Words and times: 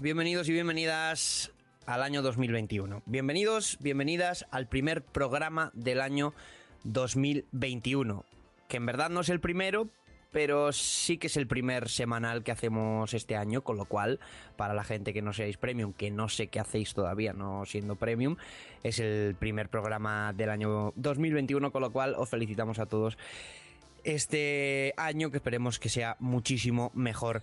Bienvenidos 0.00 0.48
y 0.48 0.52
bienvenidas 0.52 1.52
al 1.86 2.02
año 2.02 2.20
2021. 2.20 3.02
Bienvenidos, 3.06 3.78
bienvenidas 3.80 4.46
al 4.50 4.66
primer 4.66 5.02
programa 5.02 5.70
del 5.72 6.02
año 6.02 6.34
2021, 6.84 8.26
que 8.68 8.76
en 8.76 8.84
verdad 8.84 9.08
no 9.08 9.20
es 9.20 9.30
el 9.30 9.40
primero, 9.40 9.88
pero 10.32 10.70
sí 10.72 11.16
que 11.16 11.28
es 11.28 11.36
el 11.38 11.46
primer 11.46 11.88
semanal 11.88 12.44
que 12.44 12.52
hacemos 12.52 13.14
este 13.14 13.36
año, 13.36 13.62
con 13.62 13.78
lo 13.78 13.86
cual, 13.86 14.20
para 14.56 14.74
la 14.74 14.84
gente 14.84 15.14
que 15.14 15.22
no 15.22 15.32
seáis 15.32 15.56
premium, 15.56 15.94
que 15.94 16.10
no 16.10 16.28
sé 16.28 16.48
qué 16.48 16.60
hacéis 16.60 16.92
todavía 16.92 17.32
no 17.32 17.64
siendo 17.64 17.96
premium, 17.96 18.36
es 18.82 18.98
el 18.98 19.34
primer 19.34 19.70
programa 19.70 20.34
del 20.34 20.50
año 20.50 20.92
2021, 20.96 21.72
con 21.72 21.80
lo 21.80 21.90
cual 21.90 22.14
os 22.18 22.28
felicitamos 22.28 22.78
a 22.78 22.86
todos 22.86 23.16
este 24.04 24.94
año 24.96 25.30
que 25.30 25.38
esperemos 25.38 25.78
que 25.78 25.88
sea 25.88 26.16
muchísimo 26.18 26.90
mejor 26.94 27.42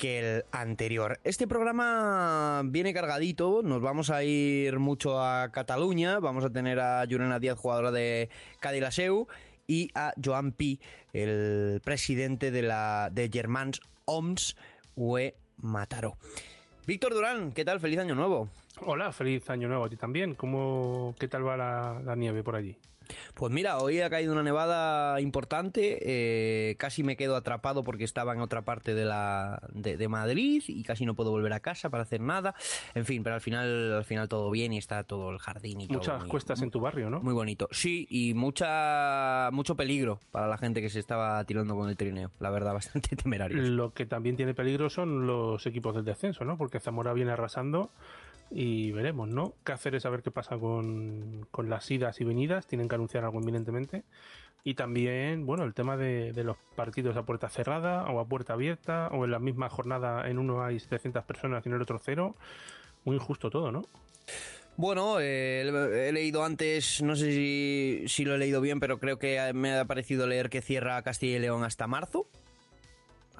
que 0.00 0.18
el 0.18 0.44
anterior. 0.50 1.20
Este 1.24 1.46
programa 1.46 2.62
viene 2.64 2.94
cargadito, 2.94 3.60
nos 3.62 3.82
vamos 3.82 4.08
a 4.08 4.24
ir 4.24 4.78
mucho 4.78 5.22
a 5.22 5.52
Cataluña, 5.52 6.20
vamos 6.20 6.42
a 6.42 6.48
tener 6.48 6.80
a 6.80 7.04
Yurena 7.04 7.38
Díaz, 7.38 7.58
jugadora 7.58 7.90
de 7.90 8.30
Cadilaseu, 8.60 9.28
y 9.66 9.90
a 9.94 10.14
Joan 10.24 10.52
Pi, 10.52 10.80
el 11.12 11.82
presidente 11.84 12.50
de 12.50 12.62
la 12.62 13.10
de 13.12 13.28
Germans 13.30 13.82
OMS 14.06 14.56
UE 14.96 15.34
Mataró. 15.58 16.16
Víctor 16.86 17.12
Durán, 17.12 17.52
¿qué 17.52 17.66
tal? 17.66 17.78
Feliz 17.78 17.98
año 17.98 18.14
nuevo. 18.14 18.48
Hola, 18.80 19.12
feliz 19.12 19.50
año 19.50 19.68
nuevo 19.68 19.84
a 19.84 19.90
ti 19.90 19.96
también. 19.96 20.34
¿Cómo, 20.34 21.14
¿Qué 21.20 21.28
tal 21.28 21.46
va 21.46 21.58
la 21.58 22.16
nieve 22.16 22.42
por 22.42 22.56
allí? 22.56 22.78
Pues 23.34 23.52
mira, 23.52 23.78
hoy 23.78 24.00
ha 24.00 24.10
caído 24.10 24.32
una 24.32 24.42
nevada 24.42 25.20
importante, 25.20 25.98
eh, 26.02 26.76
casi 26.76 27.02
me 27.02 27.16
quedo 27.16 27.36
atrapado 27.36 27.82
porque 27.84 28.04
estaba 28.04 28.32
en 28.34 28.40
otra 28.40 28.62
parte 28.62 28.94
de, 28.94 29.04
la, 29.04 29.62
de, 29.72 29.96
de, 29.96 30.08
Madrid 30.08 30.62
y 30.66 30.82
casi 30.82 31.04
no 31.06 31.14
puedo 31.14 31.30
volver 31.30 31.52
a 31.52 31.60
casa 31.60 31.90
para 31.90 32.02
hacer 32.02 32.20
nada. 32.20 32.54
En 32.94 33.04
fin, 33.04 33.22
pero 33.22 33.34
al 33.34 33.40
final, 33.40 33.94
al 33.94 34.04
final 34.04 34.28
todo 34.28 34.50
bien 34.50 34.72
y 34.72 34.78
está 34.78 35.04
todo 35.04 35.30
el 35.30 35.38
jardín 35.38 35.80
y 35.80 35.88
Muchas 35.88 36.06
todo. 36.06 36.18
muy- 36.20 36.28
cuestas 36.28 36.62
en 36.62 36.70
tu 36.70 36.80
barrio, 36.80 37.10
¿no? 37.10 37.20
Muy 37.20 37.34
bonito. 37.34 37.68
Sí, 37.70 38.06
y 38.10 38.34
mucha 38.34 39.50
mucho 39.52 39.76
peligro 39.76 40.20
para 40.30 40.46
la 40.48 40.58
gente 40.58 40.80
que 40.80 40.90
se 40.90 40.98
estaba 40.98 41.42
tirando 41.44 41.74
con 41.76 41.88
el 41.88 41.96
trineo. 41.96 42.30
La 42.40 42.50
verdad, 42.50 42.72
bastante 42.74 43.16
temerarios. 43.16 43.68
Lo 43.68 43.92
que 43.92 44.06
también 44.06 44.36
tiene 44.36 44.54
peligro 44.54 44.90
son 44.90 45.26
los 45.26 45.66
equipos 45.66 45.94
del 45.94 46.04
descenso, 46.04 46.44
¿no? 46.44 46.56
Porque 46.56 46.80
Zamora 46.80 47.12
viene 47.12 47.32
arrasando 47.32 47.90
y 48.50 48.90
veremos, 48.92 49.28
¿no? 49.28 49.54
Cáceres 49.62 50.04
a 50.06 50.10
ver 50.10 50.22
qué 50.22 50.30
pasa 50.30 50.58
con, 50.58 51.46
con 51.50 51.70
las 51.70 51.90
idas 51.90 52.20
y 52.20 52.24
venidas. 52.24 52.66
Tienen 52.66 52.88
que 52.88 52.96
anunciar 52.96 53.24
algo 53.24 53.40
inminentemente. 53.40 54.04
Y 54.64 54.74
también, 54.74 55.46
bueno, 55.46 55.64
el 55.64 55.72
tema 55.72 55.96
de, 55.96 56.32
de 56.32 56.44
los 56.44 56.56
partidos 56.76 57.16
a 57.16 57.22
puerta 57.22 57.48
cerrada 57.48 58.04
o 58.10 58.20
a 58.20 58.26
puerta 58.26 58.52
abierta 58.52 59.08
o 59.12 59.24
en 59.24 59.30
la 59.30 59.38
misma 59.38 59.70
jornada 59.70 60.28
en 60.28 60.38
uno 60.38 60.62
hay 60.62 60.78
700 60.80 61.24
personas 61.24 61.64
y 61.64 61.68
en 61.68 61.76
el 61.76 61.82
otro 61.82 61.98
cero. 62.02 62.36
Muy 63.04 63.16
injusto 63.16 63.48
todo, 63.50 63.72
¿no? 63.72 63.82
Bueno, 64.76 65.20
eh, 65.20 66.08
he 66.08 66.12
leído 66.12 66.42
antes, 66.44 67.02
no 67.02 67.14
sé 67.14 67.32
si, 67.32 68.04
si 68.06 68.24
lo 68.24 68.34
he 68.34 68.38
leído 68.38 68.60
bien, 68.60 68.80
pero 68.80 68.98
creo 68.98 69.18
que 69.18 69.52
me 69.52 69.76
ha 69.76 69.84
parecido 69.84 70.26
leer 70.26 70.48
que 70.48 70.62
cierra 70.62 71.02
Castilla 71.02 71.36
y 71.36 71.40
León 71.40 71.64
hasta 71.64 71.86
marzo. 71.86 72.26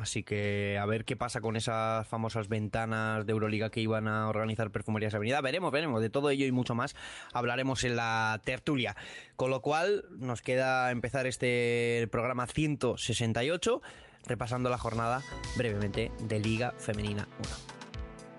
Así 0.00 0.22
que 0.22 0.78
a 0.80 0.86
ver 0.86 1.04
qué 1.04 1.14
pasa 1.14 1.40
con 1.40 1.56
esas 1.56 2.08
famosas 2.08 2.48
ventanas 2.48 3.26
de 3.26 3.32
Euroliga 3.32 3.70
que 3.70 3.80
iban 3.80 4.08
a 4.08 4.28
organizar 4.28 4.70
Perfumerías 4.70 5.14
Avenida. 5.14 5.40
Veremos, 5.40 5.70
veremos. 5.70 6.00
De 6.00 6.08
todo 6.08 6.30
ello 6.30 6.46
y 6.46 6.52
mucho 6.52 6.74
más 6.74 6.96
hablaremos 7.32 7.84
en 7.84 7.96
la 7.96 8.40
tertulia. 8.44 8.96
Con 9.36 9.50
lo 9.50 9.60
cual 9.60 10.06
nos 10.10 10.40
queda 10.40 10.90
empezar 10.90 11.26
este 11.26 12.08
programa 12.10 12.46
168 12.46 13.82
repasando 14.26 14.70
la 14.70 14.78
jornada 14.78 15.22
brevemente 15.56 16.10
de 16.20 16.38
Liga 16.40 16.72
Femenina 16.78 17.28
1. 17.38 17.48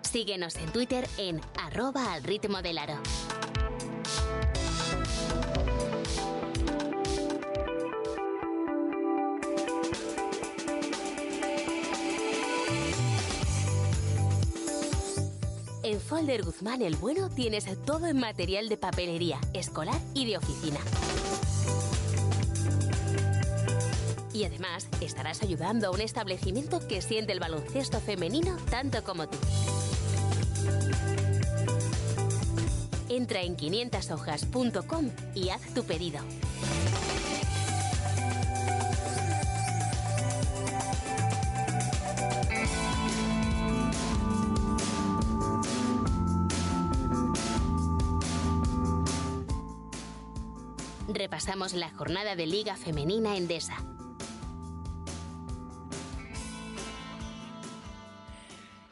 Síguenos 0.01 0.55
en 0.55 0.71
Twitter 0.71 1.07
en 1.17 1.39
arroba 1.57 2.13
al 2.13 2.23
ritmo 2.23 2.61
del 2.61 2.79
aro. 2.79 2.99
En 15.91 15.99
Folder 15.99 16.43
Guzmán 16.43 16.81
el 16.81 16.95
Bueno 16.95 17.29
tienes 17.29 17.65
todo 17.83 18.07
en 18.07 18.17
material 18.17 18.69
de 18.69 18.77
papelería, 18.77 19.41
escolar 19.53 19.99
y 20.13 20.25
de 20.25 20.37
oficina. 20.37 20.79
Y 24.33 24.45
además 24.45 24.87
estarás 25.01 25.43
ayudando 25.43 25.87
a 25.87 25.91
un 25.91 25.99
establecimiento 25.99 26.87
que 26.87 27.01
siente 27.01 27.33
el 27.33 27.41
baloncesto 27.41 27.99
femenino 27.99 28.55
tanto 28.69 29.03
como 29.03 29.27
tú. 29.27 29.37
Entra 33.09 33.41
en 33.41 33.57
500hojas.com 33.57 35.09
y 35.35 35.49
haz 35.49 35.73
tu 35.73 35.83
pedido. 35.83 36.21
Repasamos 51.41 51.73
la 51.73 51.89
jornada 51.89 52.35
de 52.35 52.45
Liga 52.45 52.75
Femenina 52.75 53.35
Endesa. 53.35 53.75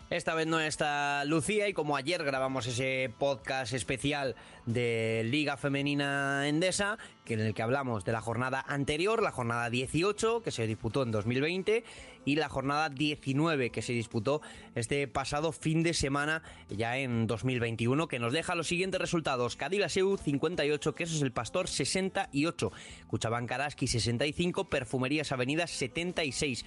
Esta 0.09 0.33
vez 0.33 0.47
no 0.47 0.59
está 0.59 1.23
Lucía 1.25 1.67
y 1.67 1.73
como 1.73 1.95
ayer 1.95 2.23
grabamos 2.23 2.65
ese 2.65 3.13
podcast 3.19 3.73
especial 3.73 4.35
de 4.65 5.21
Liga 5.25 5.57
Femenina 5.57 6.47
Endesa, 6.47 6.97
que 7.23 7.35
en 7.35 7.41
el 7.41 7.53
que 7.53 7.61
hablamos 7.61 8.03
de 8.03 8.13
la 8.13 8.21
jornada 8.21 8.65
anterior, 8.67 9.21
la 9.21 9.29
jornada 9.29 9.69
18 9.69 10.41
que 10.41 10.49
se 10.49 10.65
disputó 10.65 11.03
en 11.03 11.11
2020 11.11 11.83
y 12.25 12.35
la 12.35 12.49
jornada 12.49 12.89
19 12.89 13.69
que 13.69 13.81
se 13.81 13.93
disputó 13.93 14.41
este 14.75 15.07
pasado 15.07 15.51
fin 15.51 15.83
de 15.83 15.93
semana 15.93 16.43
ya 16.69 16.97
en 16.97 17.27
2021, 17.27 18.07
que 18.07 18.19
nos 18.19 18.33
deja 18.33 18.55
los 18.55 18.67
siguientes 18.67 18.99
resultados: 18.99 19.55
Cadilaseu 19.55 20.17
58, 20.17 20.95
Quesos 20.95 21.21
el 21.21 21.31
Pastor 21.31 21.67
68, 21.67 22.71
Cuchabán 23.07 23.47
Karaski 23.47 23.87
65, 23.87 24.69
Perfumerías 24.69 25.31
Avenidas 25.31 25.71
76. 25.71 26.65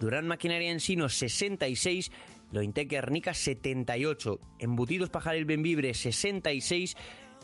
Durán 0.00 0.28
Maquinaria 0.28 0.70
Ensino 0.70 1.08
66, 1.08 2.12
Lointec 2.52 2.88
Guernica 2.88 3.34
78, 3.34 4.40
Embutidos 4.58 5.10
Pajaril 5.10 5.46
Benvibre 5.46 5.94
66, 5.94 6.96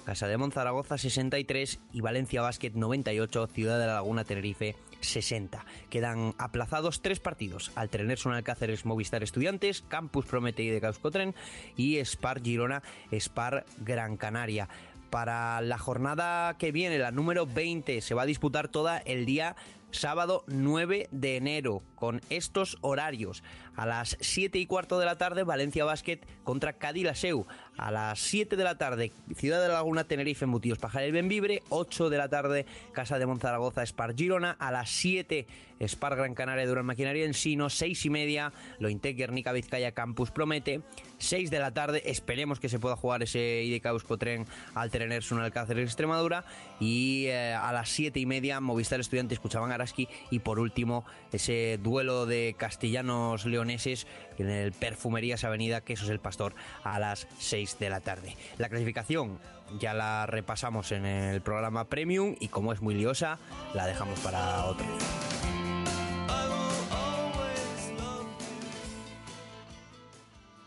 Casa 0.04 0.26
de 0.26 0.36
Monzaragoza 0.36 0.98
63 0.98 1.78
y 1.92 2.00
Valencia 2.00 2.42
Basket 2.42 2.72
98, 2.74 3.46
Ciudad 3.46 3.78
de 3.78 3.86
la 3.86 3.94
Laguna 3.94 4.24
Tenerife 4.24 4.74
60. 5.00 5.64
Quedan 5.90 6.34
aplazados 6.38 7.02
tres 7.02 7.20
partidos, 7.20 7.70
Altrenerson 7.76 8.34
Alcáceres 8.34 8.84
Movistar 8.84 9.22
Estudiantes, 9.22 9.82
Campus 9.88 10.26
Prometei 10.26 10.70
de 10.70 10.80
Causcotren 10.80 11.34
y 11.76 12.04
Spar 12.04 12.42
Girona 12.42 12.82
Spar 13.12 13.64
Gran 13.78 14.16
Canaria. 14.16 14.68
Para 15.10 15.60
la 15.60 15.78
jornada 15.78 16.56
que 16.58 16.72
viene, 16.72 16.98
la 16.98 17.10
número 17.10 17.46
20, 17.46 18.00
se 18.00 18.14
va 18.14 18.22
a 18.22 18.26
disputar 18.26 18.68
toda 18.68 18.98
el 18.98 19.24
día 19.26 19.56
sábado 19.92 20.42
9 20.46 21.08
de 21.10 21.36
enero, 21.36 21.82
con 21.94 22.20
estos 22.30 22.78
horarios. 22.80 23.42
A 23.76 23.86
las 23.86 24.16
7 24.20 24.58
y 24.58 24.66
cuarto 24.66 24.98
de 24.98 25.06
la 25.06 25.16
tarde, 25.16 25.44
Valencia 25.44 25.84
Basket 25.84 26.20
contra 26.44 26.74
Cádiz 26.74 27.04
Laseu. 27.04 27.46
A 27.76 27.90
las 27.90 28.18
7 28.20 28.56
de 28.56 28.64
la 28.64 28.76
tarde, 28.76 29.12
Ciudad 29.34 29.62
de 29.62 29.68
la 29.68 29.74
Laguna, 29.74 30.04
Tenerife, 30.04 30.46
Mutillos, 30.46 30.78
Pajar 30.78 31.06
y 31.06 31.10
Benvibre. 31.10 31.62
8 31.70 32.10
de 32.10 32.18
la 32.18 32.28
tarde, 32.28 32.66
Casa 32.92 33.18
de 33.18 33.26
Monzaragoza, 33.26 33.84
Spar 33.86 34.14
Girona. 34.14 34.56
A 34.58 34.70
las 34.70 34.90
7, 34.90 35.46
Spar 35.80 36.16
Gran 36.16 36.34
Canaria, 36.34 36.66
Durán 36.66 36.86
Maquinaria 36.86 37.24
Ensino. 37.24 37.70
6 37.70 38.04
y 38.04 38.10
media, 38.10 38.52
Lointec, 38.78 39.16
Guernica, 39.16 39.52
Vizcaya, 39.52 39.92
Campus 39.92 40.30
Promete. 40.30 40.82
6 41.18 41.50
de 41.50 41.58
la 41.60 41.72
tarde, 41.72 42.02
esperemos 42.06 42.60
que 42.60 42.68
se 42.68 42.78
pueda 42.78 42.96
jugar 42.96 43.22
ese 43.22 43.62
IDK 43.62 43.86
Euskotren 43.86 44.44
al 44.74 44.90
tener 44.90 45.22
un 45.30 45.40
Alcácer 45.40 45.78
en 45.78 45.84
Extremadura. 45.84 46.44
Y 46.80 47.26
eh, 47.26 47.54
a 47.54 47.72
las 47.72 47.88
7 47.90 48.18
y 48.18 48.26
media, 48.26 48.60
Movistar 48.60 49.00
Estudiantes, 49.00 49.36
escuchaban 49.36 49.72
Araski. 49.72 50.08
Y 50.30 50.40
por 50.40 50.58
último, 50.58 51.04
ese 51.32 51.78
duelo 51.82 52.26
de 52.26 52.54
castellanos 52.58 53.44
en 53.70 54.48
el 54.48 54.72
Perfumerías 54.72 55.44
Avenida 55.44 55.80
Quesos 55.80 56.08
el 56.08 56.20
Pastor 56.20 56.54
a 56.84 56.98
las 56.98 57.26
6 57.38 57.78
de 57.78 57.90
la 57.90 58.00
tarde. 58.00 58.36
La 58.58 58.68
clasificación 58.68 59.38
ya 59.78 59.94
la 59.94 60.26
repasamos 60.26 60.92
en 60.92 61.06
el 61.06 61.40
programa 61.40 61.84
Premium 61.84 62.36
y 62.40 62.48
como 62.48 62.72
es 62.72 62.82
muy 62.82 62.94
liosa, 62.94 63.38
la 63.74 63.86
dejamos 63.86 64.18
para 64.20 64.64
otro 64.66 64.86
día. 64.86 65.42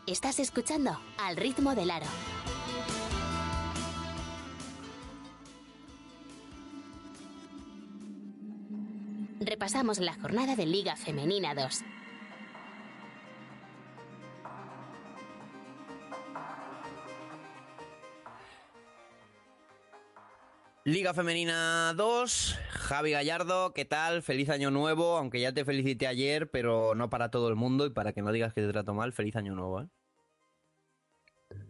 Estás 0.08 0.40
escuchando 0.40 1.00
Al 1.18 1.36
ritmo 1.36 1.74
del 1.74 1.90
aro. 1.90 2.06
Repasamos 9.40 10.00
la 10.00 10.14
jornada 10.14 10.56
de 10.56 10.66
Liga 10.66 10.96
Femenina 10.96 11.54
2. 11.54 11.84
Liga 20.88 21.16
Femenina 21.16 21.96
2, 21.96 22.60
Javi 22.70 23.10
Gallardo, 23.10 23.74
¿qué 23.74 23.86
tal? 23.86 24.22
Feliz 24.22 24.52
año 24.52 24.70
nuevo, 24.70 25.18
aunque 25.18 25.40
ya 25.40 25.52
te 25.52 25.66
felicité 25.66 26.06
ayer, 26.06 26.52
pero 26.52 26.94
no 26.94 27.10
para 27.10 27.32
todo 27.32 27.50
el 27.50 27.56
mundo 27.56 27.88
y 27.88 27.90
para 27.90 28.14
que 28.14 28.22
no 28.22 28.32
digas 28.32 28.54
que 28.54 28.62
te 28.62 28.72
trato 28.72 28.94
mal, 28.94 29.12
feliz 29.12 29.36
año 29.36 29.56
nuevo, 29.56 29.82
¿eh? 29.82 29.88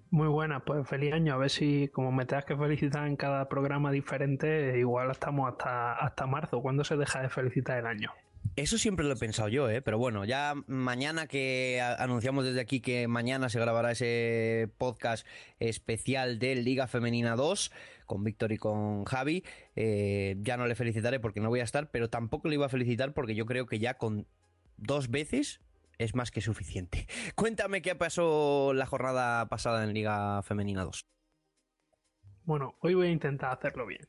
Muy 0.09 0.27
buena, 0.27 0.65
pues 0.65 0.85
feliz 0.85 1.13
año. 1.13 1.33
A 1.33 1.37
ver 1.37 1.49
si, 1.49 1.87
como 1.87 2.11
me 2.11 2.25
tengas 2.25 2.43
que 2.43 2.57
felicitar 2.57 3.07
en 3.07 3.15
cada 3.15 3.47
programa 3.47 3.89
diferente, 3.89 4.77
igual 4.77 5.09
estamos 5.11 5.49
hasta, 5.49 5.93
hasta 5.93 6.27
marzo. 6.27 6.61
¿Cuándo 6.61 6.83
se 6.83 6.97
deja 6.97 7.21
de 7.21 7.29
felicitar 7.29 7.77
el 7.77 7.85
año? 7.85 8.11
Eso 8.57 8.77
siempre 8.77 9.05
lo 9.05 9.13
he 9.13 9.17
pensado 9.17 9.49
yo, 9.49 9.69
¿eh? 9.69 9.81
pero 9.81 9.97
bueno, 9.97 10.23
ya 10.23 10.53
mañana 10.67 11.27
que 11.27 11.81
anunciamos 11.99 12.45
desde 12.45 12.61
aquí 12.61 12.79
que 12.79 13.07
mañana 13.07 13.49
se 13.49 13.59
grabará 13.59 13.91
ese 13.91 14.69
podcast 14.77 15.27
especial 15.59 16.39
de 16.39 16.55
Liga 16.55 16.87
Femenina 16.87 17.35
2 17.35 17.71
con 18.05 18.23
Víctor 18.23 18.51
y 18.51 18.57
con 18.57 19.05
Javi, 19.05 19.43
eh, 19.75 20.35
ya 20.39 20.57
no 20.57 20.67
le 20.67 20.75
felicitaré 20.75 21.19
porque 21.19 21.39
no 21.39 21.49
voy 21.49 21.59
a 21.59 21.63
estar, 21.63 21.91
pero 21.91 22.09
tampoco 22.09 22.47
le 22.47 22.55
iba 22.55 22.65
a 22.65 22.69
felicitar 22.69 23.13
porque 23.13 23.35
yo 23.35 23.45
creo 23.45 23.65
que 23.65 23.79
ya 23.79 23.95
con 23.95 24.27
dos 24.77 25.09
veces 25.09 25.61
es 25.97 26.15
más 26.15 26.31
que 26.31 26.41
suficiente. 26.41 27.07
Cuéntame 27.35 27.81
qué 27.81 27.95
pasó 27.95 28.73
la 28.73 28.85
jornada 28.85 29.47
pasada 29.47 29.83
en 29.83 29.93
Liga 29.93 30.41
Femenina 30.43 30.83
2. 30.83 31.05
Bueno, 32.43 32.75
hoy 32.81 32.93
voy 32.93 33.07
a 33.07 33.11
intentar 33.11 33.51
hacerlo 33.51 33.85
bien. 33.87 34.07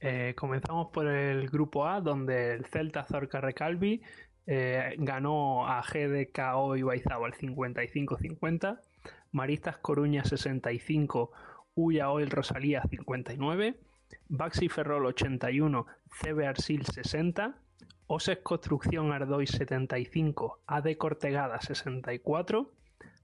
Eh, 0.00 0.34
comenzamos 0.36 0.88
por 0.92 1.06
el 1.06 1.48
grupo 1.48 1.86
A, 1.86 2.00
donde 2.00 2.54
el 2.54 2.66
Celta 2.66 3.04
Zorca 3.04 3.40
Recalvi 3.40 4.02
eh, 4.46 4.96
ganó 4.98 5.68
a 5.68 5.80
GDKO 5.80 6.76
y 6.76 6.82
Baizábal 6.82 7.32
55-50, 7.34 8.80
Maristas 9.30 9.76
Coruña 9.78 10.24
65, 10.24 11.30
Uya 11.74 12.10
Oil 12.10 12.30
Rosalía 12.30 12.82
59, 12.82 13.76
Baxi 14.28 14.68
Ferrol 14.68 15.06
81, 15.06 15.86
CB 16.10 16.46
Arsil 16.46 16.84
60, 16.84 17.56
Oses 18.06 18.38
Construcción 18.42 19.10
Ardoy 19.12 19.46
75, 19.46 20.60
AD 20.66 20.96
Cortegada 20.98 21.60
64, 21.60 22.72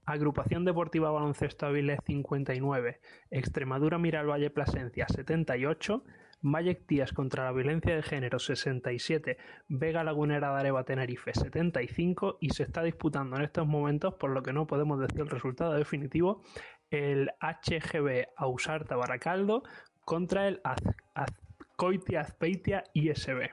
Agrupación 0.05 0.65
Deportiva 0.65 1.11
Baloncesto 1.11 1.67
Avilés 1.67 1.99
59, 2.07 2.99
Extremadura 3.29 3.97
Valle 3.97 4.49
Plasencia 4.49 5.05
78, 5.07 6.03
Mayek 6.41 6.87
Díaz 6.87 7.11
contra 7.11 7.43
la 7.43 7.51
violencia 7.51 7.95
de 7.95 8.01
género 8.01 8.39
67, 8.39 9.37
Vega 9.67 10.03
Lagunera 10.03 10.53
de 10.53 10.59
Areva 10.59 10.85
Tenerife 10.85 11.33
75 11.33 12.37
y 12.39 12.51
se 12.51 12.63
está 12.63 12.81
disputando 12.81 13.35
en 13.35 13.43
estos 13.43 13.67
momentos, 13.67 14.15
por 14.15 14.31
lo 14.31 14.41
que 14.41 14.53
no 14.53 14.65
podemos 14.65 14.99
decir 14.99 15.21
el 15.21 15.29
resultado 15.29 15.73
definitivo, 15.73 16.41
el 16.91 17.31
HGB 17.39 18.27
Ausarta 18.37 18.95
Baracaldo 18.95 19.63
contra 20.05 20.47
el 20.47 20.61
Azcoitia 21.13 22.21
Azpeitia 22.21 22.83
ISB. 22.93 23.49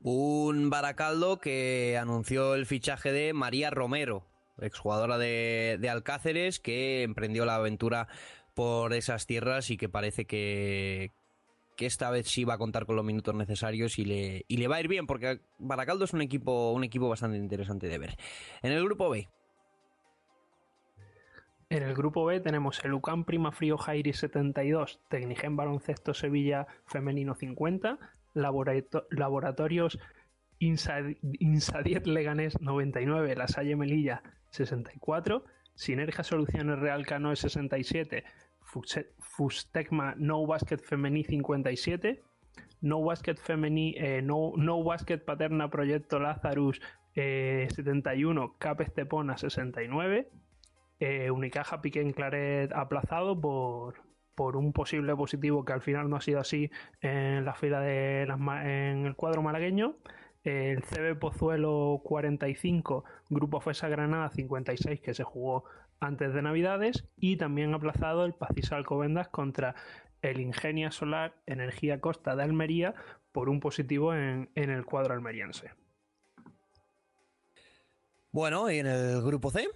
Un 0.00 0.70
Baracaldo 0.70 1.38
que 1.38 1.98
anunció 2.00 2.54
el 2.54 2.66
fichaje 2.66 3.12
de 3.12 3.32
María 3.32 3.70
Romero, 3.70 4.26
exjugadora 4.60 5.18
de, 5.18 5.78
de 5.80 5.90
Alcáceres, 5.90 6.58
que 6.60 7.02
emprendió 7.02 7.44
la 7.44 7.56
aventura 7.56 8.08
por 8.54 8.92
esas 8.92 9.26
tierras 9.26 9.70
y 9.70 9.76
que 9.76 9.88
parece 9.88 10.24
que, 10.24 11.10
que 11.76 11.86
esta 11.86 12.10
vez 12.10 12.28
sí 12.28 12.44
va 12.44 12.54
a 12.54 12.58
contar 12.58 12.86
con 12.86 12.96
los 12.96 13.04
minutos 13.04 13.34
necesarios 13.34 13.98
y 13.98 14.04
le, 14.04 14.44
y 14.48 14.56
le 14.56 14.68
va 14.68 14.76
a 14.76 14.80
ir 14.80 14.88
bien, 14.88 15.06
porque 15.06 15.40
Baracaldo 15.58 16.04
es 16.04 16.12
un 16.12 16.22
equipo, 16.22 16.72
un 16.72 16.84
equipo 16.84 17.08
bastante 17.08 17.38
interesante 17.38 17.88
de 17.88 17.98
ver. 17.98 18.16
En 18.62 18.72
el 18.72 18.84
grupo 18.84 19.08
B. 19.08 19.28
En 21.72 21.82
el 21.82 21.94
grupo 21.94 22.26
B 22.26 22.38
tenemos 22.38 22.84
el 22.84 22.92
UCAM 22.92 23.24
Prima 23.24 23.50
Frío 23.50 23.78
Jairi 23.78 24.12
72, 24.12 25.00
Tecnigen 25.08 25.56
Baloncesto 25.56 26.12
Sevilla 26.12 26.66
Femenino 26.84 27.34
50, 27.34 27.98
Laboratorios 28.34 29.98
Insadiet 30.58 32.06
Leganés 32.06 32.60
99, 32.60 33.36
La 33.36 33.48
Salle 33.48 33.74
Melilla 33.74 34.22
64, 34.50 35.46
Sinergia 35.74 36.22
Soluciones 36.22 36.78
Real 36.78 37.06
Canoe 37.06 37.36
67, 37.36 38.22
Fustecma 39.18 40.14
No 40.18 40.46
Basket 40.46 40.82
Femení 40.82 41.24
57, 41.24 42.20
No 42.82 43.00
Basket 43.02 43.38
Femení, 43.38 43.94
eh, 43.96 44.20
no, 44.20 44.52
no 44.56 44.84
Basket 44.84 45.24
Paterna 45.24 45.70
Proyecto 45.70 46.18
Lazarus 46.18 46.82
71, 47.14 48.44
eh, 48.44 48.48
Cap 48.58 48.82
Estepona 48.82 49.38
69, 49.38 50.28
eh, 51.02 51.32
Unicaja 51.32 51.82
Piquen 51.82 52.12
Claret 52.12 52.72
aplazado 52.72 53.40
por, 53.40 54.04
por 54.36 54.56
un 54.56 54.72
posible 54.72 55.16
positivo 55.16 55.64
que 55.64 55.72
al 55.72 55.82
final 55.82 56.08
no 56.08 56.14
ha 56.14 56.20
sido 56.20 56.38
así 56.38 56.70
en 57.00 57.44
la 57.44 57.54
fila 57.54 57.80
de 57.80 58.22
en 58.22 59.06
el 59.06 59.16
cuadro 59.16 59.42
malagueño. 59.42 59.96
El 60.44 60.82
CB 60.82 61.18
Pozuelo 61.18 62.00
45, 62.04 63.04
Grupo 63.30 63.60
FESA 63.60 63.88
Granada 63.88 64.30
56, 64.30 65.00
que 65.00 65.12
se 65.12 65.24
jugó 65.24 65.64
antes 65.98 66.34
de 66.34 66.42
Navidades 66.42 67.08
y 67.16 67.36
también 67.36 67.74
aplazado 67.74 68.24
el 68.24 68.34
Pacis 68.34 68.70
Alcobendas 68.70 69.26
contra 69.26 69.74
el 70.20 70.40
Ingenia 70.40 70.92
Solar 70.92 71.34
Energía 71.46 72.00
Costa 72.00 72.36
de 72.36 72.44
Almería 72.44 72.94
por 73.32 73.48
un 73.48 73.58
positivo 73.58 74.14
en, 74.14 74.50
en 74.54 74.70
el 74.70 74.84
cuadro 74.84 75.14
almeriense. 75.14 75.72
Bueno, 78.30 78.70
¿y 78.70 78.78
en 78.78 78.86
el 78.86 79.20
grupo 79.22 79.50
C? 79.50 79.68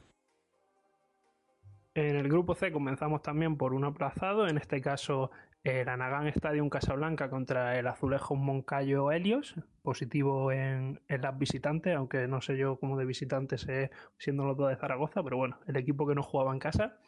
En 1.97 2.15
el 2.15 2.29
grupo 2.29 2.55
C 2.55 2.71
comenzamos 2.73 3.23
también 3.23 3.57
por 3.57 3.73
un 3.73 3.87
aplazado, 3.87 4.47
en 4.47 4.59
este 4.59 4.83
caso 4.83 5.31
el 5.65 5.89
Anagán 5.89 6.27
Stadium 6.27 6.69
Casablanca 6.69 7.31
contra 7.31 7.79
el 7.79 7.87
Azulejo 7.87 8.37
Moncayo 8.37 9.11
Helios, 9.11 9.55
positivo 9.81 10.53
en, 10.53 11.01
las 11.09 11.39
visitantes, 11.39 11.97
aunque 11.97 12.29
no 12.29 12.43
sé 12.43 12.59
yo 12.59 12.79
cómo 12.79 12.99
de 12.99 13.07
visitantes 13.07 13.67
es 13.71 13.89
siendo 14.19 14.45
los 14.45 14.59
dos 14.59 14.69
de 14.69 14.77
Zaragoza, 14.77 15.23
pero 15.23 15.39
bueno, 15.39 15.59
el 15.67 15.77
equipo 15.79 16.07
que 16.07 16.15
no 16.15 16.23
jugaba 16.23 16.53
en 16.53 16.59
casa. 16.59 16.99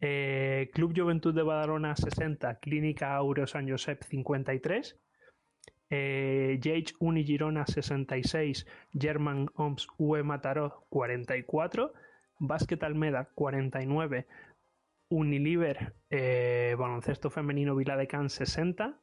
Eh, 0.00 0.70
Club 0.72 0.94
Juventud 0.96 1.34
de 1.34 1.42
Badalona 1.42 1.94
60, 1.94 2.60
Clínica 2.60 3.14
Aureo 3.16 3.46
San 3.46 3.68
Josep 3.68 4.02
53. 4.04 4.98
Eh, 5.90 6.58
Jage 6.62 6.94
Uni 6.98 7.24
Girona 7.24 7.66
66, 7.66 8.66
German 8.98 9.50
Oms 9.54 9.86
UE 9.98 10.22
Mataró 10.22 10.86
44, 10.88 11.92
Básquet 12.40 12.82
Almeda 12.82 13.28
49, 13.34 14.26
Unilever 15.10 15.94
eh, 16.08 16.74
Baloncesto 16.78 17.28
Femenino 17.30 17.76
Vila 17.76 17.98
de 17.98 18.06
Can 18.06 18.30
60, 18.30 18.98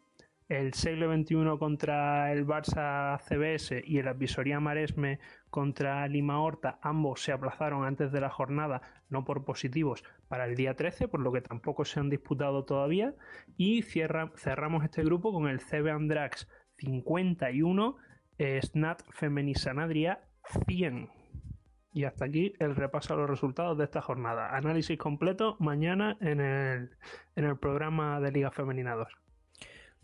el 0.50 0.74
siglo 0.74 1.13
XXI 1.13 1.58
contra 1.60 2.32
el 2.32 2.48
Barça 2.48 3.20
CBS 3.20 3.84
y 3.86 4.00
el 4.00 4.08
Advisoría 4.08 4.60
Maresme 4.60 5.20
contra 5.51 6.08
Lima 6.08 6.41
Horta, 6.41 6.79
ambos 6.82 7.22
se 7.22 7.32
aplazaron 7.32 7.86
antes 7.86 8.12
de 8.12 8.22
la 8.22 8.32
jornada, 8.32 8.82
no 9.10 9.24
por 9.24 9.46
positivos, 9.46 10.03
para 10.27 10.46
el 10.46 10.56
día 10.56 10.75
13, 10.75 11.08
por 11.08 11.20
lo 11.20 11.32
que 11.32 11.41
tampoco 11.41 11.86
se 11.86 12.00
han 12.00 12.10
disputado 12.10 12.65
todavía. 12.65 13.13
Y 13.56 13.84
cerramos 13.84 14.84
este 14.84 15.03
grupo 15.03 15.32
con 15.32 15.48
el 15.48 15.60
CB 15.60 15.91
Andrax 15.91 16.48
51, 16.77 17.98
Snat 18.62 19.03
Femenisanadria 19.12 20.22
100. 20.65 21.16
Y 21.97 22.03
hasta 22.03 22.25
aquí 22.25 22.53
el 22.59 22.75
repaso 22.75 23.15
a 23.15 23.17
los 23.17 23.27
resultados 23.27 23.75
de 23.75 23.85
esta 23.85 24.03
jornada. 24.03 24.55
Análisis 24.55 24.99
completo 24.99 25.55
mañana 25.57 26.15
en 26.21 26.39
el, 26.39 26.91
en 27.35 27.43
el 27.43 27.57
programa 27.57 28.19
de 28.19 28.31
Liga 28.31 28.51
Femenina 28.51 28.93
2. 28.93 29.07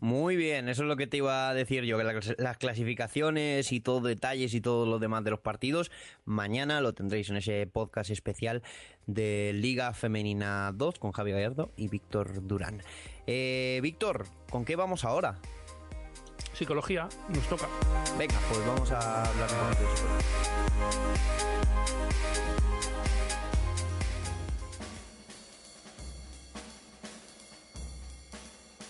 Muy 0.00 0.34
bien, 0.34 0.68
eso 0.68 0.82
es 0.82 0.88
lo 0.88 0.96
que 0.96 1.06
te 1.06 1.18
iba 1.18 1.48
a 1.48 1.54
decir 1.54 1.84
yo, 1.84 1.96
que 1.96 2.34
las 2.38 2.58
clasificaciones 2.58 3.70
y 3.70 3.78
todo 3.78 4.08
detalles 4.08 4.54
y 4.54 4.60
todo 4.60 4.86
lo 4.86 4.98
demás 4.98 5.22
de 5.22 5.30
los 5.30 5.38
partidos, 5.38 5.92
mañana 6.24 6.80
lo 6.80 6.94
tendréis 6.94 7.30
en 7.30 7.36
ese 7.36 7.64
podcast 7.68 8.10
especial 8.10 8.64
de 9.06 9.52
Liga 9.54 9.94
Femenina 9.94 10.72
2 10.74 10.98
con 10.98 11.12
Javi 11.12 11.30
Gallardo 11.30 11.70
y 11.76 11.86
Víctor 11.86 12.44
Durán. 12.44 12.82
Eh, 13.28 13.78
Víctor, 13.84 14.26
¿con 14.50 14.64
qué 14.64 14.74
vamos 14.74 15.04
ahora? 15.04 15.38
Psicología, 16.54 17.08
nos 17.28 17.48
toca. 17.48 17.68
Venga, 18.16 18.38
pues 18.48 18.66
vamos 18.66 18.90
a 18.92 19.24
hablar 19.24 19.50
de 19.50 19.96
psicología. 19.96 20.54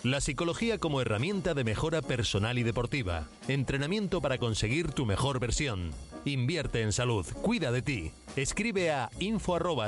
La 0.03 0.21
psicología 0.21 0.77
como 0.77 1.01
herramienta 1.01 1.55
de 1.55 1.63
mejora 1.63 2.03
personal 2.03 2.59
y 2.59 2.63
deportiva. 2.63 3.27
Entrenamiento 3.47 4.21
para 4.21 4.37
conseguir 4.37 4.91
tu 4.91 5.07
mejor 5.07 5.39
versión. 5.39 5.93
Invierte 6.25 6.83
en 6.83 6.91
salud, 6.91 7.25
cuida 7.41 7.71
de 7.71 7.81
ti. 7.81 8.11
Escribe 8.35 8.91
a 8.91 9.09
info 9.19 9.55
arroba 9.55 9.87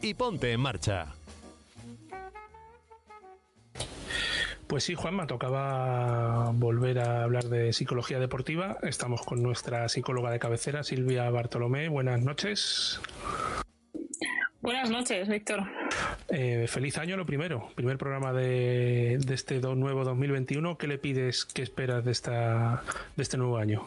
y 0.00 0.14
ponte 0.14 0.52
en 0.52 0.60
marcha. 0.60 1.16
Pues 4.66 4.84
sí, 4.84 4.94
Juanma, 4.94 5.26
tocaba 5.26 6.50
volver 6.52 6.98
a 6.98 7.22
hablar 7.22 7.44
de 7.44 7.72
psicología 7.72 8.18
deportiva. 8.18 8.78
Estamos 8.82 9.22
con 9.22 9.42
nuestra 9.42 9.88
psicóloga 9.88 10.30
de 10.30 10.38
cabecera, 10.38 10.82
Silvia 10.82 11.28
Bartolomé. 11.30 11.88
Buenas 11.88 12.22
noches. 12.22 13.00
Buenas 14.62 14.88
noches, 14.88 15.28
Víctor. 15.28 15.64
Eh, 16.28 16.64
feliz 16.68 16.96
año, 16.96 17.18
lo 17.18 17.26
primero. 17.26 17.68
Primer 17.74 17.98
programa 17.98 18.32
de, 18.32 19.16
este 19.16 19.60
nuevo 19.60 20.04
2021. 20.04 20.78
¿Qué 20.78 20.86
le 20.86 20.96
pides, 20.96 21.44
qué 21.44 21.60
esperas 21.60 22.02
de, 22.02 22.12
esta, 22.12 22.82
de 23.14 23.22
este 23.22 23.36
nuevo 23.36 23.58
año? 23.58 23.86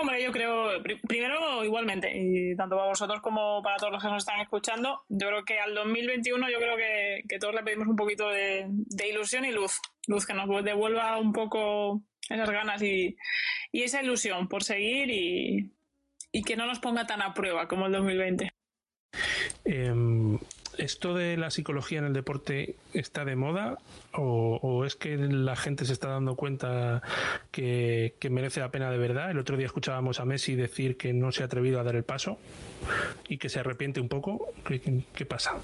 Hombre, 0.00 0.22
yo 0.22 0.30
creo, 0.30 0.80
primero 1.08 1.64
igualmente, 1.64 2.12
y 2.14 2.54
tanto 2.54 2.76
para 2.76 2.88
vosotros 2.88 3.20
como 3.20 3.60
para 3.62 3.78
todos 3.78 3.92
los 3.92 4.02
que 4.02 4.08
nos 4.08 4.18
están 4.18 4.40
escuchando, 4.40 5.02
yo 5.08 5.26
creo 5.26 5.44
que 5.44 5.58
al 5.58 5.74
2021 5.74 6.48
yo 6.50 6.58
creo 6.58 6.76
que, 6.76 7.38
todos 7.38 7.54
le 7.54 7.64
pedimos 7.64 7.88
un 7.88 7.96
poquito 7.96 8.28
de, 8.28 8.68
ilusión 9.08 9.44
y 9.44 9.50
luz, 9.50 9.80
luz 10.06 10.24
que 10.24 10.34
nos 10.34 10.64
devuelva 10.64 11.18
un 11.18 11.32
poco 11.32 12.02
esas 12.28 12.48
ganas 12.48 12.80
y, 12.80 13.16
esa 13.72 14.00
ilusión 14.00 14.48
por 14.48 14.62
seguir 14.62 15.10
y, 15.10 15.72
que 16.44 16.56
no 16.56 16.66
nos 16.66 16.78
ponga 16.78 17.04
tan 17.04 17.20
a 17.20 17.34
prueba 17.34 17.66
como 17.66 17.86
el 17.86 17.92
2020. 17.92 18.52
Em, 19.64 20.38
¿Esto 20.78 21.12
de 21.12 21.36
la 21.36 21.50
psicología 21.50 21.98
en 21.98 22.04
el 22.04 22.12
deporte 22.12 22.76
está 22.94 23.24
de 23.24 23.34
moda 23.34 23.78
o, 24.12 24.84
es 24.84 24.94
que 24.94 25.16
la 25.16 25.56
gente 25.56 25.84
se 25.84 25.92
está 25.92 26.08
dando 26.08 26.36
cuenta 26.36 27.02
que, 27.50 28.14
merece 28.30 28.60
la 28.60 28.70
pena 28.70 28.88
de 28.88 28.96
verdad? 28.96 29.32
El 29.32 29.40
otro 29.40 29.56
día 29.56 29.66
escuchábamos 29.66 30.20
a 30.20 30.24
Messi 30.24 30.54
decir 30.54 30.96
que 30.96 31.12
no 31.12 31.32
se 31.32 31.42
ha 31.42 31.46
atrevido 31.46 31.80
a 31.80 31.82
dar 31.82 31.96
el 31.96 32.04
paso 32.04 32.38
y 33.28 33.38
que 33.38 33.48
se 33.48 33.58
arrepiente 33.58 34.00
un 34.00 34.08
poco. 34.08 34.52
¿Qué, 34.64 35.26
pasa? 35.26 35.56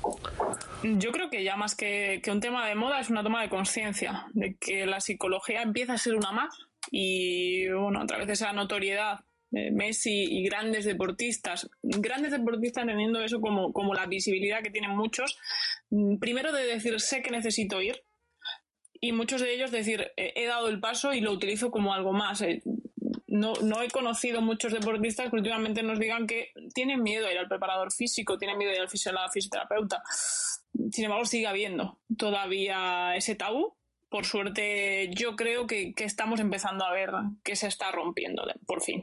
Yo 0.83 1.13
creo 1.13 1.31
que 1.31 1.45
ya 1.45 1.57
más 1.57 1.77
que, 1.77 2.21
que 2.23 2.33
un 2.33 2.41
tema 2.41 2.67
de 2.67 2.75
moda 2.75 2.99
es 2.99 3.09
una 3.09 3.23
toma 3.23 3.43
de 3.43 3.49
conciencia 3.49 4.27
de 4.33 4.57
que 4.57 4.85
la 4.85 5.01
psicología 5.01 5.63
empieza 5.63 5.93
a 5.93 5.99
ser 5.99 6.17
una 6.17 6.33
más 6.33 6.59
y 6.91 7.69
bueno, 7.69 8.01
a 8.01 8.07
través 8.07 8.27
de 8.27 8.33
esa 8.33 8.53
notoriedad 8.53 9.21
Messi 9.73 10.25
y 10.25 10.45
grandes 10.45 10.85
deportistas, 10.85 11.69
grandes 11.83 12.33
deportistas 12.33 12.87
teniendo 12.87 13.21
eso 13.21 13.41
como, 13.41 13.73
como 13.73 13.95
la 13.95 14.07
visibilidad 14.07 14.63
que 14.63 14.71
tienen 14.71 14.91
muchos, 14.91 15.39
mm, 15.91 16.19
primero 16.19 16.53
de 16.53 16.67
decir 16.67 17.01
sé 17.01 17.23
que 17.23 17.31
necesito 17.31 17.81
ir 17.81 18.03
y 19.01 19.13
muchos 19.13 19.41
de 19.43 19.55
ellos 19.55 19.71
decir 19.71 20.13
he 20.17 20.47
dado 20.47 20.69
el 20.69 20.81
paso 20.81 21.13
y 21.13 21.21
lo 21.21 21.33
utilizo 21.33 21.71
como 21.71 21.93
algo 21.93 22.13
más. 22.13 22.41
Eh, 22.41 22.63
no, 23.27 23.53
no, 23.63 23.83
he 23.83 23.89
conocido 23.89 24.41
muchos 24.41 24.73
deportistas 24.73 25.29
que 25.29 25.37
últimamente 25.37 25.83
nos 25.83 25.99
digan 25.99 26.27
que 26.27 26.53
tienen 26.73 27.03
miedo 27.03 27.27
a 27.27 27.33
ir 27.33 27.39
al 27.39 27.49
preparador 27.49 27.93
físico, 27.93 28.39
tienen 28.39 28.57
miedo 28.57 28.71
a 28.71 28.75
ir 28.77 28.81
al 28.81 28.89
fisioterapeuta. 28.89 30.03
Sin 30.91 31.05
embargo, 31.05 31.25
sigue 31.25 31.47
habiendo 31.47 31.99
todavía 32.17 33.15
ese 33.17 33.35
tabú. 33.35 33.77
Por 34.09 34.25
suerte, 34.25 35.11
yo 35.13 35.35
creo 35.35 35.67
que, 35.67 35.93
que 35.95 36.05
estamos 36.05 36.39
empezando 36.39 36.85
a 36.85 36.93
ver 36.93 37.11
que 37.43 37.57
se 37.57 37.67
está 37.67 37.91
rompiendo 37.91 38.45
por 38.67 38.83
fin. 38.83 39.03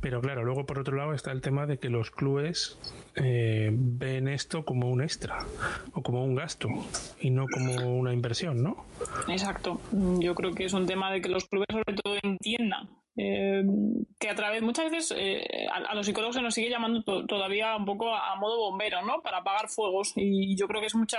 Pero 0.00 0.20
claro, 0.20 0.44
luego 0.44 0.66
por 0.66 0.80
otro 0.80 0.96
lado 0.96 1.14
está 1.14 1.30
el 1.30 1.40
tema 1.40 1.66
de 1.66 1.78
que 1.78 1.88
los 1.88 2.10
clubes 2.10 2.76
eh, 3.14 3.70
ven 3.72 4.26
esto 4.26 4.64
como 4.64 4.90
un 4.90 5.00
extra 5.00 5.46
o 5.92 6.02
como 6.02 6.24
un 6.24 6.34
gasto 6.34 6.68
y 7.20 7.30
no 7.30 7.46
como 7.46 7.74
una 7.98 8.12
inversión, 8.12 8.62
¿no? 8.62 8.84
Exacto. 9.28 9.80
Yo 10.18 10.34
creo 10.34 10.52
que 10.52 10.64
es 10.64 10.72
un 10.72 10.86
tema 10.86 11.12
de 11.12 11.20
que 11.20 11.28
los 11.28 11.44
clubes 11.44 11.68
sobre 11.70 11.94
todo 11.94 12.16
entiendan 12.22 12.88
eh, 13.16 13.62
que 14.18 14.30
a 14.30 14.34
través, 14.34 14.62
muchas 14.62 14.90
veces 14.90 15.14
eh, 15.16 15.66
a, 15.70 15.94
los 15.94 16.06
psicólogos 16.06 16.36
se 16.36 16.42
nos 16.42 16.54
sigue 16.54 16.70
llamando 16.70 17.02
todavía 17.26 17.76
un 17.76 17.84
poco 17.84 18.14
a, 18.14 18.34
modo 18.36 18.58
bombero, 18.58 19.02
¿no? 19.02 19.20
Para 19.22 19.38
apagar 19.38 19.68
fuegos. 19.68 20.12
Y 20.16 20.56
yo 20.56 20.66
creo 20.66 20.80
que 20.80 20.86
es 20.86 20.94
mucha, 20.94 21.18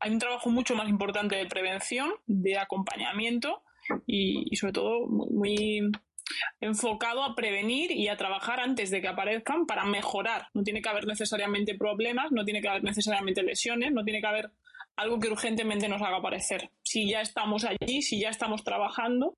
hay 0.00 0.10
un 0.10 0.18
trabajo 0.18 0.50
mucho 0.50 0.74
más 0.74 0.88
importante 0.88 1.36
de 1.36 1.46
prevención, 1.46 2.10
de 2.26 2.58
acompañamiento 2.58 3.62
y, 4.06 4.54
sobre 4.56 4.72
todo 4.72 5.06
muy 5.06 5.90
enfocado 6.60 7.22
a 7.22 7.34
prevenir 7.34 7.90
y 7.90 8.08
a 8.08 8.16
trabajar 8.16 8.60
antes 8.60 8.90
de 8.90 9.00
que 9.00 9.08
aparezcan 9.08 9.66
para 9.66 9.84
mejorar. 9.84 10.48
No 10.54 10.62
tiene 10.62 10.82
que 10.82 10.88
haber 10.88 11.06
necesariamente 11.06 11.76
problemas, 11.76 12.32
no 12.32 12.44
tiene 12.44 12.60
que 12.60 12.68
haber 12.68 12.84
necesariamente 12.84 13.42
lesiones, 13.42 13.92
no 13.92 14.04
tiene 14.04 14.20
que 14.20 14.26
haber 14.26 14.50
algo 14.96 15.18
que 15.18 15.28
urgentemente 15.28 15.88
nos 15.88 16.02
haga 16.02 16.18
aparecer. 16.18 16.70
Si 16.82 17.08
ya 17.08 17.20
estamos 17.20 17.64
allí, 17.64 18.02
si 18.02 18.20
ya 18.20 18.28
estamos 18.28 18.64
trabajando, 18.64 19.36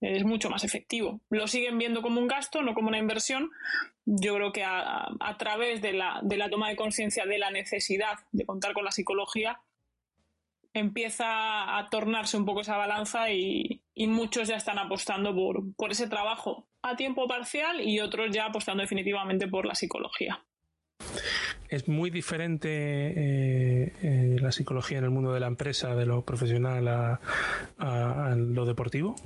es 0.00 0.24
mucho 0.24 0.50
más 0.50 0.64
efectivo. 0.64 1.20
Lo 1.30 1.46
siguen 1.46 1.78
viendo 1.78 2.02
como 2.02 2.20
un 2.20 2.28
gasto, 2.28 2.62
no 2.62 2.74
como 2.74 2.88
una 2.88 2.98
inversión. 2.98 3.50
Yo 4.04 4.34
creo 4.34 4.52
que 4.52 4.64
a, 4.64 5.08
través 5.38 5.82
de 5.82 5.92
la, 5.92 6.20
de 6.22 6.36
la 6.36 6.50
toma 6.50 6.68
de 6.68 6.76
conciencia 6.76 7.26
de 7.26 7.38
la 7.38 7.50
necesidad 7.50 8.18
de 8.32 8.44
contar 8.44 8.74
con 8.74 8.84
la 8.84 8.92
psicología, 8.92 9.60
empieza 10.72 11.78
a 11.78 11.88
tornarse 11.90 12.36
un 12.36 12.44
poco 12.44 12.60
esa 12.60 12.76
balanza 12.76 13.30
y, 13.32 13.77
muchos 14.06 14.48
ya 14.48 14.56
están 14.56 14.78
apostando 14.78 15.34
por, 15.34 15.90
ese 15.90 16.08
trabajo 16.08 16.68
a 16.82 16.96
tiempo 16.96 17.26
parcial 17.26 17.80
y 17.80 18.00
otros 18.00 18.30
ya 18.30 18.46
apostando 18.46 18.82
definitivamente 18.82 19.48
por 19.48 19.66
la 19.66 19.74
psicología. 19.74 20.44
¿Es 21.68 21.86
muy 21.86 22.10
diferente 22.10 22.68
eh, 22.68 23.92
eh, 24.02 24.36
la 24.40 24.52
psicología 24.52 24.98
en 24.98 25.04
el 25.04 25.10
mundo 25.10 25.32
de 25.32 25.40
la 25.40 25.48
empresa, 25.48 25.94
de 25.94 26.06
lo 26.06 26.24
profesional 26.24 26.88
a 26.88 28.34
lo 28.36 28.64
deportivo? 28.64 29.16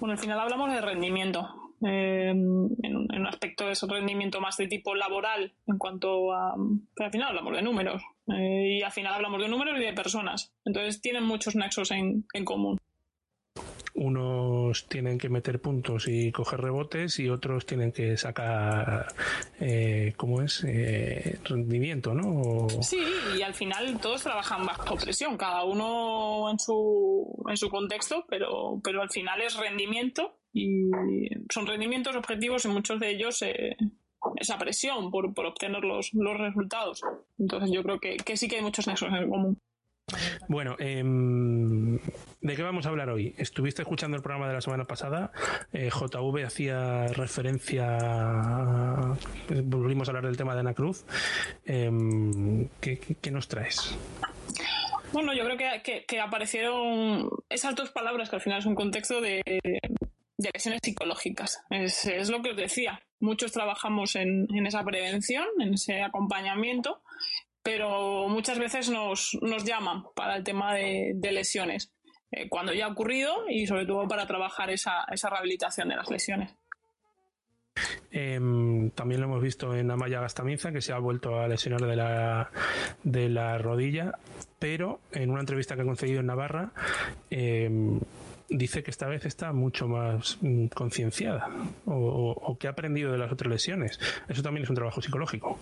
Bueno, 0.00 0.12
al 0.12 0.18
final 0.18 0.40
hablamos 0.40 0.72
de 0.72 0.80
rendimiento. 0.80 1.70
Eh, 1.86 2.28
en, 2.28 2.96
un 2.96 3.26
aspecto 3.26 3.66
de 3.66 3.72
ese 3.72 3.86
rendimiento 3.86 4.40
más 4.40 4.58
de 4.58 4.66
tipo 4.66 4.94
laboral 4.94 5.54
en 5.66 5.78
cuanto 5.78 6.32
a... 6.32 6.54
Pero 6.94 7.06
al 7.06 7.12
final 7.12 7.28
hablamos 7.28 7.56
de 7.56 7.62
números 7.62 8.02
eh, 8.28 8.78
y 8.78 8.82
al 8.82 8.92
final 8.92 9.14
hablamos 9.14 9.40
de 9.40 9.48
números 9.48 9.78
y 9.78 9.84
de 9.84 9.92
personas. 9.92 10.52
Entonces 10.64 11.00
tienen 11.00 11.24
muchos 11.24 11.56
nexos 11.56 11.90
en, 11.90 12.26
en 12.34 12.44
común 12.44 12.78
unos 13.94 14.86
tienen 14.88 15.18
que 15.18 15.28
meter 15.28 15.60
puntos 15.60 16.06
y 16.08 16.32
coger 16.32 16.60
rebotes 16.60 17.18
y 17.18 17.28
otros 17.28 17.66
tienen 17.66 17.92
que 17.92 18.16
sacar, 18.16 19.06
eh, 19.60 20.12
¿cómo 20.16 20.42
es? 20.42 20.64
Eh, 20.64 21.38
rendimiento, 21.44 22.14
¿no? 22.14 22.68
Sí, 22.82 23.02
y 23.38 23.42
al 23.42 23.54
final 23.54 23.98
todos 24.00 24.22
trabajan 24.22 24.64
bajo 24.64 24.96
presión, 24.96 25.36
cada 25.36 25.64
uno 25.64 26.50
en 26.50 26.58
su, 26.58 27.44
en 27.48 27.56
su 27.56 27.68
contexto, 27.68 28.24
pero, 28.28 28.80
pero 28.82 29.02
al 29.02 29.10
final 29.10 29.40
es 29.40 29.56
rendimiento 29.56 30.36
y 30.52 30.90
son 31.52 31.66
rendimientos 31.66 32.16
objetivos 32.16 32.64
y 32.64 32.68
muchos 32.68 32.98
de 33.00 33.10
ellos 33.10 33.42
eh, 33.42 33.76
esa 34.36 34.58
presión 34.58 35.10
por, 35.10 35.32
por 35.34 35.46
obtener 35.46 35.82
los, 35.82 36.12
los, 36.12 36.38
resultados. 36.38 37.02
Entonces 37.38 37.70
yo 37.72 37.82
creo 37.82 37.98
que, 37.98 38.16
que 38.16 38.36
sí 38.36 38.48
que 38.48 38.56
hay 38.56 38.62
muchos 38.62 38.86
nexos 38.86 39.08
en 39.12 39.28
común. 39.28 39.58
Bueno, 40.48 40.76
em, 40.78 41.98
¿de 42.40 42.56
qué 42.56 42.62
vamos 42.62 42.86
a 42.86 42.88
hablar 42.88 43.10
hoy? 43.10 43.34
Estuviste 43.38 43.82
escuchando 43.82 44.16
el 44.16 44.22
programa 44.22 44.48
de 44.48 44.54
la 44.54 44.60
semana 44.60 44.84
pasada. 44.84 45.32
Eh, 45.72 45.90
JV 45.90 46.44
hacía 46.44 47.06
referencia. 47.08 47.98
volvimos 49.64 50.08
a 50.08 50.10
hablar 50.10 50.26
del 50.26 50.36
tema 50.36 50.54
de 50.54 50.60
Ana 50.60 50.74
Cruz. 50.74 51.04
Em, 51.64 52.68
¿qué, 52.80 53.30
nos 53.30 53.48
traes? 53.48 53.96
Bueno, 55.12 55.32
yo 55.34 55.44
creo 55.44 55.82
que, 56.06 56.20
aparecieron 56.20 57.30
esas 57.48 57.74
dos 57.74 57.90
palabras 57.90 58.30
que 58.30 58.36
al 58.36 58.42
final 58.42 58.58
es 58.60 58.66
un 58.66 58.74
contexto 58.74 59.20
de, 59.20 59.42
lesiones 60.38 60.80
psicológicas. 60.82 61.62
Es, 61.70 62.30
lo 62.30 62.42
que 62.42 62.50
os 62.50 62.56
decía. 62.56 63.00
Muchos 63.18 63.52
trabajamos 63.52 64.16
en, 64.16 64.46
esa 64.66 64.82
prevención, 64.84 65.46
en 65.60 65.74
ese 65.74 66.02
acompañamiento, 66.02 67.02
pero 67.62 68.28
muchas 68.28 68.58
veces 68.58 68.90
nos, 68.90 69.38
llaman 69.64 70.04
para 70.14 70.36
el 70.36 70.44
tema 70.44 70.74
de, 70.74 71.16
lesiones. 71.32 71.92
eh, 72.30 72.48
cuando 72.48 72.72
ya 72.72 72.86
ha 72.86 72.88
ocurrido 72.88 73.48
y 73.48 73.66
sobre 73.66 73.86
todo 73.86 74.06
para 74.06 74.26
trabajar 74.26 74.70
esa, 74.70 75.04
esa 75.10 75.30
rehabilitación 75.30 75.88
de 75.88 75.96
las 75.96 76.10
lesiones. 76.10 76.56
Em, 78.10 78.90
también 78.90 79.20
lo 79.20 79.28
hemos 79.28 79.42
visto 79.42 79.74
en 79.74 79.90
Amaya 79.90 80.20
Gastamiza, 80.20 80.72
que 80.72 80.80
se 80.80 80.92
ha 80.92 80.98
vuelto 80.98 81.38
a 81.38 81.48
lesionar 81.48 81.82
de 81.82 81.96
la, 81.96 82.50
de 83.04 83.28
la 83.28 83.58
rodilla, 83.58 84.18
pero 84.58 85.00
en 85.12 85.30
una 85.30 85.40
entrevista 85.40 85.76
que 85.76 85.82
ha 85.82 85.84
concedido 85.84 86.20
en 86.20 86.26
Navarra, 86.26 86.72
em, 87.30 88.00
dice 88.50 88.82
que 88.82 88.90
esta 88.90 89.06
vez 89.06 89.24
está 89.24 89.52
mucho 89.52 89.86
más 89.86 90.38
mm, 90.40 90.66
concienciada 90.66 91.48
o, 91.86 92.56
que 92.58 92.66
ha 92.66 92.70
aprendido 92.70 93.12
de 93.12 93.18
las 93.18 93.32
otras 93.32 93.50
lesiones. 93.50 93.98
Eso 94.28 94.42
también 94.42 94.64
es 94.64 94.70
un 94.70 94.76
trabajo 94.76 95.00
psicológico. 95.00 95.58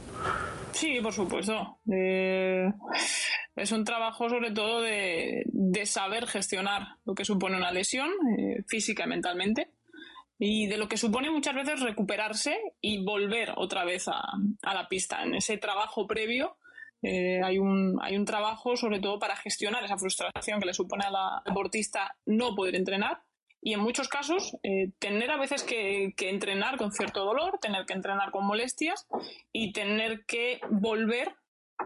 Sí, 0.72 0.98
por 1.02 1.12
supuesto. 1.12 1.78
Eh, 1.92 2.72
es 3.54 3.72
un 3.72 3.84
trabajo 3.84 4.28
sobre 4.28 4.50
todo 4.50 4.80
de, 4.80 5.44
saber 5.84 6.26
gestionar 6.26 6.96
lo 7.04 7.14
que 7.14 7.24
supone 7.24 7.56
una 7.56 7.72
lesión 7.72 8.10
eh, 8.38 8.62
física 8.66 9.04
y 9.04 9.08
mentalmente 9.08 9.70
y 10.38 10.66
de 10.66 10.76
lo 10.76 10.88
que 10.88 10.96
supone 10.96 11.30
muchas 11.30 11.54
veces 11.54 11.80
recuperarse 11.80 12.56
y 12.80 13.04
volver 13.04 13.52
otra 13.56 13.84
vez 13.84 14.06
a, 14.08 14.20
a 14.62 14.74
la 14.74 14.88
pista. 14.88 15.22
En 15.22 15.34
ese 15.34 15.56
trabajo 15.56 16.06
previo 16.06 16.57
eh, 17.02 17.40
hay, 17.42 17.58
un, 17.58 17.98
hay 18.02 18.16
un 18.16 18.24
trabajo 18.24 18.76
sobre 18.76 19.00
todo 19.00 19.18
para 19.18 19.36
gestionar 19.36 19.84
esa 19.84 19.98
frustración 19.98 20.60
que 20.60 20.66
le 20.66 20.74
supone 20.74 21.04
a 21.04 21.10
la 21.10 21.42
deportista 21.44 22.16
no 22.26 22.54
poder 22.54 22.74
entrenar 22.74 23.22
y 23.60 23.72
en 23.72 23.80
muchos 23.80 24.08
casos 24.08 24.56
eh, 24.62 24.92
tener 24.98 25.30
a 25.30 25.36
veces 25.36 25.62
que, 25.62 26.14
entrenar 26.18 26.76
con 26.76 26.92
cierto 26.92 27.24
dolor, 27.24 27.58
tener 27.60 27.86
que 27.86 27.92
entrenar 27.92 28.30
con 28.30 28.46
molestias 28.46 29.06
y 29.52 29.72
tener 29.72 30.24
que 30.26 30.60
volver 30.70 31.34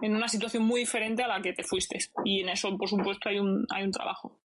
en 0.00 0.14
una 0.14 0.28
situación 0.28 0.64
muy 0.64 0.80
diferente 0.80 1.22
a 1.22 1.28
la 1.28 1.40
que 1.40 1.52
te 1.52 1.64
fuiste. 1.64 1.98
Y 2.24 2.40
en 2.40 2.50
eso, 2.50 2.76
por 2.76 2.88
supuesto, 2.88 3.28
hay 3.28 3.38
un, 3.38 3.66
hay 3.70 3.84
un 3.84 3.92
trabajo. 3.92 4.41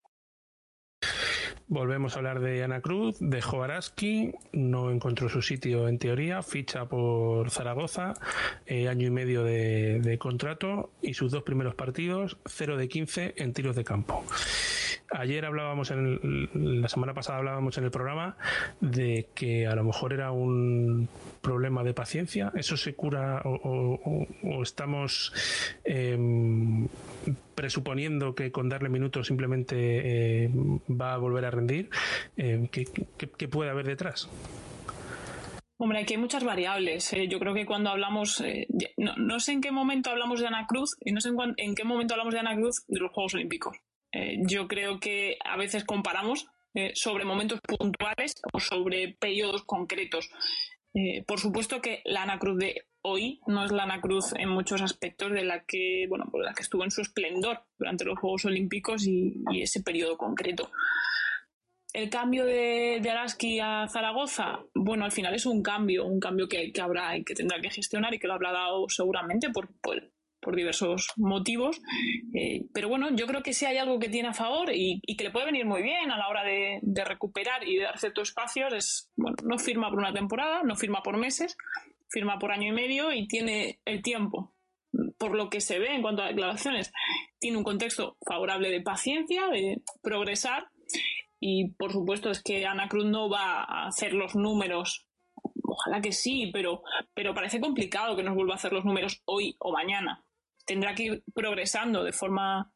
Volvemos 1.67 2.15
a 2.15 2.19
hablar 2.19 2.41
de 2.41 2.63
Ana 2.63 2.83
Cruz, 2.83 3.17
de 3.21 3.41
Jovaraski, 3.41 4.33
no 4.53 4.91
encontró 4.91 5.31
su 5.31 5.41
sitio 5.41 5.89
en 5.89 5.99
teoría, 5.99 6.43
ficha 6.43 6.85
por 6.85 7.51
Zaragoza, 7.51 8.13
eh, 8.67 8.87
año 8.89 9.07
y 9.07 9.11
medio 9.11 9.43
de, 9.45 10.19
contrato 10.21 10.91
y 11.01 11.15
sus 11.15 11.33
dos 11.33 11.43
primeros 11.43 11.75
partidos, 11.75 12.37
0 12.45 12.77
de 12.77 12.89
15 12.89 13.35
en 13.39 13.55
tiros 13.55 13.77
de 13.77 13.85
campo. 13.85 14.25
Ayer 15.17 15.45
hablábamos, 15.45 15.93
en 15.93 16.83
la 16.83 16.89
semana 16.89 17.15
pasada 17.15 17.39
hablábamos 17.39 17.79
en 17.79 17.85
el 17.85 17.93
programa 17.93 18.37
de 18.81 19.29
que 19.33 19.65
a 19.65 19.77
lo 19.77 19.85
mejor 19.85 20.13
era 20.13 20.33
un 20.33 21.09
problema 21.41 21.85
de 21.85 21.95
paciencia. 21.95 22.51
¿Eso 22.57 22.77
se 22.77 22.97
cura 22.97 23.41
o, 23.45 24.27
estamos 24.61 25.33
em, 25.85 26.89
presuponiendo 27.55 28.35
que 28.35 28.51
con 28.51 28.69
darle 28.69 28.89
minutos 28.89 29.29
simplemente 29.29 29.77
eh, 30.47 30.51
va 30.91 31.15
a 31.15 31.19
volver 31.19 31.45
a 31.45 31.51
rendir? 31.53 31.91
Eh, 32.37 32.69
¿qué, 32.73 33.49
puede 33.49 33.71
haber 33.71 33.87
detrás? 33.87 34.29
Hombre, 35.77 36.01
aquí 36.01 36.15
hay 36.15 36.21
muchas 36.21 36.43
variables. 36.43 37.13
Eh. 37.13 37.29
Yo 37.29 37.39
creo 37.39 37.55
que 37.55 37.67
cuando 37.67 37.91
hablamos, 37.91 38.43
no, 38.97 39.39
sé 39.39 39.53
en 39.53 39.61
qué 39.61 39.71
momento 39.71 40.11
hablamos 40.11 40.41
de 40.41 40.49
Ana 40.49 40.67
Cruz 40.67 40.97
y 41.01 41.13
no 41.13 41.21
sé 41.21 41.31
en, 41.57 41.75
qué 41.77 41.85
momento 41.85 42.15
hablamos 42.15 42.35
de 42.35 42.41
Ana 42.41 42.57
Cruz 42.57 42.85
de 42.89 42.99
los 42.99 43.13
Juegos 43.13 43.35
Olímpicos. 43.35 43.77
Yo 44.47 44.69
creo 44.69 45.01
que 45.01 45.37
a 45.45 45.57
veces 45.57 45.85
comparamos 45.85 46.47
sobre 46.95 47.25
momentos 47.25 47.61
puntuales 47.61 48.35
o 48.53 48.61
sobre 48.61 49.17
periodos 49.19 49.65
concretos. 49.65 50.31
Eh, 50.95 51.25
por 51.27 51.41
supuesto 51.41 51.83
que 51.83 52.03
la 52.05 52.23
Ana 52.23 52.39
Cruz 52.39 52.57
de 52.59 52.87
hoy 53.03 53.41
no 53.49 53.65
es 53.65 53.73
la 53.73 53.83
Ana 53.83 54.01
Cruz 54.01 54.33
en 54.39 54.49
muchos 54.49 54.81
aspectos 54.81 55.33
de 55.33 55.45
la 55.45 55.65
que, 55.65 56.07
bueno, 56.09 56.27
pues 56.31 56.45
la 56.45 56.55
que 56.55 56.63
estuvo 56.63 56.85
en 56.85 56.93
su 56.93 57.01
esplendor 57.01 57.65
durante 57.77 58.05
los 58.05 58.19
Juegos 58.19 58.45
Olímpicos 58.45 59.05
y, 59.07 59.35
ese 59.61 59.83
periodo 59.83 60.17
concreto. 60.17 60.71
El 61.93 62.11
cambio 62.11 62.45
de, 62.45 63.01
de, 63.03 63.11
Araski 63.11 63.59
a 63.61 63.89
Zaragoza, 63.89 64.61
bueno, 64.75 65.05
al 65.05 65.13
final 65.13 65.35
es 65.35 65.47
un 65.47 65.63
cambio, 65.63 66.07
un 66.07 66.21
cambio 66.21 66.49
que, 66.49 66.73
habrá 66.81 67.17
y 67.17 67.25
que 67.25 67.35
tendrá 67.35 67.61
que 67.61 67.71
gestionar 67.71 68.15
y 68.15 68.19
que 68.19 68.29
lo 68.29 68.35
habrá 68.35 68.53
dado 68.53 68.89
seguramente 68.89 69.51
por, 69.51 69.69
por 69.81 70.13
diversos 70.53 71.13
motivos. 71.17 71.81
Eh, 72.35 72.67
pero 72.73 72.89
bueno, 72.89 73.09
yo 73.15 73.27
creo 73.27 73.43
que 73.43 73.53
sí 73.53 73.65
hay 73.67 73.79
algo 73.79 73.99
que 73.99 74.09
tiene 74.09 74.29
a 74.29 74.35
favor 74.35 74.71
y, 74.73 75.01
que 75.17 75.25
le 75.25 75.31
puede 75.31 75.47
venir 75.47 75.67
muy 75.67 75.83
bien 75.83 76.11
a 76.11 76.19
la 76.19 76.29
hora 76.29 76.45
de, 76.45 76.81
recuperar 77.05 77.67
y 77.67 77.77
de 77.77 77.85
dar 77.85 77.99
ciertos 77.99 78.29
espacios. 78.29 78.73
Es, 78.73 79.11
bueno, 79.17 79.37
no 79.45 79.59
firma 79.59 79.91
por 79.91 79.99
una 79.99 80.13
temporada, 80.13 80.63
no 80.63 80.77
firma 80.77 81.03
por 81.03 81.17
meses, 81.17 81.57
firma 82.09 82.39
por 82.39 82.53
año 82.53 82.69
y 82.69 82.73
medio 82.73 83.13
y 83.13 83.27
tiene 83.27 83.81
el 83.85 84.03
tiempo. 84.03 84.55
Por 85.19 85.35
lo 85.35 85.51
que 85.51 85.61
se 85.61 85.79
ve 85.79 85.95
en 85.95 86.03
cuanto 86.03 86.23
a 86.23 86.29
declaraciones, 86.29 86.93
tiene 87.39 87.57
un 87.57 87.65
contexto 87.65 88.17
favorable 88.27 88.71
de 88.71 88.81
paciencia, 88.81 89.49
de 89.49 89.83
progresar 90.03 90.69
y 91.41 91.71
por 91.71 91.93
supuesto 91.93 92.31
es 92.31 92.43
que 92.43 92.65
Ana 92.65 92.89
Cruz 92.89 93.07
no 93.07 93.29
va 93.29 93.65
a 93.65 93.87
hacer 93.89 94.15
los 94.15 94.35
números 94.35 95.07
ojalá 95.75 96.01
que 96.01 96.13
sí, 96.13 96.51
pero, 96.53 96.83
pero 97.15 97.35
parece 97.35 97.61
complicado 97.61 98.17
que 98.17 98.23
nos 98.23 98.35
vuelva 98.35 98.55
a 98.55 98.57
hacer 98.57 98.73
los 98.73 98.85
números 98.85 99.23
hoy 99.25 99.57
o 99.59 99.73
mañana 99.73 100.24
tendrá 100.65 100.95
que 100.95 101.03
ir 101.05 101.25
progresando 101.35 102.05
de 102.05 102.13
forma, 102.13 102.73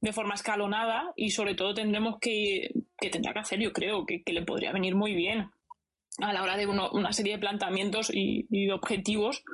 de 0.00 0.12
forma 0.12 0.34
escalonada 0.34 1.12
y 1.16 1.30
sobre 1.30 1.54
todo 1.54 1.74
tendremos 1.74 2.18
que, 2.20 2.70
que 2.98 3.10
tendrá 3.10 3.32
que 3.32 3.40
hacer, 3.40 3.60
yo 3.60 3.72
creo, 3.72 4.06
que, 4.06 4.22
le 4.26 4.42
podría 4.42 4.72
venir 4.72 4.94
muy 4.94 5.14
bien 5.14 5.50
a 6.18 6.32
la 6.32 6.42
hora 6.42 6.56
de 6.56 6.66
una 6.66 7.12
serie 7.12 7.34
de 7.34 7.38
planteamientos 7.38 8.10
y, 8.12 8.70
objetivos 8.70 9.44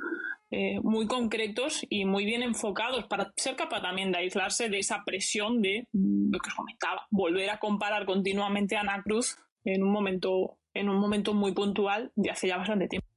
eh, 0.51 0.81
muy 0.81 1.07
concretos 1.07 1.85
y 1.88 2.05
muy 2.05 2.25
bien 2.25 2.42
enfocados 2.42 3.07
para 3.07 3.33
ser 3.37 3.57
capaz 3.57 3.81
también 3.81 4.12
de 4.12 4.18
aislarse 4.18 4.68
de 4.68 4.79
esa 4.79 5.03
presión 5.05 5.62
de 5.62 5.88
lo 5.92 6.38
que 6.38 6.51
os 6.51 6.55
comentaba, 6.55 7.07
volver 7.11 7.51
a 7.51 7.59
comparar 7.59 8.05
continuamente 8.05 8.77
a 8.77 8.81
Ana 8.81 9.03
Cruz 9.03 9.38
en 9.64 9.83
un 9.83 9.90
momento, 9.90 10.59
en 10.75 10.88
un 10.88 10.99
momento 10.99 11.35
muy 11.35 11.53
puntual 11.53 12.12
de 12.16 12.31
hace 12.31 12.49
ya 12.49 12.59
bastante 12.59 12.87
tiempo. 12.87 13.12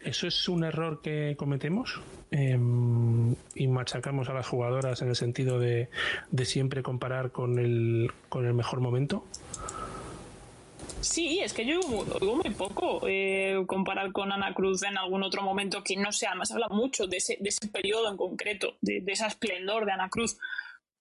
¿Eso 0.00 0.26
es 0.26 0.48
un 0.48 0.64
error 0.64 1.02
que 1.02 1.34
cometemos? 1.36 2.00
Em, 2.30 3.34
y 3.54 3.66
machacamos 3.66 4.28
a 4.28 4.34
las 4.34 4.46
jugadoras 4.46 5.02
en 5.02 5.08
el 5.08 5.16
sentido 5.16 5.58
de, 5.58 5.88
siempre 6.44 6.82
comparar 6.82 7.32
con 7.32 7.58
el, 7.58 8.10
con 8.28 8.46
el 8.46 8.54
mejor 8.54 8.80
momento. 8.80 9.24
Sí, 11.00 11.40
es 11.40 11.54
que 11.54 11.64
yo 11.64 11.80
digo 11.80 12.36
muy, 12.36 12.54
poco 12.54 13.00
eh, 13.08 13.62
comparar 13.66 14.12
con 14.12 14.32
Ana 14.32 14.52
Cruz 14.52 14.82
en 14.82 14.98
algún 14.98 15.22
otro 15.22 15.42
momento 15.42 15.82
que 15.82 15.96
no 15.96 16.12
sea, 16.12 16.30
además 16.30 16.52
habla 16.52 16.68
mucho 16.68 17.06
de 17.06 17.16
ese, 17.16 17.38
de 17.40 17.48
ese 17.48 17.68
periodo 17.68 18.10
en 18.10 18.16
concreto, 18.16 18.76
de, 18.82 19.00
de 19.00 19.12
ese 19.12 19.26
esplendor 19.26 19.86
de 19.86 19.92
Ana 19.92 20.10
Cruz. 20.10 20.38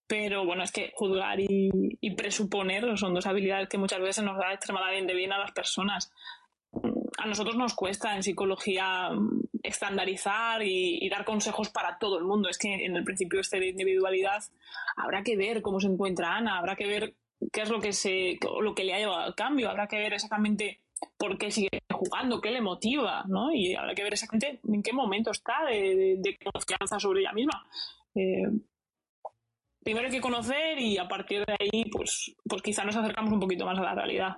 Pero 0.07 0.43
bueno, 0.45 0.63
es 0.63 0.71
que 0.71 0.91
juzgar 0.95 1.39
y, 1.39 1.69
y, 2.01 2.11
presuponer 2.15 2.97
son 2.97 3.13
dos 3.13 3.27
habilidades 3.27 3.69
que 3.69 3.77
muchas 3.77 3.99
veces 3.99 4.23
nos 4.23 4.37
da 4.39 4.53
extremadamente 4.53 5.13
bien 5.13 5.31
a 5.31 5.37
las 5.37 5.51
personas 5.51 6.11
a 7.19 7.25
nosotros 7.25 7.55
nos 7.55 7.73
cuesta 7.73 8.15
en 8.15 8.23
psicología 8.23 9.09
mm, 9.11 9.41
estandarizar 9.63 10.61
y, 10.63 11.07
dar 11.09 11.25
consejos 11.25 11.69
para 11.69 11.97
todo 11.97 12.17
el 12.17 12.25
mundo. 12.25 12.49
Es 12.49 12.57
que 12.57 12.85
en 12.85 12.95
el 12.95 13.03
principio 13.03 13.39
este 13.39 13.59
de 13.59 13.69
individualidad 13.69 14.43
habrá 14.95 15.23
que 15.23 15.35
ver 15.35 15.61
cómo 15.61 15.79
se 15.79 15.87
encuentra 15.87 16.35
Ana, 16.35 16.57
habrá 16.57 16.75
que 16.75 16.87
ver 16.87 17.15
qué 17.51 17.61
es 17.61 17.69
lo 17.69 17.79
que 17.79 17.93
se 17.93 18.37
lo 18.61 18.75
que 18.75 18.83
le 18.83 18.93
ha 18.93 18.99
llevado 18.99 19.21
al 19.21 19.35
cambio, 19.35 19.69
habrá 19.69 19.87
que 19.87 19.97
ver 19.97 20.13
exactamente 20.13 20.81
por 21.17 21.37
qué 21.37 21.51
sigue 21.51 21.83
jugando, 21.91 22.41
qué 22.41 22.51
le 22.51 22.61
motiva, 22.61 23.23
¿no? 23.27 23.51
Y 23.53 23.75
habrá 23.75 23.95
que 23.95 24.03
ver 24.03 24.13
exactamente 24.13 24.59
en 24.67 24.83
qué 24.83 24.93
momento 24.93 25.31
está 25.31 25.65
de, 25.65 26.37
confianza 26.51 26.99
sobre 26.99 27.21
ella 27.21 27.33
misma. 27.33 27.65
Eh, 28.15 28.49
primero 29.83 30.07
hay 30.07 30.13
que 30.13 30.21
conocer 30.21 30.79
y 30.79 30.97
a 30.97 31.07
partir 31.07 31.45
de 31.45 31.55
ahí, 31.59 31.85
pues, 31.89 32.35
pues 32.43 32.61
quizá 32.61 32.83
nos 32.83 32.95
acercamos 32.95 33.31
un 33.31 33.39
poquito 33.39 33.65
más 33.65 33.77
a 33.77 33.81
la 33.81 33.95
realidad. 33.95 34.37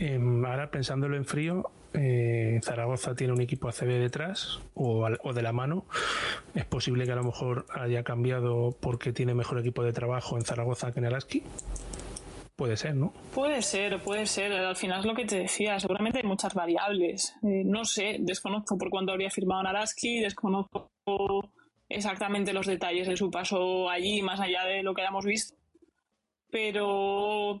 Em, 0.00 0.46
ahora 0.46 0.70
pensándolo 0.70 1.14
en 1.14 1.26
frío, 1.26 1.70
eh, 1.92 2.58
Zaragoza 2.62 3.14
tiene 3.14 3.34
un 3.34 3.42
equipo 3.42 3.68
ACB 3.68 3.98
detrás 3.98 4.58
o, 4.72 5.06
de 5.06 5.42
la 5.42 5.52
mano. 5.52 5.84
Es 6.54 6.64
posible 6.64 7.04
que 7.04 7.12
a 7.12 7.16
lo 7.16 7.22
mejor 7.24 7.66
haya 7.68 8.02
cambiado 8.02 8.74
porque 8.80 9.12
tiene 9.12 9.34
mejor 9.34 9.58
equipo 9.58 9.82
de 9.82 9.92
trabajo 9.92 10.38
en 10.38 10.44
Zaragoza 10.44 10.92
que 10.92 11.00
en 11.00 11.04
Araski. 11.04 11.42
Puede 12.56 12.78
ser, 12.78 12.94
¿no? 12.94 13.12
Puede 13.34 13.60
ser, 13.60 14.00
puede 14.00 14.24
ser. 14.24 14.52
Al 14.52 14.76
final 14.76 15.00
es 15.00 15.06
lo 15.06 15.14
que 15.14 15.26
te 15.26 15.36
decía. 15.36 15.78
Seguramente 15.78 16.20
hay 16.20 16.24
muchas 16.24 16.54
variables. 16.54 17.34
Eh, 17.42 17.62
no 17.66 17.84
sé, 17.84 18.16
desconozco 18.20 18.78
por 18.78 18.88
cuánto 18.88 19.12
habría 19.12 19.30
firmado 19.30 19.60
en 19.60 19.66
Araski, 19.66 20.20
desconozco 20.20 20.88
exactamente 21.90 22.54
los 22.54 22.66
detalles 22.66 23.06
de 23.06 23.18
su 23.18 23.30
paso 23.30 23.90
allí, 23.90 24.22
más 24.22 24.40
allá 24.40 24.64
de 24.64 24.82
lo 24.82 24.94
que 24.94 25.02
hayamos 25.02 25.26
visto. 25.26 25.56
Pero 26.50 27.60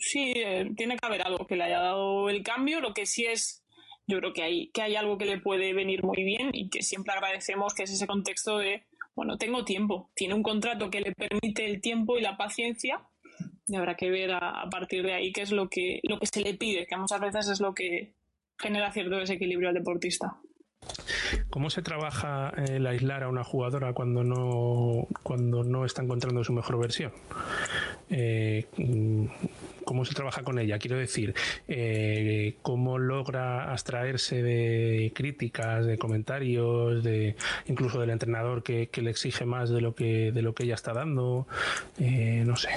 sí, 0.00 0.32
eh, 0.34 0.70
tiene 0.76 0.96
que 0.96 1.06
haber 1.06 1.22
algo 1.22 1.46
que 1.46 1.56
le 1.56 1.64
haya 1.64 1.80
dado 1.80 2.28
el 2.28 2.42
cambio. 2.42 2.80
Lo 2.80 2.94
que 2.94 3.06
sí 3.06 3.26
es, 3.26 3.64
yo 4.06 4.18
creo 4.18 4.32
que 4.32 4.42
hay, 4.42 4.70
que 4.70 4.82
hay 4.82 4.96
algo 4.96 5.18
que 5.18 5.26
le 5.26 5.38
puede 5.38 5.72
venir 5.72 6.02
muy 6.02 6.24
bien 6.24 6.50
y 6.52 6.68
que 6.68 6.82
siempre 6.82 7.12
agradecemos, 7.14 7.74
que 7.74 7.84
es 7.84 7.90
ese 7.90 8.06
contexto 8.06 8.58
de, 8.58 8.86
bueno, 9.14 9.36
tengo 9.38 9.64
tiempo. 9.64 10.10
Tiene 10.14 10.34
un 10.34 10.42
contrato 10.42 10.90
que 10.90 11.00
le 11.00 11.12
permite 11.12 11.66
el 11.66 11.80
tiempo 11.80 12.18
y 12.18 12.22
la 12.22 12.36
paciencia 12.36 13.06
y 13.70 13.76
habrá 13.76 13.96
que 13.96 14.10
ver 14.10 14.32
a, 14.32 14.68
partir 14.70 15.04
de 15.04 15.14
ahí 15.14 15.32
qué 15.32 15.42
es 15.42 15.52
lo 15.52 15.68
que, 15.68 16.00
lo 16.02 16.18
que 16.18 16.26
se 16.26 16.40
le 16.40 16.54
pide, 16.54 16.86
que 16.86 16.96
muchas 16.96 17.20
veces 17.20 17.48
es 17.48 17.60
lo 17.60 17.72
que 17.72 18.14
genera 18.58 18.90
cierto 18.90 19.16
desequilibrio 19.16 19.68
al 19.68 19.74
deportista. 19.74 20.40
¿Cómo 21.50 21.70
se 21.70 21.82
trabaja 21.82 22.52
el 22.68 22.86
aislar 22.86 23.24
a 23.24 23.28
una 23.28 23.44
jugadora 23.44 23.92
cuando 23.92 24.24
no, 24.24 25.06
cuando 25.22 25.64
no 25.64 25.84
está 25.84 26.02
encontrando 26.02 26.44
su 26.44 26.52
mejor 26.52 26.78
versión? 26.78 27.12
Eh, 28.08 28.66
¿Cómo 29.84 30.04
se 30.04 30.14
trabaja 30.14 30.42
con 30.42 30.58
ella? 30.58 30.78
Quiero 30.78 30.96
decir, 30.96 31.34
eh, 31.68 32.56
¿cómo 32.62 32.98
logra 32.98 33.72
abstraerse 33.72 34.42
de 34.42 35.12
críticas, 35.14 35.86
de 35.86 35.98
comentarios, 35.98 37.02
de 37.02 37.36
incluso 37.66 38.00
del 38.00 38.10
entrenador 38.10 38.62
que, 38.62 38.88
le 39.00 39.10
exige 39.10 39.44
más 39.44 39.70
de 39.70 39.80
lo 39.80 39.94
que, 39.94 40.32
de 40.32 40.42
lo 40.42 40.54
que 40.54 40.64
ella 40.64 40.74
está 40.74 40.92
dando? 40.92 41.46
Eh, 41.98 42.44
no 42.46 42.56
sé. 42.56 42.70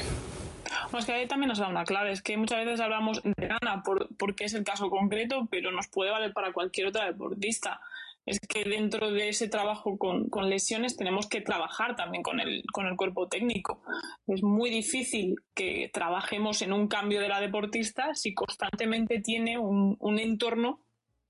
Pues 0.91 1.05
que 1.05 1.13
ahí 1.13 1.27
también 1.27 1.49
nos 1.49 1.59
da 1.59 1.67
una 1.67 1.83
clave, 1.83 2.11
es 2.11 2.21
que 2.21 2.37
muchas 2.37 2.65
veces 2.65 2.79
hablamos 2.79 3.21
de 3.23 3.45
Ana 3.45 3.83
porque 4.17 4.45
es 4.45 4.53
el 4.53 4.63
caso 4.63 4.89
concreto, 4.89 5.47
pero 5.49 5.71
nos 5.71 5.87
puede 5.87 6.11
valer 6.11 6.33
para 6.33 6.53
cualquier 6.53 6.87
otra 6.87 7.05
deportista 7.05 7.81
es 8.25 8.39
que 8.39 8.63
dentro 8.63 9.11
de 9.11 9.29
ese 9.29 9.49
trabajo 9.49 9.97
con, 9.97 10.29
lesiones 10.49 10.95
tenemos 10.95 11.27
que 11.27 11.41
trabajar 11.41 11.95
también 11.95 12.23
con 12.23 12.39
el, 12.39 12.63
con 12.71 12.87
el 12.87 12.95
cuerpo 12.95 13.27
técnico. 13.27 13.81
Es 14.27 14.43
muy 14.43 14.69
difícil 14.69 15.35
que 15.53 15.89
trabajemos 15.93 16.61
en 16.61 16.73
un 16.73 16.87
cambio 16.87 17.19
de 17.19 17.27
la 17.27 17.41
deportista 17.41 18.13
si 18.13 18.33
constantemente 18.33 19.19
tiene 19.19 19.57
un, 19.57 19.97
entorno 20.19 20.79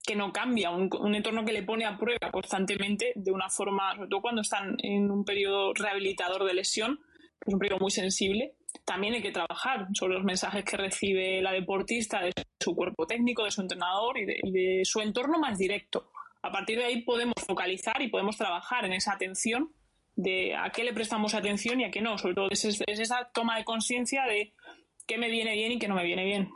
que 0.06 0.16
no 0.16 0.32
cambia, 0.32 0.70
un, 0.70 1.16
entorno 1.16 1.46
que 1.46 1.54
le 1.54 1.64
pone 1.64 1.86
a 1.86 1.98
prueba 1.98 2.32
constantemente 2.32 3.14
de 3.16 3.32
una 3.32 3.50
forma, 3.50 3.96
sobre 3.96 4.10
todo 4.10 4.22
cuando 4.22 4.42
están 4.42 4.76
en 4.80 5.10
un 5.10 5.24
periodo 5.26 5.74
rehabilitador 5.74 6.44
de 6.46 6.54
lesión, 6.54 7.00
que 7.40 7.50
es 7.50 7.54
un 7.54 7.60
periodo 7.60 7.80
muy 7.80 7.92
sensible, 7.92 8.56
también 8.86 9.14
hay 9.14 9.22
que 9.22 9.32
trabajar 9.32 9.88
sobre 9.94 10.16
los 10.16 10.24
mensajes 10.24 10.64
que 10.64 10.78
recibe 10.78 11.42
la 11.42 11.54
deportista 11.54 12.22
de 12.22 12.34
su 12.60 12.76
cuerpo 12.76 13.08
técnico, 13.08 13.46
de 13.46 13.52
su 13.52 13.62
entrenador 13.62 14.18
y 14.18 14.26
de 14.26 14.82
su 14.84 15.00
entorno 15.00 15.40
más 15.40 15.58
directo 15.58 16.13
a 16.44 16.52
partir 16.52 16.78
de 16.78 16.86
ahí 16.86 17.02
podemos 17.02 17.36
focalizar 17.48 18.02
y 18.02 18.10
podemos 18.10 18.38
trabajar 18.38 18.86
en 18.86 18.94
esa 18.94 19.14
atención 19.14 19.72
de 20.16 20.56
a 20.56 20.70
qué 20.72 20.84
le 20.84 20.94
prestamos 20.94 21.34
atención 21.34 21.80
y 21.80 21.86
a 21.86 21.92
qué 21.92 22.02
no. 22.02 22.18
Sobre 22.18 22.36
todo 22.36 22.50
es, 22.52 22.66
esa 22.86 23.32
toma 23.34 23.58
de 23.58 23.64
conciencia 23.64 24.26
de 24.26 24.54
qué 25.08 25.18
me 25.18 25.30
viene 25.30 25.54
bien 25.56 25.72
y 25.72 25.80
qué 25.80 25.88
no 25.88 25.96
me 25.96 26.04
viene 26.04 26.26
bien. 26.26 26.50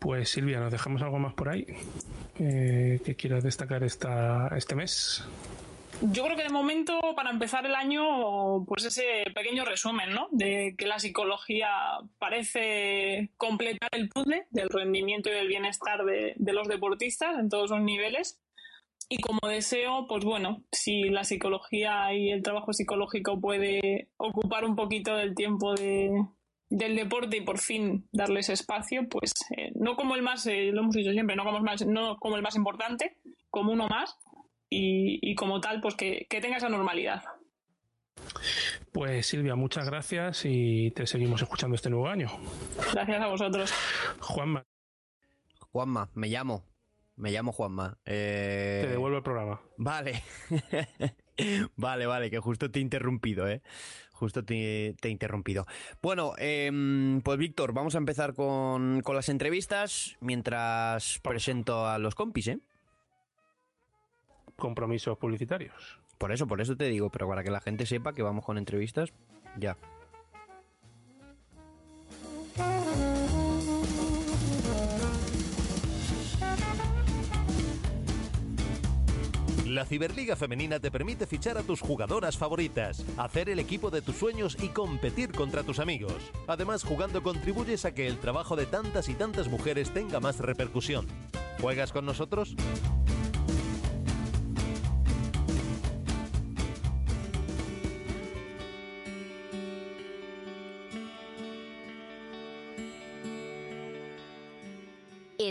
Pues 0.00 0.30
Silvia, 0.30 0.58
¿nos 0.58 0.72
dejamos 0.72 1.00
algo 1.02 1.18
más 1.18 1.34
por 1.34 1.48
ahí 1.48 1.64
eh, 2.38 3.00
que 3.04 3.14
quieras 3.14 3.44
destacar 3.44 3.82
esta, 3.84 4.48
este 4.56 4.74
mes? 4.74 5.24
Yo 6.02 6.24
creo 6.24 6.36
que 6.36 6.42
de 6.42 6.50
momento, 6.50 7.00
para 7.16 7.30
empezar 7.30 7.64
el 7.64 7.74
año, 7.74 8.64
pues 8.66 8.84
ese 8.84 9.24
pequeño 9.34 9.64
resumen, 9.64 10.10
¿no? 10.10 10.28
De 10.30 10.74
que 10.76 10.86
la 10.86 10.98
psicología 10.98 11.68
parece 12.18 13.30
completar 13.38 13.88
el 13.92 14.10
puzzle 14.10 14.46
del 14.50 14.68
rendimiento 14.68 15.30
y 15.30 15.32
del 15.32 15.48
bienestar 15.48 16.04
de, 16.04 16.34
los 16.38 16.68
deportistas 16.68 17.38
en 17.38 17.48
todos 17.48 17.70
los 17.70 17.80
niveles. 17.80 18.38
Y 19.08 19.18
como 19.22 19.38
deseo, 19.48 20.06
pues 20.06 20.24
bueno, 20.24 20.64
si 20.70 21.04
la 21.04 21.24
psicología 21.24 22.12
y 22.12 22.30
el 22.30 22.42
trabajo 22.42 22.74
psicológico 22.74 23.40
puede 23.40 24.10
ocupar 24.18 24.64
un 24.64 24.76
poquito 24.76 25.16
del 25.16 25.34
tiempo 25.34 25.74
de, 25.74 26.10
del 26.68 26.96
deporte 26.96 27.38
y 27.38 27.42
por 27.42 27.58
fin 27.58 28.06
darles 28.12 28.50
espacio, 28.50 29.08
pues 29.08 29.32
eh, 29.56 29.70
no 29.74 29.96
como 29.96 30.14
el 30.14 30.22
más, 30.22 30.46
eh, 30.46 30.72
lo 30.72 30.80
hemos 30.82 30.94
dicho 30.94 31.12
siempre, 31.12 31.36
no 31.36 31.44
como, 31.44 31.58
el 31.58 31.64
más, 31.64 31.86
no 31.86 32.16
como 32.16 32.36
el 32.36 32.42
más 32.42 32.56
importante, 32.56 33.16
como 33.48 33.72
uno 33.72 33.86
más, 33.88 34.18
y, 34.68 35.34
como 35.34 35.60
tal, 35.60 35.80
pues 35.80 35.94
que, 35.94 36.26
tenga 36.28 36.56
esa 36.56 36.68
normalidad. 36.68 37.22
Pues 38.92 39.26
Silvia, 39.26 39.54
muchas 39.54 39.86
gracias 39.86 40.42
y 40.44 40.90
te 40.92 41.06
seguimos 41.06 41.42
escuchando 41.42 41.76
este 41.76 41.90
nuevo 41.90 42.08
año. 42.08 42.28
Gracias 42.92 43.22
a 43.22 43.26
vosotros. 43.26 43.72
Juanma. 44.20 44.64
Juanma, 45.70 46.08
me 46.14 46.28
llamo. 46.28 46.64
Me 47.16 47.30
llamo 47.30 47.52
Juanma. 47.52 47.98
Eh, 48.04 48.80
te 48.84 48.90
devuelvo 48.90 49.18
el 49.18 49.22
programa. 49.22 49.60
Vale. 49.76 50.22
vale, 51.76 52.06
vale, 52.06 52.30
que 52.30 52.38
justo 52.38 52.70
te 52.70 52.78
he 52.78 52.82
interrumpido, 52.82 53.48
¿eh? 53.48 53.62
Justo 54.12 54.44
te, 54.44 54.96
he 55.00 55.08
interrumpido. 55.08 55.66
Bueno, 56.00 56.32
em, 56.38 57.20
pues 57.20 57.38
Víctor, 57.38 57.74
vamos 57.74 57.94
a 57.94 57.98
empezar 57.98 58.34
con, 58.34 59.02
con 59.02 59.14
las 59.14 59.28
entrevistas 59.28 60.16
mientras 60.20 61.20
presento 61.20 61.86
a 61.86 61.98
los 61.98 62.14
compis, 62.14 62.48
¿eh? 62.48 62.58
Compromisos 64.56 65.18
publicitarios. 65.18 66.00
Por 66.18 66.32
eso, 66.32 66.46
por 66.46 66.60
eso 66.60 66.76
te 66.76 66.84
digo, 66.84 67.10
pero 67.10 67.28
para 67.28 67.44
que 67.44 67.50
la 67.50 67.60
gente 67.60 67.86
sepa 67.86 68.14
que 68.14 68.22
vamos 68.22 68.44
con 68.44 68.58
entrevistas, 68.58 69.12
ya. 69.58 69.76
La 79.76 79.84
Ciberliga 79.84 80.36
Femenina 80.36 80.80
te 80.80 80.90
permite 80.90 81.26
fichar 81.26 81.58
a 81.58 81.62
tus 81.62 81.82
jugadoras 81.82 82.38
favoritas, 82.38 83.04
hacer 83.18 83.50
el 83.50 83.58
equipo 83.58 83.90
de 83.90 84.00
tus 84.00 84.16
sueños 84.16 84.56
y 84.62 84.68
competir 84.68 85.32
contra 85.32 85.64
tus 85.64 85.80
amigos. 85.80 86.32
Además, 86.46 86.82
jugando 86.82 87.22
contribuyes 87.22 87.84
a 87.84 87.92
que 87.92 88.06
el 88.06 88.18
trabajo 88.18 88.56
de 88.56 88.64
tantas 88.64 89.10
y 89.10 89.14
tantas 89.14 89.48
mujeres 89.48 89.92
tenga 89.92 90.18
más 90.18 90.38
repercusión. 90.38 91.06
¿Juegas 91.60 91.92
con 91.92 92.06
nosotros? 92.06 92.56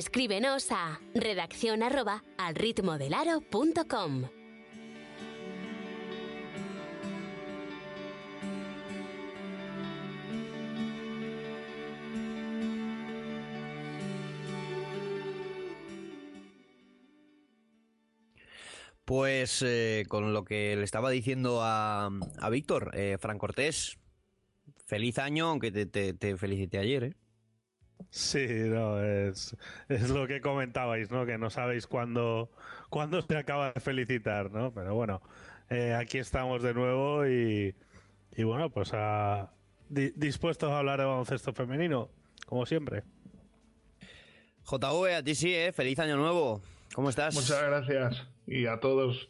Escríbenos 0.06 0.72
a 0.72 1.00
redacción 1.16 1.82
arroba 1.82 2.24
al 2.38 2.54
ritmo 2.54 3.00
del 3.00 3.16
Pues 19.06 19.64
eh, 19.64 20.06
con 20.08 20.34
lo 20.34 20.46
que 20.46 20.76
le 20.76 20.84
estaba 20.84 21.10
diciendo 21.10 21.62
a, 21.64 22.12
a 22.38 22.50
Víctor, 22.52 22.92
eh, 22.94 23.18
Fran 23.20 23.40
Cortés, 23.40 23.98
feliz 24.86 25.18
año, 25.18 25.48
aunque 25.48 25.72
te, 25.72 25.88
te, 25.88 26.14
te 26.14 26.38
felicité 26.38 26.78
ayer, 26.78 27.04
¿eh? 27.06 27.25
Sí, 28.10 28.48
no, 28.48 29.04
es, 29.04 29.56
es, 29.90 30.10
lo 30.10 30.28
que 30.28 30.42
comentabais, 30.42 31.12
¿no? 31.12 31.26
Que 31.26 31.38
no 31.38 31.50
sabéis 31.50 31.88
cuándo, 31.88 32.50
cuándo 32.90 33.22
se 33.22 33.38
acaba 33.38 33.72
de 33.74 33.82
felicitar, 33.82 34.52
¿no? 34.52 34.74
Pero 34.74 34.96
bueno, 34.96 35.22
eh, 35.70 35.94
aquí 35.94 36.18
estamos 36.18 36.64
de 36.64 36.74
nuevo 36.74 37.28
y, 37.28 37.76
y 38.36 38.44
bueno, 38.44 38.70
pues 38.70 38.92
a, 38.94 39.52
dispuestos 39.90 40.72
a 40.72 40.80
hablar 40.80 41.00
de 41.00 41.06
baloncesto 41.06 41.54
femenino, 41.54 42.10
como 42.46 42.66
siempre. 42.66 43.04
JV, 44.66 45.16
a 45.16 45.24
ti 45.24 45.36
sí, 45.36 45.54
¿eh? 45.54 45.72
Feliz 45.72 46.00
año 46.00 46.18
nuevo. 46.18 46.62
¿Cómo 46.94 47.10
estás? 47.10 47.36
Muchas 47.36 47.62
gracias. 47.64 48.28
Y 48.48 48.66
a 48.66 48.80
todos, 48.80 49.28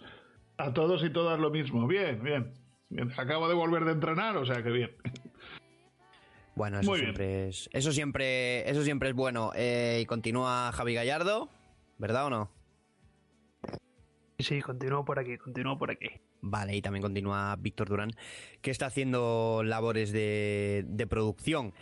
a 0.58 0.74
todos 0.74 1.04
y 1.04 1.10
todas 1.10 1.40
lo 1.40 1.50
mismo. 1.50 1.88
Bien, 1.88 2.22
bien. 2.24 2.54
bien. 2.90 3.12
Acabo 3.18 3.50
de 3.50 3.56
volver 3.56 3.86
de 3.86 3.92
entrenar, 3.92 4.38
o 4.38 4.46
sea 4.46 4.64
que 4.64 4.70
bien. 4.70 4.92
Bueno, 6.56 6.80
eso 6.80 6.96
siempre 6.96 7.50
es. 7.50 7.70
Eso 7.74 7.92
siempre, 7.92 8.70
eso 8.70 8.84
siempre 8.84 9.10
es 9.10 9.16
bueno. 9.16 9.52
Eh, 9.56 10.00
y 10.02 10.06
continúa 10.06 10.72
Javi 10.72 10.94
Gallardo, 10.94 11.50
¿verdad 11.98 12.28
o 12.28 12.30
no? 12.30 12.52
Sí, 14.40 14.62
continúo 14.62 15.04
por 15.04 15.20
aquí, 15.20 15.38
continúo 15.38 15.78
por 15.78 15.92
aquí. 15.92 16.10
Vale, 16.42 16.76
y 16.76 16.82
también 16.82 17.02
continúa 17.02 17.56
Víctor 17.58 17.90
Durán, 17.90 18.12
que 18.62 18.72
está 18.72 18.86
haciendo 18.86 19.64
labores 19.64 20.12
de, 20.12 21.08
producción. 21.10 21.74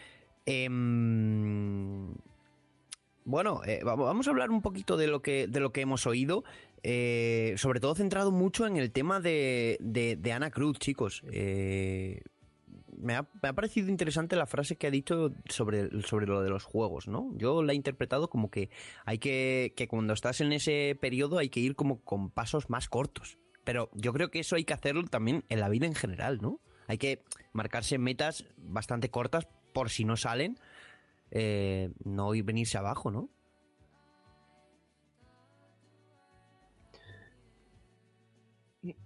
Em, 0.46 2.14
bueno, 3.26 3.62
eh, 3.66 3.82
vamos 3.84 4.28
a 4.28 4.32
hablar 4.32 4.50
un 4.50 4.62
poquito 4.62 4.98
de 4.98 5.08
lo 5.08 5.22
que, 5.22 5.48
de 5.48 5.60
lo 5.60 5.72
que 5.72 5.82
hemos 5.82 6.08
oído. 6.08 6.44
Eh, 6.82 7.54
sobre 7.58 7.80
todo 7.80 7.96
centrado 7.96 8.32
mucho 8.32 8.66
en 8.68 8.78
el 8.78 8.92
tema 8.92 9.20
de, 9.20 9.78
de 9.80 10.32
Ana 10.34 10.50
Cruz, 10.50 10.80
chicos. 10.80 11.24
Eh, 11.32 12.22
me 13.04 13.16
ha, 13.16 13.24
parecido 13.24 13.90
interesante 13.90 14.36
la 14.36 14.46
frase 14.46 14.76
que 14.76 14.88
ha 14.88 14.92
dicho 14.92 15.32
sobre, 15.50 16.02
sobre 16.04 16.26
lo 16.26 16.42
de 16.42 16.50
los 16.50 16.64
juegos, 16.64 17.08
¿no? 17.08 17.32
Yo 17.36 17.62
la 17.62 17.74
he 17.74 17.76
interpretado 17.76 18.30
como 18.30 18.50
que 18.50 18.70
hay 19.06 19.20
que, 19.20 19.74
que 19.76 19.88
cuando 19.88 20.14
estás 20.14 20.42
en 20.42 20.54
ese 20.54 20.98
periodo 21.00 21.38
hay 21.38 21.50
que 21.50 21.60
ir 21.60 21.76
como 21.76 22.02
con 22.02 22.30
pasos 22.30 22.70
más 22.70 22.90
cortos. 22.90 23.38
Pero 23.64 23.90
yo 23.94 24.14
creo 24.14 24.30
que 24.30 24.40
eso 24.40 24.56
hay 24.56 24.66
que 24.66 24.74
hacerlo 24.74 25.04
también 25.04 25.44
en 25.50 25.60
la 25.60 25.70
vida 25.70 25.86
en 25.86 25.96
general, 25.96 26.40
¿no? 26.42 26.60
Hay 26.88 26.98
que 26.98 27.24
marcarse 27.54 27.98
metas 27.98 28.46
bastante 28.58 29.10
cortas 29.10 29.48
por 29.74 29.90
si 29.90 30.06
no 30.06 30.18
salen, 30.18 30.58
eh, 31.32 31.92
no 32.04 32.30
venirse 32.30 32.78
abajo, 32.78 33.12
¿no? 33.12 33.30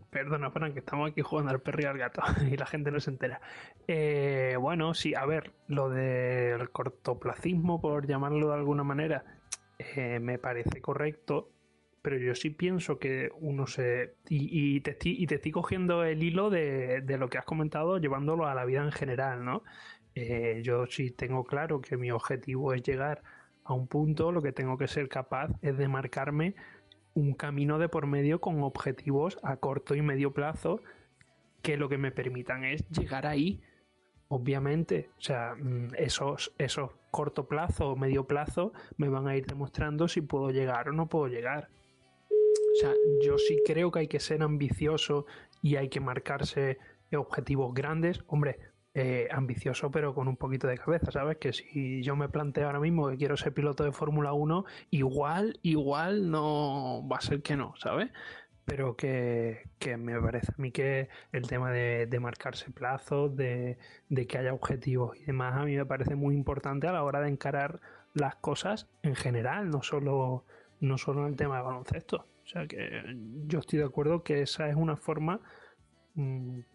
Perdona, 0.09 0.51
Fran, 0.51 0.73
que 0.73 0.79
estamos 0.79 1.11
aquí 1.11 1.21
jugando 1.21 1.51
al 1.51 1.59
perro 1.59 1.81
y 1.81 1.85
al 1.85 1.97
gato 1.97 2.21
y 2.49 2.55
la 2.55 2.65
gente 2.65 2.91
no 2.91 2.99
se 2.99 3.11
entera. 3.11 3.41
Eh, 3.87 4.55
bueno, 4.59 4.93
sí, 4.93 5.13
a 5.15 5.25
ver, 5.25 5.51
lo 5.67 5.89
del 5.89 6.69
cortoplacismo, 6.69 7.81
por 7.81 8.07
llamarlo 8.07 8.49
de 8.49 8.53
alguna 8.53 8.83
manera, 8.83 9.25
eh, 9.79 10.19
me 10.19 10.39
parece 10.39 10.81
correcto, 10.81 11.49
pero 12.01 12.17
yo 12.17 12.35
sí 12.35 12.51
pienso 12.51 12.99
que 12.99 13.29
uno 13.39 13.67
se... 13.67 14.15
Y, 14.29 14.79
te, 14.79 14.91
estoy, 14.91 15.51
cogiendo 15.51 16.05
el 16.05 16.23
hilo 16.23 16.49
de, 16.49 17.03
lo 17.19 17.27
que 17.27 17.37
has 17.37 17.45
comentado, 17.45 17.97
llevándolo 17.97 18.47
a 18.47 18.55
la 18.55 18.63
vida 18.63 18.83
en 18.83 18.93
general, 18.93 19.43
¿no? 19.43 19.63
Eh, 20.15 20.61
yo 20.63 20.87
sí 20.87 21.11
tengo 21.11 21.43
claro 21.43 21.81
que 21.81 21.97
mi 21.97 22.11
objetivo 22.11 22.73
es 22.73 22.81
llegar 22.81 23.21
a 23.65 23.73
un 23.73 23.87
punto, 23.87 24.31
lo 24.31 24.41
que 24.41 24.53
tengo 24.53 24.77
que 24.77 24.87
ser 24.87 25.09
capaz 25.09 25.51
es 25.61 25.77
de 25.77 25.87
marcarme 25.89 26.55
un 27.17 27.33
camino 27.33 27.79
de 27.79 27.89
por 27.89 28.05
medio 28.05 28.39
con 28.39 28.61
objetivos 28.61 29.37
a 29.43 29.57
corto 29.57 29.95
y 29.95 30.01
medio 30.01 30.33
plazo 30.33 30.81
que 31.61 31.77
lo 31.77 31.89
que 31.89 31.97
me 31.97 32.11
permitan 32.11 32.63
es 32.63 32.87
llegar 32.89 33.25
ahí 33.25 33.61
obviamente, 34.29 35.09
o 35.17 35.21
sea, 35.21 35.55
mm, 35.55 35.95
esos, 35.97 36.53
esos 36.57 36.91
corto 37.11 37.47
plazo 37.47 37.91
o 37.91 37.95
medio 37.95 38.25
plazo 38.25 38.73
me 38.97 39.09
van 39.09 39.27
a 39.27 39.35
ir 39.35 39.45
demostrando 39.45 40.07
si 40.07 40.21
puedo 40.21 40.51
llegar 40.51 40.89
o 40.89 40.91
no 40.91 41.07
puedo 41.07 41.27
llegar. 41.27 41.69
O 42.29 42.79
sea, 42.79 42.93
yo 43.23 43.37
sí 43.37 43.61
creo 43.65 43.91
que 43.91 43.99
hay 43.99 44.07
que 44.07 44.19
ser 44.19 44.43
ambicioso 44.43 45.25
y 45.61 45.77
hay 45.77 45.89
que 45.89 45.99
marcarse 45.99 46.77
objetivos 47.15 47.73
grandes. 47.73 48.21
Hombre, 48.27 48.59
eh, 48.93 49.27
ambicioso 49.31 49.91
pero 49.91 50.13
con 50.13 50.27
un 50.27 50.37
poquito 50.37 50.67
de 50.67 50.77
cabeza, 50.77 51.11
¿sabes? 51.11 51.37
Que 51.37 51.53
si 51.53 52.01
yo 52.03 52.15
me 52.15 52.29
planteo 52.29 52.67
ahora 52.67 52.79
mismo 52.79 53.09
que 53.09 53.17
quiero 53.17 53.37
ser 53.37 53.53
piloto 53.53 53.83
de 53.83 53.91
Fórmula 53.91 54.33
1, 54.33 54.65
igual, 54.91 55.59
igual 55.61 56.31
no 56.31 57.07
va 57.07 57.17
a 57.17 57.21
ser 57.21 57.41
que 57.41 57.55
no, 57.55 57.73
¿sabes? 57.77 58.11
pero 58.67 58.97
que, 58.97 59.63
me 59.97 60.19
parece 60.19 60.51
a 60.51 60.61
mí 60.61 60.73
que 60.73 61.07
el 61.31 61.47
tema 61.47 61.71
de, 61.71 62.19
marcarse 62.19 62.69
plazos, 62.69 63.33
de, 63.33 63.77
que 64.27 64.37
haya 64.37 64.53
objetivos 64.53 65.15
y 65.15 65.23
demás, 65.23 65.55
a 65.55 65.63
mí 65.63 65.77
me 65.77 65.85
parece 65.85 66.15
muy 66.15 66.35
importante 66.35 66.85
a 66.85 66.91
la 66.91 67.05
hora 67.05 67.21
de 67.21 67.29
encarar 67.29 67.79
las 68.13 68.35
cosas 68.35 68.89
en 69.03 69.15
general, 69.15 69.69
no 69.69 69.83
solo, 69.83 70.43
no 70.81 70.97
solo 70.97 71.21
en 71.21 71.27
el 71.29 71.35
tema 71.37 71.55
de 71.55 71.63
baloncesto. 71.63 72.27
O 72.43 72.45
sea 72.45 72.67
que 72.67 73.15
yo 73.45 73.59
estoy 73.59 73.79
de 73.79 73.85
acuerdo 73.85 74.23
que 74.23 74.41
esa 74.41 74.67
es 74.67 74.75
una 74.75 74.97
forma, 74.97 75.39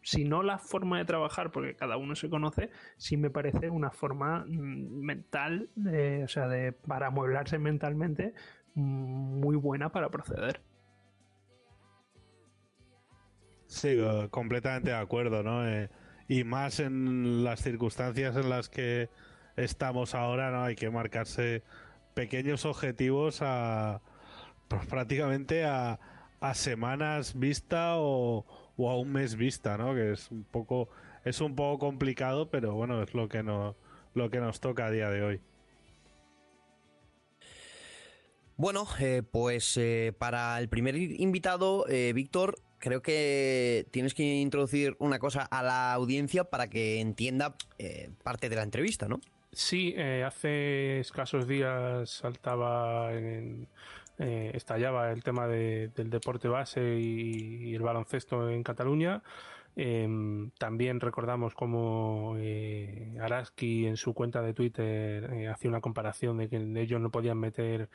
si 0.02 0.24
no 0.24 0.42
la 0.42 0.58
forma 0.58 0.98
de 0.98 1.04
trabajar, 1.04 1.50
porque 1.50 1.74
cada 1.74 1.96
uno 1.96 2.14
se 2.14 2.30
conoce, 2.30 2.70
sí 2.96 3.16
me 3.16 3.30
parece 3.30 3.70
una 3.70 3.90
forma 3.90 4.44
mm, 4.46 5.04
mental, 5.04 5.70
o 6.24 6.28
sea, 6.28 6.48
de, 6.48 6.72
para 6.72 7.08
amueblarse 7.08 7.58
mentalmente 7.58 8.34
mm, 8.74 9.40
muy 9.40 9.56
buena 9.56 9.90
para 9.90 10.10
proceder. 10.10 10.60
Sí, 13.66 13.96
completamente 14.30 14.90
de 14.90 14.96
acuerdo, 14.96 15.42
¿no? 15.42 15.66
Eh, 15.66 15.88
y 16.28 16.44
más 16.44 16.78
en 16.78 17.42
las 17.42 17.62
circunstancias 17.62 18.36
en 18.36 18.50
las 18.50 18.68
que 18.68 19.08
estamos 19.56 20.14
ahora, 20.14 20.50
¿no? 20.50 20.64
Hay 20.64 20.76
que 20.76 20.90
marcarse 20.90 21.62
pequeños 22.14 22.66
objetivos 22.66 23.40
a 23.40 24.02
pues, 24.68 24.86
prácticamente 24.86 25.64
a, 25.64 25.98
semanas 26.54 27.38
vista 27.38 27.94
o, 27.96 28.44
a 28.90 28.98
un 28.98 29.12
mes 29.12 29.36
vista, 29.36 29.76
¿no? 29.78 29.94
Que 29.94 30.12
es 30.12 30.30
un 30.30 30.44
poco 30.44 30.88
es 31.24 31.40
un 31.40 31.54
poco 31.54 31.78
complicado, 31.78 32.50
pero 32.50 32.74
bueno, 32.74 33.02
es 33.02 33.14
lo 33.14 33.28
que 33.28 33.42
nos 33.42 33.76
lo 34.14 34.30
que 34.30 34.40
nos 34.40 34.60
toca 34.60 34.86
a 34.86 34.90
día 34.90 35.10
de 35.10 35.22
hoy. 35.22 35.40
Bueno, 38.56 38.86
eh, 39.00 39.22
pues 39.28 39.76
eh, 39.76 40.14
para 40.18 40.58
el 40.58 40.68
primer 40.68 40.96
invitado, 40.96 41.86
Víctor, 42.14 42.56
creo 42.82 43.00
que 43.00 43.86
tienes 43.92 44.12
que 44.12 44.24
introducir 44.24 44.96
una 44.98 45.20
cosa 45.20 45.42
a 45.42 45.62
la 45.62 45.92
audiencia 45.92 46.44
para 46.44 46.68
que 46.68 47.00
entienda 47.00 47.54
eh, 47.78 48.10
parte 48.24 48.48
de 48.48 48.56
la 48.56 48.64
entrevista, 48.64 49.06
¿no? 49.06 49.20
Sí, 49.52 49.94
eh, 49.96 50.24
hace 50.26 50.98
escasos 50.98 51.46
días 51.46 52.10
saltaba 52.10 53.14
en, 53.14 53.68
eh, 54.18 54.50
estallaba 54.54 55.10
el 55.10 55.22
tema 55.22 55.46
del 55.46 56.10
deporte 56.10 56.48
base 56.48 56.98
y, 56.98 57.74
el 57.74 57.82
baloncesto 57.82 58.48
en 58.50 58.62
Cataluña. 58.62 59.22
Em, 59.74 60.50
también 60.58 61.00
recordamos 61.00 61.54
cómo 61.54 62.36
Araski 63.20 63.86
en 63.86 63.96
su 63.96 64.12
cuenta 64.12 64.42
de 64.42 64.52
Twitter 64.52 65.48
hacía 65.48 65.70
una 65.70 65.80
comparación 65.80 66.36
de 66.36 66.48
que 66.48 66.56
ellos 66.56 67.00
no 67.00 67.10
podían 67.10 67.38
meter 67.38 67.88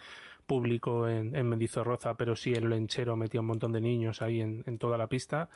público 0.48 1.08
en, 1.08 1.36
en 1.36 1.48
Mendizorroza, 1.48 2.16
pero 2.16 2.36
sí 2.36 2.54
el 2.54 2.70
lenchero 2.70 3.16
metía 3.16 3.42
un 3.42 3.48
montón 3.48 3.74
de 3.74 3.82
niños 3.82 4.22
ahí 4.24 4.42
en, 4.42 4.78
toda 4.80 4.98
la 4.98 5.08
pista. 5.08 5.50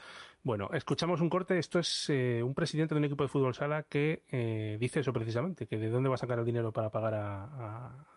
Bueno, 0.44 0.70
escuchamos 0.74 1.22
un 1.22 1.30
corte. 1.30 1.58
Esto 1.58 1.80
es 1.80 2.10
eh, 2.10 2.44
un 2.44 2.54
presidente 2.54 2.94
de 2.94 3.00
un 3.00 3.06
equipo 3.06 3.24
de 3.24 3.30
fútbol 3.30 3.56
sala 3.56 3.84
que 3.84 4.24
eh, 4.30 4.78
dice 4.80 5.00
eso 5.00 5.14
precisamente, 5.14 5.66
que 5.66 5.78
de 5.78 5.90
dónde 5.90 6.10
va 6.10 6.16
a 6.16 6.20
sacar 6.20 6.38
el 6.38 6.46
dinero 6.46 6.72
para 6.72 6.92
pagar 6.92 7.14
a 7.16 8.11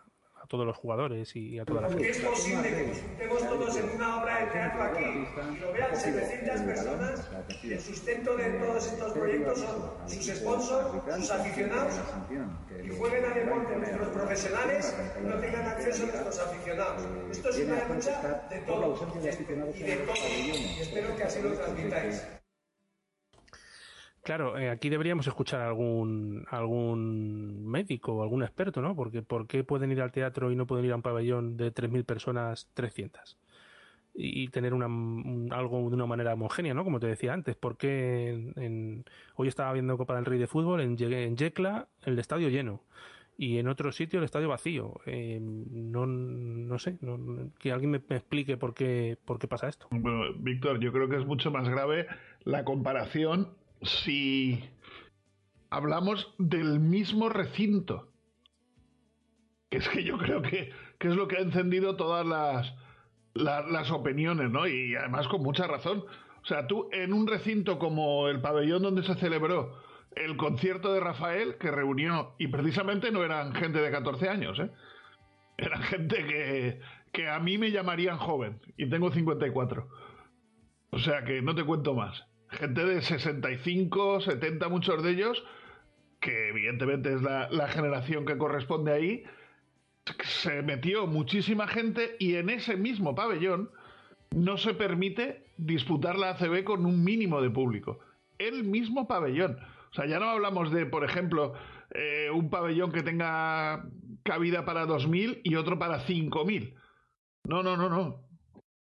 todos 0.46 0.66
los 0.66 0.76
jugadores 0.76 1.35
y 1.37 1.59
a 1.59 1.64
toda 1.64 1.83
la 1.83 1.88
gente. 1.88 2.11
Es 2.11 2.18
posible 2.18 2.68
que 2.68 2.87
nos 2.87 2.98
juntemos 2.98 3.48
todos 3.48 3.76
en 3.76 3.90
una 3.90 4.22
obra 4.22 4.40
de 4.40 4.46
teatro 4.46 4.83
aquí 4.83 5.04
y 5.04 5.61
lo 5.61 5.72
vean 5.72 5.96
700 5.96 6.61
personas 6.61 7.30
y 7.62 7.72
el 7.72 7.80
sustento 7.80 8.37
de 8.37 8.50
todos 8.50 8.87
estos 8.87 9.12
proyectos 9.12 9.59
son 9.59 10.09
sus 10.09 10.26
sponsors, 10.37 10.88
sus 11.16 11.30
aficionados 11.30 11.94
y 12.83 12.88
jueguen 12.90 13.24
a 13.24 13.35
deporte 13.35 13.76
nuestros 13.76 14.09
profesionales 14.09 14.94
y 15.20 15.26
no 15.26 15.38
tengan 15.38 15.66
acceso 15.66 16.02
a 16.04 16.07
nuestros 16.07 16.38
aficionados. 16.38 17.02
Esto 17.30 17.48
es 17.48 17.59
una 17.59 17.88
lucha 17.88 18.46
de 18.50 18.59
todos 18.59 19.00
y 19.74 19.83
de 19.83 19.96
todos 19.96 20.18
y 20.18 20.80
espero 20.80 21.16
que 21.16 21.24
así 21.24 21.42
lo 21.42 21.52
transmitáis. 21.52 22.22
Claro, 24.24 24.56
eh, 24.56 24.70
aquí 24.70 24.88
deberíamos 24.88 25.26
escuchar 25.26 25.60
algún 25.60 26.46
algún 26.50 27.66
médico 27.66 28.14
o 28.14 28.22
algún 28.22 28.42
experto, 28.42 28.80
¿no? 28.80 28.96
Porque 28.96 29.20
¿por 29.20 29.46
qué 29.46 29.64
pueden 29.64 29.92
ir 29.92 30.00
al 30.00 30.12
teatro 30.12 30.50
y 30.50 30.56
no 30.56 30.66
pueden 30.66 30.87
ir 30.87 30.92
a 30.92 30.96
un 30.96 31.02
pabellón 31.02 31.58
de 31.58 31.72
3.000 31.72 32.04
personas 32.04 32.70
300? 32.72 33.37
Y, 34.16 34.48
tener 34.48 34.72
una, 34.72 34.87
algo 35.54 35.90
de 35.90 35.96
una 35.96 36.06
manera 36.06 36.34
homogénea, 36.34 36.72
¿no? 36.72 36.84
Como 36.84 37.00
te 37.00 37.06
decía 37.08 37.34
antes. 37.34 37.56
¿Por 37.56 37.76
qué 37.76 38.52
en, 38.56 39.04
hoy 39.34 39.48
estaba 39.48 39.72
viendo 39.72 39.98
Copa 39.98 40.14
del 40.14 40.24
Rey 40.24 40.38
de 40.38 40.46
Fútbol 40.46 40.80
en, 40.80 40.96
en 41.00 41.37
Yecla 41.37 41.88
el 42.04 42.18
estadio 42.18 42.48
lleno? 42.48 42.80
y 43.37 43.58
en 43.58 43.66
otro 43.66 43.90
sitio 43.90 44.20
el 44.20 44.24
estadio 44.24 44.48
vacío. 44.48 45.00
Eh, 45.06 45.38
no, 45.40 46.06
no 46.06 46.78
sé, 46.78 46.96
que 47.58 47.72
alguien 47.72 47.90
me, 47.90 48.00
me, 48.08 48.16
explique 48.16 48.56
por 48.56 48.72
qué, 48.74 49.18
por 49.24 49.40
qué 49.40 49.48
pasa 49.48 49.68
esto. 49.68 49.88
Bueno, 49.90 50.32
Víctor, 50.38 50.78
yo 50.78 50.92
creo 50.92 51.08
que 51.08 51.16
es 51.16 51.26
mucho 51.26 51.50
más 51.50 51.68
grave 51.68 52.06
la 52.44 52.64
comparación 52.64 53.48
si 53.82 54.62
hablamos 55.70 56.34
del 56.38 56.80
mismo 56.80 57.28
recinto. 57.28 58.08
Es 59.70 59.88
que 59.88 60.04
yo 60.04 60.18
creo 60.18 60.40
que, 60.40 60.70
es 61.00 61.16
lo 61.16 61.26
que 61.26 61.37
ha 61.37 61.40
encendido 61.40 61.96
todas 61.96 62.24
las, 62.24 62.72
las, 63.34 63.90
opiniones, 63.90 64.50
¿no? 64.50 64.66
Y 64.68 64.94
además 64.94 65.26
con 65.28 65.42
mucha 65.42 65.66
razón. 65.66 66.04
O 66.42 66.46
sea, 66.46 66.66
tú 66.66 66.88
en 66.92 67.12
un 67.12 67.26
recinto 67.26 67.78
como 67.78 68.28
el 68.28 68.40
pabellón 68.40 68.82
donde 68.82 69.02
se 69.02 69.14
celebró 69.16 69.82
el 70.14 70.37
concierto 70.37 70.92
de 70.92 71.00
Rafael, 71.00 71.56
que 71.58 71.72
reunió, 71.72 72.34
y 72.38 72.46
precisamente 72.46 73.10
no 73.10 73.24
eran 73.24 73.52
gente 73.54 73.80
de 73.80 73.90
14 73.90 74.28
años, 74.28 74.58
¿eh? 74.60 74.70
Eran 75.56 75.82
gente 75.82 76.24
que, 76.24 76.80
que 77.12 77.28
a 77.28 77.40
mí 77.40 77.58
me 77.58 77.72
llamarían 77.72 78.18
joven, 78.18 78.60
y 78.76 78.88
tengo 78.88 79.10
54. 79.10 79.88
O 80.90 80.98
sea 81.00 81.24
que 81.24 81.42
no 81.42 81.54
te 81.56 81.64
cuento 81.64 81.94
más 81.94 82.24
gente 82.54 82.84
de 82.84 83.02
65, 83.02 84.20
70, 84.20 84.68
muchos 84.68 85.02
de 85.02 85.10
ellos, 85.10 85.44
que 86.20 86.48
evidentemente 86.48 87.12
es 87.12 87.22
la, 87.22 87.68
generación 87.68 88.24
que 88.24 88.38
corresponde 88.38 88.92
ahí, 88.92 89.24
se 90.22 90.62
metió 90.62 91.06
muchísima 91.06 91.66
gente 91.66 92.16
y 92.18 92.36
en 92.36 92.50
ese 92.50 92.76
mismo 92.76 93.14
pabellón 93.14 93.70
no 94.34 94.56
se 94.56 94.74
permite 94.74 95.46
disputar 95.56 96.16
la 96.18 96.30
ACB 96.30 96.64
con 96.64 96.86
un 96.86 97.04
mínimo 97.04 97.40
de 97.40 97.50
público. 97.50 98.00
El 98.38 98.64
mismo 98.64 99.06
pabellón. 99.06 99.58
O 99.90 99.94
sea, 99.94 100.06
ya 100.06 100.18
no 100.18 100.28
hablamos 100.28 100.72
de, 100.72 100.86
por 100.86 101.04
ejemplo, 101.04 101.54
eh, 101.90 102.28
un 102.32 102.50
pabellón 102.50 102.90
que 102.90 103.02
tenga 103.02 103.86
cabida 104.24 104.64
para 104.64 104.86
2.000 104.86 105.40
y 105.44 105.54
otro 105.54 105.78
para 105.78 106.00
5.000. 106.00 106.74
No, 107.44 107.62
no, 107.62 107.76
no, 107.76 107.88
no. 107.88 108.24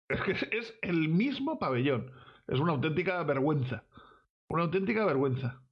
Es 0.09 0.21
que 0.23 0.33
es 0.57 0.75
el 0.83 1.09
mismo 1.09 1.59
pabellón. 1.59 2.13
Es 2.47 2.59
una 2.61 2.73
auténtica 2.73 3.23
vergüenza. 3.23 3.85
Una 4.49 4.65
auténtica 4.65 5.05
vergüenza. 5.05 5.63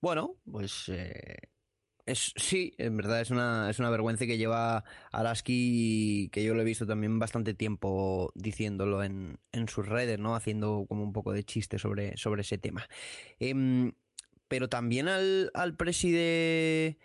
Bueno, 0.00 0.36
pues 0.44 0.88
eh, 0.90 1.38
es 2.06 2.34
sí, 2.36 2.74
en 2.76 2.96
verdad 2.96 3.22
es 3.22 3.30
una, 3.30 3.70
es 3.70 3.78
una 3.78 3.88
vergüenza 3.90 4.26
que 4.26 4.36
lleva 4.36 4.84
Araski, 5.12 6.28
que 6.30 6.44
yo 6.44 6.54
lo 6.54 6.60
he 6.60 6.64
visto 6.64 6.86
también 6.86 7.18
bastante 7.18 7.54
tiempo 7.54 8.30
diciéndolo 8.34 9.02
en, 9.02 9.38
en 9.52 9.68
sus 9.68 9.86
redes, 9.88 10.18
¿no? 10.18 10.36
Haciendo 10.36 10.84
como 10.88 11.02
un 11.02 11.12
poco 11.12 11.32
de 11.32 11.44
chiste 11.44 11.78
sobre, 11.78 12.16
sobre 12.18 12.42
ese 12.42 12.58
tema. 12.58 12.86
Em, 13.38 13.92
pero 14.48 14.68
también 14.68 15.08
al, 15.08 15.50
al 15.54 15.76
presidente 15.76 16.98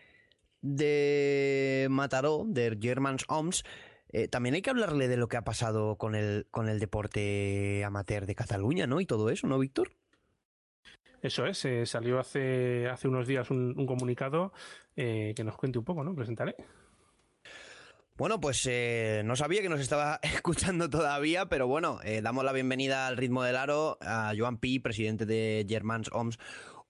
de 0.62 1.88
Mataró, 1.90 2.44
de 2.48 2.78
Germans 2.82 3.24
Oms, 3.30 3.64
eh, 4.12 4.28
también 4.28 4.56
hay 4.56 4.62
que 4.62 4.70
hablarle 4.70 5.08
de 5.08 5.18
lo 5.18 5.28
que 5.28 5.38
ha 5.38 5.44
pasado 5.44 5.98
con 5.98 6.16
el, 6.16 6.48
con 6.52 6.70
el 6.70 6.80
deporte 6.80 7.84
amateur 7.86 8.26
de 8.26 8.36
Cataluña, 8.36 8.88
¿no? 8.88 9.00
Y 9.02 9.06
todo 9.06 9.30
eso, 9.30 9.48
¿no, 9.48 9.60
Víctor? 9.60 9.92
Eso 11.22 11.46
es, 11.46 11.64
eh, 11.66 11.86
salió 11.86 12.20
hace, 12.20 12.88
hace 12.88 13.08
unos 13.08 13.28
días 13.28 13.52
un, 13.52 13.74
comunicado 13.86 14.54
eh, 14.96 15.34
que 15.36 15.44
nos 15.44 15.58
cuente 15.58 15.78
un 15.78 15.86
poco, 15.86 16.04
¿no? 16.04 16.16
Presentaré. 16.16 16.56
Bueno, 18.16 18.40
pues 18.40 18.66
eh, 18.70 19.22
no 19.26 19.36
sabía 19.36 19.62
que 19.62 19.70
nos 19.70 19.80
estaba 19.80 20.20
escuchando 20.24 20.90
todavía, 20.90 21.48
pero 21.48 21.68
bueno, 21.68 22.00
damos 22.22 22.44
la 22.44 22.54
bienvenida 22.54 23.08
al 23.08 23.18
ritmo 23.18 23.44
del 23.44 23.58
aro 23.58 23.98
a 24.02 24.34
Joan 24.38 24.58
Pi, 24.58 24.80
presidente 24.80 25.26
de 25.26 25.66
Germans 25.68 26.10
OMS 26.12 26.38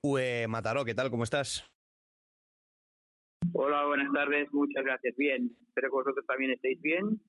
UE 0.01 0.47
Mataró. 0.47 0.85
¿Qué 0.85 0.95
tal? 0.95 1.09
¿Cómo 1.09 1.23
estás? 1.23 1.65
Hola, 3.53 3.85
buenas 3.85 4.11
tardes. 4.13 4.51
Muchas 4.51 4.83
gracias. 4.83 5.15
Bien. 5.15 5.51
Espero 5.67 5.89
que 5.89 5.95
vosotros 5.95 6.25
también 6.25 6.51
estéis 6.51 6.81
bien 6.81 7.19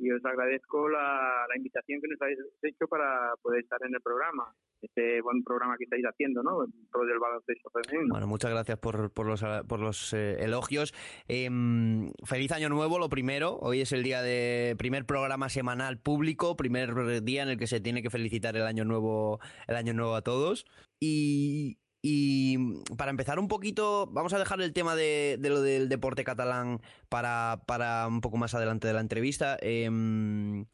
y 0.00 0.10
os 0.10 0.24
agradezco 0.24 0.88
la, 0.88 1.46
invitación 1.54 2.00
que 2.00 2.08
nos 2.08 2.22
habéis 2.22 2.38
hecho 2.62 2.86
para 2.88 3.34
poder 3.42 3.60
estar 3.60 3.78
en 3.86 3.94
el 3.94 4.00
programa 4.00 4.54
este 4.80 5.20
buen 5.20 5.44
programa 5.44 5.76
que 5.76 5.84
estáis 5.84 6.04
haciendo, 6.04 6.42
¿no? 6.42 6.64
Pro 6.90 7.04
del 7.04 7.18
baloncesto 7.18 7.70
femenino. 7.70 8.14
Bueno, 8.14 8.26
muchas 8.26 8.50
gracias 8.50 8.78
por, 8.78 9.12
por 9.12 9.26
los, 9.26 9.44
por 9.68 9.78
los 9.78 10.14
eh, 10.14 10.38
elogios. 10.40 10.94
Em, 11.28 12.10
feliz 12.24 12.50
año 12.52 12.70
nuevo, 12.70 12.98
lo 12.98 13.10
primero. 13.10 13.58
Hoy 13.60 13.82
es 13.82 13.92
el 13.92 14.02
día 14.02 14.22
de 14.22 14.74
primer 14.78 15.04
programa 15.04 15.50
semanal 15.50 15.98
público, 15.98 16.56
primer 16.56 17.22
día 17.22 17.42
en 17.42 17.50
el 17.50 17.58
que 17.58 17.66
se 17.66 17.80
tiene 17.80 18.02
que 18.02 18.08
felicitar 18.08 18.56
el 18.56 18.62
año 18.62 18.86
nuevo, 18.86 19.38
el 19.68 19.76
año 19.76 19.92
nuevo 19.92 20.14
a 20.14 20.22
todos. 20.22 20.64
Y, 20.98 21.76
y 22.02 22.82
para 22.96 23.10
empezar 23.10 23.38
un 23.38 23.48
poquito, 23.48 24.06
vamos 24.06 24.32
a 24.32 24.38
dejar 24.38 24.60
el 24.62 24.72
tema 24.72 24.96
de, 24.96 25.38
lo 25.42 25.60
del 25.60 25.88
deporte 25.88 26.24
catalán 26.24 26.80
para, 27.08 27.62
para, 27.66 28.06
un 28.06 28.20
poco 28.22 28.38
más 28.38 28.54
adelante 28.54 28.86
de 28.86 28.94
la 28.94 29.00
entrevista. 29.00 29.58
Em, 29.60 30.64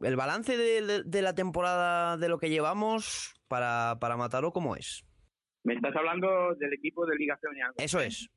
el 0.00 0.16
balance 0.16 0.56
de, 0.56 1.22
la 1.22 1.34
temporada 1.34 2.16
de 2.16 2.28
lo 2.28 2.38
que 2.38 2.48
llevamos 2.48 3.34
para, 3.46 3.98
para 4.00 4.16
Mataró, 4.16 4.52
¿cómo 4.52 4.74
es? 4.74 5.04
Me 5.64 5.74
estás 5.74 5.94
hablando 5.94 6.54
del 6.54 6.72
equipo 6.72 7.04
de 7.06 7.16
Liga 7.16 7.36
Femenina. 7.36 7.72
Eso 7.76 8.00
es. 8.00 8.28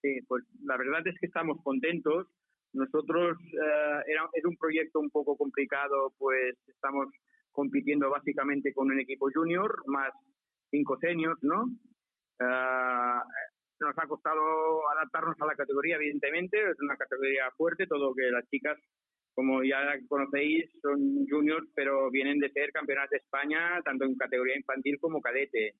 Sí, 0.00 0.20
pues 0.28 0.44
la 0.64 0.76
verdad 0.76 1.06
es 1.06 1.18
que 1.18 1.26
estamos 1.26 1.58
contentos. 1.62 2.28
Nosotros 2.72 3.36
eh, 3.52 4.02
era, 4.06 4.28
era 4.32 4.48
un 4.48 4.56
proyecto 4.56 5.00
un 5.00 5.10
poco 5.10 5.36
complicado, 5.36 6.14
pues 6.18 6.56
estamos 6.68 7.08
compitiendo 7.50 8.08
básicamente 8.08 8.72
con 8.72 8.90
un 8.90 8.98
equipo 8.98 9.28
junior, 9.32 9.82
más 9.86 10.12
cinco 10.72 10.98
seniors, 10.98 11.38
¿no? 11.42 11.66
Ah, 12.40 13.22
nos 13.78 13.98
ha 13.98 14.06
costado 14.06 14.90
adaptarnos 14.90 15.36
a 15.40 15.46
la 15.46 15.54
categoría, 15.54 15.96
evidentemente, 15.96 16.58
es 16.58 16.80
una 16.80 16.96
categoría 16.96 17.50
fuerte, 17.56 17.86
todo 17.86 18.14
que 18.14 18.30
las 18.30 18.48
chicas, 18.48 18.78
como 19.34 19.62
ya 19.62 19.80
conocéis, 20.08 20.70
son 20.80 21.26
juniors, 21.28 21.68
pero 21.74 22.10
vienen 22.10 22.38
de 22.38 22.50
ser 22.50 22.72
campeonas 22.72 23.10
de 23.10 23.18
España, 23.18 23.80
tanto 23.84 24.04
en 24.04 24.16
categoría 24.16 24.56
infantil 24.56 24.98
como 25.00 25.20
cadete. 25.20 25.74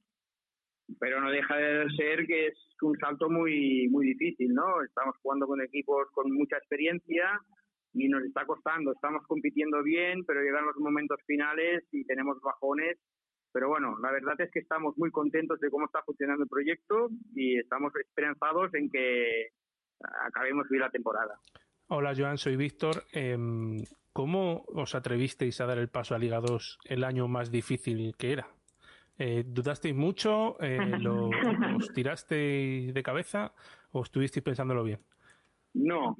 Pero 0.98 1.20
no 1.20 1.30
deja 1.30 1.56
de 1.56 1.88
ser 1.96 2.26
que 2.26 2.48
es 2.48 2.58
un 2.82 2.98
salto 2.98 3.30
muy, 3.30 3.88
muy 3.88 4.06
difícil, 4.06 4.52
¿no? 4.52 4.82
Estamos 4.82 5.16
jugando 5.22 5.46
con 5.46 5.62
equipos 5.62 6.08
con 6.12 6.30
mucha 6.32 6.56
experiencia 6.56 7.40
y 7.94 8.08
nos 8.08 8.24
está 8.24 8.44
costando. 8.44 8.92
Estamos 8.92 9.24
compitiendo 9.26 9.82
bien, 9.82 10.24
pero 10.26 10.42
llegan 10.42 10.66
los 10.66 10.76
momentos 10.76 11.18
finales 11.26 11.84
y 11.92 12.04
tenemos 12.04 12.40
bajones 12.42 12.98
pero 13.52 13.68
bueno, 13.68 13.98
la 13.98 14.10
verdad 14.10 14.40
es 14.40 14.50
que 14.50 14.60
estamos 14.60 14.96
muy 14.96 15.10
contentos 15.10 15.60
de 15.60 15.70
cómo 15.70 15.86
está 15.86 16.02
funcionando 16.02 16.44
el 16.44 16.48
proyecto 16.48 17.10
y 17.34 17.58
estamos 17.58 17.94
esperanzados 17.96 18.72
en 18.74 18.90
que 18.90 19.48
acabemos 20.26 20.68
bien 20.68 20.82
la 20.82 20.90
temporada. 20.90 21.38
Hola 21.88 22.14
Joan, 22.16 22.38
soy 22.38 22.56
Víctor. 22.56 23.04
Em, 23.12 23.84
¿Cómo 24.12 24.64
os 24.68 24.94
atrevisteis 24.94 25.60
a 25.60 25.66
dar 25.66 25.78
el 25.78 25.88
paso 25.88 26.14
a 26.14 26.18
Liga 26.18 26.40
2 26.40 26.78
el 26.84 27.04
año 27.04 27.28
más 27.28 27.50
difícil 27.50 28.14
que 28.18 28.32
era? 28.32 28.46
Eh, 29.18 29.44
¿Dudasteis 29.46 29.94
mucho? 29.94 30.60
Eh, 30.60 30.78
lo, 31.00 31.30
¿Os 31.76 31.92
tirasteis 31.92 32.92
de 32.92 33.02
cabeza 33.02 33.52
o 33.92 34.02
estuvisteis 34.02 34.44
pensándolo 34.44 34.84
bien? 34.84 35.00
No, 35.74 36.16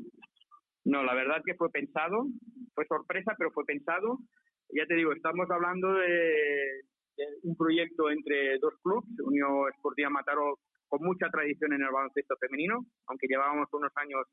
no, 0.84 1.02
la 1.02 1.14
verdad 1.14 1.42
que 1.44 1.54
fue 1.54 1.70
pensado, 1.70 2.26
fue 2.74 2.86
sorpresa, 2.86 3.34
pero 3.36 3.50
fue 3.50 3.64
pensado. 3.64 4.18
Ya 4.70 4.86
te 4.86 4.94
digo, 4.94 5.12
estamos 5.12 5.50
hablando 5.50 5.92
de, 5.92 6.82
un 7.42 7.56
proyecto 7.56 8.10
entre 8.10 8.58
dos 8.58 8.74
clubes, 8.82 9.08
Unión 9.20 9.68
Esportiva 9.74 10.10
Mataró 10.10 10.58
con 10.88 11.02
mucha 11.02 11.28
tradición 11.30 11.72
en 11.72 11.82
el 11.82 11.90
baloncesto 11.90 12.36
femenino, 12.36 12.84
aunque 13.06 13.26
llevábamos 13.26 13.68
unos 13.72 13.92
años 13.96 14.26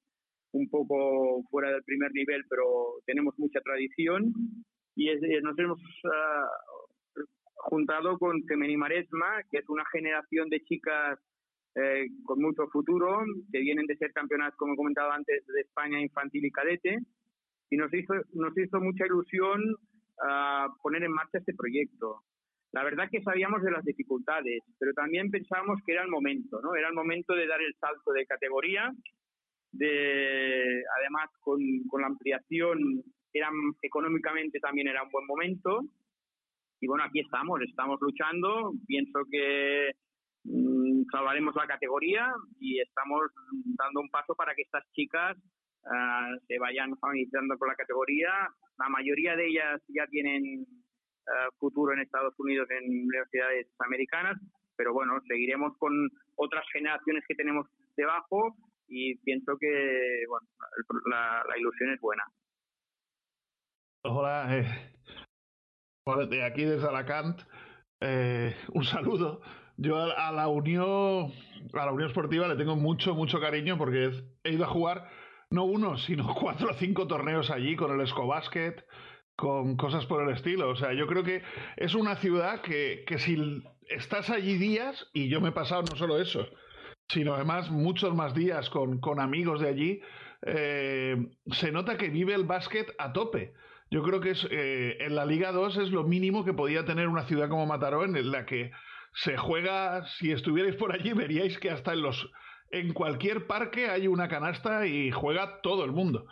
un 0.52 0.70
poco 0.70 1.44
fuera 1.50 1.72
del 1.72 1.84
primer 1.84 2.12
nivel, 2.12 2.44
pero 2.50 2.66
tenemos 3.06 3.38
mucha 3.38 3.62
tradición. 3.62 4.34
Y 4.96 5.08
nos 5.42 5.58
hemos 5.58 5.80
ah, 6.12 6.48
juntado 7.56 8.18
con 8.18 8.44
Femení 8.44 8.76
Maresma, 8.76 9.42
que 9.50 9.60
es 9.60 9.70
una 9.70 9.86
generación 9.92 10.50
de 10.50 10.62
chicas 10.64 11.20
eh, 11.76 12.08
con 12.26 12.42
mucho 12.42 12.68
futuro, 12.68 13.20
que 13.52 13.60
vienen 13.60 13.86
de 13.86 13.96
ser 13.96 14.12
campeonas, 14.12 14.56
como 14.58 14.74
he 14.74 14.78
comentado 14.78 15.12
antes, 15.12 15.46
de 15.46 15.62
España 15.62 16.02
infantil 16.02 16.46
y 16.46 16.52
cadete, 16.52 16.98
y 17.70 17.78
nos 17.78 17.94
hizo, 17.94 18.14
nos 18.34 18.58
hizo 18.58 18.80
mucha 18.82 19.06
ilusión 19.06 19.62
uh, 19.72 20.82
poner 20.82 21.04
en 21.04 21.12
marcha 21.12 21.38
este 21.38 21.54
proyecto. 21.54 22.24
La 22.72 22.84
verdad 22.84 23.10
que 23.12 23.22
sabíamos 23.24 23.64
de 23.64 23.72
las 23.72 23.84
dificultades, 23.84 24.62
pero 24.78 24.94
también 24.94 25.32
pensábamos 25.32 25.82
que 25.86 25.94
era 25.94 26.04
el 26.04 26.10
momento, 26.10 26.62
¿no? 26.62 26.76
Era 26.76 26.90
el 26.90 26.94
momento 26.94 27.34
de 27.34 27.48
dar 27.48 27.62
el 27.62 27.74
salto 27.80 28.12
de 28.12 28.28
categoría, 28.28 28.92
de 29.72 30.84
además 31.00 31.30
con, 31.42 31.60
la 32.00 32.08
ampliación 32.08 33.04
eran, 33.34 33.54
económicamente 33.82 34.60
también 34.60 34.88
era 34.88 35.04
un 35.04 35.10
buen 35.10 35.26
momento. 35.26 35.82
Y 36.80 36.88
bueno, 36.88 37.04
aquí 37.04 37.22
estamos, 37.22 37.60
estamos 37.62 38.00
luchando. 38.02 38.72
Pienso 38.88 39.20
que 39.30 39.92
mm, 40.44 41.04
salvaremos 41.12 41.56
la 41.56 41.68
categoría 41.68 42.32
y 42.60 42.80
estamos 42.82 43.32
dando 43.78 44.02
un 44.02 44.10
paso 44.10 44.36
para 44.36 44.54
que 44.54 44.62
estas 44.62 44.84
chicas 44.94 45.36
ah, 45.86 46.36
se 46.48 46.60
vayan 46.60 46.96
familiarizando 46.98 47.58
con 47.58 47.68
la 47.68 47.76
categoría. 47.76 48.30
La 48.78 48.90
mayoría 48.90 49.36
de 49.36 49.48
ellas 49.48 49.82
ya 49.88 50.06
tienen 50.08 50.66
futuro 51.60 51.94
en 51.94 52.00
Estados 52.00 52.34
Unidos 52.40 52.68
en 52.72 52.90
universidades 52.90 53.68
americanas, 53.80 54.40
pero 54.76 54.94
bueno, 54.94 55.14
seguiremos 55.28 55.78
con 55.78 56.10
otras 56.36 56.66
generaciones 56.72 57.24
que 57.28 57.36
tenemos 57.36 57.68
debajo 57.96 58.56
y 58.88 59.16
pienso 59.20 59.58
que 59.60 60.24
bueno, 60.28 60.48
la, 61.10 61.58
ilusión 61.58 61.94
es 61.94 62.02
buena. 62.02 62.24
Hola, 64.04 64.58
eh, 64.58 64.66
de 66.30 66.44
aquí 66.44 66.64
desde 66.64 66.88
Alacant, 66.88 67.42
eh, 68.02 68.56
un 68.74 68.84
saludo. 68.84 69.42
Yo 69.78 69.98
a, 69.98 70.32
la 70.32 70.48
Unión, 70.48 71.32
a 71.74 71.86
la 71.86 71.92
Unión 71.94 72.10
Esportiva 72.10 72.48
le 72.48 72.58
tengo 72.58 72.76
mucho, 72.76 73.16
mucho 73.16 73.40
cariño 73.40 73.78
porque 73.78 74.12
he 74.44 74.54
ido 74.54 74.66
a 74.66 74.70
jugar 74.70 75.10
no 75.52 75.64
uno, 75.64 75.98
sino 75.98 76.34
cuatro 76.40 76.72
o 76.72 76.74
cinco 76.74 77.08
torneos 77.08 77.50
allí 77.50 77.76
con 77.76 77.92
el 77.92 78.02
Escobasket, 78.02 78.86
con 79.40 79.78
cosas 79.78 80.06
por 80.06 80.22
el 80.22 80.36
estilo. 80.36 80.70
O 80.70 80.76
sea, 80.76 80.92
yo 80.94 81.08
creo 81.08 81.24
que 81.24 81.42
es 81.78 81.96
una 81.96 82.18
ciudad 82.18 82.62
que, 82.62 83.06
que 83.08 83.18
si 83.18 83.64
estás 83.88 84.30
allí 84.30 84.58
días, 84.58 85.08
y 85.14 85.30
yo 85.30 85.40
me 85.40 85.50
he 85.50 85.54
pasado 85.54 85.84
no 85.84 85.96
solo 85.96 86.20
eso, 86.20 86.46
sino 87.08 87.36
además 87.36 87.72
muchos 87.72 88.14
más 88.14 88.36
días 88.36 88.70
con, 88.70 89.00
con 89.00 89.22
amigos 89.22 89.62
de 89.62 89.70
allí, 89.70 90.02
eh, 90.46 91.16
se 91.52 91.72
nota 91.72 91.98
que 91.98 92.10
vive 92.10 92.34
el 92.34 92.44
básquet 92.44 92.94
a 92.98 93.14
tope. 93.14 93.54
Yo 93.90 94.04
creo 94.04 94.20
que 94.20 94.32
es, 94.32 94.46
eh, 94.52 94.98
en 95.00 95.16
la 95.16 95.26
Liga 95.26 95.54
2 95.54 95.78
es 95.78 95.92
lo 95.92 96.04
mínimo 96.04 96.44
que 96.44 96.54
podía 96.54 96.84
tener 96.84 97.08
una 97.08 97.24
ciudad 97.24 97.48
como 97.48 97.66
Mataró, 97.66 98.04
en 98.04 98.32
la 98.32 98.46
que 98.46 98.72
se 99.14 99.38
juega, 99.38 100.06
si 100.20 100.32
estuvierais 100.32 100.76
por 100.76 100.92
allí, 100.92 101.14
veríais 101.14 101.58
que 101.58 101.72
hasta 101.72 101.94
en 101.94 102.02
los 102.02 102.30
en 102.72 102.94
cualquier 102.94 103.48
parque 103.48 103.90
hay 103.90 104.08
una 104.08 104.28
canasta 104.28 104.86
y 104.86 105.12
juega 105.12 105.62
todo 105.62 105.86
el 105.86 105.92
mundo. 105.92 106.28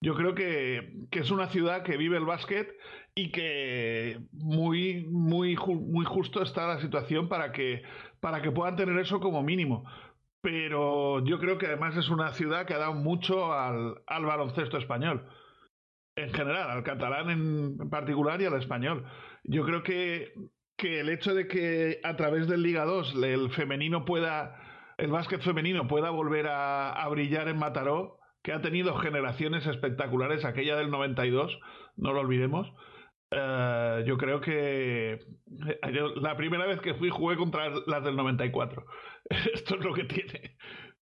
Yo 0.00 0.14
creo 0.14 0.34
que, 0.34 1.06
es 1.12 1.30
una 1.30 1.48
ciudad 1.48 1.82
que 1.82 1.96
vive 1.96 2.18
el 2.18 2.26
básquet 2.26 2.68
y 3.14 3.30
que 3.30 4.20
muy, 4.32 5.06
muy, 5.10 5.56
muy 5.56 6.04
justo 6.04 6.42
está 6.42 6.66
la 6.66 6.80
situación 6.80 7.28
para 7.28 7.52
que, 7.52 7.82
para 8.20 8.42
que 8.42 8.50
puedan 8.50 8.76
tener 8.76 8.98
eso 8.98 9.18
como 9.20 9.42
mínimo. 9.42 9.84
Pero 10.42 11.24
yo 11.24 11.38
creo 11.38 11.56
que 11.56 11.68
además 11.68 11.96
es 11.96 12.10
una 12.10 12.32
ciudad 12.32 12.66
que 12.66 12.74
ha 12.74 12.78
dado 12.78 12.92
mucho 12.92 13.54
al, 13.54 14.02
baloncesto 14.06 14.76
español. 14.76 15.26
En 16.16 16.32
general, 16.34 16.70
al 16.70 16.82
catalán 16.82 17.30
en 17.30 17.88
particular 17.88 18.42
y 18.42 18.44
al 18.44 18.60
español. 18.60 19.06
Yo 19.42 19.64
creo 19.64 19.82
que, 19.82 20.34
que 20.76 21.00
el 21.00 21.08
hecho 21.08 21.34
de 21.34 21.48
que 21.48 22.00
a 22.04 22.14
través 22.16 22.46
del 22.46 22.62
Liga 22.62 22.84
2 22.84 23.14
el 23.22 23.50
femenino 23.52 24.04
pueda, 24.04 24.60
el 24.98 25.10
básquet 25.10 25.40
femenino 25.40 25.88
pueda 25.88 26.10
volver 26.10 26.46
a 26.48 27.08
brillar 27.08 27.48
en 27.48 27.58
Mataró, 27.58 28.18
que 28.44 28.52
ha 28.52 28.60
tenido 28.60 28.94
generaciones 28.96 29.66
espectaculares, 29.66 30.44
aquella 30.44 30.76
del 30.76 30.90
92, 30.90 31.58
no 31.96 32.12
lo 32.12 32.20
olvidemos. 32.20 32.70
Eh, 33.30 34.04
yo 34.06 34.18
creo 34.18 34.42
que 34.42 35.14
eh, 35.14 35.80
la 36.16 36.36
primera 36.36 36.66
vez 36.66 36.78
que 36.80 36.92
fui 36.92 37.08
jugué 37.08 37.36
contra 37.36 37.70
las 37.86 38.04
del 38.04 38.16
94. 38.16 38.84
Esto 39.54 39.76
es 39.76 39.84
lo 39.84 39.94
que 39.94 40.04
tiene. 40.04 40.56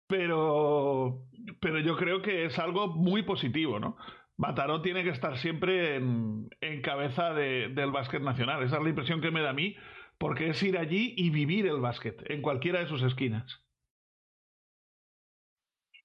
Pero, 0.09 1.23
pero 1.61 1.79
yo 1.79 1.97
creo 1.97 2.21
que 2.21 2.47
es 2.47 2.59
algo 2.59 2.89
muy 2.89 3.23
positivo, 3.23 3.79
¿no? 3.79 3.97
Mataró 4.37 4.83
tiene 4.83 5.05
que 5.05 5.11
estar 5.11 5.39
siempre 5.39 5.95
en, 5.95 6.51
cabeza 6.83 7.33
del 7.33 7.93
básquet 7.93 8.23
nacional. 8.23 8.65
Esa 8.65 8.79
es 8.79 8.83
la 8.83 8.89
impresión 8.89 9.21
que 9.21 9.31
me 9.31 9.43
da 9.43 9.51
a 9.51 9.55
mí, 9.55 9.77
porque 10.19 10.49
es 10.49 10.61
ir 10.65 10.79
allí 10.79 11.15
y 11.17 11.31
vivir 11.31 11.67
el 11.67 11.79
básquet 11.79 12.29
en 12.29 12.43
cualquiera 12.43 12.81
de 12.81 12.87
sus 12.87 13.03
esquinas. 13.03 13.63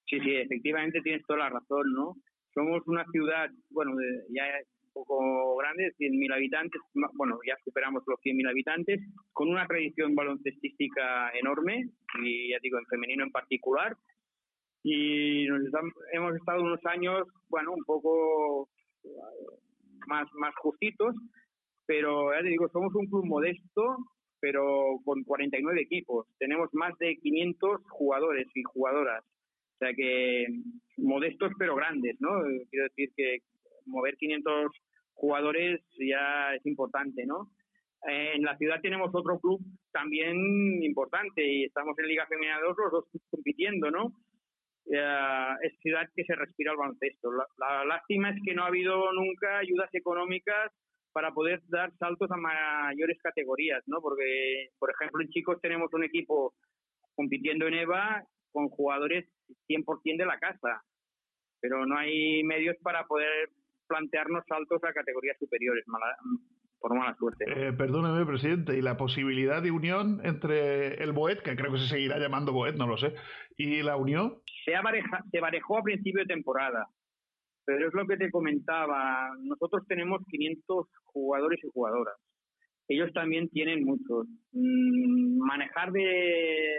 Sí, 0.08 0.20
sí, 0.20 0.36
efectivamente 0.36 1.00
tienes 1.02 1.24
toda 1.26 1.40
la 1.40 1.50
razón, 1.50 1.92
¿no? 1.92 2.14
Somos 2.54 2.86
una 2.86 3.04
ciudad, 3.12 3.50
bueno, 3.70 3.92
ya 4.30 4.44
un 4.84 4.92
poco 4.92 5.56
grande, 5.56 5.92
100.000 5.98 6.32
habitantes, 6.32 6.80
bueno, 7.14 7.38
ya 7.46 7.56
superamos 7.64 8.02
los 8.06 8.18
100.000 8.20 8.48
habitantes, 8.48 9.00
con 9.32 9.48
una 9.48 9.66
tradición 9.66 10.14
baloncestística 10.14 11.30
enorme, 11.32 11.90
y 12.22 12.50
ya 12.50 12.58
digo, 12.62 12.78
en 12.78 12.86
femenino 12.86 13.24
en 13.24 13.32
particular, 13.32 13.96
y 14.82 15.46
nos 15.48 15.60
hemos 16.12 16.36
estado 16.36 16.62
unos 16.62 16.80
años, 16.86 17.26
bueno, 17.48 17.72
un 17.72 17.84
poco 17.84 18.68
más, 20.06 20.26
más 20.34 20.54
justitos, 20.56 21.14
pero 21.86 22.32
ya 22.32 22.40
te 22.40 22.48
digo, 22.48 22.68
somos 22.68 22.94
un 22.94 23.06
club 23.06 23.26
modesto, 23.26 23.96
pero 24.40 24.98
con 25.04 25.24
49 25.24 25.80
equipos. 25.80 26.26
Tenemos 26.38 26.68
más 26.72 26.96
de 26.98 27.16
500 27.16 27.80
jugadores 27.90 28.46
y 28.54 28.62
jugadoras. 28.62 29.24
O 29.76 29.78
sea 29.78 29.92
que 29.94 30.46
modestos 30.96 31.52
pero 31.58 31.76
grandes, 31.76 32.16
¿no? 32.18 32.30
Quiero 32.70 32.86
decir 32.88 33.10
que 33.14 33.38
mover 33.84 34.16
500 34.16 34.72
jugadores 35.12 35.80
ya 35.98 36.54
es 36.54 36.64
importante, 36.64 37.26
¿no? 37.26 37.50
En 38.08 38.42
la 38.42 38.56
ciudad 38.56 38.80
tenemos 38.80 39.10
otro 39.12 39.38
club 39.38 39.60
también 39.92 40.82
importante 40.82 41.44
y 41.46 41.64
estamos 41.64 41.98
en 41.98 42.06
Liga 42.06 42.26
Femenina 42.26 42.60
2 42.60 42.76
los 42.78 42.92
dos 42.92 43.04
compitiendo, 43.30 43.90
¿no? 43.90 44.12
Eh, 44.86 45.54
es 45.62 45.78
ciudad 45.80 46.08
que 46.14 46.24
se 46.24 46.34
respira 46.36 46.72
el 46.72 46.78
baloncesto. 46.78 47.30
La, 47.58 47.84
lástima 47.84 48.30
es 48.30 48.36
que 48.44 48.54
no 48.54 48.62
ha 48.62 48.68
habido 48.68 49.12
nunca 49.12 49.58
ayudas 49.58 49.92
económicas 49.92 50.72
para 51.12 51.32
poder 51.32 51.60
dar 51.68 51.90
saltos 51.98 52.30
a 52.30 52.36
mayores 52.36 53.18
categorías, 53.22 53.82
¿no? 53.86 54.00
Porque, 54.00 54.68
por 54.78 54.90
ejemplo, 54.90 55.22
en 55.22 55.30
chicos 55.30 55.60
tenemos 55.60 55.92
un 55.92 56.04
equipo 56.04 56.54
compitiendo 57.14 57.66
en 57.66 57.74
EVA 57.74 58.22
con 58.52 58.68
jugadores 58.68 59.26
100% 59.68 60.18
de 60.18 60.26
la 60.26 60.38
casa, 60.38 60.82
pero 61.60 61.86
no 61.86 61.96
hay 61.96 62.42
medios 62.44 62.76
para 62.82 63.04
poder 63.06 63.50
plantearnos 63.86 64.44
saltos 64.48 64.82
a 64.84 64.92
categorías 64.92 65.36
superiores, 65.38 65.84
por 66.78 66.94
mala 66.94 67.14
suerte. 67.16 67.44
Eh, 67.48 67.72
perdóneme, 67.72 68.26
presidente, 68.26 68.76
¿y 68.76 68.82
la 68.82 68.96
posibilidad 68.96 69.62
de 69.62 69.70
unión 69.70 70.20
entre 70.24 71.02
el 71.02 71.12
BOET, 71.12 71.42
que 71.42 71.56
creo 71.56 71.72
que 71.72 71.78
se 71.78 71.88
seguirá 71.88 72.18
llamando 72.18 72.52
BOET, 72.52 72.76
no 72.76 72.86
lo 72.86 72.96
sé, 72.96 73.14
y 73.56 73.82
la 73.82 73.96
Unión? 73.96 74.38
Se, 74.64 74.72
se 75.30 75.40
barejó 75.40 75.78
a 75.78 75.82
principio 75.82 76.20
de 76.20 76.26
temporada, 76.26 76.86
pero 77.64 77.88
es 77.88 77.94
lo 77.94 78.06
que 78.06 78.16
te 78.16 78.30
comentaba. 78.30 79.30
Nosotros 79.40 79.86
tenemos 79.88 80.20
500 80.30 80.86
jugadores 81.04 81.58
y 81.64 81.68
jugadoras. 81.72 82.16
Ellos 82.88 83.12
también 83.12 83.48
tienen 83.48 83.84
muchos. 83.84 84.28
Mm, 84.52 85.38
manejar 85.38 85.90
de 85.90 86.76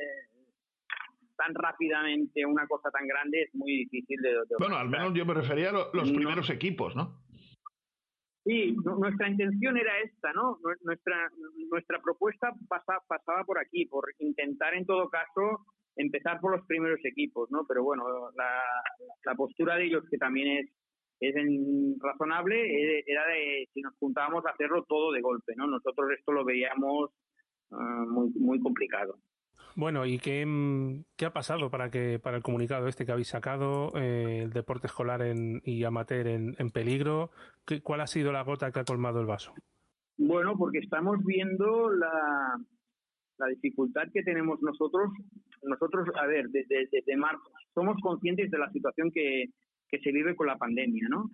tan 1.38 1.54
rápidamente 1.54 2.46
una 2.46 2.68
cosa 2.68 2.90
tan 2.92 3.08
grande 3.08 3.44
es 3.44 3.56
muy 3.56 3.72
difícil 3.72 4.20
de... 4.22 4.36
bueno, 4.60 4.78
al 4.78 4.90
menos 4.90 5.14
yo 5.14 5.26
me 5.26 5.34
refería 5.34 5.70
a 5.70 5.90
los 5.94 6.12
primeros 6.12 6.50
equipos, 6.50 6.96
¿no? 6.96 7.24
Sí, 8.44 8.76
nuestra 8.82 9.28
intención 9.28 9.78
era 9.78 10.00
esta, 10.00 10.32
¿no? 10.32 10.58
Nuestra, 10.84 11.30
nuestra 11.70 12.02
propuesta 12.02 12.54
pasaba 12.70 13.44
por 13.44 13.60
aquí, 13.60 13.86
por 13.88 14.06
intentar 14.20 14.74
en 14.74 14.86
todo 14.86 15.10
caso 15.10 15.66
empezar 15.98 16.40
por 16.40 16.56
los 16.56 16.66
primeros 16.66 17.00
equipos, 17.04 17.52
¿no? 17.52 17.66
Pero 17.68 17.84
bueno, 17.84 18.06
la, 18.38 19.36
postura 19.36 19.76
de 19.76 19.88
ellos, 19.88 20.06
que 20.10 20.18
también 20.18 20.60
es, 20.60 20.72
es 21.20 21.36
razonable, 22.00 22.56
eh, 22.56 23.04
era 23.06 23.26
de 23.28 23.68
si 23.74 23.82
nos 23.82 23.94
juntábamos 24.00 24.46
a 24.46 24.52
hacerlo 24.52 24.86
todo 24.88 25.12
de 25.12 25.20
golpe, 25.20 25.54
¿no? 25.58 25.68
Nosotros 25.68 26.10
esto 26.18 26.32
lo 26.32 26.46
veíamos 26.46 27.12
ah, 27.72 28.06
muy, 28.08 28.30
muy 28.40 28.62
complicado. 28.62 29.18
Bueno, 29.78 30.08
¿y 30.08 30.18
qué, 30.18 30.44
mm, 30.44 31.04
qué, 31.16 31.28
ha 31.28 31.34
pasado 31.34 31.70
para 31.70 31.92
que 31.92 32.18
para 32.18 32.38
el 32.38 32.42
comunicado 32.42 32.88
este 32.88 33.06
que 33.06 33.12
habéis 33.12 33.28
sacado, 33.28 33.92
eh, 33.96 34.40
el 34.42 34.50
deporte 34.50 34.88
escolar 34.88 35.22
en, 35.22 35.62
y 35.66 35.84
amateur 35.84 36.26
en, 36.26 36.56
en 36.58 36.72
peligro? 36.72 37.30
¿qué, 37.64 37.80
¿Cuál 37.82 38.02
ha 38.02 38.08
sido 38.08 38.32
la 38.32 38.42
gota 38.42 38.72
que 38.72 38.80
ha 38.80 38.84
colmado 38.84 39.22
el 39.22 39.28
vaso? 39.28 39.54
Bueno, 40.18 40.58
porque 40.58 40.80
estamos 40.80 41.24
viendo 41.24 41.92
la, 41.92 42.58
la 43.38 43.48
dificultad 43.50 44.08
que 44.12 44.24
tenemos 44.24 44.60
nosotros, 44.64 45.12
nosotros, 45.62 46.10
a 46.20 46.26
ver, 46.26 46.48
desde, 46.50 46.90
desde 46.92 47.16
marzo, 47.16 47.52
somos 47.76 48.02
conscientes 48.02 48.50
de 48.50 48.58
la 48.58 48.72
situación 48.72 49.12
que, 49.12 49.46
que 49.90 50.00
se 50.00 50.12
vive 50.12 50.36
con 50.36 50.48
la 50.48 50.58
pandemia, 50.58 51.08
¿no? 51.08 51.30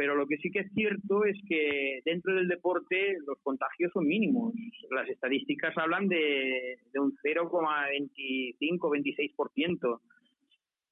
Pero 0.00 0.14
lo 0.14 0.26
que 0.26 0.38
sí 0.38 0.50
que 0.50 0.60
es 0.60 0.72
cierto 0.72 1.26
es 1.26 1.36
que 1.46 2.00
dentro 2.06 2.34
del 2.34 2.48
deporte 2.48 3.18
los 3.26 3.38
contagios 3.42 3.92
son 3.92 4.06
mínimos. 4.06 4.54
Las 4.88 5.06
estadísticas 5.10 5.76
hablan 5.76 6.08
de, 6.08 6.78
de 6.90 6.98
un 6.98 7.14
0,25-26%. 7.22 10.00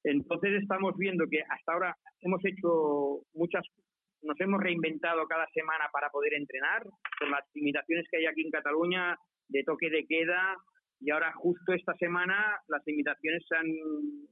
Entonces 0.05 0.61
estamos 0.61 0.95
viendo 0.99 1.27
que 1.27 1.41
hasta 1.41 1.73
ahora 1.73 1.97
hemos 2.21 2.45
hecho 2.45 3.23
muchas, 3.33 3.65
nos 4.21 4.39
hemos 4.43 4.61
reinventado 4.61 5.27
cada 5.27 5.47
semana 5.55 5.89
para 5.91 6.11
poder 6.11 6.35
entrenar. 6.35 6.83
Con 7.19 7.31
las 7.31 7.47
limitaciones 7.55 8.07
que 8.11 8.19
hay 8.19 8.27
aquí 8.27 8.43
en 8.43 8.51
Cataluña, 8.51 9.17
de 9.49 9.65
toque 9.65 9.89
de 9.89 10.05
queda 10.05 10.55
y 11.01 11.13
ahora 11.13 11.33
justo 11.33 11.73
esta 11.73 11.95
semana 11.95 12.61
las 12.69 12.83
limitaciones 12.85 13.43
se 13.49 13.57
han, 13.57 13.73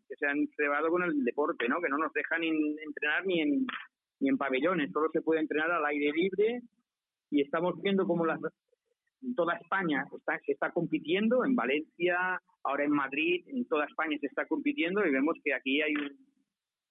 que 0.07 0.17
se 0.19 0.27
han 0.27 0.47
cebado 0.55 0.91
con 0.91 1.03
el 1.03 1.25
deporte, 1.25 1.67
¿no? 1.67 1.81
que 1.81 1.89
no 1.89 1.97
nos 1.97 2.13
dejan 2.13 2.45
entrenar 2.45 3.25
ni 3.25 3.41
en, 3.41 3.67
ni 4.21 4.29
en 4.29 4.39
pabellones, 4.39 4.91
solo 4.93 5.09
se 5.13 5.23
puede 5.23 5.41
entrenar 5.41 5.71
al 5.71 5.85
aire 5.87 6.13
libre 6.13 6.61
y 7.31 7.43
estamos 7.43 7.81
viendo 7.83 8.07
cómo 8.07 8.25
las, 8.25 8.41
toda 9.35 9.55
España 9.57 10.07
está, 10.17 10.39
se 10.45 10.53
está 10.53 10.71
compitiendo, 10.71 11.45
en 11.45 11.55
Valencia, 11.55 12.41
ahora 12.65 12.85
en 12.85 12.93
Madrid, 12.93 13.45
en 13.49 13.67
toda 13.67 13.87
España 13.87 14.17
se 14.21 14.27
está 14.27 14.47
compitiendo 14.47 15.05
y 15.05 15.11
vemos 15.11 15.37
que 15.45 15.55
aquí 15.55 15.83
hay 15.83 15.95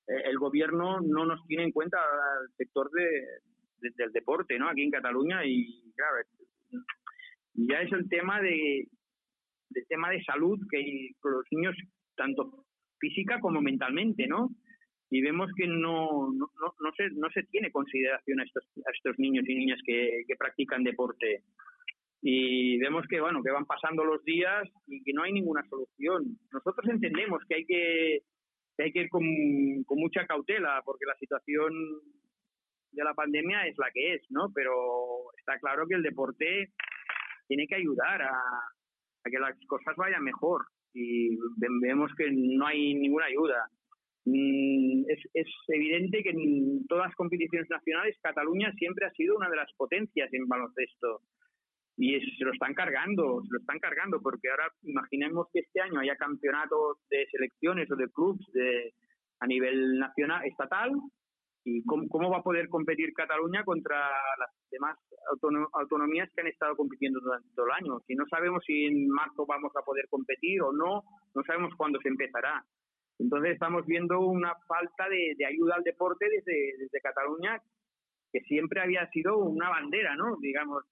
eh, 0.08 0.22
el 0.26 0.38
gobierno 0.38 1.00
no 1.02 1.26
nos 1.26 1.46
tiene 1.48 1.64
en 1.64 1.72
cuenta 1.72 1.98
al 1.98 2.50
sector 2.58 2.92
de, 2.92 3.92
del 3.96 4.12
deporte, 4.12 4.58
¿no? 4.60 4.70
Aquí 4.70 4.84
en 4.84 4.92
Cataluña 4.92 5.46
y 5.46 5.92
claro, 5.96 6.18
ya 7.54 7.82
es 7.82 7.92
el 7.92 8.08
tema 8.10 8.42
de, 8.42 8.88
tema 9.88 10.10
de 10.10 10.24
salud 10.24 10.60
que 10.70 11.10
los 11.24 11.46
niños, 11.52 11.76
tanto 12.16 12.66
física 13.00 13.40
como 13.40 13.62
mentalmente, 13.62 14.28
¿no? 14.28 14.50
Y 15.10 15.22
vemos 15.22 15.50
que 15.56 15.68
no, 15.68 16.32
no, 16.34 16.48
no, 16.60 16.92
se, 16.98 17.10
no 17.12 17.30
se 17.30 17.44
tiene 17.44 17.72
consideración 17.72 18.40
a 18.40 18.44
estos, 18.44 18.64
a 18.86 18.92
estos 18.92 19.18
niños 19.20 19.46
y 19.48 19.56
niñas 19.56 19.80
que, 19.86 20.24
que 20.28 20.36
practican 20.36 20.84
deporte. 20.84 21.44
Y 22.22 22.80
vemos 22.80 23.06
que, 23.08 23.22
bueno, 23.22 23.44
que 23.44 23.52
van 23.52 23.66
pasando 23.66 24.04
los 24.04 24.24
días 24.24 24.68
y 24.88 25.04
que 25.04 25.14
no 25.14 25.24
hay 25.24 25.34
ninguna 25.34 25.64
solución. 25.70 26.38
Nosotros 26.52 26.90
entendemos 26.90 27.44
que 27.48 27.56
hay 27.56 27.66
que, 27.66 28.20
que 28.76 28.84
hay 28.84 28.92
que 28.92 29.02
ir 29.02 29.10
con, 29.10 29.24
con 29.86 30.00
mucha 30.00 30.26
cautela 30.26 30.82
porque 30.84 31.06
la 31.06 31.16
situación 31.18 31.72
de 32.96 33.04
la 33.04 33.14
pandemia 33.14 33.68
es 33.68 33.78
la 33.78 33.92
que 33.94 34.16
es, 34.16 34.22
¿no? 34.30 34.52
Pero 34.54 34.74
está 35.38 35.60
claro 35.60 35.86
que 35.88 35.96
el 35.96 36.04
deporte 36.04 36.72
tiene 37.48 37.68
que 37.68 37.76
ayudar 37.76 38.22
a, 38.22 38.42
que 39.24 39.40
las 39.40 39.58
cosas 39.68 39.96
vayan 39.96 40.24
mejor 40.24 40.66
y 40.94 41.36
vemos 41.82 42.12
que 42.18 42.32
no 42.32 42.68
hay 42.68 42.94
ninguna 42.94 43.26
ayuda. 43.26 43.70
Mm, 44.26 45.04
es, 45.08 45.20
es, 45.34 45.48
evidente 45.68 46.24
que 46.24 46.32
en 46.32 46.86
todas 46.88 47.08
las 47.08 47.16
competiciones 47.16 47.70
nacionales 47.70 48.18
Cataluña 48.22 48.74
siempre 48.74 49.06
ha 49.06 49.12
sido 49.12 49.36
una 49.36 49.50
de 49.50 49.58
las 49.58 49.72
potencias 49.74 50.34
en 50.34 50.48
baloncesto 50.48 51.22
y 51.98 52.20
se 52.20 52.44
lo 52.44 52.52
están 52.52 52.74
cargando, 52.74 53.42
se 53.44 53.54
lo 53.54 53.60
están 53.60 53.80
cargando 53.80 54.20
porque 54.22 54.50
ahora 54.50 54.68
imaginemos 54.84 55.48
que 55.54 55.60
este 55.60 55.80
año 55.80 56.00
haya 56.00 56.16
campeonatos 56.18 56.98
de 57.10 57.26
selecciones 57.32 57.90
o 57.92 57.96
de 57.96 58.10
clubs 58.10 58.46
de, 58.52 58.94
a 59.40 59.48
nivel 59.48 59.98
nacional, 60.00 60.44
estatal 60.46 60.92
¿Y 61.68 61.84
cómo, 61.84 62.30
va 62.30 62.38
a 62.38 62.44
poder 62.44 62.70
competir 62.70 63.12
Cataluña 63.12 63.64
contra 63.64 63.98
las 63.98 64.52
demás 64.70 64.96
autonomías 65.74 66.30
que 66.32 66.42
han 66.42 66.48
estado 66.48 66.76
compitiendo 66.76 67.20
durante 67.20 67.50
todo 67.56 67.66
el 67.66 67.72
año? 67.72 68.00
Si 68.06 68.14
no 68.14 68.24
sabemos 68.30 68.64
si 68.68 68.86
en 68.86 69.10
marzo 69.10 69.48
vamos 69.48 69.76
a 69.76 69.82
poder 69.82 70.06
competir 70.08 70.62
o 70.62 70.72
no, 70.72 71.02
no 71.34 71.44
sabemos 71.44 71.74
cuándo 71.76 72.00
se 72.02 72.10
empezará. 72.10 72.64
Entonces 73.20 73.54
estamos 73.54 73.86
viendo 73.86 74.20
una 74.20 74.54
falta 74.68 75.08
de, 75.10 75.46
ayuda 75.46 75.76
al 75.76 75.84
deporte 75.84 76.26
desde, 76.30 77.02
Cataluña 77.02 77.62
que 78.32 78.42
siempre 78.42 78.82
había 78.82 79.08
sido 79.12 79.38
una 79.38 79.70
bandera, 79.70 80.16
¿no? 80.16 80.38
Digamos. 80.42 80.84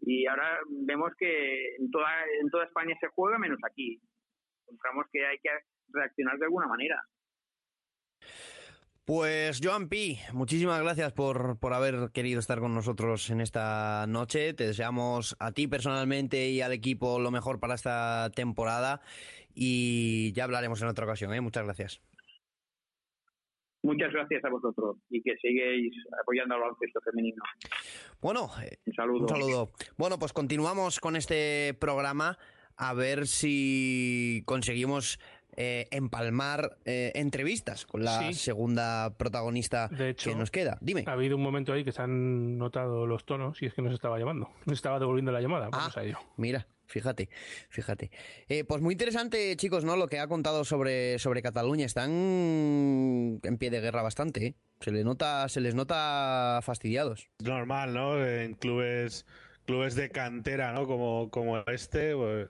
Y 0.00 0.26
ahora 0.26 0.58
vemos 0.68 1.12
que 1.16 1.76
en 1.76 1.90
toda, 1.90 2.08
en 2.40 2.50
toda 2.50 2.64
España 2.64 2.96
se 3.00 3.06
juega 3.08 3.38
menos 3.38 3.58
aquí. 3.64 4.00
Encontramos 4.66 5.06
que 5.12 5.24
hay 5.24 5.38
que 5.38 5.50
reaccionar 5.92 6.38
de 6.38 6.46
alguna 6.46 6.66
manera. 6.66 7.00
Pues 9.14 9.60
Joan 9.62 9.90
Pi, 9.90 10.16
muchísimas 10.32 10.80
gracias 10.80 11.12
por, 11.12 11.58
por, 11.58 11.74
haber 11.74 12.12
querido 12.14 12.40
estar 12.40 12.60
con 12.60 12.74
nosotros 12.74 13.28
en 13.28 13.42
esta 13.42 14.06
noche. 14.08 14.54
Te 14.54 14.64
deseamos 14.64 15.36
a 15.38 15.52
ti 15.52 15.68
personalmente 15.68 16.48
y 16.48 16.62
al 16.62 16.72
equipo 16.72 17.18
lo 17.18 17.30
mejor 17.30 17.60
para 17.60 17.74
esta 17.74 18.30
temporada 18.34 19.02
y 19.54 20.32
ya 20.32 20.44
hablaremos 20.44 20.80
en 20.80 20.88
otra 20.88 21.04
ocasión. 21.04 21.34
¿eh? 21.34 21.42
Muchas 21.42 21.64
gracias. 21.64 22.00
Muchas 23.82 24.14
gracias 24.14 24.42
a 24.46 24.48
vosotros 24.48 24.96
y 25.10 25.20
que 25.20 25.36
sigáis 25.42 25.92
apoyando 26.22 26.54
al 26.54 26.62
baloncesto 26.62 27.02
femenino. 27.02 27.42
Bueno, 28.22 28.48
un 28.86 28.94
saludo. 28.94 29.20
Un 29.24 29.28
saludo. 29.28 29.72
Bueno, 29.98 30.18
pues 30.18 30.32
continuamos 30.32 31.00
con 31.00 31.16
este 31.16 31.74
programa 31.78 32.38
a 32.78 32.94
ver 32.94 33.26
si 33.26 34.42
conseguimos 34.46 35.18
eh, 35.56 35.86
empalmar 35.90 36.78
eh, 36.84 37.12
entrevistas 37.14 37.86
con 37.86 38.04
la 38.04 38.18
Sí. 38.28 38.34
segunda 38.34 39.14
protagonista 39.16 39.88
De 39.88 40.10
hecho, 40.10 40.30
que 40.30 40.36
nos 40.36 40.50
queda. 40.50 40.78
Dime. 40.80 41.04
Ha 41.06 41.12
habido 41.12 41.36
un 41.36 41.42
momento 41.42 41.72
ahí 41.72 41.84
que 41.84 41.92
se 41.92 42.02
han 42.02 42.56
notado 42.58 43.06
los 43.06 43.24
tonos 43.24 43.60
y 43.62 43.66
es 43.66 43.74
que 43.74 43.82
nos 43.82 43.92
estaba 43.94 44.18
llamando. 44.18 44.50
Nos 44.66 44.78
estaba 44.78 44.98
devolviendo 44.98 45.32
la 45.32 45.40
llamada. 45.40 45.68
Vamos 45.70 45.96
a 45.96 46.02
ello. 46.04 46.18
Mira, 46.36 46.66
fíjate, 46.86 47.28
fíjate. 47.68 48.10
Eh, 48.48 48.64
pues 48.64 48.80
muy 48.82 48.92
interesante, 48.94 49.54
chicos, 49.56 49.84
¿no? 49.84 49.96
Lo 49.96 50.08
que 50.08 50.18
ha 50.20 50.26
contado 50.26 50.64
sobre, 50.64 51.18
sobre 51.18 51.42
Cataluña. 51.42 51.84
Están 51.86 52.10
en 53.42 53.56
pie 53.58 53.70
de 53.70 53.80
guerra 53.80 54.02
bastante, 54.02 54.46
¿eh? 54.46 54.54
Se 54.80 54.90
les 54.90 55.04
nota, 55.04 55.48
se 55.48 55.60
les 55.60 55.74
nota 55.74 56.60
fastidiados. 56.62 57.28
Normal, 57.42 57.94
¿no? 57.94 58.24
En 58.24 58.54
clubes, 58.54 59.26
clubes 59.64 59.94
de 59.94 60.10
cantera, 60.10 60.72
¿no? 60.72 60.86
Como, 60.86 61.30
como 61.30 61.58
este. 61.66 62.14
pues, 62.16 62.48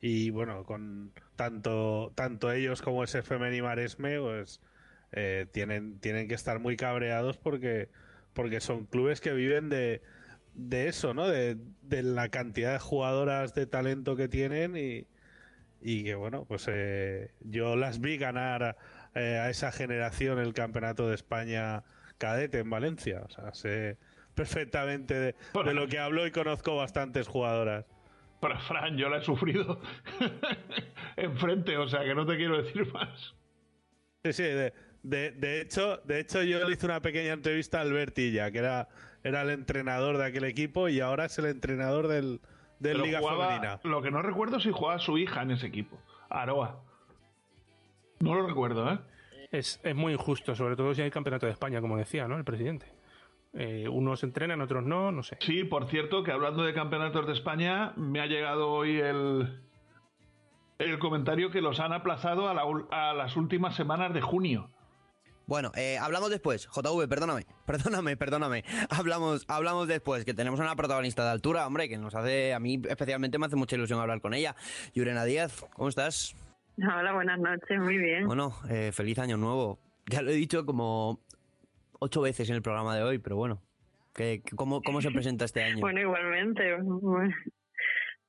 y 0.00 0.30
bueno, 0.30 0.64
con 0.64 1.12
tanto, 1.36 2.12
tanto 2.14 2.50
ellos 2.52 2.82
como 2.82 3.04
ese 3.04 3.22
Femeni 3.22 3.60
Maresme, 3.60 4.18
pues 4.18 4.60
eh, 5.12 5.46
tienen, 5.52 6.00
tienen 6.00 6.28
que 6.28 6.34
estar 6.34 6.58
muy 6.58 6.76
cabreados 6.76 7.36
porque, 7.36 7.88
porque 8.32 8.60
son 8.60 8.86
clubes 8.86 9.20
que 9.20 9.32
viven 9.32 9.68
de, 9.68 10.02
de 10.54 10.88
eso, 10.88 11.14
¿no? 11.14 11.28
De, 11.28 11.58
de 11.82 12.02
la 12.02 12.28
cantidad 12.28 12.72
de 12.72 12.78
jugadoras 12.78 13.54
de 13.54 13.66
talento 13.66 14.16
que 14.16 14.28
tienen 14.28 14.76
y, 14.76 15.06
y 15.82 16.04
que 16.04 16.14
bueno, 16.14 16.44
pues 16.46 16.66
eh, 16.68 17.32
yo 17.40 17.76
las 17.76 18.00
vi 18.00 18.16
ganar 18.16 18.76
eh, 19.14 19.38
a 19.38 19.50
esa 19.50 19.72
generación 19.72 20.38
el 20.38 20.54
campeonato 20.54 21.08
de 21.08 21.14
España 21.14 21.82
cadete 22.18 22.60
en 22.60 22.70
Valencia. 22.70 23.22
O 23.26 23.30
sea, 23.30 23.52
sé 23.54 23.98
perfectamente 24.34 25.14
de, 25.14 25.34
de 25.64 25.74
lo 25.74 25.88
que 25.88 25.98
hablo 25.98 26.26
y 26.26 26.30
conozco 26.30 26.76
bastantes 26.76 27.28
jugadoras. 27.28 27.84
Pero 28.40 28.58
Fran, 28.60 28.96
yo 28.96 29.08
la 29.08 29.18
he 29.18 29.22
sufrido 29.22 29.80
enfrente, 31.16 31.76
o 31.76 31.88
sea 31.88 32.04
que 32.04 32.14
no 32.14 32.24
te 32.26 32.36
quiero 32.36 32.62
decir 32.62 32.90
más. 32.92 33.34
Sí, 34.24 34.32
sí, 34.32 34.42
de, 34.42 34.72
de, 35.02 35.30
de 35.32 35.60
hecho, 35.60 35.98
de 36.04 36.20
hecho 36.20 36.42
yo 36.42 36.66
le 36.66 36.74
hice 36.74 36.86
una 36.86 37.00
pequeña 37.00 37.32
entrevista 37.32 37.78
a 37.78 37.82
Albertilla, 37.82 38.50
que 38.50 38.58
era, 38.58 38.88
era 39.22 39.42
el 39.42 39.50
entrenador 39.50 40.18
de 40.18 40.26
aquel 40.26 40.44
equipo 40.44 40.88
y 40.88 41.00
ahora 41.00 41.26
es 41.26 41.38
el 41.38 41.46
entrenador 41.46 42.08
del, 42.08 42.40
del 42.78 42.92
Pero 42.94 43.04
Liga 43.04 43.20
jugaba- 43.20 43.46
Femenina. 43.48 43.80
Lo 43.84 44.02
que 44.02 44.10
no 44.10 44.22
recuerdo 44.22 44.56
es 44.58 44.62
si 44.62 44.70
jugaba 44.72 44.98
su 44.98 45.18
hija 45.18 45.42
en 45.42 45.52
ese 45.52 45.66
equipo, 45.66 45.98
Aroa. 46.28 46.82
No 48.20 48.34
lo 48.34 48.46
recuerdo, 48.46 48.90
¿eh? 48.92 48.98
Es, 49.52 49.80
es 49.82 49.94
muy 49.94 50.12
injusto, 50.12 50.54
sobre 50.54 50.76
todo 50.76 50.94
si 50.94 51.02
hay 51.02 51.10
campeonato 51.10 51.46
de 51.46 51.52
España, 51.52 51.80
como 51.80 51.96
decía, 51.96 52.28
¿no? 52.28 52.36
El 52.36 52.44
presidente. 52.44 52.86
Eh, 53.52 53.88
unos 53.88 54.22
entrenan, 54.22 54.60
otros 54.60 54.84
no, 54.84 55.10
no 55.10 55.22
sé. 55.22 55.36
Sí, 55.40 55.64
por 55.64 55.88
cierto, 55.88 56.22
que 56.22 56.30
hablando 56.30 56.62
de 56.62 56.72
campeonatos 56.72 57.26
de 57.26 57.32
España, 57.32 57.92
me 57.96 58.20
ha 58.20 58.26
llegado 58.26 58.70
hoy 58.70 58.98
el, 58.98 59.60
el 60.78 60.98
comentario 60.98 61.50
que 61.50 61.60
los 61.60 61.80
han 61.80 61.92
aplazado 61.92 62.48
a, 62.48 62.54
la 62.54 62.62
a 62.90 63.14
las 63.14 63.36
últimas 63.36 63.74
semanas 63.74 64.14
de 64.14 64.20
junio. 64.20 64.70
Bueno, 65.50 65.72
eh, 65.74 65.98
hablamos 65.98 66.30
después. 66.30 66.68
JV, 66.68 67.08
perdóname, 67.08 67.44
perdóname, 67.66 68.16
perdóname. 68.16 68.64
Hablamos, 68.88 69.44
hablamos 69.48 69.88
después, 69.88 70.24
que 70.24 70.32
tenemos 70.32 70.60
una 70.60 70.76
protagonista 70.76 71.24
de 71.24 71.30
altura, 71.30 71.66
hombre, 71.66 71.88
que 71.88 71.98
nos 71.98 72.14
hace, 72.14 72.54
a 72.54 72.60
mí 72.60 72.80
especialmente 72.88 73.36
me 73.36 73.46
hace 73.46 73.56
mucha 73.56 73.74
ilusión 73.74 73.98
hablar 73.98 74.20
con 74.20 74.32
ella. 74.32 74.54
Yurena 74.94 75.24
Díaz, 75.24 75.66
¿cómo 75.74 75.88
estás? 75.88 76.36
Hola, 76.78 77.12
buenas 77.12 77.40
noches, 77.40 77.80
muy 77.80 77.98
bien. 77.98 78.28
Bueno, 78.28 78.54
eh, 78.68 78.92
feliz 78.92 79.18
año 79.18 79.36
nuevo. 79.36 79.80
Ya 80.06 80.22
lo 80.22 80.30
he 80.30 80.34
dicho 80.34 80.64
como 80.64 81.20
ocho 82.00 82.20
veces 82.20 82.50
en 82.50 82.56
el 82.56 82.62
programa 82.62 82.96
de 82.96 83.04
hoy, 83.04 83.18
pero 83.18 83.36
bueno. 83.36 83.62
¿qué, 84.14 84.42
cómo, 84.56 84.82
¿Cómo 84.82 85.00
se 85.00 85.10
presenta 85.10 85.44
este 85.44 85.62
año? 85.62 85.80
Bueno, 85.80 86.00
igualmente. 86.00 86.76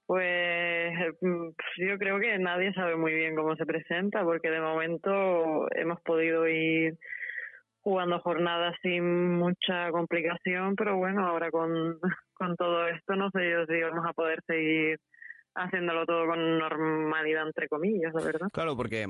Pues 0.06 0.92
mm, 1.22 1.48
yo 1.78 1.98
creo 1.98 2.20
que 2.20 2.38
nadie 2.38 2.74
sabe 2.74 2.98
muy 2.98 3.14
bien 3.14 3.34
cómo 3.34 3.56
se 3.56 3.66
presenta, 3.66 4.26
porque 4.26 4.50
de 4.50 4.60
momento 4.60 5.68
hemos 5.74 6.02
podido 6.02 6.48
ir 6.50 6.98
jugando 7.80 8.20
jornadas 8.20 8.76
sin 8.82 9.38
mucha 9.38 9.90
complicación, 9.92 10.76
pero 10.76 10.98
bueno, 10.98 11.26
ahora 11.26 11.50
con, 11.50 11.98
con 12.34 12.58
todo 12.58 12.88
esto 12.88 13.16
no 13.16 13.32
sé 13.32 13.52
yo 13.52 13.66
si 13.66 13.82
vamos 13.82 14.06
a 14.06 14.12
poder 14.12 14.42
seguir 14.46 15.00
haciéndolo 15.56 16.06
todo 16.06 16.28
con 16.28 16.60
normalidad, 16.60 17.48
entre 17.48 17.68
comillas, 17.68 18.14
la 18.14 18.22
verdad. 18.22 18.48
Claro, 18.52 18.76
porque 18.76 19.08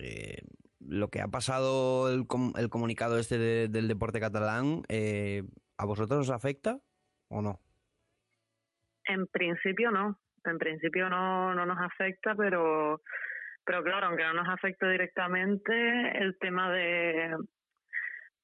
eh, 0.00 0.40
lo 0.88 1.08
que 1.08 1.20
ha 1.20 1.28
pasado, 1.28 2.12
el, 2.12 2.26
com- 2.26 2.52
el 2.56 2.68
comunicado 2.70 3.18
este 3.18 3.38
de- 3.38 3.68
del 3.68 3.88
deporte 3.88 4.20
catalán, 4.20 4.82
eh, 4.88 5.42
¿a 5.76 5.84
vosotros 5.84 6.20
os 6.20 6.30
afecta 6.30 6.78
o 7.28 7.42
no? 7.42 7.60
En 9.04 9.26
principio 9.26 9.90
no, 9.90 10.18
en 10.44 10.58
principio 10.58 11.08
no, 11.08 11.54
no 11.54 11.66
nos 11.66 11.78
afecta, 11.78 12.34
pero, 12.34 13.00
pero 13.64 13.82
claro, 13.82 14.06
aunque 14.08 14.24
no 14.24 14.34
nos 14.34 14.48
afecte 14.48 14.88
directamente, 14.90 16.18
el 16.18 16.36
tema 16.38 16.70
de, 16.72 17.36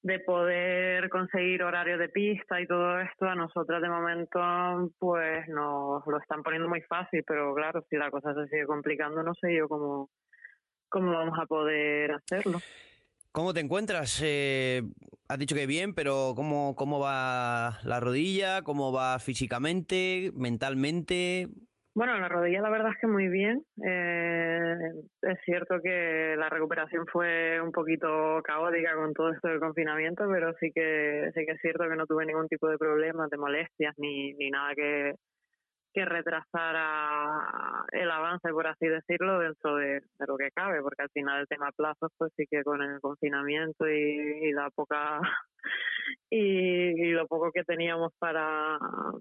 de 0.02 0.20
poder 0.20 1.08
conseguir 1.10 1.62
horarios 1.62 1.98
de 1.98 2.08
pista 2.08 2.60
y 2.60 2.66
todo 2.66 3.00
esto, 3.00 3.26
a 3.26 3.34
nosotras 3.34 3.80
de 3.82 3.88
momento 3.88 4.40
pues 4.98 5.48
nos 5.48 6.06
lo 6.06 6.18
están 6.18 6.42
poniendo 6.42 6.68
muy 6.68 6.82
fácil, 6.82 7.24
pero 7.26 7.54
claro, 7.54 7.82
si 7.88 7.96
la 7.96 8.10
cosa 8.10 8.34
se 8.34 8.46
sigue 8.48 8.66
complicando, 8.66 9.22
no 9.22 9.34
sé 9.34 9.54
yo 9.56 9.68
cómo, 9.68 10.10
cómo 10.94 11.10
vamos 11.10 11.36
a 11.40 11.46
poder 11.46 12.12
hacerlo. 12.12 12.60
¿Cómo 13.32 13.52
te 13.52 13.58
encuentras? 13.58 14.22
Eh, 14.24 14.82
has 15.28 15.38
dicho 15.40 15.56
que 15.56 15.66
bien, 15.66 15.92
pero 15.92 16.34
¿cómo, 16.36 16.76
¿cómo 16.76 17.00
va 17.00 17.80
la 17.82 17.98
rodilla? 17.98 18.62
¿Cómo 18.62 18.92
va 18.92 19.18
físicamente, 19.18 20.30
mentalmente? 20.36 21.48
Bueno, 21.96 22.16
la 22.20 22.28
rodilla 22.28 22.60
la 22.60 22.70
verdad 22.70 22.92
es 22.92 22.98
que 23.00 23.08
muy 23.08 23.26
bien. 23.26 23.64
Eh, 23.84 24.76
es 25.22 25.38
cierto 25.44 25.80
que 25.82 26.36
la 26.38 26.48
recuperación 26.48 27.06
fue 27.08 27.60
un 27.60 27.72
poquito 27.72 28.40
caótica 28.44 28.94
con 28.94 29.12
todo 29.14 29.32
esto 29.32 29.48
del 29.48 29.58
confinamiento, 29.58 30.28
pero 30.30 30.54
sí 30.60 30.70
que 30.72 31.32
sí 31.34 31.44
que 31.44 31.52
es 31.52 31.60
cierto 31.60 31.88
que 31.88 31.96
no 31.96 32.06
tuve 32.06 32.26
ningún 32.26 32.46
tipo 32.46 32.68
de 32.68 32.78
problemas, 32.78 33.30
de 33.30 33.36
molestias 33.36 33.94
ni, 33.98 34.32
ni 34.34 34.50
nada 34.50 34.74
que, 34.76 35.14
que 35.94 36.04
retrasara 36.04 37.86
el 37.92 38.10
avance, 38.10 38.50
por 38.50 38.66
así 38.66 38.86
decirlo, 38.86 39.38
dentro 39.38 39.76
de, 39.76 40.02
lo 40.26 40.36
que 40.36 40.50
cabe, 40.50 40.82
porque 40.82 41.02
al 41.02 41.10
final 41.10 41.40
el 41.40 41.46
tema 41.46 41.70
plazos, 41.70 42.10
pues 42.18 42.32
sí 42.36 42.44
que 42.50 42.64
con 42.64 42.82
el 42.82 43.00
confinamiento 43.00 43.88
y, 43.88 44.52
la 44.52 44.70
poca 44.70 45.20
y, 46.30 47.08
y 47.08 47.12
lo 47.12 47.28
poco 47.28 47.52
que 47.52 47.62
teníamos 47.62 48.12
para, 48.18 48.78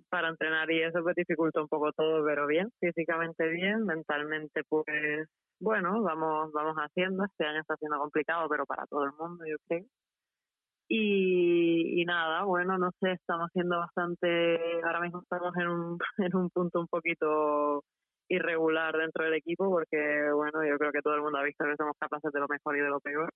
para 0.09 0.29
entrenar 0.29 0.69
y 0.71 0.81
eso 0.81 1.03
pues 1.03 1.15
dificulta 1.15 1.61
un 1.61 1.67
poco 1.67 1.91
todo, 1.91 2.25
pero 2.25 2.47
bien, 2.47 2.71
físicamente 2.79 3.47
bien, 3.49 3.85
mentalmente 3.85 4.63
pues 4.67 5.29
bueno, 5.59 6.01
vamos 6.01 6.51
vamos 6.51 6.75
haciendo, 6.77 7.23
este 7.25 7.45
año 7.45 7.61
está 7.61 7.75
siendo 7.77 7.99
complicado, 7.99 8.49
pero 8.49 8.65
para 8.65 8.85
todo 8.87 9.05
el 9.05 9.13
mundo 9.13 9.45
yo 9.47 9.57
creo. 9.67 9.85
Y, 10.87 12.01
y 12.01 12.05
nada, 12.05 12.43
bueno, 12.43 12.77
no 12.77 12.91
sé, 12.99 13.13
estamos 13.13 13.47
haciendo 13.47 13.79
bastante, 13.79 14.81
ahora 14.83 15.01
mismo 15.01 15.21
estamos 15.21 15.55
en 15.57 15.67
un, 15.69 15.97
en 16.17 16.35
un 16.35 16.49
punto 16.49 16.79
un 16.81 16.87
poquito 16.87 17.83
irregular 18.29 18.95
dentro 18.97 19.25
del 19.25 19.35
equipo 19.35 19.69
porque, 19.69 20.31
bueno, 20.33 20.63
yo 20.65 20.77
creo 20.77 20.91
que 20.91 21.01
todo 21.01 21.15
el 21.15 21.21
mundo 21.21 21.39
ha 21.39 21.43
visto 21.43 21.65
que 21.65 21.75
somos 21.77 21.95
capaces 21.99 22.31
de 22.31 22.39
lo 22.39 22.47
mejor 22.47 22.77
y 22.77 22.81
de 22.81 22.89
lo 22.89 22.99
peor. 22.99 23.29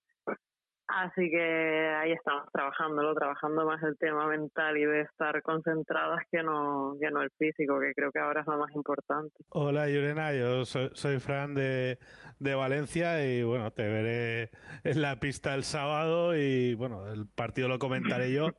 Así 0.88 1.30
que 1.30 1.90
ahí 2.02 2.14
estamos 2.14 2.50
trabajándolo, 2.54 3.14
trabajando 3.14 3.66
más 3.66 3.84
el 3.84 3.98
tema 3.98 4.26
mental 4.28 4.78
y 4.78 4.86
de 4.86 5.02
estar 5.02 5.42
concentradas 5.42 6.22
que 6.32 6.42
no, 6.42 6.96
que 7.00 7.12
no 7.12 7.22
el 7.22 7.30
físico, 7.38 7.78
que 7.80 7.94
creo 7.94 8.10
que 8.12 8.20
ahora 8.20 8.42
es 8.42 8.48
lo 8.48 8.58
más 8.58 8.74
importante. 8.74 9.36
Hola, 9.50 9.90
Yurena, 9.90 10.34
yo 10.34 10.64
soy, 10.64 10.90
soy 10.94 11.20
Fran 11.20 11.56
de, 11.56 12.00
de 12.40 12.56
Valencia 12.56 13.26
y 13.26 13.44
bueno, 13.44 13.70
te 13.72 13.84
veré 13.84 14.50
en 14.86 15.02
la 15.02 15.20
pista 15.20 15.56
el 15.56 15.64
sábado 15.64 16.38
y 16.38 16.74
bueno, 16.76 17.12
el 17.12 17.28
partido 17.28 17.68
lo 17.68 17.80
comentaré 17.80 18.32
yo. 18.32 18.52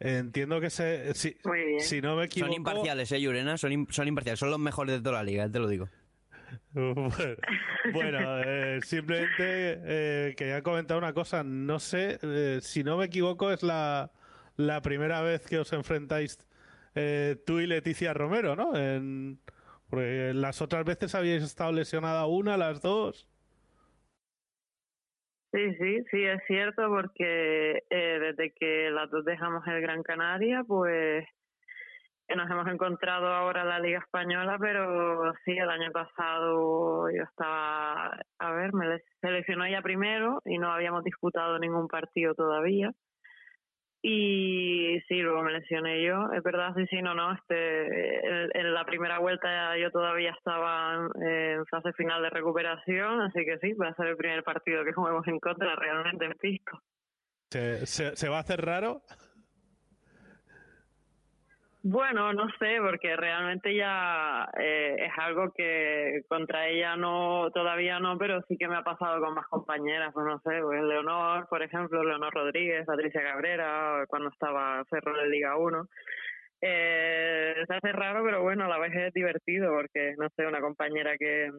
Entiendo 0.00 0.60
que 0.60 0.70
se, 0.70 1.14
si, 1.14 1.36
si 1.78 2.00
no 2.00 2.16
me 2.16 2.24
equivoco... 2.24 2.50
Son 2.50 2.56
imparciales, 2.56 3.12
¿eh, 3.12 3.20
Yurena? 3.20 3.58
Son, 3.58 3.86
son 3.90 4.08
imparciales, 4.08 4.40
son 4.40 4.50
los 4.50 4.58
mejores 4.58 4.96
de 4.96 5.02
toda 5.02 5.16
la 5.16 5.22
liga, 5.22 5.48
te 5.48 5.58
lo 5.58 5.68
digo. 5.68 5.88
Bueno, 7.92 8.40
eh, 8.40 8.80
simplemente 8.82 9.80
eh, 9.84 10.34
quería 10.36 10.62
comentar 10.62 10.96
una 10.98 11.12
cosa. 11.12 11.42
No 11.42 11.78
sé, 11.78 12.18
eh, 12.22 12.58
si 12.60 12.84
no 12.84 12.96
me 12.98 13.06
equivoco, 13.06 13.50
es 13.50 13.62
la, 13.62 14.10
la 14.56 14.82
primera 14.82 15.22
vez 15.22 15.46
que 15.46 15.58
os 15.58 15.72
enfrentáis 15.72 16.38
eh, 16.94 17.36
tú 17.46 17.60
y 17.60 17.66
Leticia 17.66 18.12
Romero, 18.14 18.56
¿no? 18.56 18.76
En, 18.76 19.38
porque 19.88 20.32
las 20.34 20.62
otras 20.62 20.84
veces 20.84 21.14
habíais 21.14 21.42
estado 21.42 21.72
lesionada 21.72 22.26
una, 22.26 22.56
las 22.56 22.80
dos. 22.80 23.28
Sí, 25.52 25.74
sí, 25.78 26.04
sí, 26.12 26.24
es 26.24 26.40
cierto, 26.46 26.86
porque 26.88 27.82
desde 27.90 28.52
que 28.52 28.88
las 28.90 29.10
dos 29.10 29.24
dejamos 29.24 29.66
el 29.66 29.80
Gran 29.80 30.04
Canaria, 30.04 30.62
pues 30.64 31.24
nos 32.36 32.50
hemos 32.50 32.66
encontrado 32.68 33.26
ahora 33.28 33.64
la 33.64 33.78
Liga 33.78 33.98
Española, 34.00 34.56
pero 34.60 35.32
sí, 35.44 35.52
el 35.52 35.68
año 35.68 35.90
pasado 35.92 37.10
yo 37.10 37.22
estaba, 37.22 38.18
a 38.38 38.52
ver, 38.52 38.72
me 38.72 38.88
les- 38.88 39.04
se 39.20 39.30
lesionó 39.30 39.64
ella 39.64 39.82
primero 39.82 40.40
y 40.44 40.58
no 40.58 40.72
habíamos 40.72 41.04
disputado 41.04 41.58
ningún 41.58 41.88
partido 41.88 42.34
todavía. 42.34 42.92
Y 44.02 44.98
sí, 45.08 45.20
luego 45.20 45.42
me 45.42 45.52
lesioné 45.52 46.02
yo. 46.02 46.32
Es 46.32 46.42
verdad, 46.42 46.72
sí, 46.74 46.86
sí, 46.86 47.02
no, 47.02 47.14
no. 47.14 47.32
Este, 47.34 48.58
en, 48.58 48.72
la 48.72 48.84
primera 48.86 49.18
vuelta 49.18 49.76
yo 49.76 49.90
todavía 49.90 50.30
estaba 50.30 51.06
en 51.20 51.66
fase 51.66 51.92
final 51.92 52.22
de 52.22 52.30
recuperación, 52.30 53.20
así 53.20 53.44
que 53.44 53.58
sí, 53.58 53.74
va 53.74 53.88
a 53.88 53.94
ser 53.94 54.06
el 54.06 54.16
primer 54.16 54.42
partido 54.42 54.84
que 54.84 54.94
juguemos 54.94 55.26
en 55.28 55.38
contra 55.38 55.76
realmente 55.76 56.24
en 56.24 56.32
Pisco. 56.32 56.80
¿Se, 57.52 57.84
se, 57.84 58.16
se 58.16 58.28
va 58.30 58.38
a 58.38 58.40
hacer 58.40 58.64
raro? 58.64 59.02
Bueno, 61.82 62.34
no 62.34 62.46
sé, 62.58 62.76
porque 62.78 63.16
realmente 63.16 63.74
ya 63.74 64.46
eh, 64.60 64.96
es 64.98 65.12
algo 65.16 65.50
que 65.52 66.20
contra 66.28 66.68
ella 66.68 66.94
no, 66.96 67.50
todavía 67.54 67.98
no, 67.98 68.18
pero 68.18 68.42
sí 68.48 68.58
que 68.58 68.68
me 68.68 68.76
ha 68.76 68.82
pasado 68.82 69.18
con 69.22 69.32
más 69.32 69.46
compañeras, 69.46 70.12
pues 70.12 70.26
no 70.26 70.38
sé, 70.40 70.60
pues 70.62 70.82
Leonor, 70.82 71.48
por 71.48 71.62
ejemplo, 71.62 72.04
Leonor 72.04 72.34
Rodríguez, 72.34 72.84
Patricia 72.84 73.22
Cabrera, 73.22 74.04
cuando 74.08 74.28
estaba 74.28 74.84
Cerro 74.90 75.16
de 75.16 75.28
Liga 75.30 75.56
1. 75.56 75.86
Eh, 76.60 77.54
se 77.66 77.74
hace 77.74 77.92
raro, 77.92 78.22
pero 78.24 78.42
bueno, 78.42 78.66
a 78.66 78.68
la 78.68 78.78
vez 78.78 78.94
es 78.94 79.14
divertido, 79.14 79.72
porque 79.72 80.14
no 80.18 80.28
sé, 80.36 80.46
una 80.46 80.60
compañera 80.60 81.16
que, 81.18 81.50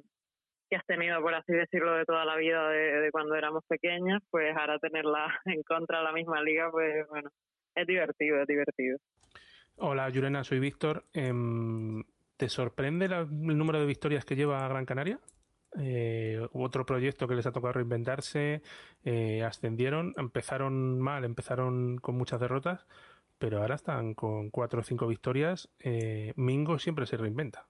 que 0.70 0.76
has 0.76 0.86
tenido, 0.86 1.20
por 1.22 1.34
así 1.34 1.54
decirlo, 1.54 1.96
de 1.96 2.06
toda 2.06 2.26
la 2.26 2.36
vida 2.36 2.70
de, 2.70 3.02
de 3.02 3.12
cuando 3.12 3.34
éramos 3.34 3.64
pequeñas, 3.68 4.22
pues 4.30 4.56
ahora 4.56 4.78
tenerla 4.78 5.26
en 5.46 5.64
contra 5.64 5.98
de 6.00 6.04
la 6.04 6.12
misma 6.12 6.44
liga, 6.44 6.70
pues 6.70 7.08
bueno, 7.10 7.32
es 7.76 7.88
divertido, 7.88 8.40
es 8.40 8.48
divertido. 8.48 9.00
Hola, 9.78 10.10
Yurena, 10.10 10.44
soy 10.44 10.60
Víctor. 10.60 11.06
Em, 11.14 12.04
¿Te 12.38 12.50
sorprende 12.50 13.06
el 13.06 13.58
número 13.58 13.80
de 13.80 13.86
victorias 13.86 14.26
que 14.26 14.36
lleva 14.36 14.68
Gran 14.68 14.86
Canaria? 14.86 15.20
Eh, 15.80 16.46
otro 16.54 16.86
proyecto 16.86 17.28
que 17.28 17.36
les 17.36 17.46
ha 17.46 17.52
tocado 17.52 17.74
reinventarse, 17.74 18.62
eh, 19.06 19.44
ascendieron, 19.44 20.14
empezaron 20.18 21.00
mal, 21.00 21.24
empezaron 21.24 21.98
con 21.98 22.18
muchas 22.18 22.40
derrotas, 22.40 22.86
pero 23.38 23.62
ahora 23.62 23.76
están 23.76 24.14
con 24.14 24.50
cuatro 24.50 24.82
o 24.82 24.84
cinco 24.84 25.08
victorias. 25.08 25.70
Eh, 25.80 26.34
Mingo 26.36 26.78
siempre 26.80 27.06
se 27.06 27.18
reinventa. 27.18 27.68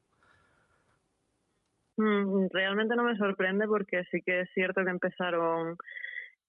Mm, 1.97 2.47
realmente 2.51 2.95
no 2.95 3.03
me 3.03 3.17
sorprende 3.17 3.67
porque 3.67 4.03
sí 4.09 4.21
que 4.21 4.41
es 4.41 4.49
cierto 4.53 4.83
que 4.83 4.89
empezaron 4.89 5.77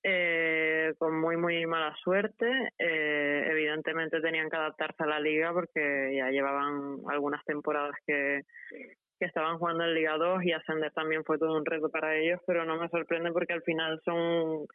eh, 0.03 0.95
con 0.99 1.21
muy, 1.21 1.37
muy 1.37 1.65
mala 1.67 1.95
suerte. 2.03 2.47
Eh, 2.79 3.47
evidentemente 3.51 4.21
tenían 4.21 4.51
que 4.51 4.57
adaptarse 4.57 5.03
a 5.05 5.07
la 5.07 5.21
liga 5.21 5.53
porque 5.53 6.15
ya 6.17 6.31
llevaban 6.31 6.99
algunas 7.09 7.45
temporadas 7.45 7.95
que, 8.07 8.43
que 9.19 9.27
estaban 9.27 9.59
jugando 9.59 9.85
en 9.85 9.95
Liga 9.95 10.17
2 10.17 10.45
y 10.45 10.53
ascender 10.53 10.93
también 10.93 11.25
fue 11.25 11.39
todo 11.39 11.57
un 11.57 11.65
reto 11.65 11.89
para 11.89 12.17
ellos, 12.17 12.41
pero 12.47 12.65
no 12.65 12.77
me 12.77 12.89
sorprende 12.89 13.31
porque 13.33 13.53
al 13.53 13.63
final 13.63 14.01
son 14.05 14.67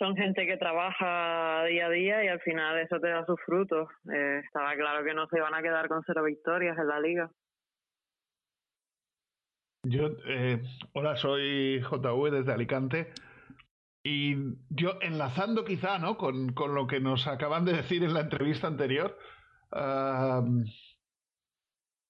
son 0.00 0.16
gente 0.16 0.46
que 0.46 0.56
trabaja 0.56 1.64
día 1.66 1.86
a 1.86 1.90
día 1.90 2.24
y 2.24 2.28
al 2.28 2.40
final 2.40 2.78
eso 2.78 2.98
te 2.98 3.08
da 3.08 3.24
sus 3.26 3.38
frutos. 3.44 3.86
Eh, 4.10 4.40
estaba 4.42 4.74
claro 4.74 5.04
que 5.04 5.12
no 5.12 5.28
se 5.28 5.36
iban 5.36 5.54
a 5.54 5.60
quedar 5.60 5.88
con 5.88 6.02
cero 6.06 6.24
victorias 6.24 6.76
en 6.78 6.88
la 6.88 6.98
liga. 6.98 7.30
Yo, 9.82 10.08
eh, 10.26 10.62
hola, 10.94 11.16
soy 11.16 11.80
JV 11.82 12.30
desde 12.30 12.52
Alicante. 12.52 13.12
Y 14.02 14.34
yo, 14.70 14.98
enlazando 15.02 15.64
quizá 15.64 15.98
¿no? 15.98 16.16
con, 16.16 16.52
con, 16.54 16.74
lo 16.74 16.86
que 16.86 17.00
nos 17.00 17.26
acaban 17.26 17.64
de 17.64 17.74
decir 17.74 18.02
en 18.02 18.14
la 18.14 18.20
entrevista 18.20 18.66
anterior, 18.66 19.18
uh, 19.72 20.64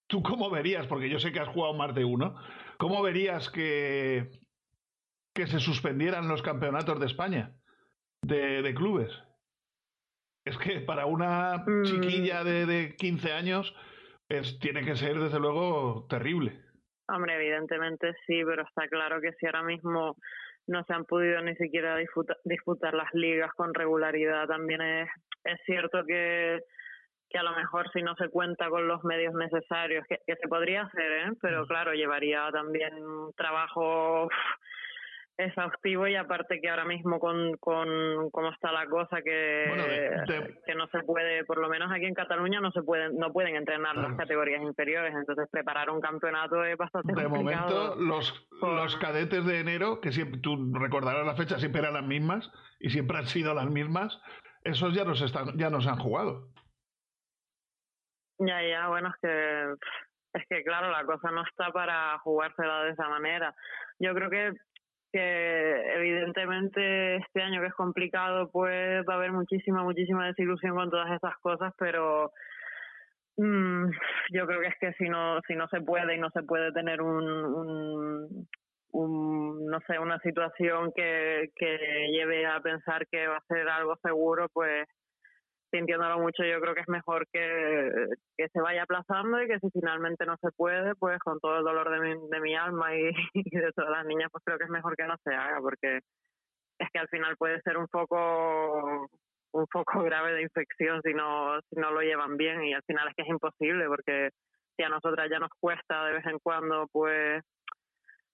¿tú 0.06 0.22
cómo 0.22 0.50
verías, 0.50 0.86
porque 0.86 1.08
yo 1.08 1.18
sé 1.18 1.32
que 1.32 1.40
has 1.40 1.48
jugado 1.48 1.74
más 1.74 1.94
de 1.94 2.04
uno, 2.04 2.36
cómo 2.78 3.02
verías 3.02 3.50
que, 3.50 4.30
que 5.34 5.48
se 5.48 5.58
suspendieran 5.58 6.28
los 6.28 6.42
campeonatos 6.42 7.00
de 7.00 7.06
España 7.06 7.56
de, 8.22 8.62
de 8.62 8.74
clubes? 8.74 9.10
Es 10.44 10.56
que 10.58 10.80
para 10.80 11.06
una 11.06 11.64
chiquilla 11.82 12.44
de, 12.44 12.66
de 12.66 12.96
15 12.96 13.32
años 13.32 13.74
es, 14.28 14.58
tiene 14.60 14.84
que 14.84 14.96
ser, 14.96 15.18
desde 15.18 15.40
luego, 15.40 16.06
terrible. 16.08 16.60
Hombre, 17.08 17.34
evidentemente 17.34 18.14
sí, 18.26 18.42
pero 18.44 18.62
está 18.62 18.86
claro 18.88 19.20
que 19.20 19.32
si 19.32 19.46
ahora 19.46 19.64
mismo 19.64 20.16
no 20.70 20.84
se 20.84 20.94
han 20.94 21.04
podido 21.04 21.40
ni 21.42 21.54
siquiera 21.56 21.96
disputar, 21.96 22.38
disputar 22.44 22.94
las 22.94 23.12
ligas 23.12 23.52
con 23.54 23.74
regularidad. 23.74 24.46
También 24.46 24.80
es, 24.80 25.08
es 25.44 25.60
cierto 25.66 26.04
que, 26.06 26.60
que 27.28 27.38
a 27.38 27.42
lo 27.42 27.54
mejor 27.56 27.90
si 27.92 28.02
no 28.02 28.14
se 28.16 28.28
cuenta 28.28 28.68
con 28.70 28.86
los 28.86 29.02
medios 29.04 29.34
necesarios, 29.34 30.06
que, 30.08 30.18
que 30.26 30.36
se 30.36 30.48
podría 30.48 30.82
hacer, 30.82 31.12
¿eh? 31.12 31.32
pero 31.42 31.66
claro, 31.66 31.92
llevaría 31.92 32.48
también 32.52 32.92
trabajo 33.36 34.28
exhaustivo 35.44 36.06
y 36.06 36.16
aparte 36.16 36.60
que 36.60 36.68
ahora 36.68 36.84
mismo 36.84 37.18
con, 37.18 37.56
con 37.58 38.30
cómo 38.30 38.50
está 38.50 38.72
la 38.72 38.86
cosa 38.86 39.22
que, 39.22 39.64
bueno, 39.68 39.84
de, 39.84 40.10
de... 40.26 40.60
que 40.66 40.74
no 40.74 40.86
se 40.88 41.02
puede, 41.02 41.44
por 41.44 41.58
lo 41.58 41.68
menos 41.68 41.90
aquí 41.92 42.06
en 42.06 42.14
Cataluña 42.14 42.60
no 42.60 42.70
se 42.72 42.82
pueden, 42.82 43.16
no 43.16 43.32
pueden 43.32 43.56
entrenar 43.56 43.94
claro. 43.94 44.08
las 44.08 44.18
categorías 44.18 44.62
inferiores, 44.62 45.14
entonces 45.14 45.48
preparar 45.50 45.90
un 45.90 46.00
campeonato 46.00 46.64
es 46.64 46.76
bastante 46.76 47.14
De 47.14 47.24
complicado. 47.24 47.96
momento 47.96 48.04
los, 48.04 48.48
por... 48.60 48.74
los 48.74 48.96
cadetes 48.96 49.44
de 49.44 49.60
enero, 49.60 50.00
que 50.00 50.12
siempre, 50.12 50.40
tú 50.40 50.72
recordarás 50.74 51.26
las 51.26 51.36
fechas, 51.36 51.60
siempre 51.60 51.80
eran 51.82 51.94
las 51.94 52.04
mismas 52.06 52.50
y 52.78 52.90
siempre 52.90 53.18
han 53.18 53.26
sido 53.26 53.54
las 53.54 53.70
mismas, 53.70 54.20
esos 54.64 54.94
ya 54.94 55.04
nos 55.04 55.22
están, 55.22 55.56
ya 55.56 55.70
nos 55.70 55.86
han 55.86 55.98
jugado. 55.98 56.48
Ya, 58.38 58.62
ya, 58.62 58.88
bueno, 58.88 59.08
es 59.08 59.14
que 59.20 59.74
es 60.32 60.44
que 60.48 60.62
claro, 60.62 60.90
la 60.90 61.04
cosa 61.04 61.30
no 61.30 61.42
está 61.42 61.72
para 61.72 62.18
jugársela 62.20 62.84
de 62.84 62.90
esa 62.92 63.08
manera. 63.08 63.54
Yo 63.98 64.14
creo 64.14 64.30
que 64.30 64.52
que 65.12 65.94
evidentemente 65.96 67.16
este 67.16 67.42
año 67.42 67.60
que 67.60 67.68
es 67.68 67.74
complicado 67.74 68.50
pues 68.50 69.04
va 69.08 69.14
a 69.14 69.16
haber 69.16 69.32
muchísima 69.32 69.82
muchísima 69.82 70.26
desilusión 70.26 70.76
con 70.76 70.90
todas 70.90 71.10
estas 71.12 71.36
cosas 71.38 71.72
pero 71.78 72.32
mmm, 73.36 73.90
yo 74.32 74.46
creo 74.46 74.60
que 74.60 74.68
es 74.68 74.78
que 74.80 74.92
si 74.94 75.08
no 75.08 75.40
si 75.46 75.54
no 75.54 75.68
se 75.68 75.80
puede 75.80 76.14
y 76.14 76.18
no 76.18 76.30
se 76.30 76.42
puede 76.42 76.72
tener 76.72 77.02
un, 77.02 77.24
un, 77.24 78.48
un 78.92 79.66
no 79.66 79.80
sé 79.86 79.98
una 79.98 80.18
situación 80.20 80.92
que, 80.94 81.50
que 81.56 81.78
lleve 82.12 82.46
a 82.46 82.60
pensar 82.60 83.06
que 83.08 83.26
va 83.26 83.36
a 83.36 83.46
ser 83.48 83.68
algo 83.68 83.96
seguro 84.02 84.48
pues 84.52 84.86
sintiéndolo 85.70 86.18
mucho, 86.18 86.42
yo 86.44 86.60
creo 86.60 86.74
que 86.74 86.80
es 86.80 86.88
mejor 86.88 87.26
que, 87.32 87.90
que 88.36 88.48
se 88.48 88.60
vaya 88.60 88.82
aplazando 88.82 89.42
y 89.42 89.46
que 89.46 89.58
si 89.60 89.70
finalmente 89.70 90.26
no 90.26 90.36
se 90.40 90.50
puede, 90.52 90.94
pues 90.96 91.18
con 91.20 91.38
todo 91.40 91.58
el 91.58 91.64
dolor 91.64 91.90
de 91.90 92.00
mi, 92.00 92.28
de 92.28 92.40
mi 92.40 92.54
alma 92.54 92.94
y, 92.96 93.10
y 93.34 93.56
de 93.56 93.72
todas 93.72 93.90
las 93.90 94.06
niñas, 94.06 94.28
pues 94.32 94.44
creo 94.44 94.58
que 94.58 94.64
es 94.64 94.70
mejor 94.70 94.96
que 94.96 95.06
no 95.06 95.14
se 95.24 95.34
haga, 95.34 95.60
porque 95.60 96.00
es 96.78 96.88
que 96.92 96.98
al 96.98 97.08
final 97.08 97.36
puede 97.36 97.60
ser 97.62 97.76
un 97.76 97.88
foco 97.88 99.08
un 99.52 99.66
foco 99.66 100.02
grave 100.04 100.32
de 100.34 100.42
infección 100.42 101.00
si 101.02 101.12
no 101.12 101.60
si 101.68 101.80
no 101.80 101.90
lo 101.90 102.00
llevan 102.00 102.36
bien 102.36 102.64
y 102.64 102.72
al 102.72 102.82
final 102.82 103.08
es 103.08 103.14
que 103.14 103.22
es 103.22 103.28
imposible 103.28 103.86
porque 103.86 104.30
si 104.76 104.84
a 104.84 104.88
nosotras 104.88 105.28
ya 105.30 105.38
nos 105.38 105.50
cuesta 105.60 106.04
de 106.06 106.12
vez 106.14 106.26
en 106.26 106.38
cuando 106.38 106.86
pues 106.92 107.42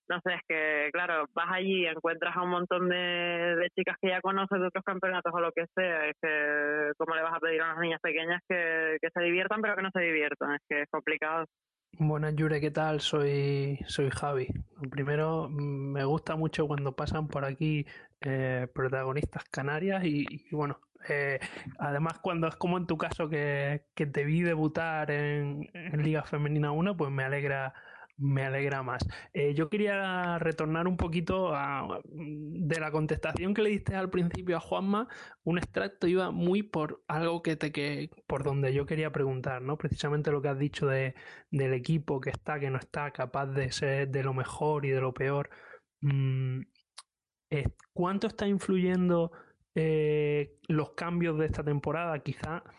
no 0.08 0.20
sé, 0.20 0.34
es 0.34 0.40
que, 0.48 0.90
claro, 0.92 1.26
vas 1.34 1.48
allí 1.50 1.82
y 1.82 1.86
encuentras 1.86 2.36
a 2.36 2.42
un 2.42 2.50
montón 2.50 2.88
de, 2.88 2.96
de, 2.96 3.70
chicas 3.76 3.96
que 4.00 4.08
ya 4.08 4.20
conoces 4.20 4.60
de 4.60 4.66
otros 4.66 4.84
campeonatos 4.84 5.32
o 5.34 5.40
lo 5.40 5.52
que 5.52 5.66
sea, 5.74 6.08
es 6.08 6.16
que, 6.22 6.92
¿cómo 6.96 7.14
le 7.14 7.22
vas 7.22 7.34
a 7.34 7.40
pedir 7.40 7.60
a 7.60 7.66
unas 7.66 7.80
niñas 7.80 8.00
pequeñas 8.00 8.40
que, 8.48 8.98
que 9.00 9.08
se 9.12 9.20
diviertan, 9.20 9.60
pero 9.60 9.76
que 9.76 9.82
no 9.82 9.90
se 9.92 10.00
diviertan? 10.00 10.54
Es 10.54 10.60
que 10.68 10.82
es 10.82 10.88
complicado. 10.90 11.46
Buenas, 11.98 12.34
Yure, 12.36 12.60
¿qué 12.60 12.70
tal? 12.70 13.00
Soy, 13.00 13.78
soy 13.86 14.10
Javi. 14.10 14.48
Primero, 14.90 15.48
me 15.48 16.04
gusta 16.04 16.36
mucho 16.36 16.66
cuando 16.66 16.94
pasan 16.94 17.26
por 17.26 17.44
aquí 17.44 17.86
eh, 18.20 18.68
protagonistas 18.74 19.44
canarias 19.44 20.04
y, 20.04 20.26
y 20.28 20.54
bueno, 20.54 20.78
eh, 21.08 21.38
además 21.78 22.18
cuando 22.18 22.48
es 22.48 22.56
como 22.56 22.76
en 22.78 22.86
tu 22.86 22.96
caso 22.98 23.28
que, 23.28 23.84
que 23.94 24.06
te 24.06 24.24
vi 24.24 24.42
debutar 24.42 25.10
en, 25.10 25.68
en 25.72 26.02
Liga 26.02 26.22
Femenina 26.24 26.72
1, 26.72 26.96
pues 26.96 27.10
me 27.10 27.24
alegra 27.24 27.72
me 28.18 28.44
alegra 28.44 28.82
más. 28.82 29.06
Eh, 29.32 29.54
yo 29.54 29.68
quería 29.68 30.38
retornar 30.38 30.88
un 30.88 30.96
poquito 30.96 31.54
a, 31.54 32.00
de 32.04 32.80
la 32.80 32.90
contestación 32.90 33.54
que 33.54 33.62
le 33.62 33.70
diste 33.70 33.94
al 33.94 34.10
principio 34.10 34.56
a 34.56 34.60
Juanma. 34.60 35.08
Un 35.44 35.58
extracto 35.58 36.06
iba 36.06 36.30
muy 36.30 36.62
por 36.62 37.02
algo 37.08 37.42
que 37.42 37.56
te 37.56 37.72
que 37.72 38.10
por 38.26 38.42
donde 38.44 38.72
yo 38.74 38.86
quería 38.86 39.12
preguntar, 39.12 39.62
¿no? 39.62 39.76
Precisamente 39.78 40.30
lo 40.30 40.42
que 40.42 40.48
has 40.48 40.58
dicho 40.58 40.86
de, 40.86 41.14
del 41.50 41.74
equipo 41.74 42.20
que 42.20 42.30
está, 42.30 42.58
que 42.60 42.70
no 42.70 42.78
está, 42.78 43.10
capaz 43.12 43.46
de 43.46 43.70
ser 43.72 44.08
de 44.08 44.22
lo 44.22 44.34
mejor 44.34 44.86
y 44.86 44.90
de 44.90 45.00
lo 45.00 45.12
peor. 45.14 45.50
Mm, 46.00 46.62
¿Cuánto 47.92 48.26
está 48.26 48.46
influyendo 48.46 49.32
eh, 49.74 50.58
los 50.68 50.90
cambios 50.90 51.38
de 51.38 51.46
esta 51.46 51.64
temporada? 51.64 52.18
Quizá 52.20 52.62
Mm, 52.62 52.75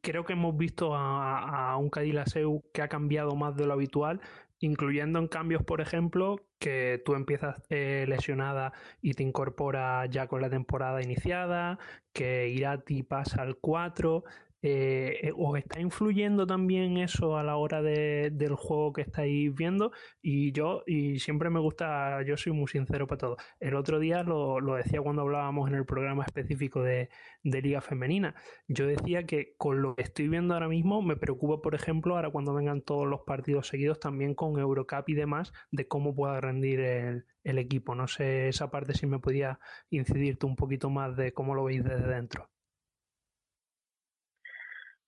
creo 0.00 0.24
que 0.24 0.34
hemos 0.34 0.56
visto 0.56 0.94
a, 0.94 1.76
un 1.76 1.90
Cadillac 1.90 2.28
que 2.72 2.82
ha 2.82 2.88
cambiado 2.88 3.36
más 3.36 3.56
de 3.56 3.66
lo 3.66 3.72
habitual, 3.72 4.20
incluyendo 4.58 5.18
en 5.18 5.28
cambios, 5.28 5.62
por 5.62 5.80
ejemplo, 5.80 6.36
que 6.58 7.02
tú 7.04 7.14
empiezas 7.14 7.62
eh, 7.70 8.04
lesionada 8.08 8.72
y 9.00 9.14
te 9.14 9.22
incorpora 9.22 10.04
ya 10.06 10.26
con 10.26 10.42
la 10.42 10.50
temporada 10.50 11.02
iniciada, 11.02 11.78
que 12.12 12.48
Irati 12.48 13.02
pasa 13.02 13.42
al 13.42 13.56
4. 13.56 14.24
Eh, 14.62 15.32
¿Os 15.36 15.58
está 15.58 15.80
influyendo 15.80 16.46
también 16.46 16.98
eso 16.98 17.36
a 17.38 17.42
la 17.42 17.56
hora 17.56 17.80
de, 17.80 18.30
del 18.30 18.54
juego 18.54 18.92
que 18.92 19.02
estáis 19.02 19.54
viendo? 19.54 19.92
Y 20.20 20.52
yo, 20.52 20.82
y 20.86 21.18
siempre 21.18 21.48
me 21.50 21.60
gusta, 21.60 22.22
yo 22.22 22.36
soy 22.36 22.52
muy 22.52 22.68
sincero 22.68 23.06
para 23.06 23.18
todo. 23.18 23.36
El 23.58 23.74
otro 23.74 23.98
día 23.98 24.22
lo, 24.22 24.60
lo 24.60 24.74
decía 24.74 25.00
cuando 25.00 25.22
hablábamos 25.22 25.68
en 25.68 25.76
el 25.76 25.86
programa 25.86 26.24
específico 26.24 26.82
de, 26.82 27.08
de, 27.42 27.62
Liga 27.62 27.80
Femenina. 27.80 28.34
Yo 28.68 28.86
decía 28.86 29.24
que 29.24 29.54
con 29.56 29.80
lo 29.82 29.94
que 29.96 30.02
estoy 30.02 30.28
viendo 30.28 30.54
ahora 30.54 30.68
mismo 30.68 31.02
me 31.02 31.16
preocupa, 31.16 31.62
por 31.62 31.74
ejemplo, 31.74 32.16
ahora 32.16 32.30
cuando 32.30 32.54
vengan 32.54 32.82
todos 32.82 33.06
los 33.06 33.22
partidos 33.22 33.68
seguidos 33.68 33.98
también 34.00 34.34
con 34.34 34.58
Eurocup 34.58 35.08
y 35.08 35.14
demás, 35.14 35.52
de 35.70 35.88
cómo 35.88 36.14
pueda 36.14 36.40
rendir 36.40 36.80
el, 36.80 37.24
el 37.44 37.58
equipo. 37.58 37.94
No 37.94 38.06
sé 38.08 38.48
esa 38.48 38.70
parte 38.70 38.94
si 38.94 39.06
me 39.06 39.20
podía 39.20 39.58
incidirte 39.90 40.46
un 40.46 40.56
poquito 40.56 40.90
más 40.90 41.16
de 41.16 41.32
cómo 41.32 41.54
lo 41.54 41.64
veis 41.64 41.82
desde 41.82 42.06
dentro. 42.06 42.50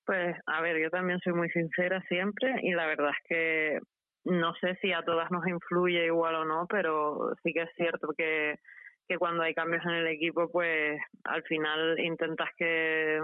Pues, 0.05 0.36
a 0.46 0.61
ver, 0.61 0.80
yo 0.80 0.90
también 0.90 1.20
soy 1.20 1.32
muy 1.32 1.48
sincera 1.50 2.03
siempre 2.09 2.57
y 2.62 2.72
la 2.72 2.86
verdad 2.86 3.11
es 3.11 3.28
que 3.28 3.78
no 4.24 4.55
sé 4.55 4.76
si 4.80 4.92
a 4.92 5.03
todas 5.03 5.30
nos 5.30 5.46
influye 5.46 6.07
igual 6.07 6.34
o 6.34 6.44
no, 6.44 6.66
pero 6.68 7.34
sí 7.42 7.53
que 7.53 7.62
es 7.62 7.70
cierto 7.76 8.09
que, 8.16 8.57
que 9.09 9.16
cuando 9.18 9.42
hay 9.42 9.55
cambios 9.55 9.84
en 9.84 9.92
el 9.92 10.07
equipo, 10.09 10.50
pues 10.50 11.00
al 11.24 11.42
final 11.44 11.98
intentas 12.00 12.48
que 12.57 13.20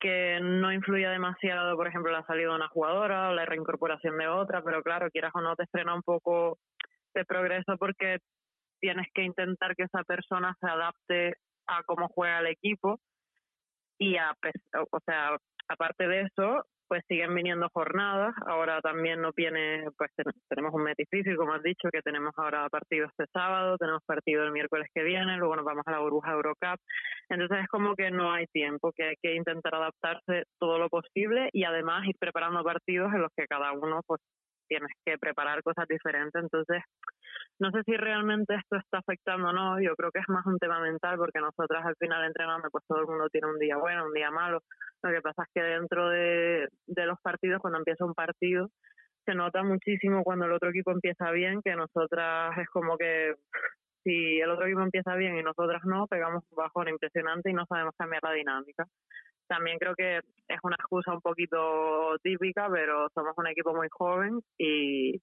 que 0.00 0.40
no 0.40 0.72
influya 0.72 1.10
demasiado, 1.10 1.76
por 1.76 1.86
ejemplo, 1.86 2.10
la 2.10 2.24
salida 2.24 2.48
de 2.48 2.54
una 2.54 2.68
jugadora 2.68 3.28
o 3.28 3.34
la 3.34 3.44
reincorporación 3.44 4.16
de 4.16 4.28
otra, 4.28 4.62
pero 4.62 4.82
claro, 4.82 5.10
quieras 5.10 5.30
o 5.34 5.42
no, 5.42 5.54
te 5.56 5.66
frena 5.66 5.94
un 5.94 6.02
poco 6.02 6.58
de 7.14 7.24
progreso 7.26 7.76
porque 7.78 8.16
tienes 8.80 9.06
que 9.12 9.22
intentar 9.22 9.76
que 9.76 9.84
esa 9.84 10.02
persona 10.04 10.56
se 10.58 10.66
adapte 10.66 11.34
a 11.66 11.82
cómo 11.84 12.08
juega 12.08 12.40
el 12.40 12.46
equipo 12.46 12.98
y 13.98 14.16
a, 14.16 14.32
o 14.90 15.00
sea, 15.04 15.36
aparte 15.70 16.08
de 16.08 16.22
eso, 16.22 16.64
pues 16.90 17.04
siguen 17.06 17.32
viniendo 17.34 17.68
jornadas. 17.72 18.34
Ahora 18.46 18.80
también 18.80 19.22
no 19.22 19.30
viene, 19.34 19.84
pues 19.96 20.10
tenemos 20.48 20.74
un 20.74 20.82
mes 20.82 20.96
difícil, 20.96 21.36
como 21.36 21.54
has 21.54 21.62
dicho, 21.62 21.88
que 21.92 22.02
tenemos 22.02 22.32
ahora 22.36 22.68
partido 22.68 23.06
este 23.06 23.26
sábado, 23.32 23.78
tenemos 23.78 24.02
partido 24.04 24.42
el 24.42 24.50
miércoles 24.50 24.88
que 24.92 25.04
viene, 25.04 25.36
luego 25.36 25.54
nos 25.54 25.64
vamos 25.64 25.84
a 25.86 25.92
la 25.92 26.00
burbuja 26.00 26.32
Eurocup. 26.32 26.80
Entonces 27.28 27.58
es 27.62 27.68
como 27.68 27.94
que 27.94 28.10
no 28.10 28.32
hay 28.32 28.46
tiempo, 28.52 28.90
que 28.92 29.04
hay 29.04 29.14
que 29.22 29.36
intentar 29.36 29.76
adaptarse 29.76 30.42
todo 30.58 30.78
lo 30.78 30.88
posible 30.88 31.48
y 31.52 31.62
además 31.62 32.06
ir 32.06 32.16
preparando 32.18 32.64
partidos 32.64 33.12
en 33.14 33.22
los 33.22 33.30
que 33.36 33.46
cada 33.46 33.70
uno 33.70 34.00
pues 34.04 34.20
tienes 34.70 34.92
que 35.04 35.18
preparar 35.18 35.62
cosas 35.64 35.86
diferentes. 35.88 36.40
Entonces, 36.40 36.82
no 37.58 37.70
sé 37.72 37.82
si 37.84 37.96
realmente 37.96 38.54
esto 38.54 38.76
está 38.76 38.98
afectando 38.98 39.48
o 39.48 39.52
no. 39.52 39.80
Yo 39.80 39.96
creo 39.96 40.12
que 40.12 40.20
es 40.20 40.28
más 40.28 40.46
un 40.46 40.58
tema 40.58 40.80
mental 40.80 41.18
porque 41.18 41.40
nosotras 41.40 41.84
al 41.84 41.96
final 41.96 42.24
entrenando, 42.24 42.70
pues 42.70 42.84
todo 42.86 43.00
el 43.00 43.06
mundo 43.06 43.28
tiene 43.30 43.48
un 43.48 43.58
día 43.58 43.76
bueno, 43.76 44.06
un 44.06 44.14
día 44.14 44.30
malo. 44.30 44.62
Lo 45.02 45.10
que 45.10 45.20
pasa 45.20 45.42
es 45.42 45.48
que 45.52 45.62
dentro 45.62 46.08
de, 46.08 46.68
de 46.86 47.06
los 47.06 47.20
partidos, 47.20 47.60
cuando 47.60 47.80
empieza 47.80 48.04
un 48.04 48.14
partido, 48.14 48.68
se 49.26 49.34
nota 49.34 49.62
muchísimo 49.64 50.22
cuando 50.22 50.46
el 50.46 50.52
otro 50.52 50.70
equipo 50.70 50.92
empieza 50.92 51.30
bien, 51.32 51.60
que 51.62 51.74
nosotras 51.74 52.56
es 52.58 52.68
como 52.68 52.96
que 52.96 53.34
si 54.04 54.40
el 54.40 54.50
otro 54.50 54.66
equipo 54.66 54.82
empieza 54.82 55.14
bien 55.16 55.36
y 55.36 55.42
nosotras 55.42 55.82
no, 55.84 56.06
pegamos 56.06 56.44
un 56.50 56.56
bajón 56.56 56.88
impresionante 56.88 57.50
y 57.50 57.52
no 57.54 57.66
sabemos 57.66 57.94
cambiar 57.98 58.22
la 58.22 58.32
dinámica 58.32 58.86
también 59.50 59.78
creo 59.78 59.96
que 59.96 60.18
es 60.18 60.58
una 60.62 60.76
excusa 60.76 61.12
un 61.12 61.20
poquito 61.20 62.16
típica, 62.22 62.68
pero 62.70 63.08
somos 63.12 63.34
un 63.36 63.48
equipo 63.48 63.74
muy 63.74 63.88
joven 63.90 64.38
y, 64.56 65.20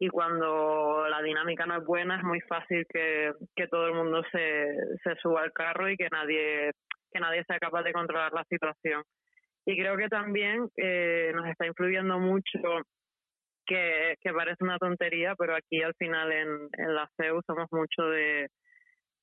y 0.00 0.08
cuando 0.08 1.06
la 1.08 1.20
dinámica 1.20 1.66
no 1.66 1.76
es 1.76 1.84
buena 1.84 2.16
es 2.16 2.24
muy 2.24 2.40
fácil 2.40 2.86
que, 2.88 3.32
que 3.54 3.68
todo 3.68 3.88
el 3.88 3.94
mundo 3.94 4.22
se, 4.32 4.74
se 5.04 5.16
suba 5.20 5.42
al 5.42 5.52
carro 5.52 5.90
y 5.90 5.98
que 5.98 6.08
nadie, 6.10 6.72
que 7.12 7.20
nadie 7.20 7.44
sea 7.44 7.58
capaz 7.58 7.82
de 7.82 7.92
controlar 7.92 8.32
la 8.32 8.44
situación. 8.44 9.02
Y 9.66 9.78
creo 9.78 9.98
que 9.98 10.08
también 10.08 10.66
eh, 10.78 11.30
nos 11.34 11.46
está 11.46 11.66
influyendo 11.66 12.18
mucho 12.18 12.58
que, 13.66 14.14
que 14.22 14.32
parece 14.32 14.64
una 14.64 14.78
tontería, 14.78 15.34
pero 15.36 15.54
aquí 15.54 15.82
al 15.82 15.94
final 15.98 16.32
en, 16.32 16.68
en 16.72 16.94
la 16.94 17.06
CEU 17.18 17.42
somos 17.46 17.66
mucho 17.70 18.08
de, 18.08 18.48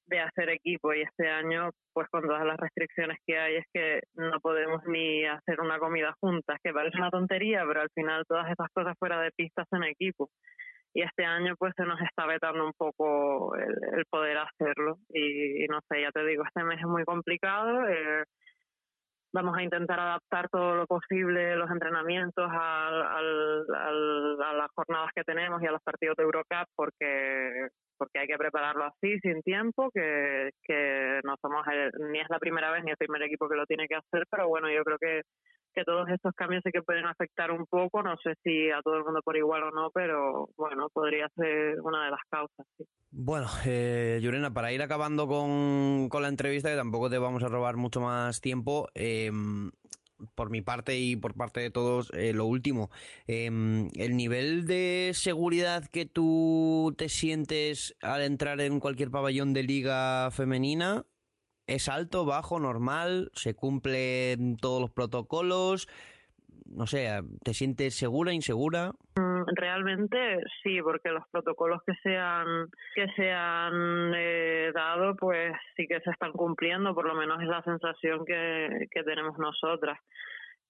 de 0.08 0.20
hacer 0.20 0.50
equipo 0.50 0.94
y 0.94 1.02
este 1.02 1.28
año 1.28 1.70
pues 1.94 2.08
con 2.10 2.22
todas 2.22 2.46
las 2.46 2.58
restricciones 2.58 3.18
que 3.26 3.38
hay 3.38 3.56
es 3.58 3.66
que 3.74 4.02
no 4.16 4.40
podemos 4.42 4.82
ni 4.86 5.26
hacer 5.26 5.60
una 5.62 5.80
comida 5.80 6.14
juntas 6.20 6.58
que 6.64 6.74
parece 6.74 6.98
una 6.98 7.10
tontería 7.10 7.64
pero 7.68 7.82
al 7.82 7.90
final 7.94 8.24
todas 8.28 8.46
esas 8.52 8.68
cosas 8.74 8.96
fuera 9.00 9.22
de 9.22 9.32
pistas 9.32 9.68
en 9.72 9.84
equipo. 9.84 10.30
Y 10.94 11.02
este 11.02 11.26
año 11.26 11.56
pues 11.58 11.74
se 11.76 11.84
nos 11.84 12.00
está 12.02 12.26
vetando 12.26 12.66
un 12.66 12.72
poco 12.78 13.54
el, 13.58 14.06
poder 14.10 14.38
hacerlo. 14.38 14.98
Y, 15.10 15.66
no 15.68 15.80
sé 15.90 16.02
ya 16.02 16.12
te 16.12 16.26
digo 16.26 16.44
este 16.46 16.64
mes 16.64 16.80
es 16.80 16.88
muy 16.88 17.04
complicado 17.04 17.88
eh, 17.88 18.24
vamos 19.36 19.58
a 19.58 19.64
intentar 19.64 20.00
adaptar 20.00 20.48
todo 20.50 20.76
lo 20.76 20.88
posible 20.88 21.58
los 21.58 21.70
entrenamientos 21.70 22.50
al, 22.50 23.02
al, 23.02 24.42
a 24.42 24.54
las 24.54 24.72
jornadas 24.74 25.10
que 25.14 25.24
tenemos 25.24 25.62
y 25.62 25.66
a 25.68 25.72
los 25.72 25.84
partidos 25.84 26.16
de 26.16 26.24
Eurocup 26.24 26.68
porque 26.74 27.68
porque 27.98 28.20
hay 28.20 28.28
que 28.28 28.38
prepararlo 28.38 28.86
así, 28.86 29.20
sin 29.20 29.42
tiempo, 29.42 29.90
que, 29.94 30.52
que 30.64 31.20
no 31.24 31.36
somos 31.42 31.66
ni 32.12 32.20
es 32.20 32.28
la 32.30 32.40
primera 32.40 32.72
vez 32.72 32.84
ni 32.84 32.92
el 32.92 32.98
primer 32.98 33.24
equipo 33.24 33.48
que 33.50 33.56
lo 33.56 33.66
tiene 33.66 33.88
que 33.88 33.96
hacer, 33.96 34.26
pero 34.30 34.48
bueno, 34.48 34.70
yo 34.72 34.84
creo 34.84 34.98
que, 34.98 35.22
que 35.74 35.84
todos 35.84 36.08
estos 36.10 36.34
cambios 36.34 36.64
sí 36.66 36.72
que 36.72 36.82
pueden 36.82 37.06
afectar 37.06 37.52
un 37.52 37.66
poco, 37.66 38.02
no 38.02 38.16
sé 38.24 38.34
si 38.44 38.72
a 38.72 38.82
todo 38.82 38.98
el 38.98 39.04
mundo 39.04 39.22
por 39.24 39.38
igual 39.38 39.64
o 39.64 39.72
no, 39.72 39.90
pero 39.94 40.50
bueno, 40.58 40.88
podría 40.92 41.28
ser 41.36 41.80
una 41.82 42.06
de 42.06 42.12
las 42.12 42.22
causas. 42.30 42.66
Bueno, 43.12 43.48
eh, 43.66 44.20
Yurena, 44.22 44.54
para 44.54 44.72
ir 44.72 44.82
acabando 44.82 45.28
con, 45.28 46.10
con, 46.10 46.22
la 46.22 46.30
entrevista, 46.30 46.70
que 46.70 46.76
tampoco 46.76 47.10
te 47.10 47.18
vamos 47.18 47.44
a 47.44 47.50
robar 47.50 47.76
mucho 47.76 48.02
más 48.02 48.42
tiempo, 48.42 48.88
eh, 48.96 49.32
por 50.36 50.50
mi 50.50 50.62
parte 50.62 50.98
y 50.98 51.16
por 51.16 51.34
parte 51.34 51.60
de 51.60 51.70
todos, 51.70 52.12
eh, 52.14 52.34
lo 52.34 52.46
último, 52.46 52.90
em, 53.28 53.90
el 53.96 54.16
nivel 54.16 54.66
de 54.66 55.12
seguridad 55.14 55.86
que 55.88 56.06
tú 56.06 56.94
te 56.98 57.10
sientes 57.10 57.96
al 58.02 58.22
entrar 58.22 58.62
en 58.62 58.80
cualquier 58.80 59.12
pabellón 59.12 59.54
de 59.54 59.64
liga 59.64 60.30
femenina 60.32 61.06
es 61.68 61.90
alto, 61.90 62.26
bajo, 62.26 62.60
normal, 62.60 63.32
se 63.34 63.56
cumplen 63.56 64.58
todos 64.58 64.80
los 64.82 64.92
protocolos, 64.92 65.88
no 66.66 66.88
sé, 66.88 67.10
¿te 67.44 67.54
sientes 67.54 67.96
segura, 67.96 68.34
insegura? 68.34 68.94
Realmente 69.54 70.40
sí, 70.64 70.82
porque 70.82 71.10
los 71.10 71.28
protocolos 71.30 71.82
que 71.86 71.94
se 72.04 72.18
han, 72.18 72.68
que 72.94 73.08
se 73.16 73.32
han 73.32 74.14
eh, 74.16 74.72
dado, 74.74 75.16
pues 75.16 75.54
sí 75.76 75.88
que 75.88 76.00
se 76.02 76.12
están 76.12 76.32
cumpliendo, 76.32 76.96
por 76.96 77.06
lo 77.06 77.16
menos 77.16 77.42
es 77.42 77.48
la 77.48 77.62
sensación 77.64 78.26
que, 78.26 78.88
que 78.92 79.04
tenemos 79.04 79.38
nosotras. 79.38 80.00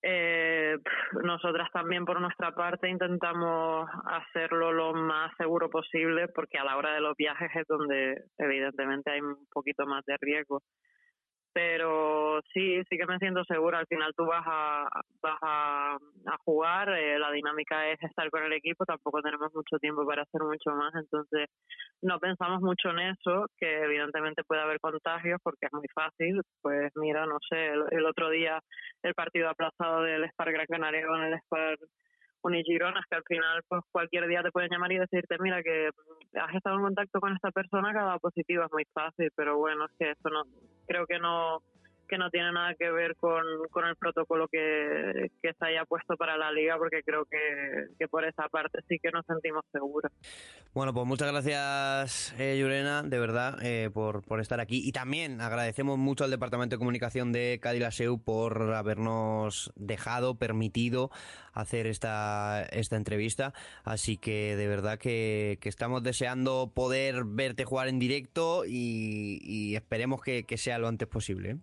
Eh, 0.08 0.78
nosotras 1.24 1.72
también 1.72 2.06
por 2.06 2.22
nuestra 2.22 2.54
parte 2.54 2.88
intentamos 2.88 3.90
hacerlo 4.06 4.72
lo 4.72 4.94
más 4.94 5.36
seguro 5.36 5.68
posible 5.70 6.28
porque 6.28 6.60
a 6.60 6.64
la 6.64 6.78
hora 6.78 6.94
de 6.94 7.02
los 7.02 7.18
viajes 7.18 7.50
es 7.56 7.66
donde 7.68 8.26
evidentemente 8.38 9.10
hay 9.10 9.22
un 9.22 9.48
poquito 9.52 9.88
más 9.88 10.06
de 10.06 10.16
riesgo 10.22 10.62
pero 11.56 12.42
sí, 12.54 12.82
sí 12.90 12.98
que 12.98 13.06
me 13.06 13.18
siento 13.18 13.46
segura. 13.46 13.80
Al 13.80 13.88
final 13.88 14.12
tú 14.14 14.26
vas 14.26 14.44
a, 14.46 14.90
vas 15.22 15.40
a, 15.42 15.98
jugar, 16.44 16.90
eh, 16.90 17.18
la 17.18 17.32
dinámica 17.32 17.90
es 17.90 17.98
estar 18.04 18.30
con 18.30 18.44
el 18.44 18.52
equipo, 18.52 18.84
tampoco 18.86 19.22
tenemos 19.22 19.54
mucho 19.54 19.80
tiempo 19.80 20.06
para 20.06 20.24
hacer 20.24 20.42
mucho 20.42 20.72
más, 20.72 20.94
entonces 20.96 21.48
no 22.02 22.20
pensamos 22.20 22.62
mucho 22.62 22.90
en 22.90 23.00
eso, 23.00 23.46
que 23.58 23.84
evidentemente 23.84 24.44
puede 24.44 24.64
haber 24.64 24.82
contagios 24.82 25.40
porque 25.42 25.68
es 25.68 25.74
muy 25.74 25.88
fácil. 25.96 26.42
Pues 26.62 26.92
mira, 26.96 27.26
no 27.26 27.38
sé, 27.50 27.68
el, 27.70 28.06
otro 28.06 28.30
día 28.30 28.60
el 29.02 29.14
partido 29.14 29.50
aplazado 29.50 30.02
del 30.02 30.26
Spar 30.32 30.52
Gran 30.52 30.66
Canaria 30.66 31.08
con 31.08 31.24
el 31.24 31.40
Spar 31.40 31.78
Unigironas, 32.46 33.04
que 33.10 33.16
al 33.16 33.24
final 33.24 33.62
pues 33.68 33.82
cualquier 33.92 34.28
día 34.28 34.44
te 34.44 34.52
pueden 34.52 34.70
llamar 34.70 34.92
y 34.92 35.00
decirte, 35.00 35.38
mira 35.40 35.64
que 35.64 35.90
has 36.40 36.56
estado 36.56 36.76
en 36.78 36.84
contacto 36.84 37.20
con 37.20 37.34
esta 37.34 37.50
persona 37.52 37.92
que 37.92 37.98
ha 37.98 38.04
dado 38.04 38.20
positivo, 38.20 38.64
es 38.64 38.72
muy 38.72 38.86
fácil, 38.94 39.30
pero 39.36 39.58
bueno, 39.58 39.86
es 39.86 39.92
que 39.98 40.12
eso 40.12 40.30
no, 40.30 40.44
creo 40.88 41.08
que 41.08 41.18
no 41.18 41.62
que 42.06 42.18
no 42.18 42.30
tiene 42.30 42.52
nada 42.52 42.76
que 42.76 42.90
ver 42.92 43.16
con, 43.16 43.44
con 43.72 43.86
el 43.86 43.96
protocolo 43.96 44.48
que, 44.48 45.30
que, 45.42 45.54
se 45.54 45.66
haya 45.66 45.86
puesto 45.86 46.16
para 46.18 46.38
la 46.38 46.52
liga, 46.52 46.78
porque 46.78 47.02
creo 47.04 47.26
que, 47.26 47.88
que 47.98 48.08
por 48.08 48.26
esa 48.26 48.48
parte 48.50 48.80
sí 48.88 48.98
que 49.02 49.12
nos 49.12 49.26
sentimos 49.26 49.64
seguros. 49.72 50.12
Bueno, 50.74 50.94
pues 50.94 51.06
muchas 51.08 51.32
gracias, 51.32 52.36
eh, 52.38 52.58
Yurena, 52.60 53.04
de 53.04 53.20
verdad, 53.20 53.58
eh, 53.62 53.90
por, 53.94 54.24
por 54.24 54.40
estar 54.40 54.60
aquí. 54.60 54.82
Y 54.86 54.92
también 54.92 55.42
agradecemos 55.42 55.98
mucho 55.98 56.24
al 56.24 56.32
Departamento 56.32 56.76
de 56.76 56.80
Comunicación 56.80 57.32
de 57.32 57.60
Cadillaceu 57.62 58.20
por 58.22 58.74
habernos 58.74 59.72
dejado, 59.76 60.36
permitido 60.36 61.12
hacer 61.54 61.88
esta, 61.88 62.64
esta 62.72 62.98
entrevista. 62.98 63.54
Así 63.84 64.18
que 64.18 64.56
de 64.56 64.68
verdad 64.68 65.00
que, 65.00 65.58
que 65.62 65.70
estamos 65.70 66.04
deseando 66.04 66.72
poder 66.74 67.24
verte 67.26 67.66
jugar 67.66 67.88
en 67.88 68.00
directo 68.00 68.64
y, 68.68 69.76
esperemos 69.76 70.22
que, 70.22 70.44
que 70.44 70.58
sea 70.58 70.78
lo 70.78 70.88
antes 70.88 71.08
posible. 71.08 71.58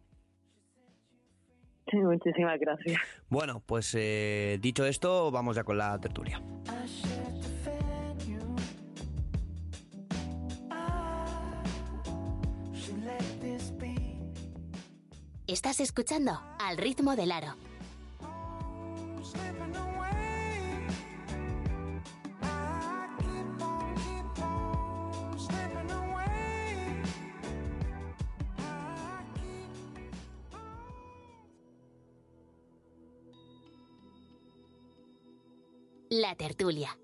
muchísimas 2.03 2.59
gracias. 2.59 3.01
Bueno, 3.28 3.62
pues 3.64 3.95
eh, 3.99 4.59
dicho 4.61 4.84
esto, 4.84 5.30
vamos 5.30 5.57
ya 5.57 5.64
con 5.64 5.78
la 5.78 5.99
tertulia. 5.99 6.40
Estás 15.47 15.80
escuchando 15.80 16.40
Al 16.59 16.78
ritmo 16.78 17.14
del 17.14 17.30
aro 17.30 17.57
La 36.15 36.35
tertulia. 36.35 36.99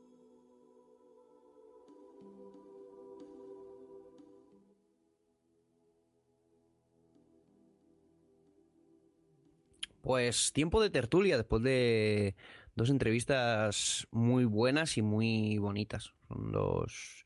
Pues 10.02 10.52
tiempo 10.52 10.82
de 10.82 10.90
tertulia 10.90 11.38
después 11.38 11.62
de 11.62 12.36
dos 12.74 12.90
entrevistas 12.90 14.06
muy 14.10 14.44
buenas 14.44 14.98
y 14.98 15.00
muy 15.00 15.56
bonitas. 15.56 16.12
Son 16.28 16.52
dos. 16.52 17.24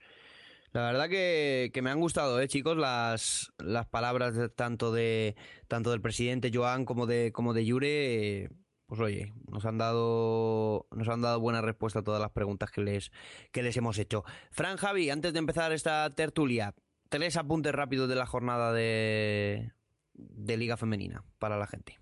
La 0.70 0.82
verdad 0.82 1.08
que, 1.08 1.72
que 1.74 1.82
me 1.82 1.90
han 1.90 1.98
gustado, 1.98 2.40
eh, 2.40 2.46
chicos, 2.46 2.76
las, 2.76 3.52
las 3.58 3.88
palabras 3.88 4.36
tanto 4.54 4.92
de 4.92 5.34
tanto 5.66 5.90
del 5.90 6.00
presidente 6.00 6.52
Joan 6.54 6.84
como 6.84 7.08
de 7.08 7.32
como 7.32 7.52
de 7.54 7.64
Yure. 7.64 8.50
Pues 8.92 9.00
oye, 9.00 9.32
nos 9.50 9.64
han 9.64 9.78
dado 9.78 10.86
nos 10.90 11.08
han 11.08 11.22
dado 11.22 11.40
buena 11.40 11.62
respuesta 11.62 12.00
a 12.00 12.02
todas 12.02 12.20
las 12.20 12.32
preguntas 12.32 12.70
que 12.70 12.82
les 12.82 13.10
que 13.50 13.62
les 13.62 13.74
hemos 13.78 13.98
hecho. 13.98 14.22
Fran 14.50 14.76
Javi, 14.76 15.08
antes 15.08 15.32
de 15.32 15.38
empezar 15.38 15.72
esta 15.72 16.10
tertulia, 16.10 16.74
tres 17.08 17.38
apuntes 17.38 17.74
rápidos 17.74 18.06
de 18.10 18.16
la 18.16 18.26
jornada 18.26 18.70
de 18.74 19.72
de 20.12 20.56
Liga 20.58 20.76
Femenina 20.76 21.24
para 21.38 21.56
la 21.56 21.66
gente. 21.66 21.98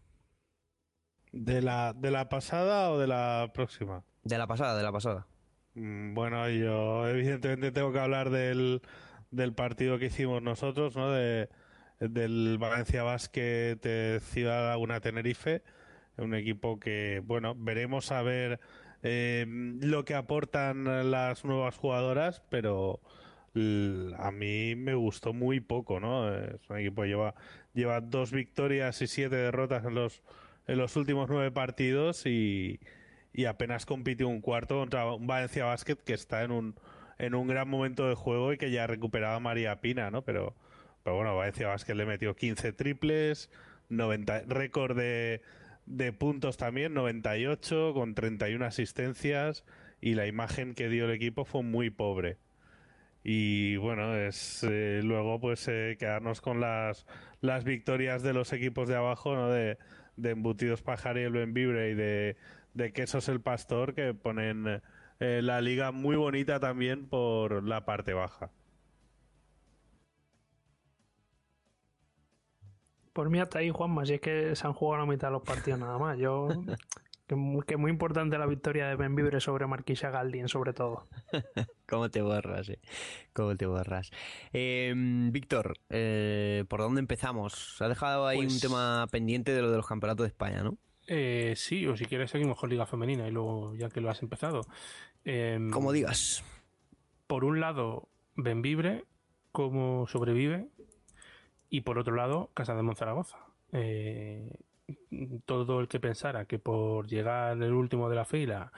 ¿De 1.31 1.63
la, 1.63 1.93
¿De 1.93 2.11
la 2.11 2.29
pasada 2.29 2.91
o 2.91 2.99
de 2.99 3.07
la 3.07 3.53
próxima? 3.55 4.03
De 4.25 4.37
la 4.37 4.49
pasada, 4.49 4.77
de 4.77 4.83
la 4.83 4.91
pasada. 4.91 5.29
Mm, 5.75 6.13
Bueno, 6.15 6.49
yo 6.49 7.07
evidentemente 7.07 7.71
tengo 7.71 7.93
que 7.93 8.01
hablar 8.01 8.31
del, 8.31 8.83
del 9.31 9.55
partido 9.55 9.97
que 10.01 10.07
hicimos 10.07 10.43
nosotros, 10.43 10.97
¿no? 10.97 11.13
De, 11.13 11.51
del 12.01 12.59
Valencia 12.59 13.05
Basket 13.05 13.79
eh, 13.85 14.19
Ciudad 14.21 14.71
Laguna 14.71 14.99
Tenerife, 14.99 15.63
un 16.21 16.35
equipo 16.35 16.79
que, 16.79 17.23
bueno, 17.25 17.55
veremos 17.57 18.13
a 18.13 18.23
ver 18.23 18.61
eh, 19.03 19.47
lo 19.49 20.05
que 20.05 20.15
aportan 20.15 21.11
las 21.11 21.45
nuevas 21.45 21.77
jugadoras, 21.77 22.43
pero 22.51 23.01
a 24.19 24.31
mí 24.31 24.77
me 24.77 24.95
gustó 24.95 25.33
muy 25.33 25.61
poco, 25.61 25.99
¿no? 25.99 26.33
Es 26.33 26.69
un 26.69 26.79
equipo 26.79 27.03
que 27.03 27.09
lleva, 27.09 27.35
lleva 27.75 28.01
dos 28.01 28.31
victorias 28.31 29.03
y 29.03 29.07
siete 29.07 29.37
derrotas 29.37 29.85
en 29.85 29.95
los, 29.95 30.23
en 30.69 30.79
los 30.79 30.97
últimos 30.97 31.29
nueve 31.29 31.51
partidos 31.51 32.27
y, 32.27 32.79
y 33.33 33.47
apenas 33.47 33.87
compitió 33.87 34.29
un 34.29 34.41
cuarto 34.41 34.79
contra 34.79 35.13
un 35.13 35.27
Valencia 35.27 35.65
Basket 35.65 35.97
que 35.97 36.15
está 36.15 36.45
en 36.45 36.53
un, 36.53 36.75
en 37.19 37.35
un 37.35 37.49
gran 37.49 37.69
momento 37.69 38.09
de 38.09 38.15
juego 38.15 38.53
y 38.53 38.59
que 38.59 38.71
ya 38.71 38.87
recuperaba 38.87 39.41
María 39.41 39.81
Pina, 39.81 40.11
¿no? 40.11 40.23
Pero, 40.23 40.55
pero 41.03 41.17
bueno, 41.17 41.37
Valencia 41.37 41.69
Basket 41.69 41.95
le 41.95 42.07
metió 42.07 42.37
15 42.37 42.73
triples, 42.73 43.51
90, 43.89 44.43
récord 44.47 44.97
de, 44.97 45.43
de 45.91 46.13
puntos 46.13 46.57
también, 46.57 46.95
98, 46.95 47.93
con 47.95 48.15
31 48.15 48.65
asistencias 48.65 49.65
y 50.01 50.15
la 50.15 50.27
imagen 50.27 50.75
que 50.75 50.89
dio 50.89 51.07
el 51.07 51.11
equipo 51.11 51.45
fue 51.45 51.63
muy 51.63 51.91
pobre. 51.91 52.39
Y 53.23 53.77
bueno, 53.77 54.17
es 54.17 54.63
eh, 54.63 55.01
luego 55.03 55.41
pues 55.41 55.67
eh, 55.69 55.97
quedarnos 55.99 56.41
con 56.41 56.61
las, 56.61 57.07
las 57.41 57.65
victorias 57.65 58.23
de 58.23 58.33
los 58.33 58.53
equipos 58.53 58.89
de 58.89 58.97
abajo, 58.97 59.35
¿no? 59.35 59.51
De, 59.51 59.79
de 60.17 60.31
Embutidos 60.31 60.81
Pajar 60.81 61.19
y 61.19 61.23
el 61.23 61.33
Benvibre 61.33 61.91
y 61.91 61.95
de, 61.95 62.37
de 62.73 62.93
Quesos 62.93 63.29
el 63.29 63.41
Pastor, 63.41 63.95
que 63.95 64.15
ponen 64.15 64.81
eh, 65.19 65.41
la 65.43 65.61
liga 65.61 65.91
muy 65.93 66.17
bonita 66.17 66.61
también 66.61 67.07
por 67.07 67.65
la 67.65 67.85
parte 67.85 68.15
baja. 68.15 68.51
Por 73.13 73.29
mí 73.31 73.39
hasta 73.41 73.59
ahí, 73.59 73.71
Juanma, 73.71 74.07
si 74.07 74.15
es 74.15 74.21
que 74.21 74.55
se 74.55 74.67
han 74.67 74.73
jugado 74.73 75.05
la 75.05 75.11
mitad 75.11 75.29
de 75.29 75.33
los 75.33 75.43
partidos 75.43 75.81
nada 75.81 75.99
más. 75.99 76.17
Yo 76.19 76.49
que, 77.27 77.35
mu- 77.35 77.63
que 77.63 77.77
muy 77.77 77.91
importante 77.91 78.39
la 78.39 78.47
victoria 78.47 78.89
de 78.89 78.97
Benvibre 78.97 79.41
sobre 79.41 79.67
Marquisa 79.67 80.11
Galdin, 80.11 80.49
sobre 80.49 80.73
todo. 80.73 81.09
¿Cómo 81.89 82.09
te 82.11 82.23
borras, 82.23 82.69
eh? 82.69 82.79
¿Cómo 83.33 83.57
te 83.57 83.67
borras? 83.67 84.11
Eh, 84.53 84.93
Víctor, 84.97 85.75
eh, 85.89 86.65
¿por 86.69 86.81
dónde 86.81 87.01
empezamos? 87.01 87.77
Ha 87.83 87.89
dejado 87.89 88.27
ahí 88.27 88.39
Pues- 88.39 88.55
un 88.55 88.61
tema 88.61 89.07
pendiente 89.11 89.53
de 89.53 89.63
lo 89.63 89.71
de 89.71 89.77
los 89.77 89.87
campeonatos 89.87 90.25
de 90.25 90.29
España, 90.29 90.63
¿no? 90.63 90.77
Eh, 91.13 91.55
sí, 91.57 91.87
o 91.89 91.97
si 91.97 92.05
quieres 92.05 92.31
seguimos 92.31 92.57
con 92.59 92.71
Liga 92.71 92.87
Femenina 92.87 93.27
y 93.27 93.33
luego 93.33 93.75
ya 93.75 93.89
que 93.89 94.01
lo 94.01 94.09
has 94.11 94.23
empezado. 94.23 94.61
Em, 95.25 95.71
Como 95.71 95.91
digas. 95.91 96.45
Por 97.27 97.45
un 97.45 97.59
lado, 97.59 98.09
Benvibre, 98.37 99.05
cómo 99.51 100.07
sobrevive, 100.07 100.69
y 101.71 101.83
por 101.83 101.99
otro 101.99 102.15
lado, 102.15 102.51
Casa 102.53 102.75
de 102.75 102.83
Monzaragoza. 102.83 103.39
Eh, 103.73 104.53
todo 105.47 105.81
el 105.81 105.89
que 105.89 106.01
pensara 106.01 106.45
que 106.45 106.59
por 106.59 107.07
llegar 107.07 107.63
el 107.63 107.73
último 107.73 108.09
de 108.09 108.17
la 108.17 108.25
fila, 108.25 108.73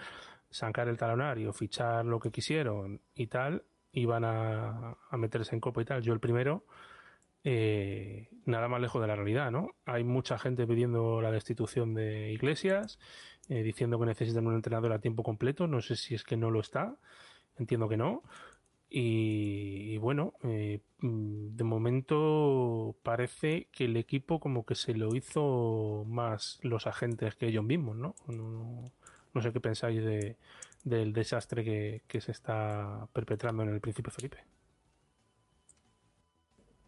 sacar 0.51 0.89
el 0.89 0.99
talonario, 0.99 1.53
fichar 1.53 2.05
lo 2.05 2.21
que 2.21 2.31
quisieron 2.31 3.01
y 3.15 3.27
tal, 3.29 3.65
iban 3.93 4.25
a, 4.25 4.97
a 5.11 5.17
meterse 5.17 5.55
en 5.55 5.61
copa 5.61 5.81
y 5.83 5.85
tal. 5.87 6.03
Yo 6.03 6.13
el 6.13 6.21
primero, 6.21 6.65
eh, 7.45 8.29
nada 8.45 8.69
más 8.69 8.81
lejos 8.81 9.01
de 9.01 9.09
la 9.09 9.17
realidad, 9.17 9.51
¿no? 9.51 9.71
Hay 9.87 10.05
mucha 10.05 10.39
gente 10.39 10.67
pidiendo 10.67 11.21
la 11.21 11.31
destitución 11.31 11.95
de 11.95 12.33
Iglesias, 12.33 12.99
eh, 13.49 13.63
diciendo 13.63 13.99
que 13.99 14.07
necesitan 14.07 14.47
un 14.47 14.55
entrenador 14.55 14.93
a 14.93 15.01
tiempo 15.01 15.23
completo. 15.23 15.67
No 15.67 15.81
sé 15.81 15.97
si 15.97 16.15
es 16.15 16.25
que 16.25 16.37
no 16.37 16.51
lo 16.51 16.61
está, 16.61 16.97
entiendo 17.59 17.89
que 17.89 17.97
no. 17.97 18.23
Y, 18.95 19.97
bueno, 19.97 20.35
eh, 20.43 20.81
mm, 21.01 21.57
de 21.57 21.65
momento 21.65 22.95
parece 23.03 23.69
que 23.73 23.87
el 23.87 23.97
equipo 23.97 24.39
como 24.39 24.67
que 24.67 24.75
se 24.75 24.93
lo 24.93 25.15
hizo 25.15 26.05
más 26.07 26.59
los 26.61 26.87
agentes 26.87 27.35
que 27.35 27.47
ellos 27.47 27.65
mismos, 27.65 27.97
¿no? 27.97 28.15
No, 28.29 28.93
no 29.33 29.43
sé 29.43 29.51
qué 29.51 29.61
pensáis 29.61 30.05
de, 30.05 30.37
del 30.85 31.15
desastre 31.15 31.65
que, 31.65 32.03
que 32.07 32.21
se 32.21 32.33
está 32.33 33.09
perpetrando 33.15 33.63
en 33.63 33.71
el 33.71 33.81
Príncipe 33.81 34.11
Felipe. 34.11 34.45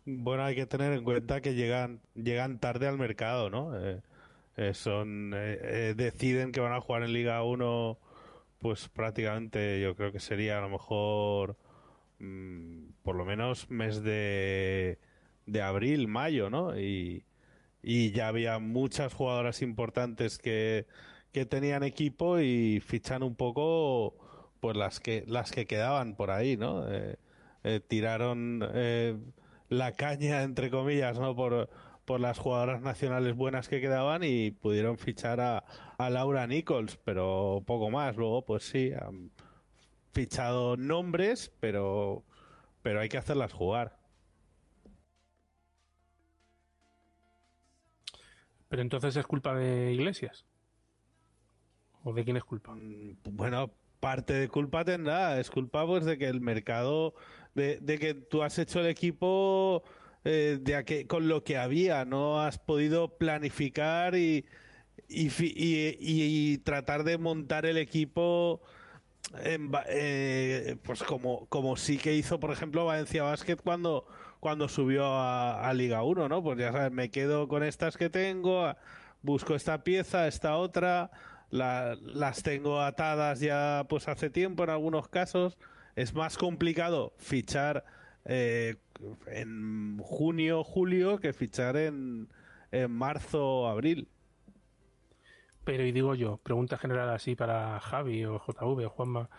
Bueno, 0.04 0.44
hay 0.44 0.56
que 0.56 0.66
tener 0.66 0.92
en 0.92 1.04
cuenta 1.04 1.40
que 1.40 1.54
llegan, 1.54 2.02
llegan 2.14 2.58
tarde 2.58 2.86
al 2.86 2.98
mercado, 2.98 3.48
¿no? 3.48 3.80
Eh, 3.80 4.02
eh, 4.58 4.74
son, 4.74 5.30
deciden 5.30 6.52
que 6.52 6.60
van 6.60 6.74
a 6.74 6.82
jugar 6.82 7.02
en 7.02 7.14
Liga 7.14 7.42
1, 7.42 7.98
pues 8.58 8.90
prácticamente 8.90 9.80
yo 9.80 9.96
creo 9.96 10.12
que 10.12 10.20
sería 10.20 10.58
a 10.58 10.60
lo 10.60 10.68
mejor 10.68 11.56
mm, 12.24 13.02
por 13.02 13.16
lo 13.16 13.24
menos 13.24 13.70
mes 13.70 14.02
de, 14.02 14.98
abril, 15.62 16.08
mayo, 16.08 16.50
¿no? 16.50 16.78
Y, 16.78 17.24
y 17.82 18.12
ya 18.12 18.28
había 18.28 18.58
muchas 18.58 19.12
jugadoras 19.14 19.62
importantes 19.62 20.38
que, 20.38 20.86
que 21.32 21.46
tenían 21.46 21.82
equipo 21.82 22.38
y 22.40 22.80
fichan 22.80 23.22
un 23.22 23.34
poco 23.34 24.14
pues 24.60 24.76
las 24.76 25.00
que 25.00 25.24
las 25.26 25.50
que 25.50 25.66
quedaban 25.66 26.14
por 26.14 26.30
ahí, 26.30 26.56
¿no? 26.56 26.88
Eh, 26.90 27.16
eh, 27.64 27.80
tiraron 27.86 28.66
eh, 28.72 29.18
la 29.68 29.92
caña 29.92 30.42
entre 30.42 30.70
comillas, 30.70 31.18
¿no? 31.18 31.34
Por, 31.36 31.68
por 32.04 32.20
las 32.20 32.38
jugadoras 32.38 32.80
nacionales 32.82 33.34
buenas 33.34 33.68
que 33.68 33.80
quedaban 33.80 34.22
y 34.24 34.52
pudieron 34.52 34.96
fichar 34.96 35.40
a, 35.40 35.64
a 35.98 36.08
Laura 36.08 36.46
Nichols, 36.46 36.96
pero 37.04 37.62
poco 37.66 37.90
más. 37.90 38.16
Luego, 38.16 38.44
pues 38.44 38.62
sí, 38.64 38.92
fichado 40.14 40.76
nombres, 40.76 41.52
pero 41.60 42.24
pero 42.82 43.00
hay 43.00 43.08
que 43.08 43.18
hacerlas 43.18 43.52
jugar. 43.52 43.98
Pero 48.68 48.82
entonces 48.82 49.16
es 49.16 49.26
culpa 49.26 49.54
de 49.54 49.92
Iglesias. 49.92 50.44
¿O 52.02 52.12
de 52.12 52.24
quién 52.24 52.36
es 52.36 52.44
culpa? 52.44 52.76
Bueno, 53.30 53.72
parte 54.00 54.34
de 54.34 54.48
culpa 54.48 54.84
tendrá, 54.84 55.40
es 55.40 55.50
culpa 55.50 55.86
pues 55.86 56.04
de 56.04 56.18
que 56.18 56.26
el 56.28 56.40
mercado, 56.40 57.14
de, 57.54 57.78
de 57.80 57.98
que 57.98 58.14
tú 58.14 58.42
has 58.42 58.58
hecho 58.58 58.80
el 58.80 58.86
equipo 58.86 59.82
eh, 60.24 60.58
de 60.60 60.76
a 60.76 60.84
que- 60.84 61.06
con 61.06 61.28
lo 61.28 61.44
que 61.44 61.56
había, 61.58 62.04
no 62.04 62.40
has 62.40 62.58
podido 62.58 63.16
planificar 63.18 64.14
y, 64.16 64.44
y, 65.08 65.28
y- 65.38 65.96
y 65.98 66.58
tratar 66.58 67.04
de 67.04 67.18
montar 67.18 67.66
el 67.66 67.76
equipo 67.78 68.60
en 69.42 69.70
eh, 69.88 70.76
pues 70.82 71.02
como, 71.02 71.46
como 71.46 71.76
sí 71.76 71.98
que 71.98 72.14
hizo, 72.14 72.38
por 72.40 72.50
ejemplo, 72.52 72.84
Valencia 72.86 73.22
Basket 73.24 73.56
cuando, 73.56 74.06
cuando 74.40 74.68
subió 74.68 75.06
a, 75.06 75.72
Liga 75.74 76.02
1, 76.02 76.28
¿no? 76.28 76.42
Pues 76.42 76.58
ya 76.58 76.72
sabes, 76.72 76.92
me 76.92 77.10
quedo 77.10 77.48
con 77.48 77.62
estas 77.62 77.96
que 77.96 78.10
tengo, 78.10 78.74
busco 79.22 79.54
esta 79.54 79.82
pieza, 79.84 80.28
esta 80.28 80.56
otra, 80.56 81.10
la- 81.50 81.96
las 82.02 82.42
tengo 82.42 82.80
atadas 82.80 83.40
ya 83.40 83.86
pues 83.88 84.08
hace 84.08 84.30
tiempo 84.30 84.64
en 84.64 84.70
algunos 84.70 85.08
casos. 85.08 85.56
Es 85.96 86.14
más 86.14 86.36
complicado 86.38 87.14
fichar 87.18 87.84
eh, 88.24 88.76
en 89.26 89.98
junio, 90.02 90.64
julio 90.64 91.18
que 91.18 91.32
fichar 91.32 91.76
en, 91.76 92.28
en 92.72 92.90
marzo, 92.90 93.68
abril. 93.68 94.08
Pero 95.64 95.84
y 95.84 95.92
digo 95.92 96.14
yo, 96.14 96.36
pregunta 96.38 96.78
general 96.78 97.08
así 97.10 97.34
para 97.34 97.80
Javi 97.80 98.24
o 98.24 98.38
JV 98.38 98.86
o 98.86 98.90
Juanma, 98.90 99.30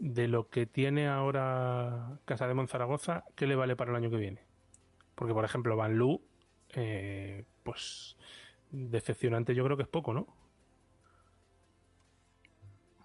de 0.00 0.28
lo 0.28 0.48
que 0.48 0.66
tiene 0.66 1.08
ahora 1.08 2.18
Casa 2.24 2.48
de 2.48 2.54
Monzaragoza, 2.54 3.24
¿qué 3.36 3.46
le 3.46 3.54
vale 3.54 3.76
para 3.76 3.90
el 3.90 3.96
año 3.96 4.10
que 4.10 4.16
viene? 4.16 4.42
Porque, 5.14 5.34
por 5.34 5.44
ejemplo, 5.44 5.76
Van 5.76 5.96
Lu, 5.96 6.22
eh, 6.74 7.44
pues 7.62 8.16
decepcionante 8.70 9.54
yo 9.54 9.64
creo 9.64 9.76
que 9.76 9.82
es 9.84 9.88
poco, 9.88 10.14
¿no? 10.14 10.26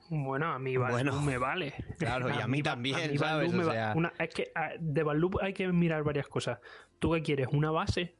Bueno, 0.09 0.47
a 0.53 0.59
mí 0.59 0.77
Van 0.77 1.05
Lu 1.05 1.19
me 1.21 1.37
vale. 1.37 1.73
Claro, 1.97 2.29
y 2.29 2.41
a 2.41 2.47
mí 2.47 2.63
también, 2.63 3.17
¿sabes? 3.17 3.53
O 3.53 3.63
sea... 3.63 3.93
es 4.19 4.33
que 4.33 4.51
de 4.79 5.03
Van 5.03 5.19
Lu 5.19 5.31
hay 5.41 5.53
que 5.53 5.67
mirar 5.71 6.03
varias 6.03 6.27
cosas. 6.27 6.59
¿Tú 6.99 7.11
qué 7.11 7.21
quieres? 7.21 7.47
¿Una 7.51 7.71
base 7.71 8.15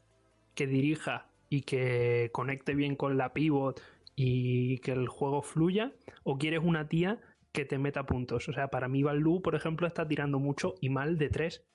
que 0.53 0.67
dirija 0.67 1.27
y 1.49 1.61
que 1.61 2.29
conecte 2.33 2.73
bien 2.73 2.95
con 2.95 3.17
la 3.17 3.33
pivot 3.33 3.81
y 4.15 4.79
que 4.79 4.91
el 4.91 5.07
juego 5.07 5.41
fluya? 5.41 5.93
¿O 6.23 6.37
quieres 6.37 6.61
una 6.63 6.87
tía 6.87 7.19
que 7.51 7.65
te 7.65 7.77
meta 7.77 8.05
puntos? 8.05 8.47
O 8.49 8.53
sea, 8.53 8.69
para 8.69 8.87
mí 8.87 9.01
Lu, 9.01 9.41
por 9.41 9.55
ejemplo, 9.55 9.87
está 9.87 10.07
tirando 10.07 10.39
mucho 10.39 10.75
y 10.81 10.89
mal 10.89 11.17
de 11.17 11.29
tres. 11.29 11.65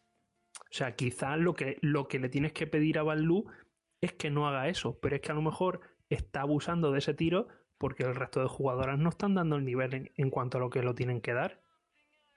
O 0.59 0.72
sea, 0.72 0.97
quizás 0.97 1.38
lo 1.38 1.55
que, 1.55 1.78
lo 1.80 2.09
que 2.09 2.18
le 2.18 2.28
tienes 2.28 2.53
que 2.53 2.66
pedir 2.66 2.99
a 2.99 3.14
Lu 3.14 3.45
es 4.01 4.12
que 4.14 4.30
no 4.30 4.49
haga 4.49 4.68
eso, 4.68 4.99
pero 5.01 5.16
es 5.16 5.22
que 5.22 5.32
a 5.32 5.34
lo 5.34 5.43
mejor 5.43 5.80
está 6.09 6.43
abusando 6.43 6.91
de 6.93 6.99
ese 6.99 7.14
tiro 7.14 7.49
porque 7.78 8.03
el 8.03 8.14
resto 8.14 8.41
de 8.41 8.49
jugadoras 8.49 8.99
no 8.99 9.09
están 9.09 9.34
dando 9.34 9.57
el 9.57 9.64
nivel 9.64 10.12
en, 10.14 10.30
cuanto 10.30 10.59
a 10.59 10.61
lo 10.61 10.68
que 10.68 10.82
lo 10.82 10.95
tienen 10.95 11.20
que 11.22 11.32
dar. 11.32 11.62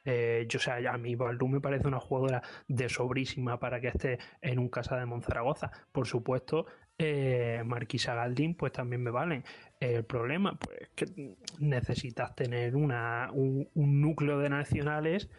Eh, 0.06 0.46
yo, 0.48 0.58
o 0.58 0.62
sea, 0.62 0.78
a 0.92 0.98
mí 0.98 1.16
Baldu 1.16 1.48
me 1.48 1.62
parece 1.62 1.88
una 1.88 2.00
jugadora 2.00 2.44
de 2.68 2.88
sobrísima 2.88 3.60
para 3.60 3.82
que 3.82 3.90
esté 3.90 4.20
en 4.42 4.60
un 4.60 4.70
casa 4.70 4.98
de 4.98 5.06
Monzaragoza. 5.06 5.72
Por 5.92 6.08
supuesto, 6.08 6.66
eh, 7.06 7.64
Marquisa 7.66 8.16
Galdín, 8.16 8.56
pues 8.56 8.72
también 8.72 9.04
me 9.04 9.12
valen. 9.12 9.44
El 9.80 10.06
problema, 10.06 10.58
pues, 10.58 10.82
es 10.82 10.90
que 10.96 11.36
necesitas 11.60 12.36
tener 12.36 12.76
una, 12.76 13.30
un, 13.34 13.68
núcleo 13.76 14.40
de 14.40 14.50
nacionales 14.50 15.30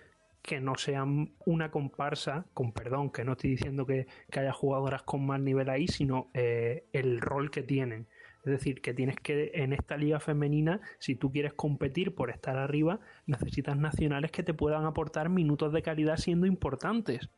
que 0.43 0.61
no 0.61 0.75
sean 0.77 1.35
una 1.47 1.71
comparsa, 1.71 2.47
con 2.53 2.73
perdón, 2.73 3.11
que 3.11 3.25
no 3.25 3.33
estoy 3.33 3.51
diciendo 3.51 3.87
que, 3.87 4.07
haya 4.33 4.53
jugadoras 4.53 5.03
con 5.03 5.25
más 5.25 5.41
nivel 5.41 5.71
ahí, 5.71 5.89
sino 5.89 6.31
eh, 6.35 6.85
el 6.93 7.21
rol 7.21 7.51
que 7.51 7.63
tienen. 7.63 8.07
Es 8.45 8.53
decir, 8.53 8.83
que 8.83 8.93
tienes 8.93 9.17
que, 9.17 9.53
en 9.55 9.73
esta 9.73 9.97
liga 9.97 10.21
femenina, 10.21 10.83
si 10.99 11.17
tú 11.17 11.33
quieres 11.33 11.55
competir 11.55 12.15
por 12.15 12.29
estar 12.29 12.59
arriba, 12.59 13.01
necesitas 13.27 13.79
nacionales 13.79 14.31
que 14.31 14.43
te 14.43 14.53
puedan 14.53 14.85
aportar 14.85 15.31
minutos 15.31 15.73
de 15.73 15.81
calidad 15.81 16.19
siendo 16.19 16.45
importantes. 16.45 17.31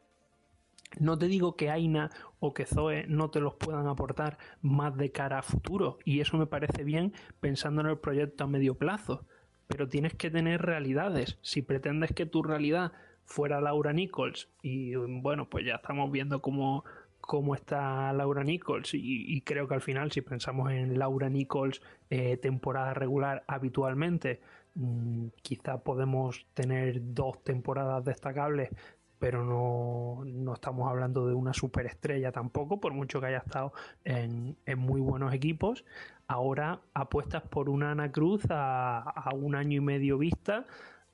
No 0.99 1.19
te 1.19 1.27
digo 1.27 1.57
que 1.57 1.71
Aina 1.71 2.11
o 2.39 2.55
que 2.55 2.65
Zoe 2.65 3.07
no 3.09 3.31
te 3.31 3.41
los 3.41 3.55
puedan 3.55 3.87
aportar 3.87 4.39
más 4.63 4.97
de 4.97 5.11
cara 5.13 5.41
a 5.41 5.43
futuro, 5.43 5.99
y 6.05 6.21
eso 6.21 6.37
me 6.37 6.47
parece 6.47 6.85
bien 6.85 7.13
pensando 7.41 7.81
en 7.81 7.89
el 7.89 7.99
proyecto 7.99 8.45
a 8.45 8.49
medio 8.49 8.77
plazo, 8.77 9.27
pero 9.67 9.89
tienes 9.89 10.15
que 10.15 10.31
tener 10.31 10.63
realidades. 10.63 11.39
Si 11.43 11.63
pretendes 11.63 12.13
que 12.13 12.27
tu 12.27 12.43
realidad 12.43 12.93
fuera 13.25 13.61
Laura 13.61 13.93
Nichols, 13.93 14.49
y 14.63 14.95
bueno, 14.95 15.51
pues 15.51 15.67
ya 15.67 15.77
estamos 15.77 16.11
viendo 16.11 16.41
cómo 16.41 16.85
cómo 17.27 17.55
está 17.55 18.13
Laura 18.13 18.45
Nichols 18.45 18.91
y, 18.95 19.41
creo 19.43 19.69
que 19.69 19.75
al 19.75 19.83
final 19.83 20.13
si 20.13 20.23
pensamos 20.23 20.71
en 20.71 20.99
Laura 20.99 21.29
Nichols 21.29 21.83
eh, 22.09 22.37
temporada 22.37 22.95
regular 22.95 23.45
habitualmente 23.49 24.41
mm, 24.75 25.27
quizá 25.43 25.83
podemos 25.83 26.47
tener 26.55 27.01
dos 27.15 27.43
temporadas 27.43 28.05
destacables 28.05 28.71
pero 29.19 29.45
no, 29.45 30.25
no, 30.25 30.55
estamos 30.55 30.89
hablando 30.89 31.27
de 31.27 31.35
una 31.35 31.53
superestrella 31.53 32.33
tampoco, 32.33 32.81
por 32.81 32.93
mucho 32.93 33.21
que 33.21 33.27
haya 33.27 33.39
estado 33.39 33.73
en, 34.05 34.57
en 34.67 34.79
muy 34.79 35.01
buenos 35.01 35.33
equipos. 35.33 35.85
Ahora 36.29 36.81
apuestas 36.95 37.43
por 37.43 37.69
una 37.69 37.93
Ana 37.93 38.11
Cruz 38.11 38.43
a, 38.51 38.99
a 38.99 39.35
un 39.35 39.55
año 39.55 39.79
y 39.79 39.81
medio 39.81 40.19
vista, 40.19 40.67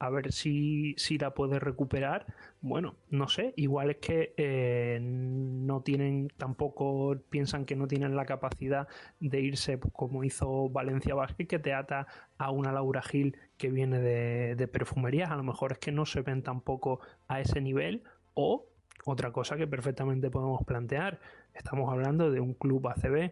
a 0.03 0.11
ver 0.11 0.33
si, 0.33 0.95
si 0.99 1.17
la 1.17 1.33
puede 1.33 1.61
recuperar. 1.61 2.27
Bueno, 2.61 2.97
no 3.11 3.29
sé, 3.29 3.55
igual 3.57 3.91
es 3.91 3.97
que 3.99 4.35
eh, 4.37 4.99
no 5.01 5.83
tienen, 5.83 6.29
tampoco 6.37 7.17
piensan 7.31 7.65
que 7.65 7.77
no 7.77 7.87
tienen 7.87 8.17
la 8.17 8.27
capacidad 8.27 8.89
de 9.21 9.41
irse 9.41 9.79
pues, 9.79 9.93
como 9.95 10.25
hizo 10.25 10.69
Valencia 10.71 11.15
Vázquez, 11.15 11.47
que 11.47 11.61
te 11.61 11.73
ata 11.73 12.09
a 12.37 12.51
una 12.51 12.73
Laura 12.73 13.01
Gil 13.01 13.37
que 13.63 13.71
viene 13.71 14.01
de, 14.01 14.67
perfumerías. 14.67 15.31
A 15.31 15.37
lo 15.37 15.45
mejor 15.45 15.71
es 15.71 15.79
que 15.79 15.93
no 15.93 16.05
se 16.05 16.21
ven 16.23 16.43
tampoco 16.43 16.99
a 17.29 17.41
ese 17.41 17.61
nivel. 17.61 18.03
O 18.35 18.67
otra 19.05 19.31
cosa 19.31 19.57
que 19.57 19.69
perfectamente 19.69 20.33
podemos 20.33 20.65
plantear, 20.65 21.21
estamos 21.55 21.89
hablando 21.89 22.33
de 22.33 22.41
un 22.41 22.55
club 22.55 22.89
ACB 22.89 23.31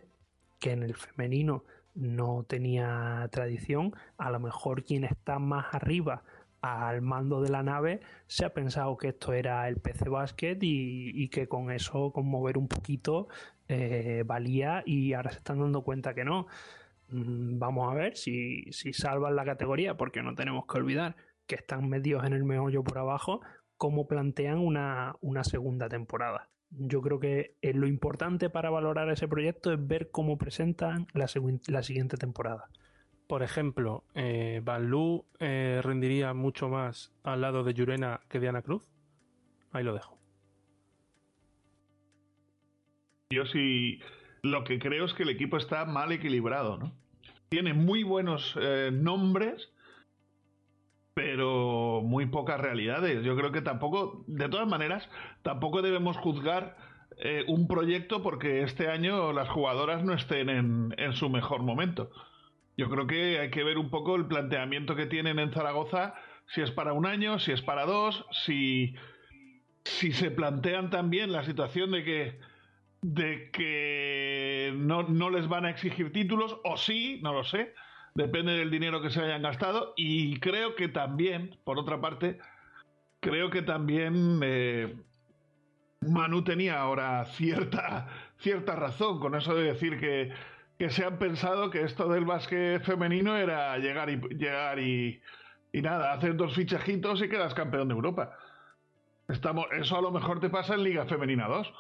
que 0.61 0.71
en 0.71 0.85
el 0.85 0.95
femenino 0.95 1.65
no 1.97 2.45
tenía 2.45 3.29
tradición, 3.33 3.93
a 4.19 4.31
lo 4.31 4.39
mejor 4.39 4.85
quien 4.85 5.03
está 5.03 5.41
más 5.41 5.75
arriba 5.75 6.23
al 6.61 7.03
mando 7.03 7.41
de 7.43 7.49
la 7.49 7.65
nave 7.65 8.01
se 8.29 8.45
ha 8.45 8.55
pensado 8.55 8.97
que 8.99 9.09
esto 9.09 9.33
era 9.33 9.67
el 9.67 9.79
PC 9.79 10.11
Basket 10.11 10.59
y, 10.61 11.29
que 11.31 11.49
con 11.49 11.73
eso, 11.73 12.13
con 12.13 12.27
mover 12.27 12.57
un 12.57 12.69
poquito, 12.69 13.27
eh, 13.67 14.23
valía 14.25 14.85
y 14.87 15.13
ahora 15.15 15.33
se 15.33 15.39
están 15.39 15.59
dando 15.59 15.83
cuenta 15.83 16.15
que 16.15 16.25
no. 16.25 16.47
Mm, 17.11 17.59
vamos 17.59 17.91
a 17.91 17.95
ver 17.95 18.17
si, 18.17 18.65
si 18.73 18.93
salvan 18.93 19.37
la 19.37 19.45
categoría, 19.45 19.97
porque 19.97 20.23
no 20.23 20.35
tenemos 20.35 20.67
que 20.67 20.79
olvidar 20.79 21.17
que 21.47 21.57
están 21.57 21.89
metidos 21.89 22.25
en 22.25 22.33
el 22.33 22.45
meollo 22.45 22.83
por 22.85 22.99
abajo, 22.99 23.41
cómo 23.77 24.07
plantean 24.07 24.59
una, 24.59 25.17
una 25.21 25.45
segunda 25.45 25.89
temporada. 25.89 26.49
Yo 26.71 27.01
creo 27.03 27.19
que 27.19 27.57
eh, 27.63 27.75
lo 27.75 27.87
importante 27.87 28.51
para 28.51 28.71
valorar 28.71 29.11
ese 29.11 29.27
proyecto 29.27 29.73
es 29.73 29.87
ver 29.87 30.11
cómo 30.11 30.39
presentan 30.39 31.07
la, 31.15 31.27
la 31.67 31.83
siguiente 31.83 32.17
temporada 32.17 32.69
por 33.31 33.45
ejemplo, 33.45 34.03
eh, 34.17 34.61
Van 34.65 34.91
Lu 34.91 35.25
eh, 35.39 35.81
rendiría 35.85 36.35
mucho 36.35 36.69
más 36.69 37.13
al 37.23 37.43
lado 37.43 37.63
de 37.63 37.75
Yurena 37.75 38.23
que 38.29 38.41
de 38.41 38.49
Ana 38.49 38.61
Cruz. 38.61 38.91
Ahí 39.71 39.85
lo 39.85 39.95
dejo. 39.95 40.19
Yo 43.31 43.47
sí, 43.47 44.01
lo 44.43 44.65
que 44.65 44.79
creo 44.79 45.05
es 45.05 45.15
que 45.15 45.25
el 45.25 45.31
equipo 45.31 45.57
está 45.57 45.85
mal 45.85 46.13
equilibrado, 46.13 46.79
¿no? 46.79 46.93
Tiene 47.49 47.75
muy 47.75 48.03
buenos 48.05 48.57
eh, 48.61 48.91
nombres, 48.93 49.71
pero 51.15 52.01
muy 52.05 52.27
pocas 52.27 52.61
realidades. 52.61 53.25
Yo 53.25 53.37
creo 53.37 53.53
que 53.53 53.61
tampoco, 53.61 54.25
de 54.27 54.49
todas 54.49 54.69
maneras, 54.69 55.09
tampoco 55.43 55.83
debemos 55.83 56.17
juzgar 56.17 56.77
eh, 57.19 57.45
un 57.49 57.67
proyecto 57.67 58.23
porque 58.23 58.63
este 58.63 58.89
año 58.89 59.33
las 59.33 59.49
jugadoras 59.49 60.05
no 60.05 60.15
estén 60.15 60.49
en 60.97 61.13
su 61.15 61.29
mejor 61.29 61.63
momento. 61.63 62.11
Yo 62.81 62.89
creo 62.89 63.07
que 63.07 63.39
hay 63.39 63.51
que 63.51 63.63
ver 63.63 63.77
un 63.77 63.91
poco 63.91 64.17
el 64.17 64.27
planteamiento 64.27 64.97
que 64.97 65.05
tienen 65.05 65.39
en 65.39 65.53
Zaragoza, 65.53 66.15
si 66.47 66.63
es 66.63 66.71
para 66.71 66.95
un 66.95 67.05
año, 67.05 67.39
si 67.39 67.53
es 67.53 67.61
para 67.61 67.85
dos, 67.85 68.25
si, 68.33 68.95
si 69.85 70.13
se 70.13 70.31
plantean 70.31 70.89
también 70.89 71.31
la 71.31 71.45
situación 71.45 71.91
de 71.91 72.05
que 72.05 72.41
de 73.03 73.51
que 73.51 74.73
no, 74.77 75.05
no 75.05 75.31
les 75.31 75.49
van 75.49 75.65
a 75.65 75.71
exigir 75.71 76.13
títulos, 76.13 76.59
o 76.65 76.77
sí, 76.77 77.21
no 77.23 77.33
lo 77.33 77.45
sé, 77.45 77.75
depende 78.15 78.53
del 78.53 78.71
dinero 78.71 79.01
que 79.01 79.11
se 79.11 79.21
hayan 79.21 79.43
gastado, 79.43 79.95
y 79.97 80.39
creo 80.41 80.75
que 80.75 80.89
también, 80.89 81.57
por 81.65 81.79
otra 81.79 82.01
parte, 82.01 82.39
creo 83.21 83.51
que 83.51 83.63
también 83.63 84.41
eh, 84.43 84.97
Manu 86.01 86.45
tenía 86.45 86.81
ahora 86.81 87.25
cierta, 87.25 88.09
cierta 88.39 88.77
razón 88.77 89.21
con 89.21 89.35
eso 89.35 89.55
de 89.55 89.65
decir 89.65 89.99
que 89.99 90.33
que 90.81 90.89
se 90.89 91.05
han 91.05 91.19
pensado 91.19 91.69
que 91.69 91.83
esto 91.83 92.09
del 92.09 92.25
básquet 92.25 92.83
femenino 92.83 93.37
era 93.37 93.77
llegar 93.77 94.09
y 94.09 94.17
llegar 94.35 94.79
y, 94.79 95.21
nada, 95.75 96.15
hacer 96.15 96.37
dos 96.37 96.55
fichajitos 96.55 97.21
y 97.21 97.29
quedas 97.29 97.53
campeón 97.53 97.89
de 97.89 97.95
Europa. 97.95 98.35
Estamos, 99.29 99.67
eso 99.73 99.99
a 99.99 100.01
lo 100.01 100.11
mejor 100.11 100.41
te 100.41 100.49
pasa 100.49 100.77
en 100.77 100.85
Liga 100.85 101.05
Femenina 101.05 101.49
2. 101.49 101.75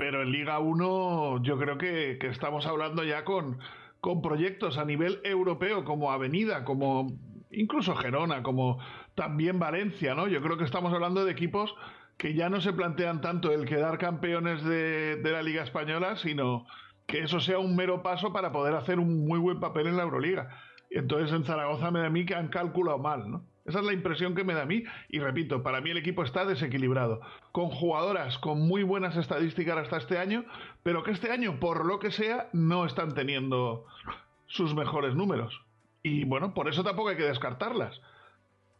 Pero 0.00 0.22
en 0.22 0.32
Liga 0.32 0.58
1 0.60 1.42
yo 1.42 1.58
creo 1.58 1.76
que, 1.76 2.16
estamos 2.22 2.64
hablando 2.64 3.04
ya 3.04 3.22
con, 3.22 3.58
con 4.00 4.22
proyectos 4.22 4.78
a 4.78 4.86
nivel 4.86 5.20
europeo 5.24 5.84
como 5.84 6.10
Avenida, 6.10 6.64
como 6.64 7.12
incluso 7.50 7.94
Gerona, 7.94 8.42
como 8.42 8.78
también 9.14 9.58
Valencia, 9.58 10.14
¿no? 10.14 10.26
Yo 10.26 10.40
creo 10.40 10.56
que 10.56 10.64
estamos 10.64 10.94
hablando 10.94 11.26
de 11.26 11.32
equipos 11.32 11.74
que 12.16 12.32
ya 12.32 12.48
no 12.48 12.62
se 12.62 12.72
plantean 12.72 13.20
tanto 13.20 13.52
el 13.52 13.66
quedar 13.66 13.98
campeones 13.98 14.64
de, 14.64 15.16
de 15.16 15.32
la 15.32 15.42
Liga 15.42 15.64
Española, 15.64 16.16
sino 16.16 16.64
que 17.06 17.18
eso 17.18 17.38
sea 17.38 17.58
un 17.58 17.76
mero 17.76 18.02
paso 18.02 18.32
para 18.32 18.52
poder 18.52 18.76
hacer 18.76 18.98
un 18.98 19.26
muy 19.26 19.38
buen 19.38 19.60
papel 19.60 19.86
en 19.86 19.98
la 19.98 20.04
Euroliga. 20.04 20.48
Entonces 20.88 21.30
en 21.30 21.44
Zaragoza 21.44 21.90
me 21.90 22.00
da 22.00 22.06
a 22.06 22.10
mí 22.10 22.24
que 22.24 22.34
han 22.34 22.48
calculado 22.48 22.96
mal, 22.96 23.30
¿no? 23.30 23.44
Esa 23.64 23.80
es 23.80 23.84
la 23.84 23.92
impresión 23.92 24.34
que 24.34 24.44
me 24.44 24.54
da 24.54 24.62
a 24.62 24.66
mí. 24.66 24.84
Y 25.08 25.18
repito, 25.18 25.62
para 25.62 25.80
mí 25.80 25.90
el 25.90 25.98
equipo 25.98 26.22
está 26.22 26.44
desequilibrado. 26.44 27.20
Con 27.52 27.68
jugadoras 27.68 28.38
con 28.38 28.60
muy 28.66 28.82
buenas 28.82 29.16
estadísticas 29.16 29.78
hasta 29.78 29.98
este 29.98 30.18
año, 30.18 30.44
pero 30.82 31.02
que 31.02 31.10
este 31.10 31.30
año, 31.30 31.60
por 31.60 31.84
lo 31.84 31.98
que 31.98 32.10
sea, 32.10 32.48
no 32.52 32.86
están 32.86 33.14
teniendo 33.14 33.86
sus 34.46 34.74
mejores 34.74 35.14
números. 35.14 35.60
Y 36.02 36.24
bueno, 36.24 36.54
por 36.54 36.68
eso 36.68 36.82
tampoco 36.82 37.10
hay 37.10 37.16
que 37.16 37.24
descartarlas. 37.24 38.00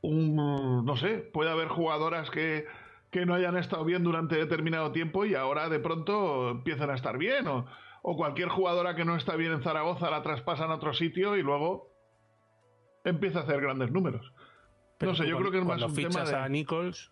Un, 0.00 0.84
no 0.84 0.96
sé, 0.96 1.18
puede 1.18 1.50
haber 1.50 1.68
jugadoras 1.68 2.30
que, 2.30 2.66
que 3.10 3.26
no 3.26 3.34
hayan 3.34 3.58
estado 3.58 3.84
bien 3.84 4.02
durante 4.02 4.36
determinado 4.36 4.92
tiempo 4.92 5.26
y 5.26 5.34
ahora 5.34 5.68
de 5.68 5.78
pronto 5.78 6.50
empiezan 6.50 6.90
a 6.90 6.94
estar 6.94 7.18
bien. 7.18 7.46
O, 7.46 7.66
o 8.02 8.16
cualquier 8.16 8.48
jugadora 8.48 8.94
que 8.94 9.04
no 9.04 9.16
está 9.16 9.36
bien 9.36 9.52
en 9.52 9.62
Zaragoza 9.62 10.10
la 10.10 10.22
traspasan 10.22 10.70
a 10.70 10.76
otro 10.76 10.94
sitio 10.94 11.36
y 11.36 11.42
luego 11.42 11.90
empieza 13.04 13.40
a 13.40 13.42
hacer 13.42 13.60
grandes 13.60 13.90
números. 13.90 14.32
Pero 15.00 15.12
no 15.12 15.16
sé, 15.16 15.24
yo 15.26 15.36
cuando- 15.36 15.40
creo 15.40 15.50
que 15.52 15.58
es 15.58 15.64
más 15.64 15.78
cuando 15.78 15.86
un 15.86 15.94
tema 15.94 16.08
fichas 16.10 16.28
de... 16.30 16.36
a 16.36 16.48
Nichols, 16.48 17.10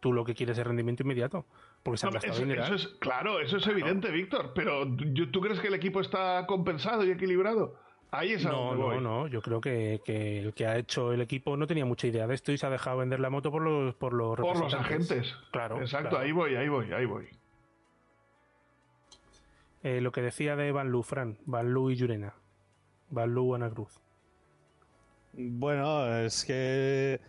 tú 0.00 0.12
lo 0.12 0.24
que 0.24 0.34
quieres 0.34 0.58
es 0.58 0.66
rendimiento 0.66 1.04
inmediato. 1.04 1.46
Porque 1.84 1.96
se 1.98 2.06
han 2.06 2.10
No, 2.12 2.14
gastado 2.14 2.34
eso, 2.34 2.42
dinero. 2.42 2.62
eso 2.64 2.74
es, 2.74 2.86
claro, 2.98 3.40
eso 3.40 3.56
es 3.56 3.66
evidente, 3.68 4.10
Víctor, 4.10 4.52
pero 4.54 4.84
¿tú 5.32 5.40
crees 5.40 5.60
que 5.60 5.68
el 5.68 5.74
equipo 5.74 6.00
está 6.00 6.44
compensado 6.46 7.04
y 7.04 7.10
equilibrado? 7.12 7.76
Ahí 8.10 8.32
es 8.32 8.44
No, 8.44 8.74
no, 8.74 9.00
no. 9.00 9.26
Yo 9.28 9.40
creo 9.40 9.60
que, 9.60 10.00
que 10.04 10.40
el 10.40 10.52
que 10.54 10.66
ha 10.66 10.76
hecho 10.76 11.12
el 11.12 11.20
equipo 11.22 11.56
no 11.56 11.66
tenía 11.66 11.84
mucha 11.86 12.06
idea 12.08 12.26
de 12.26 12.34
esto 12.34 12.52
y 12.52 12.58
se 12.58 12.66
ha 12.66 12.70
dejado 12.70 12.98
vender 12.98 13.20
la 13.20 13.30
moto 13.30 13.50
por 13.50 13.62
los 13.62 13.94
por 13.94 14.12
los, 14.12 14.36
Por 14.38 14.58
los 14.58 14.74
agentes. 14.74 15.34
Claro. 15.50 15.80
Exacto, 15.80 16.10
claro. 16.10 16.24
ahí 16.24 16.32
voy, 16.32 16.54
ahí 16.56 16.68
voy, 16.68 16.92
ahí 16.92 17.06
voy. 17.06 17.26
Eh, 19.82 20.00
lo 20.00 20.12
que 20.12 20.20
decía 20.22 20.56
de 20.56 20.70
Van 20.72 20.90
Lu, 20.90 21.02
Fran. 21.02 21.38
Van 21.46 21.72
Lu 21.72 21.90
y 21.90 21.96
Llurena. 21.96 22.34
Van 23.10 23.32
Lu, 23.34 23.54
Ana 23.54 23.70
Cruz. 23.70 23.98
Bueno, 25.32 26.14
es 26.18 26.44
que 26.44 27.20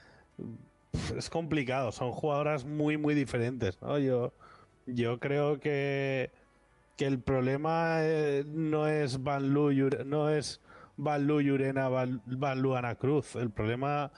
es 1.18 1.30
complicado, 1.30 1.92
son 1.92 2.12
jugadoras 2.12 2.66
muy 2.66 2.98
muy 2.98 3.14
diferentes, 3.16 3.82
¿no? 3.82 3.98
Yo, 4.00 4.34
yo 4.86 5.20
creo 5.20 5.60
que, 5.60 6.32
que 6.98 7.06
el 7.08 7.20
problema 7.22 7.98
eh, 8.02 8.46
no 8.48 8.88
es 8.88 9.24
Van 9.24 9.54
Lu, 9.54 9.72
no 10.06 10.30
es 10.30 10.62
Van 10.98 11.28
Lu, 11.28 11.42
Llurena, 11.42 11.90
Van, 11.90 12.22
Van 12.26 12.66
Ana 12.78 12.96
Cruz. 12.96 13.36
El 13.36 13.52
problema 13.52 14.12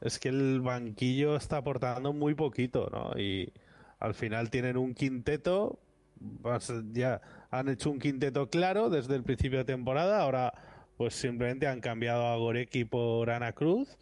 es 0.00 0.18
que 0.18 0.28
el 0.30 0.60
banquillo 0.62 1.36
está 1.36 1.58
aportando 1.58 2.12
muy 2.12 2.34
poquito, 2.34 2.88
¿no? 2.92 3.18
Y 3.20 3.52
al 4.00 4.14
final 4.14 4.50
tienen 4.50 4.76
un 4.76 4.94
quinteto, 4.94 5.78
vas- 6.20 6.72
ya 6.92 7.20
han 7.50 7.68
hecho 7.68 7.90
un 7.90 7.98
quinteto 7.98 8.48
claro 8.50 8.90
desde 8.90 9.14
el 9.16 9.22
principio 9.24 9.58
de 9.58 9.64
temporada, 9.64 10.22
ahora 10.22 10.52
pues 10.98 11.14
simplemente 11.14 11.68
han 11.68 11.80
cambiado 11.80 12.26
a 12.26 12.36
Gorecki 12.36 12.84
por 12.84 13.30
Ana 13.30 13.52
Cruz, 13.52 13.96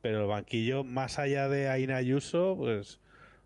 pero 0.00 0.22
el 0.22 0.26
banquillo, 0.26 0.82
más 0.84 1.18
allá 1.18 1.50
de 1.50 1.68
Aina 1.68 1.96
Ayuso, 1.96 2.56
pues, 2.56 2.98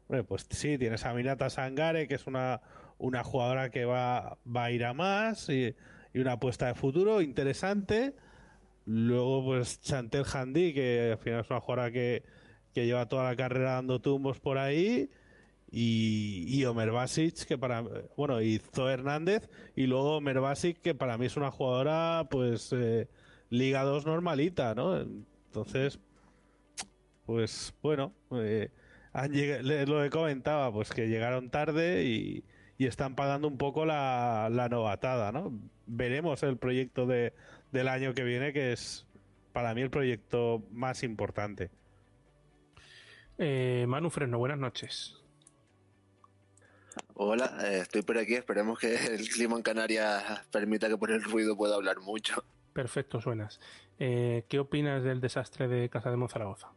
hombre, 0.08 0.22
pues 0.22 0.46
sí, 0.48 0.78
tienes 0.78 1.04
a 1.04 1.12
Minata 1.12 1.50
Sangare, 1.50 2.06
que 2.06 2.14
es 2.14 2.28
una, 2.28 2.62
una 2.98 3.24
jugadora 3.24 3.70
que 3.70 3.84
va, 3.84 4.38
va 4.46 4.64
a 4.64 4.70
ir 4.70 4.84
a 4.84 4.94
más 4.94 5.48
y, 5.48 5.74
y 6.14 6.20
una 6.20 6.32
apuesta 6.32 6.68
de 6.68 6.74
futuro 6.74 7.20
interesante. 7.20 8.14
Luego, 8.86 9.44
pues 9.44 9.80
Chantel 9.80 10.24
Handy, 10.32 10.72
que 10.72 11.10
al 11.12 11.18
final 11.18 11.40
es 11.40 11.50
una 11.50 11.60
jugadora 11.60 11.90
que, 11.90 12.22
que 12.74 12.86
lleva 12.86 13.08
toda 13.08 13.24
la 13.24 13.34
carrera 13.34 13.72
dando 13.72 14.00
tumbos 14.00 14.38
por 14.38 14.56
ahí. 14.56 15.10
Y, 15.76 16.44
y 16.46 16.64
Omer 16.66 16.92
Basic, 16.92 17.34
que 17.46 17.58
para 17.58 17.82
bueno, 18.16 18.40
y 18.40 18.58
Zoe 18.58 18.92
Hernández, 18.92 19.48
y 19.74 19.86
luego 19.88 20.18
Omer 20.18 20.38
Basic, 20.40 20.80
que 20.80 20.94
para 20.94 21.18
mí 21.18 21.26
es 21.26 21.36
una 21.36 21.50
jugadora, 21.50 22.28
pues, 22.30 22.72
eh, 22.72 23.08
Liga 23.50 23.82
2 23.82 24.06
normalita, 24.06 24.74
¿no? 24.76 24.96
Entonces, 25.00 25.98
pues, 27.26 27.74
bueno, 27.82 28.14
eh, 28.32 28.70
han 29.12 29.32
lleg- 29.32 29.62
le- 29.62 29.86
lo 29.86 30.02
que 30.02 30.10
comentaba, 30.10 30.72
pues 30.72 30.90
que 30.90 31.08
llegaron 31.08 31.50
tarde 31.50 32.04
y, 32.04 32.44
y 32.78 32.86
están 32.86 33.14
pagando 33.16 33.48
un 33.48 33.58
poco 33.58 33.84
la, 33.86 34.48
la 34.52 34.68
novatada, 34.68 35.32
¿no? 35.32 35.52
Veremos 35.86 36.42
el 36.44 36.56
proyecto 36.56 37.06
de, 37.06 37.32
del 37.72 37.88
año 37.88 38.14
que 38.14 38.22
viene, 38.24 38.52
que 38.52 38.72
es 38.72 39.06
para 39.52 39.74
mí 39.74 39.80
el 39.82 39.90
proyecto 39.90 40.62
más 40.70 41.02
importante. 41.02 41.70
Eh, 43.38 43.86
Manu 43.88 44.10
Fresno, 44.10 44.38
buenas 44.38 44.58
noches. 44.58 45.23
Hola, 47.14 47.56
eh, 47.62 47.78
estoy 47.82 48.02
por 48.02 48.18
aquí. 48.18 48.34
Esperemos 48.34 48.78
que 48.78 48.94
el 49.14 49.28
clima 49.28 49.56
en 49.56 49.62
Canarias 49.62 50.42
permita 50.50 50.88
que 50.88 50.96
por 50.96 51.10
el 51.10 51.22
ruido 51.22 51.56
pueda 51.56 51.76
hablar 51.76 52.00
mucho. 52.00 52.44
Perfecto, 52.72 53.20
suenas. 53.20 53.60
Eh, 53.98 54.44
¿Qué 54.48 54.58
opinas 54.58 55.04
del 55.04 55.20
desastre 55.20 55.68
de 55.68 55.88
Casa 55.88 56.10
de 56.10 56.16
Monzaragoza? 56.16 56.72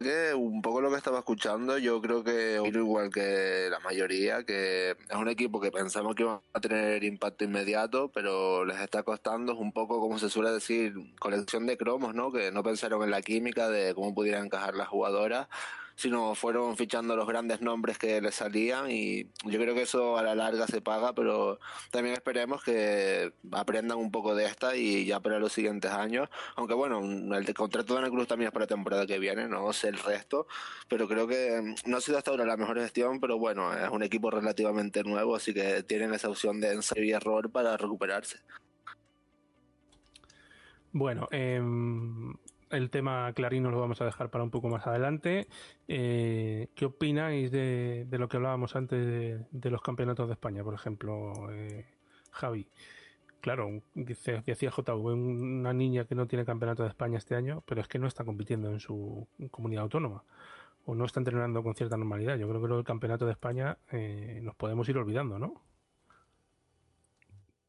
Que 0.00 0.34
un 0.34 0.60
poco 0.60 0.80
lo 0.80 0.90
que 0.90 0.96
estaba 0.96 1.18
escuchando, 1.18 1.78
yo 1.78 2.00
creo 2.00 2.24
que 2.24 2.60
igual 2.62 3.10
que 3.10 3.68
la 3.70 3.78
mayoría, 3.80 4.44
que 4.44 4.90
es 4.90 5.16
un 5.16 5.28
equipo 5.28 5.60
que 5.60 5.70
pensamos 5.70 6.14
que 6.14 6.24
iba 6.24 6.42
a 6.52 6.60
tener 6.60 7.04
impacto 7.04 7.44
inmediato, 7.44 8.10
pero 8.12 8.64
les 8.64 8.80
está 8.80 9.02
costando, 9.02 9.52
es 9.52 9.58
un 9.58 9.72
poco 9.72 10.00
como 10.00 10.18
se 10.18 10.28
suele 10.28 10.50
decir, 10.50 10.94
colección 11.18 11.66
de 11.66 11.78
cromos, 11.78 12.14
¿no? 12.14 12.32
Que 12.32 12.50
no 12.50 12.62
pensaron 12.62 13.02
en 13.02 13.10
la 13.10 13.22
química 13.22 13.68
de 13.68 13.94
cómo 13.94 14.14
pudieran 14.14 14.46
encajar 14.46 14.74
las 14.74 14.88
jugadoras, 14.88 15.48
sino 15.96 16.34
fueron 16.34 16.76
fichando 16.76 17.16
los 17.16 17.26
grandes 17.26 17.60
nombres 17.60 17.98
que 17.98 18.20
les 18.20 18.34
salían 18.34 18.90
y 18.90 19.24
yo 19.44 19.58
creo 19.60 19.74
que 19.74 19.82
eso 19.82 20.18
a 20.18 20.22
la 20.22 20.34
larga 20.34 20.66
se 20.66 20.80
paga, 20.80 21.14
pero 21.14 21.58
también 21.90 22.14
esperemos 22.14 22.62
que 22.62 23.32
aprendan 23.52 23.98
un 23.98 24.10
poco 24.10 24.34
de 24.34 24.46
esta 24.46 24.76
y 24.76 25.04
ya 25.04 25.20
para 25.20 25.38
los 25.38 25.52
siguientes 25.52 25.90
años, 25.90 26.28
aunque 26.56 26.74
bueno, 26.74 27.00
el 27.36 27.54
contrato 27.54 27.94
de 27.94 28.00
Ana 28.00 28.10
Cruz 28.10 28.26
también 28.26 28.48
es 28.48 28.52
para 28.52 28.64
la 28.64 28.68
temporada 28.68 29.06
que 29.06 29.18
viene, 29.18 29.48
no 29.48 29.72
sé 29.72 29.88
el 29.88 29.98
resto, 29.98 30.46
pero 30.88 31.08
creo 31.08 31.26
que 31.26 31.60
mm, 31.60 31.90
no 31.90 31.98
ha 31.98 32.00
sido 32.00 32.18
hasta 32.18 32.30
ahora 32.30 32.44
la 32.44 32.56
mejor 32.56 32.78
gestión, 32.78 33.20
pero 33.20 33.38
bueno, 33.38 33.72
es 33.72 33.88
un 33.90 34.02
equipo 34.02 34.30
relativamente 34.30 35.02
nuevo, 35.04 35.36
así 35.36 35.54
que 35.54 35.82
tienen 35.82 36.14
esa 36.14 36.28
opción 36.28 36.60
de 36.60 36.72
ensayo 36.72 37.02
y 37.02 37.12
error 37.12 37.50
para 37.50 37.76
recuperarse. 37.76 38.38
Bueno, 40.92 41.26
em, 41.32 42.34
el 42.70 42.90
tema 42.90 43.32
Clarino 43.34 43.70
lo 43.70 43.80
vamos 43.80 44.00
a 44.00 44.04
dejar 44.04 44.30
para 44.30 44.44
un 44.44 44.50
poco 44.50 44.68
más 44.68 44.86
adelante. 44.86 45.48
Eh, 45.88 46.68
¿Qué 46.74 46.86
opináis 46.86 47.50
de, 47.50 48.06
lo 48.10 48.28
que 48.28 48.36
hablábamos 48.36 48.76
antes 48.76 49.46
de, 49.50 49.70
los 49.70 49.82
campeonatos 49.82 50.28
de 50.28 50.34
España, 50.34 50.62
por 50.64 50.74
ejemplo, 50.74 51.32
eh, 51.52 51.86
Javi? 52.30 52.68
Claro, 53.40 53.82
dice, 53.94 54.42
decía 54.46 54.70
JV, 54.70 55.12
una 55.12 55.72
niña 55.74 56.06
que 56.06 56.14
no 56.14 56.26
tiene 56.26 56.46
campeonato 56.46 56.82
de 56.82 56.88
España 56.88 57.18
este 57.18 57.34
año, 57.34 57.62
pero 57.66 57.82
es 57.82 57.88
que 57.88 57.98
no 57.98 58.06
está 58.06 58.24
compitiendo 58.24 58.70
en 58.70 58.80
su 58.80 59.28
comunidad 59.50 59.82
autónoma 59.82 60.24
o 60.86 60.94
no 60.94 61.04
está 61.04 61.20
entrenando 61.20 61.62
con 61.62 61.74
cierta 61.74 61.96
normalidad. 61.96 62.36
Yo 62.36 62.48
creo 62.48 62.60
que 62.62 62.68
del 62.68 62.84
campeonato 62.84 63.26
de 63.26 63.32
España 63.32 63.78
eh, 63.90 64.40
nos 64.42 64.54
podemos 64.54 64.88
ir 64.88 64.98
olvidando, 64.98 65.38
¿no? 65.38 65.62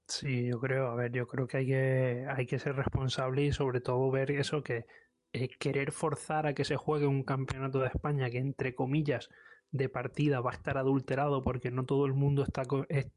Sí, 0.08 0.48
yo 0.48 0.60
creo, 0.60 0.88
a 0.90 0.96
ver, 0.96 1.12
yo 1.12 1.28
creo 1.28 1.48
que 1.48 1.58
hay 1.58 1.66
que, 1.66 2.26
hay 2.30 2.46
que 2.46 2.60
ser 2.60 2.76
responsable 2.76 3.44
y 3.44 3.52
sobre 3.52 3.82
todo 3.82 4.12
ver 4.12 4.30
eso 4.32 4.62
que 4.64 4.86
eh, 5.34 5.50
querer 5.60 5.92
forzar 5.92 6.46
a 6.46 6.54
que 6.54 6.64
se 6.64 6.76
juegue 6.76 7.08
un 7.08 7.24
campeonato 7.24 7.80
de 7.80 7.88
España 7.88 8.30
que 8.30 8.38
entre 8.38 8.76
comillas 8.76 9.30
de 9.72 9.90
partida 9.90 10.42
va 10.42 10.52
a 10.52 10.54
estar 10.54 10.78
adulterado 10.78 11.44
porque 11.44 11.72
no 11.72 11.86
todo 11.86 12.06
el 12.06 12.14
mundo 12.14 12.44
está 12.44 12.64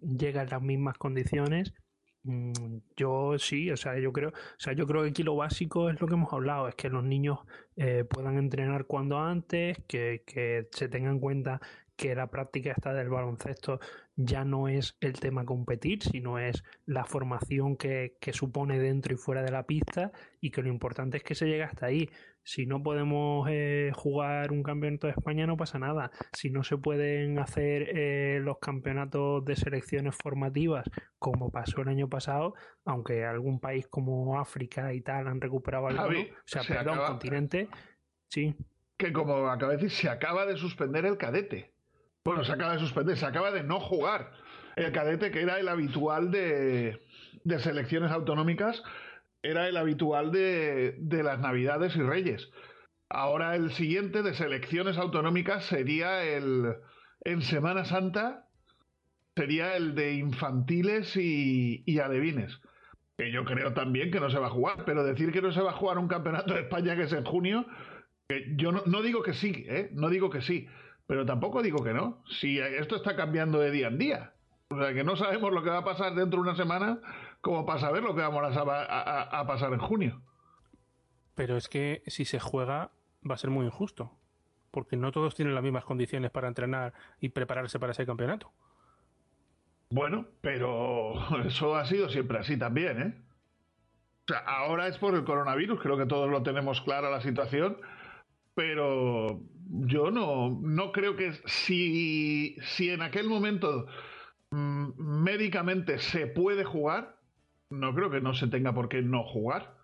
llega 0.01 0.43
en 0.43 0.49
las 0.51 0.63
mismas 0.63 0.97
condiciones. 0.99 1.75
mm, 2.23 2.79
Yo 2.97 3.39
sí, 3.39 3.71
o 3.71 3.77
sea, 3.77 3.99
yo 3.99 4.13
creo, 4.13 4.31
o 4.31 4.33
sea, 4.59 4.73
yo 4.73 4.87
creo 4.87 5.03
que 5.03 5.11
aquí 5.11 5.23
lo 5.23 5.37
básico 5.37 5.91
es 5.91 6.01
lo 6.01 6.07
que 6.09 6.15
hemos 6.15 6.33
hablado, 6.33 6.69
es 6.69 6.75
que 6.75 6.89
los 6.89 7.05
niños 7.05 7.41
eh, 7.77 8.05
puedan 8.09 8.39
entrenar 8.39 8.87
cuando 8.87 9.19
antes, 9.21 9.77
que, 9.87 10.23
que 10.27 10.69
se 10.73 10.89
tenga 10.89 11.11
en 11.11 11.21
cuenta 11.21 11.61
que 11.99 12.15
la 12.15 12.29
práctica 12.29 12.71
esta 12.71 12.95
del 12.95 13.09
baloncesto 13.09 13.81
ya 14.15 14.45
no 14.45 14.69
es 14.69 14.97
el 15.01 15.15
tema 15.19 15.45
competir, 15.45 16.01
sino 16.03 16.39
es 16.39 16.63
la 16.87 17.05
formación 17.05 17.77
que, 17.77 18.17
que 18.21 18.33
supone 18.33 18.79
dentro 18.79 19.13
y 19.13 19.17
fuera 19.17 19.43
de 19.43 19.51
la 19.51 19.65
pista 19.65 20.13
y 20.41 20.53
que 20.53 20.63
lo 20.63 20.69
importante 20.69 21.17
es 21.17 21.25
que 21.25 21.35
se 21.35 21.47
llegue 21.47 21.65
hasta 21.65 21.87
ahí. 21.87 22.09
Si 22.45 22.67
no 22.67 22.83
podemos 22.85 23.49
eh, 23.51 23.91
jugar 23.95 24.53
un 24.53 24.63
campeonato 24.63 25.09
de 25.09 25.13
España 25.15 25.47
no 25.49 25.57
pasa 25.57 25.81
nada. 25.81 26.13
Si 26.33 26.51
no 26.51 26.63
se 26.63 26.79
pueden 26.79 27.41
hacer 27.41 27.89
eh, 27.93 28.39
los 28.43 28.59
campeonatos 28.61 29.45
de 29.45 29.57
selecciones 29.57 30.15
formativas 30.15 30.89
como 31.19 31.51
pasó 31.51 31.83
el 31.83 31.89
año 31.89 32.09
pasado, 32.09 32.55
aunque 32.85 33.25
algún 33.25 33.59
país 33.59 33.89
como 33.89 34.39
África 34.41 34.95
y 34.95 35.01
tal 35.01 35.27
han 35.27 35.41
recuperado 35.41 35.89
algo, 35.89 36.01
Javi, 36.03 36.31
o 36.31 36.35
sea, 36.47 36.63
se 36.63 36.75
perdón, 36.75 36.95
acaba- 36.95 37.09
continente, 37.09 37.69
sí. 38.29 38.55
Que 38.97 39.13
como 39.13 39.49
acaba 39.49 39.73
de 39.73 39.79
decir, 39.79 39.91
se 39.91 40.09
acaba 40.09 40.47
de 40.47 40.57
suspender 40.57 41.05
el 41.05 41.19
cadete. 41.19 41.73
Bueno, 42.29 42.45
se 42.45 42.53
acaba 42.53 42.75
de 42.75 42.81
suspender, 42.81 43.17
se 43.17 43.25
acaba 43.25 43.51
de 43.51 43.63
no 43.63 43.81
jugar 43.81 44.33
el 44.77 44.93
cadete, 44.93 45.31
que 45.31 45.41
era 45.41 45.59
el 45.59 45.67
habitual 45.67 46.31
de, 46.31 47.01
de 47.43 47.59
selecciones 47.59 48.11
autonómicas, 48.11 48.83
era 49.43 49.67
el 49.67 49.79
habitual 49.79 50.31
de, 50.31 50.95
de 50.99 51.23
las 51.23 51.39
Navidades 51.39 51.97
y 51.97 52.03
Reyes. 52.03 52.51
Ahora 53.09 53.57
el 53.57 53.73
siguiente 53.73 54.23
de 54.23 54.35
selecciones 54.35 54.99
autonómicas 54.99 55.65
sería 55.65 56.23
el 56.23 56.75
en 57.25 57.41
Semana 57.41 57.87
Santa, 57.87 58.45
sería 59.35 59.75
el 59.75 59.95
de 59.95 60.13
infantiles 60.17 61.17
y, 61.17 61.83
y 61.87 61.99
alevines. 61.99 62.61
Que 63.17 63.33
yo 63.33 63.47
creo 63.47 63.73
también 63.73 64.11
que 64.11 64.21
no 64.21 64.29
se 64.29 64.39
va 64.39 64.49
a 64.49 64.51
jugar, 64.51 64.85
pero 64.85 65.03
decir 65.03 65.33
que 65.33 65.41
no 65.41 65.51
se 65.51 65.63
va 65.63 65.71
a 65.71 65.77
jugar 65.79 65.97
un 65.97 66.09
campeonato 66.09 66.53
de 66.53 66.61
España 66.61 66.95
que 66.95 67.05
es 67.05 67.13
en 67.15 67.25
junio, 67.25 67.65
que 68.29 68.53
yo 68.57 68.71
no, 68.71 68.83
no 68.85 69.01
digo 69.01 69.23
que 69.23 69.33
sí, 69.33 69.65
¿eh? 69.67 69.89
no 69.95 70.11
digo 70.11 70.29
que 70.29 70.43
sí, 70.43 70.69
pero 71.09 71.25
tampoco 71.25 71.63
digo 71.63 71.83
que 71.83 71.95
no. 71.95 72.23
Si 72.29 72.61
esto 72.61 72.95
está 72.95 73.17
cambiando 73.17 73.59
de 73.59 73.71
día 73.71 73.89
en 73.89 73.99
día. 73.99 74.35
O 74.69 74.77
sea, 74.77 74.93
que 74.93 75.03
no 75.03 75.17
sabemos 75.17 75.51
lo 75.53 75.63
que 75.63 75.71
va 75.71 75.79
a 75.79 75.85
pasar 75.85 76.15
dentro 76.15 76.37
de 76.37 76.51
una 76.51 76.55
semana 76.55 77.01
como 77.41 77.65
para 77.65 77.81
saber 77.81 78.03
lo 78.03 78.15
que 78.15 78.21
vamos 78.21 78.55
a, 78.55 79.45
pasar 79.47 79.73
en 79.73 79.79
junio. 79.79 80.21
Pero 81.35 81.57
es 81.57 81.71
que 81.71 82.03
si 82.09 82.27
se 82.27 82.39
juega 82.39 82.91
va 83.29 83.35
a 83.35 83.39
ser 83.39 83.49
muy 83.49 83.65
injusto, 83.65 84.13
porque 84.71 84.99
no 84.99 85.11
todos 85.11 85.35
tienen 85.35 85.55
las 85.55 85.65
mismas 85.65 85.87
condiciones 85.87 86.31
para 86.31 86.47
entrenar 86.47 86.93
y 87.21 87.31
prepararse 87.31 87.79
para 87.79 87.93
ese 87.93 88.05
campeonato. 88.05 88.53
Bueno, 89.89 90.27
pero 90.43 91.15
eso 91.47 91.75
ha 91.75 91.87
sido 91.87 92.11
siempre 92.11 92.39
así 92.39 92.59
también, 92.59 93.01
¿eh? 93.01 93.23
O 94.29 94.33
sea, 94.33 94.41
ahora 94.41 94.89
es 94.89 94.99
por 94.99 95.15
el 95.15 95.25
coronavirus, 95.25 95.81
creo 95.81 95.97
que 95.97 96.05
todos 96.05 96.29
lo 96.29 96.43
tenemos 96.43 96.83
clara 96.83 97.09
la 97.09 97.23
situación, 97.23 97.79
pero 98.55 99.41
yo 99.69 100.11
no, 100.11 100.59
no 100.63 100.93
creo 100.93 101.17
que 101.17 101.33
si, 101.47 102.57
si 102.63 102.91
en 102.91 103.03
aquel 103.03 103.29
momento 103.29 103.87
mm, 104.51 104.93
médicamente 104.99 105.99
se 105.99 106.27
puede 106.27 106.65
jugar, 106.65 107.17
no 107.71 107.95
creo 107.95 108.11
que 108.11 108.21
no 108.21 108.35
se 108.35 108.49
tenga 108.49 108.73
por 108.73 108.89
qué 108.89 109.03
no 109.03 109.25
jugar. 109.25 109.75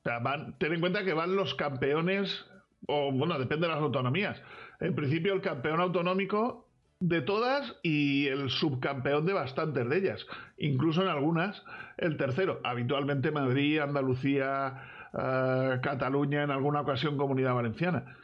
O 0.00 0.08
sea, 0.08 0.20
van, 0.20 0.58
ten 0.58 0.72
en 0.72 0.80
cuenta 0.80 1.04
que 1.04 1.12
van 1.12 1.36
los 1.36 1.54
campeones, 1.54 2.46
o 2.86 3.12
bueno, 3.12 3.38
depende 3.38 3.66
de 3.66 3.74
las 3.74 3.82
autonomías. 3.82 4.40
En 4.80 4.94
principio, 4.94 5.34
el 5.34 5.40
campeón 5.40 5.80
autonómico 5.80 6.66
de 7.00 7.20
todas 7.20 7.76
y 7.82 8.26
el 8.28 8.48
subcampeón 8.48 9.26
de 9.26 9.34
bastantes 9.34 9.86
de 9.88 9.98
ellas. 9.98 10.26
Incluso 10.56 11.02
en 11.02 11.08
algunas, 11.08 11.62
el 11.98 12.16
tercero. 12.16 12.60
Habitualmente 12.64 13.30
Madrid, 13.30 13.80
Andalucía, 13.80 14.82
eh, 15.12 15.78
Cataluña, 15.82 16.42
en 16.42 16.50
alguna 16.50 16.80
ocasión 16.80 17.18
Comunidad 17.18 17.54
Valenciana. 17.54 18.16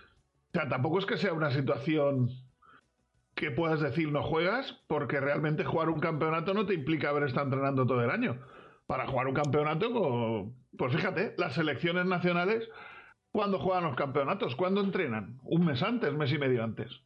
O 0.55 0.59
sea, 0.59 0.69
tampoco 0.69 0.99
es 0.99 1.07
que 1.07 1.17
sea 1.17 1.33
una 1.33 1.51
situación 1.51 2.29
que 3.35 3.51
puedas 3.51 3.81
decir 3.81 4.13
no 4.13 4.23
juegas, 4.23 4.79
porque 4.87 5.19
realmente 5.19 5.65
jugar 5.65 5.89
un 5.89 6.01
campeonato 6.01 6.53
no 6.53 6.67
te 6.67 6.75
implica 6.75 7.09
haber 7.09 7.23
estado 7.23 7.47
entrenando 7.47 7.87
todo 7.87 8.05
el 8.05 8.11
año. 8.11 8.39
Para 8.87 9.07
jugar 9.07 9.29
un 9.29 9.35
campeonato, 9.35 10.53
pues 10.77 10.95
fíjate, 10.95 11.35
las 11.39 11.55
selecciones 11.55 12.05
nacionales, 12.05 12.69
¿cuándo 13.31 13.59
juegan 13.59 13.85
los 13.85 13.97
campeonatos? 13.97 14.55
¿Cuándo 14.55 14.83
entrenan? 14.83 15.39
Un 15.45 15.65
mes 15.65 15.83
antes, 15.83 16.13
mes 16.13 16.31
y 16.33 16.39
medio 16.39 16.63
antes. 16.63 17.01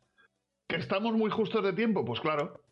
¿Que 0.66 0.76
estamos 0.76 1.14
muy 1.14 1.30
justos 1.30 1.62
de 1.62 1.72
tiempo? 1.72 2.04
Pues 2.04 2.20
claro. 2.20 2.64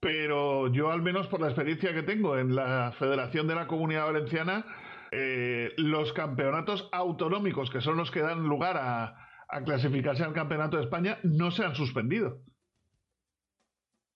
Pero 0.00 0.72
yo, 0.72 0.90
al 0.90 1.02
menos 1.02 1.26
por 1.26 1.40
la 1.40 1.48
experiencia 1.48 1.92
que 1.92 2.02
tengo 2.02 2.38
en 2.38 2.54
la 2.54 2.92
Federación 2.98 3.46
de 3.46 3.54
la 3.54 3.66
Comunidad 3.66 4.06
Valenciana, 4.06 4.64
eh, 5.10 5.74
los 5.76 6.14
campeonatos 6.14 6.88
autonómicos, 6.92 7.70
que 7.70 7.82
son 7.82 7.98
los 7.98 8.10
que 8.10 8.20
dan 8.20 8.44
lugar 8.44 8.78
a, 8.78 9.25
clasificarse 9.64 10.24
al 10.24 10.32
Campeonato 10.32 10.76
de 10.76 10.84
España, 10.84 11.18
no 11.22 11.50
se 11.50 11.64
han 11.64 11.74
suspendido. 11.74 12.40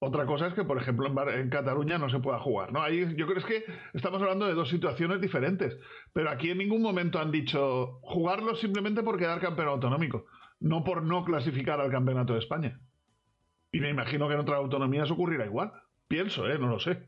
Otra 0.03 0.25
cosa 0.25 0.47
es 0.47 0.55
que, 0.55 0.65
por 0.65 0.79
ejemplo, 0.79 1.07
en, 1.31 1.51
Cataluña 1.51 1.99
no 1.99 2.09
se 2.09 2.21
pueda 2.21 2.39
jugar. 2.39 2.73
¿no? 2.73 2.83
Ahí 2.83 3.15
yo 3.17 3.27
creo 3.27 3.45
que 3.45 3.65
estamos 3.93 4.23
hablando 4.23 4.47
de 4.47 4.55
dos 4.55 4.71
situaciones 4.71 5.21
diferentes. 5.21 5.77
Pero 6.15 6.31
aquí 6.31 6.51
en 6.51 6.59
ningún 6.59 6.81
momento 6.81 7.19
han 7.19 7.31
dicho 7.31 7.99
jugarlo 8.03 8.55
simplemente 8.55 9.03
por 9.03 9.19
quedar 9.19 9.41
campeón 9.41 9.69
autonómico 9.69 10.25
no 10.61 10.85
por 10.85 11.03
no 11.03 11.25
clasificar 11.25 11.81
al 11.81 11.91
Campeonato 11.91 12.35
de 12.35 12.39
España. 12.39 12.79
Y 13.73 13.81
me 13.81 13.89
imagino 13.89 14.29
que 14.29 14.35
en 14.35 14.41
otras 14.41 14.59
autonomías 14.59 15.11
ocurrirá 15.11 15.47
igual. 15.47 15.73
Pienso, 16.07 16.47
¿eh? 16.49 16.59
No 16.59 16.69
lo 16.69 16.79
sé. 16.79 17.07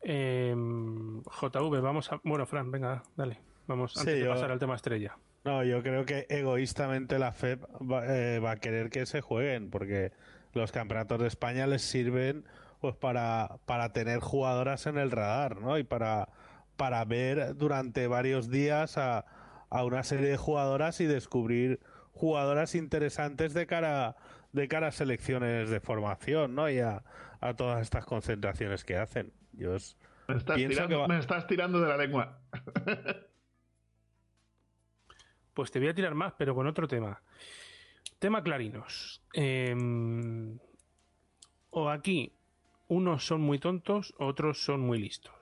Em, 0.00 1.22
JV, 1.22 1.80
vamos 1.80 2.10
a... 2.10 2.20
Bueno, 2.24 2.46
Fran, 2.46 2.70
venga, 2.70 3.02
dale. 3.16 3.38
Vamos 3.66 3.96
antes 3.96 4.20
de 4.20 4.28
pasar 4.28 4.50
al 4.50 4.58
tema 4.58 4.74
estrella. 4.74 5.16
No, 5.44 5.64
yo 5.64 5.82
creo 5.82 6.04
que 6.04 6.26
egoístamente 6.28 7.18
la 7.18 7.32
FEP 7.32 7.64
eh, 8.04 8.40
va, 8.42 8.52
a 8.52 8.56
querer 8.56 8.90
que 8.90 9.06
se 9.06 9.20
jueguen, 9.20 9.70
porque 9.70 10.12
los 10.52 10.70
campeonatos 10.70 11.20
de 11.20 11.26
España 11.26 11.66
les 11.66 11.82
sirven 11.82 12.44
pues 12.80 12.94
para, 12.96 13.58
para 13.66 13.92
tener 13.92 14.20
jugadoras 14.20 14.86
en 14.86 14.98
el 14.98 15.10
radar, 15.10 15.60
¿no? 15.60 15.78
Y 15.78 15.84
para, 15.84 16.28
para 16.76 17.04
ver 17.04 17.56
durante 17.56 18.06
varios 18.06 18.50
días 18.50 18.98
a, 18.98 19.24
a 19.70 19.84
una 19.84 20.02
serie 20.02 20.28
de 20.28 20.36
jugadoras 20.36 21.00
y 21.00 21.06
descubrir 21.06 21.80
jugadoras 22.12 22.74
interesantes 22.74 23.54
de 23.54 23.66
cara, 23.66 24.16
de 24.52 24.68
cara 24.68 24.88
a 24.88 24.92
selecciones 24.92 25.70
de 25.70 25.80
formación, 25.80 26.54
¿no? 26.54 26.68
Y 26.70 26.78
a, 26.78 27.02
todas 27.56 27.82
estas 27.82 28.04
concentraciones 28.04 28.84
que 28.84 28.96
hacen. 28.96 29.32
Yo 29.52 29.76
me, 30.28 30.36
estás 30.36 30.56
tirando, 30.56 31.08
me 31.08 31.18
estás 31.18 31.46
tirando 31.48 31.80
de 31.80 31.88
la 31.88 31.96
lengua. 31.96 32.38
pues 35.54 35.70
te 35.70 35.78
voy 35.78 35.88
a 35.88 35.94
tirar 35.94 36.14
más, 36.14 36.32
pero 36.36 36.54
con 36.54 36.66
otro 36.66 36.88
tema. 36.88 37.20
Tema 38.18 38.42
clarinos. 38.42 39.22
Em, 39.32 40.58
o 41.70 41.88
aquí, 41.88 42.32
unos 42.88 43.26
son 43.26 43.40
muy 43.40 43.58
tontos, 43.58 44.14
otros 44.18 44.64
son 44.64 44.80
muy 44.80 44.98
listos. 44.98 45.32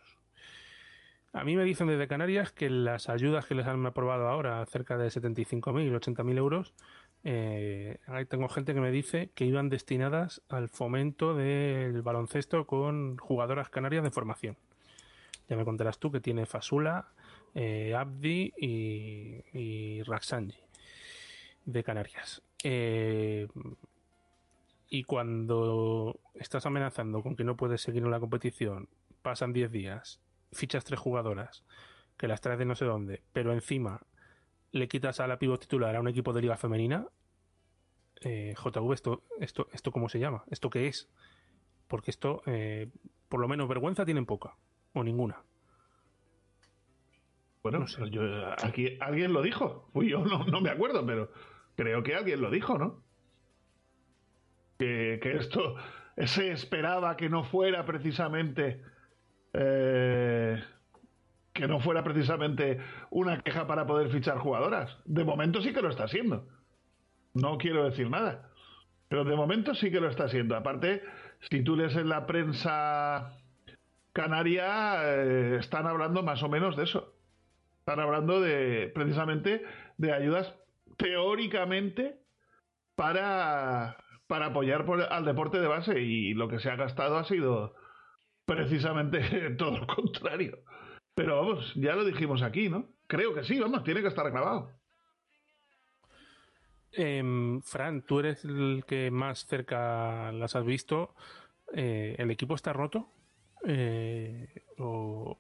A 1.33 1.45
mí 1.45 1.57
me 1.57 1.65
dicen 1.65 1.87
desde 1.87 2.09
Canarias 2.09 2.51
que 2.51 2.69
las 2.71 3.09
ayudas 3.09 3.47
que 3.47 3.55
les 3.55 3.67
han 3.67 3.87
aprobado 3.87 4.29
ahora, 4.29 4.65
cerca 4.67 4.97
de 4.99 5.09
75.000, 5.09 6.01
80.000 6.01 6.39
euros, 6.39 6.75
eh, 7.23 7.99
ahí 8.07 8.25
tengo 8.25 8.49
gente 8.49 8.75
que 8.75 8.81
me 8.81 8.91
dice 8.91 9.31
que 9.35 9.45
iban 9.45 9.69
destinadas 9.69 10.43
al 10.49 10.69
fomento 10.69 11.35
del 11.35 12.03
baloncesto 12.03 12.67
con 12.67 13.17
jugadoras 13.19 13.69
canarias 13.69 14.03
de 14.03 14.11
formación. 14.11 14.57
Ya 15.49 15.57
me 15.57 15.65
contarás 15.65 15.99
tú 15.99 16.11
que 16.11 16.21
tiene 16.21 16.47
Fasula, 16.47 17.09
eh, 17.55 17.95
Abdi 17.95 18.53
y, 18.59 19.43
y 19.53 20.03
de 21.65 21.85
Canarias. 21.85 22.43
Eh, 22.65 23.47
y 24.89 25.05
cuando 25.05 26.21
estás 26.35 26.67
amenazando 26.67 27.23
con 27.23 27.37
que 27.37 27.45
no 27.45 27.57
puedes 27.57 27.81
seguir 27.81 28.03
en 28.03 28.11
la 28.11 28.21
competición, 28.21 28.89
pasan 29.23 29.53
10 29.53 29.71
días 29.71 30.21
fichas 30.53 30.85
tres 30.85 31.01
jugadoras, 31.01 31.65
que 32.17 32.29
las 32.29 32.41
traes 32.41 32.59
de 32.59 32.65
no 32.65 32.75
sé 32.75 32.85
dónde, 32.85 33.23
pero 33.33 33.53
encima 33.53 34.03
le 34.73 34.89
quitas 34.89 35.21
a 35.21 35.27
la 35.27 35.39
pivot 35.39 35.61
titular 35.61 35.95
a 35.97 36.01
un 36.01 36.09
equipo 36.09 36.33
de 36.33 36.43
liga 36.43 36.57
femenina, 36.57 37.09
eh, 38.23 38.55
JV, 38.57 38.93
esto, 38.93 39.23
esto, 39.41 39.69
¿esto 39.73 39.93
cómo 39.93 40.09
se 40.09 40.19
llama? 40.19 40.45
¿Esto 40.51 40.71
qué 40.71 40.87
es? 40.89 41.09
Porque 41.89 42.11
esto, 42.11 42.43
eh, 42.47 42.89
por 43.29 43.41
lo 43.41 43.49
menos 43.49 43.69
vergüenza 43.69 44.05
tienen 44.05 44.27
poca, 44.27 44.57
o 44.93 45.03
ninguna. 45.03 45.43
Bueno, 47.63 47.85
yo, 48.11 48.23
aquí 48.63 48.97
alguien 49.01 49.33
lo 49.33 49.43
dijo. 49.43 49.91
Uy, 49.93 50.11
yo 50.11 50.25
no, 50.25 50.45
no, 50.45 50.61
me 50.61 50.71
acuerdo, 50.71 51.05
pero 51.05 51.31
creo 51.77 52.03
que 52.03 52.15
alguien 52.15 52.41
lo 52.41 52.51
dijo, 52.51 52.79
¿no? 52.79 53.03
Que, 54.79 55.21
que 55.23 55.37
esto 55.37 55.77
se 56.25 56.53
esperaba 56.53 57.17
que 57.17 57.29
no 57.29 57.45
fuera 57.45 57.85
precisamente 57.85 58.83
eh, 59.53 60.63
que 61.53 61.67
no 61.67 61.81
fuera 61.81 62.05
precisamente 62.05 62.81
una 63.11 63.41
queja 63.43 63.67
para 63.67 63.87
poder 63.87 64.11
fichar 64.11 64.39
jugadoras. 64.39 64.97
De 65.05 65.25
momento 65.25 65.61
sí 65.61 65.73
que 65.73 65.83
lo 65.83 65.91
está 65.91 66.05
haciendo. 66.05 66.47
No 67.35 67.59
quiero 67.59 67.85
decir 67.85 68.09
nada. 68.09 68.51
Pero 69.09 69.25
de 69.25 69.37
momento 69.37 69.75
sí 69.75 69.91
que 69.91 70.01
lo 70.01 70.09
está 70.09 70.25
haciendo. 70.25 70.57
Aparte, 70.57 71.03
si 71.51 71.63
tú 71.63 71.77
lees 71.77 71.97
en 71.97 72.09
la 72.09 72.27
prensa 72.27 73.37
canaria, 74.13 75.03
eh, 75.05 75.57
están 75.59 75.87
hablando 75.87 76.23
más 76.23 76.43
o 76.43 76.49
menos 76.49 76.77
de 76.77 76.85
eso. 76.85 77.10
Están 77.81 78.01
hablando 78.01 78.41
de 78.41 78.91
precisamente 78.95 79.63
de 79.97 80.13
ayudas 80.13 80.55
teóricamente 80.97 82.21
para, 82.95 83.97
para 84.27 84.47
apoyar 84.47 84.85
al 85.11 85.25
deporte 85.25 85.59
de 85.59 85.67
base 85.67 86.01
y 86.01 86.35
lo 86.35 86.49
que 86.49 86.61
se 86.61 86.71
ha 86.71 86.77
gastado 86.77 87.17
ha 87.17 87.25
sido 87.25 87.75
precisamente 88.45 89.51
todo 89.59 89.79
lo 89.79 89.87
contrario. 89.87 90.59
Pero 91.15 91.37
vamos, 91.37 91.73
ya 91.75 91.95
lo 91.95 92.05
dijimos 92.05 92.43
aquí, 92.43 92.69
¿no? 92.69 92.89
Creo 93.07 93.35
que 93.35 93.45
sí, 93.45 93.59
vamos, 93.59 93.83
tiene 93.83 94.03
que 94.03 94.09
estar 94.09 94.31
grabado. 94.31 94.71
Em, 96.93 97.63
Fran, 97.63 98.03
tú 98.03 98.21
eres 98.21 98.45
el 98.45 98.85
que 98.87 99.11
más 99.11 99.47
cerca 99.47 100.33
las 100.33 100.57
has 100.57 100.65
visto. 100.65 101.15
Eh, 101.75 102.17
¿El 102.19 102.31
equipo 102.31 102.55
está 102.55 102.73
roto? 102.73 103.09
Eh, 103.67 104.65
o, 104.79 105.39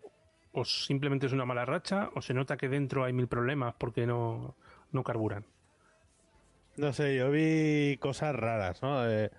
simplemente 0.64 1.26
es 1.26 1.32
una 1.32 1.44
mala 1.44 1.64
racha? 1.64 2.10
¿O 2.14 2.22
se 2.22 2.34
nota 2.34 2.56
que 2.56 2.68
dentro 2.68 3.04
hay 3.04 3.12
mil 3.12 3.28
problemas 3.28 3.74
porque 3.78 4.06
no, 4.06 4.54
no 4.92 5.04
carburan? 5.04 5.44
No 6.76 6.92
sé, 6.92 7.16
yo 7.16 7.30
vi 7.30 7.96
cosas 7.98 8.34
raras, 8.34 8.82
¿no? 8.82 9.08
Eh, 9.08 9.30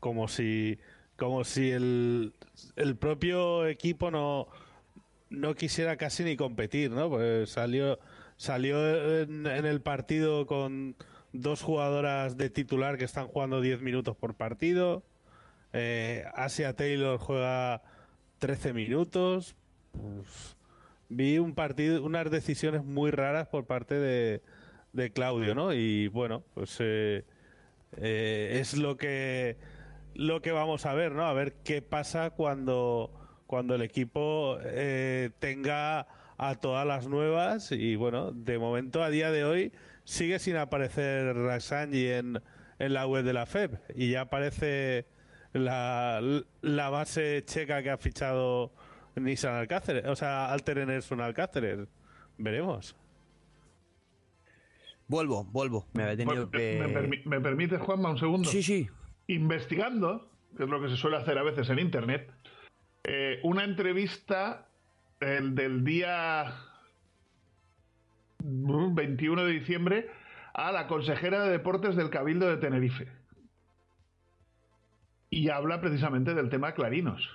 como 0.00 0.28
si 0.28 0.78
como 1.16 1.44
si 1.44 1.70
el, 1.70 2.32
el 2.76 2.96
propio 2.96 3.66
equipo 3.66 4.10
no, 4.10 4.48
no 5.30 5.54
quisiera 5.54 5.96
casi 5.96 6.24
ni 6.24 6.36
competir, 6.36 6.90
¿no? 6.90 7.08
Pues 7.08 7.50
salió, 7.50 7.98
salió 8.36 9.22
en, 9.22 9.46
el 9.46 9.80
partido 9.80 10.46
con 10.46 10.96
dos 11.32 11.62
jugadoras 11.62 12.36
de 12.36 12.50
titular 12.50 12.98
que 12.98 13.04
están 13.04 13.28
jugando 13.28 13.60
10 13.60 13.80
minutos 13.82 14.16
por 14.16 14.34
partido. 14.34 15.02
Eh, 15.72 16.24
Asia 16.34 16.74
Taylor 16.74 17.18
juega 17.18 17.82
13 18.38 18.72
minutos. 18.72 19.56
Pues, 20.00 20.56
vi 21.08 21.38
un 21.38 21.54
partido, 21.54 22.02
unas 22.02 22.30
decisiones 22.30 22.84
muy 22.84 23.10
raras 23.10 23.48
por 23.48 23.66
parte 23.66 23.94
de, 23.94 24.42
de 24.92 25.10
Claudio, 25.10 25.54
¿no? 25.54 25.72
Y 25.72 26.08
bueno, 26.08 26.42
pues 26.54 26.76
eh, 26.80 27.24
eh, 27.96 28.58
es 28.60 28.76
lo 28.76 28.96
que 28.96 29.56
lo 30.14 30.42
que 30.42 30.52
vamos 30.52 30.86
a 30.86 30.94
ver, 30.94 31.12
¿no? 31.12 31.26
A 31.26 31.32
ver 31.32 31.54
qué 31.64 31.82
pasa 31.82 32.30
cuando, 32.30 33.10
cuando 33.46 33.74
el 33.74 33.82
equipo 33.82 34.58
eh, 34.62 35.30
tenga 35.40 36.06
a 36.38 36.54
todas 36.56 36.86
las 36.86 37.08
nuevas 37.08 37.72
y 37.72 37.96
bueno, 37.96 38.32
de 38.32 38.58
momento 38.58 39.02
a 39.02 39.10
día 39.10 39.30
de 39.30 39.44
hoy 39.44 39.72
sigue 40.04 40.38
sin 40.38 40.56
aparecer 40.56 41.34
Raxanji 41.36 42.08
en, 42.08 42.40
en 42.78 42.94
la 42.94 43.06
web 43.06 43.24
de 43.24 43.32
la 43.32 43.46
FEB 43.46 43.78
y 43.94 44.10
ya 44.12 44.22
aparece 44.22 45.06
la, 45.52 46.20
la 46.60 46.90
base 46.90 47.42
checa 47.44 47.82
que 47.82 47.90
ha 47.90 47.98
fichado 47.98 48.72
Nissan 49.16 49.54
Alcácer, 49.54 50.06
o 50.08 50.16
sea, 50.16 50.52
Alter 50.52 50.78
Enerson 50.78 51.20
Alcácer. 51.20 51.88
Veremos. 52.38 52.96
Vuelvo, 55.06 55.44
vuelvo. 55.44 55.86
Me 55.92 56.02
había 56.04 56.16
tenido 56.16 56.46
¿Me, 56.46 56.50
que... 56.58 56.80
permi- 56.82 57.24
me 57.26 57.40
permites, 57.40 57.80
Juanma, 57.80 58.10
un 58.10 58.18
segundo? 58.18 58.48
Sí, 58.48 58.62
sí. 58.62 58.88
Investigando, 59.26 60.30
que 60.56 60.64
es 60.64 60.68
lo 60.68 60.80
que 60.80 60.88
se 60.88 60.96
suele 60.96 61.16
hacer 61.18 61.38
a 61.38 61.42
veces 61.42 61.68
en 61.70 61.78
Internet, 61.78 62.30
eh, 63.04 63.38
una 63.42 63.64
entrevista 63.64 64.68
el 65.20 65.54
del 65.54 65.84
día 65.84 66.54
21 68.40 69.44
de 69.44 69.52
diciembre 69.52 70.10
a 70.52 70.72
la 70.72 70.86
consejera 70.86 71.42
de 71.44 71.50
Deportes 71.50 71.96
del 71.96 72.10
Cabildo 72.10 72.48
de 72.48 72.56
Tenerife. 72.56 73.08
Y 75.30 75.48
habla 75.50 75.80
precisamente 75.80 76.34
del 76.34 76.48
tema 76.48 76.72
clarinos. 76.74 77.28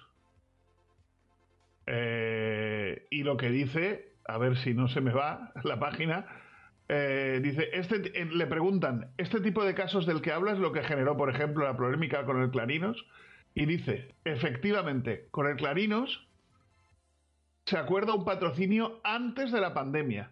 Eh, 1.91 3.07
y 3.09 3.23
lo 3.23 3.35
que 3.35 3.49
dice, 3.49 4.13
a 4.25 4.37
ver 4.37 4.55
si 4.57 4.75
no 4.75 4.87
se 4.87 5.01
me 5.01 5.11
va 5.11 5.51
la 5.63 5.79
página, 5.79 6.27
eh, 6.87 7.39
dice, 7.41 7.69
este, 7.73 8.25
le 8.25 8.47
preguntan, 8.47 9.11
¿este 9.17 9.41
tipo 9.41 9.65
de 9.65 9.73
casos 9.73 10.05
del 10.05 10.21
que 10.21 10.31
hablas 10.31 10.59
lo 10.59 10.71
que 10.71 10.83
generó, 10.83 11.17
por 11.17 11.31
ejemplo, 11.31 11.65
la 11.65 11.75
polémica 11.75 12.25
con 12.25 12.41
el 12.41 12.51
Clarinos? 12.51 13.03
Y 13.55 13.65
dice, 13.65 14.13
efectivamente, 14.23 15.27
con 15.31 15.47
el 15.47 15.55
Clarinos 15.55 16.27
se 17.65 17.77
acuerda 17.77 18.13
un 18.13 18.23
patrocinio 18.23 19.01
antes 19.03 19.51
de 19.51 19.59
la 19.59 19.73
pandemia. 19.73 20.31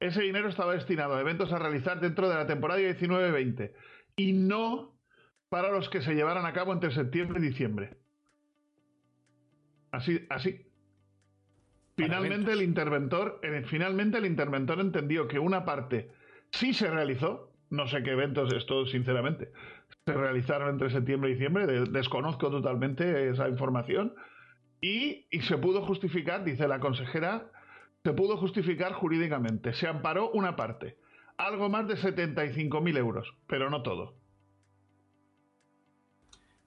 Ese 0.00 0.20
dinero 0.22 0.48
estaba 0.48 0.74
destinado 0.74 1.14
a 1.14 1.20
eventos 1.20 1.52
a 1.52 1.58
realizar 1.58 2.00
dentro 2.00 2.28
de 2.28 2.34
la 2.34 2.46
temporada 2.46 2.80
19-20 2.80 3.72
y 4.16 4.32
no 4.32 4.94
para 5.48 5.70
los 5.70 5.88
que 5.88 6.02
se 6.02 6.14
llevaran 6.14 6.44
a 6.46 6.52
cabo 6.52 6.72
entre 6.72 6.92
septiembre 6.92 7.40
y 7.40 7.48
diciembre. 7.48 7.96
Así, 9.90 10.26
así. 10.28 10.69
Finalmente 12.04 12.52
el 12.52 12.62
interventor, 12.62 13.40
eh, 13.42 13.62
finalmente 13.66 14.18
el 14.18 14.26
interventor 14.26 14.80
entendió 14.80 15.26
que 15.28 15.38
una 15.38 15.64
parte 15.64 16.10
sí 16.50 16.72
se 16.74 16.90
realizó, 16.90 17.52
no 17.70 17.86
sé 17.86 18.02
qué 18.02 18.10
eventos 18.12 18.52
esto 18.52 18.86
sinceramente, 18.86 19.52
se 20.06 20.12
realizaron 20.14 20.70
entre 20.70 20.90
septiembre 20.90 21.30
y 21.30 21.34
diciembre, 21.34 21.66
de- 21.66 21.84
desconozco 21.86 22.50
totalmente 22.50 23.28
esa 23.30 23.48
información, 23.48 24.14
y, 24.80 25.26
y 25.30 25.40
se 25.42 25.58
pudo 25.58 25.82
justificar, 25.82 26.42
dice 26.44 26.66
la 26.66 26.80
consejera, 26.80 27.50
se 28.02 28.12
pudo 28.14 28.36
justificar 28.38 28.92
jurídicamente. 28.94 29.74
Se 29.74 29.86
amparó 29.86 30.30
una 30.30 30.56
parte, 30.56 30.96
algo 31.36 31.68
más 31.68 31.86
de 31.86 31.96
75.000 31.96 32.96
euros, 32.96 33.34
pero 33.46 33.68
no 33.68 33.82
todo. 33.82 34.14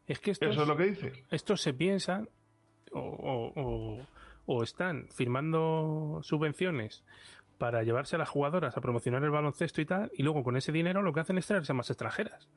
Es 0.05 0.19
que 0.19 0.31
estos, 0.31 0.51
Eso 0.51 0.61
es 0.63 0.67
lo 0.67 0.77
que 0.77 0.83
dice. 0.85 1.11
estos 1.31 1.61
se 1.61 1.73
piensan 1.73 2.29
o, 2.91 2.99
o- 2.99 3.53
o- 3.55 4.07
o 4.45 4.63
están 4.63 5.07
firmando 5.13 6.19
subvenciones 6.23 7.03
para 7.57 7.83
llevarse 7.83 8.15
a 8.15 8.19
las 8.19 8.29
jugadoras 8.29 8.75
a 8.75 8.81
promocionar 8.81 9.23
el 9.23 9.29
baloncesto 9.29 9.79
y 9.81 9.85
tal, 9.85 10.11
y 10.15 10.23
luego 10.23 10.43
con 10.43 10.57
ese 10.57 10.71
dinero 10.71 11.01
lo 11.01 11.13
que 11.13 11.21
hacen 11.21 11.37
es 11.37 11.47
traerse 11.47 11.73
más 11.73 11.89
extranjeras. 11.89 12.49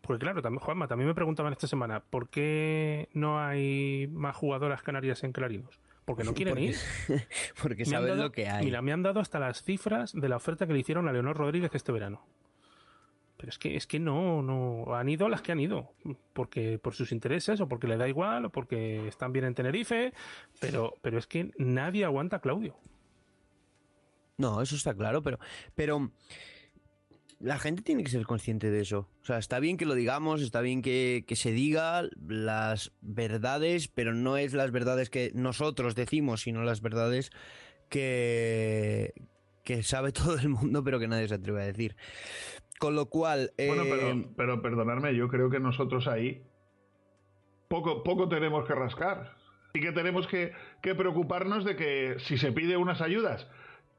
Porque 0.00 0.20
claro, 0.24 0.40
también, 0.40 0.60
Juanma, 0.60 0.88
también 0.88 1.08
me 1.08 1.14
preguntaban 1.14 1.52
esta 1.52 1.66
semana, 1.66 2.00
¿por 2.00 2.28
qué 2.30 3.08
no 3.12 3.38
hay 3.40 4.08
más 4.12 4.34
jugadoras 4.36 4.82
canarias 4.82 5.22
en 5.24 5.32
Clarinos? 5.32 5.78
Porque 6.06 6.24
no 6.24 6.32
quieren 6.32 6.54
Porque- 6.54 6.64
ir. 6.66 6.76
Porque 7.62 7.84
dado- 7.84 8.14
lo 8.16 8.32
que 8.32 8.48
hay. 8.48 8.64
Mira, 8.64 8.80
me 8.82 8.92
han 8.92 9.02
dado 9.02 9.20
hasta 9.20 9.38
las 9.38 9.62
cifras 9.62 10.12
de 10.14 10.28
la 10.28 10.36
oferta 10.36 10.66
que 10.66 10.72
le 10.72 10.78
hicieron 10.80 11.06
a 11.06 11.12
Leonor 11.12 11.36
Rodríguez 11.36 11.70
este 11.74 11.92
verano. 11.92 12.24
Pero 13.40 13.48
es 13.48 13.58
que, 13.58 13.74
es 13.74 13.86
que 13.86 13.98
no, 13.98 14.42
no, 14.42 14.94
han 14.94 15.08
ido 15.08 15.30
las 15.30 15.40
que 15.40 15.52
han 15.52 15.60
ido. 15.60 15.94
Porque, 16.34 16.78
por 16.78 16.94
sus 16.94 17.10
intereses, 17.10 17.58
o 17.62 17.68
porque 17.68 17.86
le 17.86 17.96
da 17.96 18.06
igual, 18.06 18.44
o 18.44 18.52
porque 18.52 19.08
están 19.08 19.32
bien 19.32 19.46
en 19.46 19.54
Tenerife. 19.54 20.12
Pero, 20.60 20.94
pero 21.00 21.18
es 21.18 21.26
que 21.26 21.50
nadie 21.56 22.04
aguanta 22.04 22.36
a 22.36 22.40
Claudio. 22.40 22.76
No, 24.36 24.60
eso 24.60 24.76
está 24.76 24.92
claro, 24.92 25.22
pero, 25.22 25.38
pero 25.74 26.12
la 27.38 27.58
gente 27.58 27.80
tiene 27.80 28.04
que 28.04 28.10
ser 28.10 28.26
consciente 28.26 28.70
de 28.70 28.82
eso. 28.82 29.08
O 29.22 29.24
sea, 29.24 29.38
está 29.38 29.58
bien 29.58 29.78
que 29.78 29.86
lo 29.86 29.94
digamos, 29.94 30.42
está 30.42 30.60
bien 30.60 30.82
que, 30.82 31.24
que 31.26 31.34
se 31.34 31.52
diga 31.52 32.02
las 32.28 32.92
verdades, 33.00 33.88
pero 33.88 34.12
no 34.12 34.36
es 34.36 34.52
las 34.52 34.70
verdades 34.70 35.08
que 35.08 35.32
nosotros 35.34 35.94
decimos, 35.94 36.42
sino 36.42 36.62
las 36.62 36.82
verdades 36.82 37.30
que, 37.88 39.14
que 39.64 39.82
sabe 39.82 40.12
todo 40.12 40.38
el 40.38 40.50
mundo, 40.50 40.84
pero 40.84 40.98
que 40.98 41.08
nadie 41.08 41.26
se 41.26 41.36
atreve 41.36 41.62
a 41.62 41.66
decir. 41.66 41.96
Con 42.80 42.94
lo 42.94 43.06
cual, 43.10 43.52
Bueno, 43.58 43.82
eh, 43.82 43.88
pero, 43.90 44.32
pero 44.36 44.62
perdonadme, 44.62 45.14
yo 45.14 45.28
creo 45.28 45.50
que 45.50 45.60
nosotros 45.60 46.08
ahí 46.08 46.42
poco, 47.68 48.02
poco 48.02 48.26
tenemos 48.26 48.66
que 48.66 48.74
rascar. 48.74 49.36
Sí 49.74 49.80
que 49.80 49.92
tenemos 49.92 50.26
que, 50.26 50.54
que 50.80 50.94
preocuparnos 50.94 51.66
de 51.66 51.76
que 51.76 52.16
si 52.20 52.38
se 52.38 52.52
pide 52.52 52.78
unas 52.78 53.02
ayudas 53.02 53.46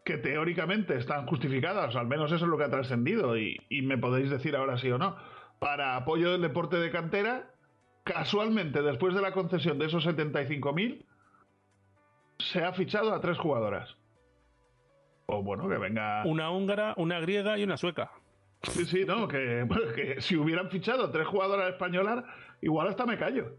que 0.04 0.18
teóricamente 0.18 0.98
están 0.98 1.28
justificadas, 1.28 1.96
al 1.96 2.08
menos 2.08 2.32
eso 2.32 2.46
es 2.46 2.50
lo 2.50 2.58
que 2.58 2.64
ha 2.64 2.72
trascendido, 2.72 3.38
y, 3.38 3.60
y 3.70 3.84
me 3.84 4.00
podéis 4.00 4.32
decir 4.32 4.56
ahora 4.56 4.80
sí 4.80 4.90
o 4.90 4.98
no, 4.98 5.16
para 5.60 5.96
apoyo 5.96 6.32
del 6.32 6.42
deporte 6.42 6.78
de 6.78 6.90
cantera, 6.90 7.52
casualmente 8.04 8.82
después 8.82 9.14
de 9.14 9.22
la 9.22 9.32
concesión 9.32 9.78
de 9.78 9.86
esos 9.86 10.08
75.000, 10.08 11.06
se 12.40 12.64
ha 12.64 12.74
fichado 12.74 13.14
a 13.14 13.22
tres 13.22 13.38
jugadoras. 13.38 13.96
O 15.28 15.44
bueno, 15.44 15.70
que 15.70 15.78
venga... 15.78 16.24
Una 16.26 16.50
húngara, 16.50 16.96
una 16.98 17.20
griega 17.20 17.60
y 17.60 17.64
una 17.64 17.78
sueca. 17.78 18.12
Sí, 18.64 18.86
sí, 18.86 19.06
no, 19.06 19.28
que, 19.28 20.16
si 20.20 20.38
hubieran 20.38 20.70
fichado 20.70 21.10
tres 21.12 21.28
jugadoras 21.28 21.70
españolas, 21.70 22.24
igual 22.62 22.88
hasta 22.88 23.06
me 23.06 23.18
callo. 23.18 23.56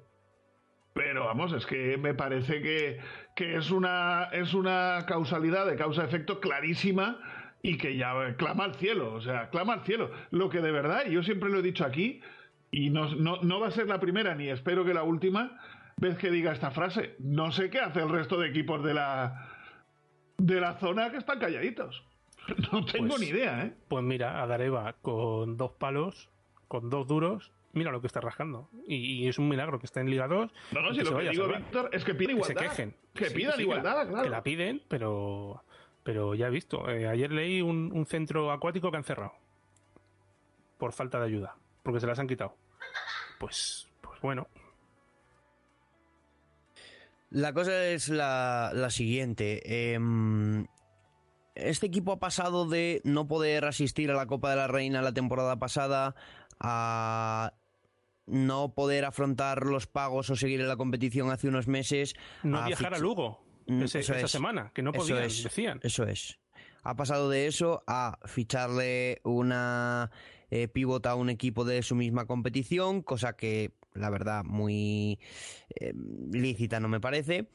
Pero 0.95 1.25
vamos, 1.25 1.53
es 1.53 1.65
que 1.65 1.97
me 1.97 2.15
parece 2.15 2.61
que, 2.61 3.01
que 3.35 3.57
es, 3.57 3.71
una, 3.71 4.29
es 4.33 4.53
una 4.53 5.05
causalidad 5.07 5.67
de 5.67 5.77
causa-efecto 5.77 6.39
clarísima 6.39 7.19
y 7.63 7.79
que 7.79 7.97
ya 7.97 8.37
clama 8.37 8.65
al 8.65 8.75
cielo, 8.75 9.15
o 9.15 9.21
sea, 9.21 9.49
clama 9.49 9.75
al 9.75 9.85
cielo. 9.85 10.11
Lo 10.31 10.51
que 10.51 10.61
de 10.61 10.71
verdad, 10.71 11.05
y 11.07 11.13
yo 11.13 11.23
siempre 11.23 11.49
lo 11.49 11.61
he 11.61 11.63
dicho 11.63 11.85
aquí, 11.85 12.21
y 12.71 12.91
no, 12.91 13.15
no, 13.15 13.39
no 13.43 13.61
va 13.61 13.69
a 13.69 13.71
ser 13.71 13.87
la 13.89 14.01
primera 14.01 14.35
ni 14.35 14.49
espero 14.49 14.85
que 14.85 14.95
la 14.95 15.03
última 15.03 15.59
vez 15.97 16.19
que 16.19 16.31
diga 16.31 16.53
esta 16.53 16.71
frase, 16.71 17.17
no 17.21 17.53
sé 17.53 17.71
qué 17.71 17.81
hace 17.81 18.01
el 18.01 18.09
resto 18.09 18.39
de 18.39 18.49
equipos 18.49 18.83
de 18.85 18.95
la, 18.95 19.49
de 20.39 20.61
la 20.61 20.79
zona 20.79 21.11
que 21.11 21.19
están 21.19 21.39
calladitos. 21.39 22.05
No 22.73 22.85
tengo 22.85 23.09
Pues- 23.09 23.21
ni 23.21 23.27
idea, 23.29 23.65
¿eh? 23.65 23.75
Pues 23.89 24.03
mira, 24.05 24.43
a 24.43 24.47
Gareva 24.47 24.95
con 25.03 25.57
dos 25.57 25.73
palos, 25.73 26.29
con 26.69 26.91
dos 26.91 27.07
duros, 27.07 27.53
mira 27.73 27.91
lo 27.93 28.01
que 28.01 28.07
está 28.07 28.21
rascando. 28.21 28.69
Y, 28.87 28.97
y 29.25 29.29
es 29.29 29.39
un 29.39 29.49
milagro 29.49 29.79
que 29.79 29.87
está 29.87 30.01
en 30.01 30.11
Liga 30.11 30.27
2. 30.29 30.51
No, 30.73 30.81
no, 30.83 30.93
si 30.95 31.01
lo 31.03 31.17
que 31.19 31.29
digo. 31.31 31.49
Víctor, 31.49 31.91
es 31.93 32.05
que 32.05 32.15
piden 32.15 32.39
Que 32.39 32.45
se 32.45 32.53
igualdad. 32.53 32.71
quejen. 32.71 32.97
Que 33.15 33.27
Sí, 33.27 33.35
pidan 33.35 33.57
sí, 33.57 33.63
igualdad, 33.63 33.93
que 33.93 33.99
la, 34.05 34.07
claro. 34.09 34.23
Que 34.25 34.31
la 34.31 34.43
piden, 34.43 34.83
pero, 34.89 35.63
pero 36.03 36.35
ya 36.35 36.49
he 36.49 36.51
visto. 36.51 36.89
eh, 36.91 37.07
ayer 37.09 37.31
leí 37.33 37.63
un, 37.63 37.91
un 37.93 38.07
centro 38.07 38.51
acuático 38.51 38.91
que 38.91 38.97
han 38.97 39.05
cerrado. 39.05 39.33
Por 40.79 40.93
falta 40.93 41.19
de 41.21 41.27
ayuda. 41.27 41.57
Porque 41.83 42.01
se 42.01 42.07
las 42.07 42.19
han 42.19 42.27
quitado. 42.29 42.57
Pues, 43.39 43.89
pues 44.01 44.21
bueno. 44.21 44.49
La 47.31 47.53
cosa 47.55 47.87
es 47.87 48.09
la, 48.09 48.73
la 48.75 48.91
siguiente. 48.91 49.95
Em, 49.95 50.67
este 51.55 51.87
equipo 51.87 52.13
ha 52.13 52.19
pasado 52.19 52.67
de 52.69 53.01
no 53.05 53.29
poder 53.29 53.65
asistir 53.65 54.11
a 54.11 54.15
la 54.15 54.27
Copa 54.27 54.51
de 54.51 54.57
la 54.57 54.67
Reina 54.69 55.03
la 55.03 55.13
temporada 55.13 55.59
pasada 55.59 56.15
a 56.61 57.53
no 58.27 58.73
poder 58.75 59.05
afrontar 59.05 59.65
los 59.67 59.87
pagos 59.87 60.31
o 60.31 60.37
seguir 60.37 60.61
en 60.61 60.69
la 60.69 60.77
competición 60.77 61.31
hace 61.31 61.49
unos 61.49 61.67
meses. 61.69 62.15
No 62.43 62.59
a 62.59 62.67
viajar 62.67 62.95
a 62.95 62.99
Lugo 62.99 63.43
Mm, 63.67 63.83
ese- 63.83 64.01
eso 64.01 64.13
esa 64.15 64.25
es. 64.27 64.31
semana, 64.33 64.73
que 64.75 64.83
no 64.83 64.91
Eso 64.91 65.01
podían, 65.03 65.23
es. 65.23 65.45
decían. 65.45 65.79
Eso 65.85 66.03
es. 66.05 66.41
Ha 66.83 66.97
pasado 66.97 67.31
de 67.31 67.47
eso 67.47 67.85
a 67.87 68.19
ficharle 68.25 69.21
una 69.23 70.11
eh, 70.51 70.67
pivot 70.69 71.07
a 71.07 71.15
un 71.15 71.31
equipo 71.31 71.65
de 71.65 71.81
su 71.83 71.95
misma 71.95 72.27
competición, 72.27 73.03
cosa 73.03 73.37
que 73.37 73.71
la 73.95 74.11
verdad 74.11 74.43
muy 74.45 75.21
eh, 75.81 75.95
lícita 76.33 76.81
no 76.81 76.89
me 76.89 76.99
parece, 77.01 77.49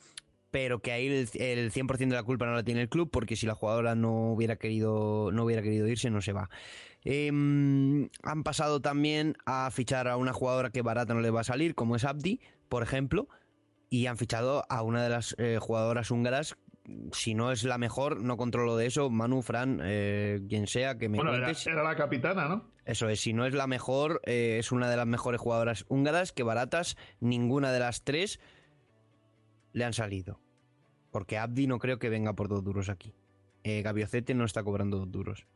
pero 0.52 0.80
que 0.80 0.92
ahí 0.92 1.08
el, 1.08 1.30
el 1.42 1.72
100% 1.72 1.98
de 1.98 2.16
la 2.16 2.24
culpa 2.24 2.46
no 2.46 2.54
la 2.54 2.64
tiene 2.64 2.82
el 2.82 2.90
club, 2.90 3.10
porque 3.12 3.36
si 3.36 3.46
la 3.46 3.56
jugadora 3.56 3.96
no 3.96 4.32
hubiera 4.32 4.56
querido, 4.56 5.32
no 5.32 5.44
hubiera 5.44 5.62
querido 5.62 5.88
irse, 5.88 6.10
no 6.10 6.22
se 6.22 6.34
va. 6.34 6.50
Em, 7.04 8.10
han 8.24 8.44
pasado 8.44 8.82
también 8.82 9.38
a 9.46 9.70
fichar 9.72 10.08
a 10.08 10.18
una 10.18 10.34
jugadora 10.34 10.72
que 10.72 10.82
barata 10.82 11.14
no 11.14 11.22
le 11.22 11.30
va 11.30 11.42
a 11.42 11.46
salir, 11.46 11.76
como 11.76 11.96
es 11.96 12.04
Abdi, 12.04 12.42
por 12.68 12.84
ejemplo, 12.84 13.30
y 13.90 14.08
han 14.08 14.18
fichado 14.18 14.66
a 14.70 14.82
una 14.82 15.04
de 15.04 15.10
las 15.10 15.36
eh, 15.38 15.58
jugadoras 15.60 16.12
húngaras. 16.12 16.58
Si 17.12 17.34
no 17.34 17.52
es 17.52 17.64
la 17.64 17.78
mejor, 17.78 18.22
no 18.22 18.38
controlo 18.38 18.78
de 18.78 18.88
eso. 18.88 19.10
Manu, 19.10 19.42
Fran, 19.42 19.80
eh, 19.84 20.42
quien 20.48 20.68
sea, 20.68 20.98
que 20.98 21.10
me 21.10 21.18
Bueno, 21.18 21.34
era, 21.34 21.84
la 21.84 21.96
capitana, 21.96 22.48
¿no? 22.48 22.72
Eso 22.86 23.10
es, 23.10 23.20
si 23.20 23.34
no 23.34 23.46
es 23.46 23.54
la 23.54 23.68
mejor, 23.68 24.22
eh, 24.26 24.58
es 24.60 24.72
una 24.72 24.90
de 24.90 24.96
las 24.96 25.08
mejores 25.08 25.40
jugadoras 25.42 25.86
húngaras 25.90 26.32
que 26.32 26.44
baratas, 26.44 26.98
ninguna 27.20 27.72
de 27.72 27.80
las 27.80 28.04
tres 28.04 28.40
le 29.78 29.86
han 29.86 29.94
salido. 29.94 30.40
Porque 31.12 31.38
Abdi 31.38 31.68
no 31.68 31.80
creo 31.80 32.00
que 32.00 32.10
venga 32.10 32.34
por 32.34 32.48
dos 32.48 32.64
duros 32.64 32.90
aquí. 32.90 33.14
Eh, 33.64 33.82
Gabiocete 33.82 34.34
no 34.34 34.46
está 34.46 34.64
cobrando 34.64 34.98
dos 34.98 35.12
duros. 35.12 35.48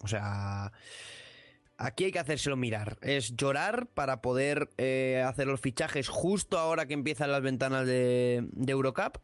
O 0.00 0.08
sea, 0.08 0.72
Aquí 1.76 2.04
hay 2.04 2.12
que 2.12 2.20
hacérselo 2.20 2.56
mirar. 2.56 2.98
Es 3.02 3.36
llorar 3.36 3.88
para 3.88 4.22
poder 4.22 4.70
eh, 4.78 5.24
hacer 5.26 5.48
los 5.48 5.60
fichajes 5.60 6.08
justo 6.08 6.58
ahora 6.58 6.86
que 6.86 6.94
empiezan 6.94 7.32
las 7.32 7.42
ventanas 7.42 7.86
de, 7.86 8.46
de 8.52 8.72
Eurocup. 8.72 9.18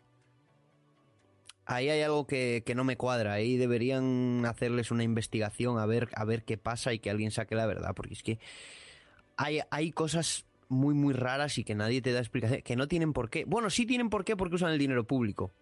Ahí 1.64 1.88
hay 1.88 2.02
algo 2.02 2.26
que, 2.26 2.64
que 2.66 2.74
no 2.74 2.82
me 2.82 2.96
cuadra. 2.96 3.34
Ahí 3.34 3.56
deberían 3.56 4.44
hacerles 4.46 4.90
una 4.90 5.04
investigación 5.04 5.78
a 5.78 5.86
ver, 5.86 6.08
a 6.14 6.24
ver 6.24 6.44
qué 6.44 6.58
pasa 6.58 6.92
y 6.92 6.98
que 6.98 7.10
alguien 7.10 7.30
saque 7.30 7.54
la 7.54 7.66
verdad. 7.66 7.94
Porque 7.94 8.14
es 8.14 8.24
que 8.24 8.40
hay, 9.36 9.60
hay 9.70 9.92
cosas 9.92 10.44
muy, 10.70 10.94
muy 10.94 11.12
raras 11.12 11.58
y 11.58 11.64
que 11.64 11.74
nadie 11.74 12.00
te 12.00 12.12
da 12.12 12.20
explicación. 12.20 12.62
Que 12.62 12.76
no 12.76 12.88
tienen 12.88 13.12
por 13.12 13.28
qué. 13.28 13.44
Bueno, 13.44 13.68
sí 13.68 13.84
tienen 13.84 14.08
por 14.08 14.24
qué 14.24 14.36
porque 14.36 14.54
usan 14.54 14.70
el 14.72 14.78
dinero 14.78 15.04
público. 15.04 15.52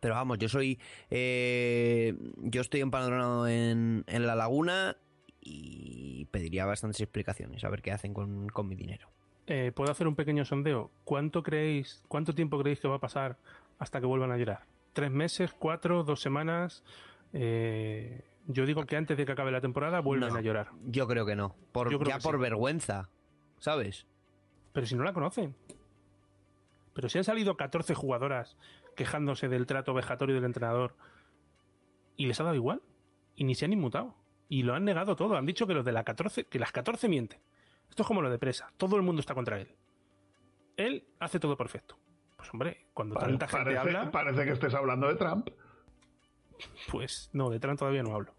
Pero 0.00 0.14
vamos, 0.14 0.38
yo 0.38 0.48
soy. 0.48 0.78
eh, 1.10 2.14
yo 2.38 2.60
estoy 2.60 2.80
empadronado 2.80 3.46
en, 3.46 4.04
en 4.08 4.26
La 4.26 4.34
Laguna 4.34 4.96
y 5.40 6.24
pediría 6.30 6.64
bastantes 6.66 7.00
explicaciones 7.00 7.62
a 7.64 7.70
ver 7.70 7.80
qué 7.82 7.92
hacen 7.92 8.12
con, 8.12 8.48
con 8.48 8.66
mi 8.66 8.74
dinero. 8.74 9.08
Eh, 9.46 9.72
¿Puedo 9.74 9.92
hacer 9.92 10.08
un 10.08 10.14
pequeño 10.14 10.44
sondeo? 10.44 10.90
¿Cuánto 11.04 11.42
creéis, 11.42 12.02
cuánto 12.08 12.34
tiempo 12.34 12.58
creéis 12.58 12.80
que 12.80 12.88
va 12.88 12.96
a 12.96 13.00
pasar 13.00 13.38
hasta 13.78 14.00
que 14.00 14.06
vuelvan 14.06 14.32
a 14.32 14.38
llorar? 14.38 14.66
¿Tres 14.94 15.10
meses? 15.10 15.52
¿Cuatro? 15.52 16.02
¿Dos 16.02 16.20
semanas? 16.22 16.82
Eh, 17.34 18.22
yo 18.46 18.64
digo 18.64 18.86
que 18.86 18.96
antes 18.96 19.16
de 19.16 19.26
que 19.26 19.32
acabe 19.32 19.50
la 19.52 19.60
temporada 19.60 20.00
vuelven 20.00 20.30
No, 20.30 20.36
a 20.36 20.40
llorar. 20.40 20.68
Yo 20.86 21.06
creo 21.06 21.26
que 21.26 21.36
no. 21.36 21.54
Por, 21.72 21.90
ya 22.06 22.18
por 22.20 22.36
sí. 22.36 22.40
vergüenza, 22.40 23.10
¿sabes? 23.58 24.06
Pero 24.74 24.86
si 24.86 24.94
no 24.94 25.04
la 25.04 25.14
conocen. 25.14 25.56
Pero 26.92 27.08
si 27.08 27.16
han 27.16 27.24
salido 27.24 27.56
14 27.56 27.94
jugadoras 27.94 28.58
quejándose 28.96 29.48
del 29.48 29.64
trato 29.66 29.94
vejatorio 29.94 30.34
del 30.34 30.44
entrenador 30.44 30.94
y 32.16 32.26
les 32.26 32.38
ha 32.40 32.44
dado 32.44 32.56
igual. 32.56 32.82
Y 33.36 33.44
ni 33.44 33.54
se 33.54 33.64
han 33.64 33.72
inmutado. 33.72 34.14
Y 34.48 34.62
lo 34.64 34.74
han 34.74 34.84
negado 34.84 35.16
todo. 35.16 35.36
Han 35.36 35.46
dicho 35.46 35.66
que 35.66 35.74
los 35.74 35.84
de 35.86 35.92
la 35.92 36.04
14, 36.04 36.44
que 36.44 36.58
las 36.58 36.70
14 36.72 37.08
mienten. 37.08 37.40
Esto 37.88 38.02
es 38.02 38.06
como 38.06 38.20
lo 38.22 38.28
de 38.30 38.38
presa. 38.38 38.70
Todo 38.76 38.96
el 38.96 39.02
mundo 39.02 39.20
está 39.20 39.34
contra 39.34 39.58
él. 39.60 39.74
Él 40.76 41.06
hace 41.20 41.40
todo 41.40 41.56
perfecto. 41.56 41.96
Pues 42.36 42.50
hombre, 42.52 42.86
cuando 42.92 43.14
Pare- 43.14 43.28
tanta 43.28 43.48
gente 43.48 43.74
parece, 43.74 43.96
habla, 43.96 44.10
parece 44.10 44.44
que 44.44 44.50
estés 44.52 44.74
hablando 44.74 45.08
de 45.08 45.14
Trump. 45.14 45.48
pues 46.90 47.30
no, 47.32 47.50
de 47.50 47.58
Trump 47.60 47.78
todavía 47.78 48.02
no 48.02 48.14
hablo. 48.14 48.34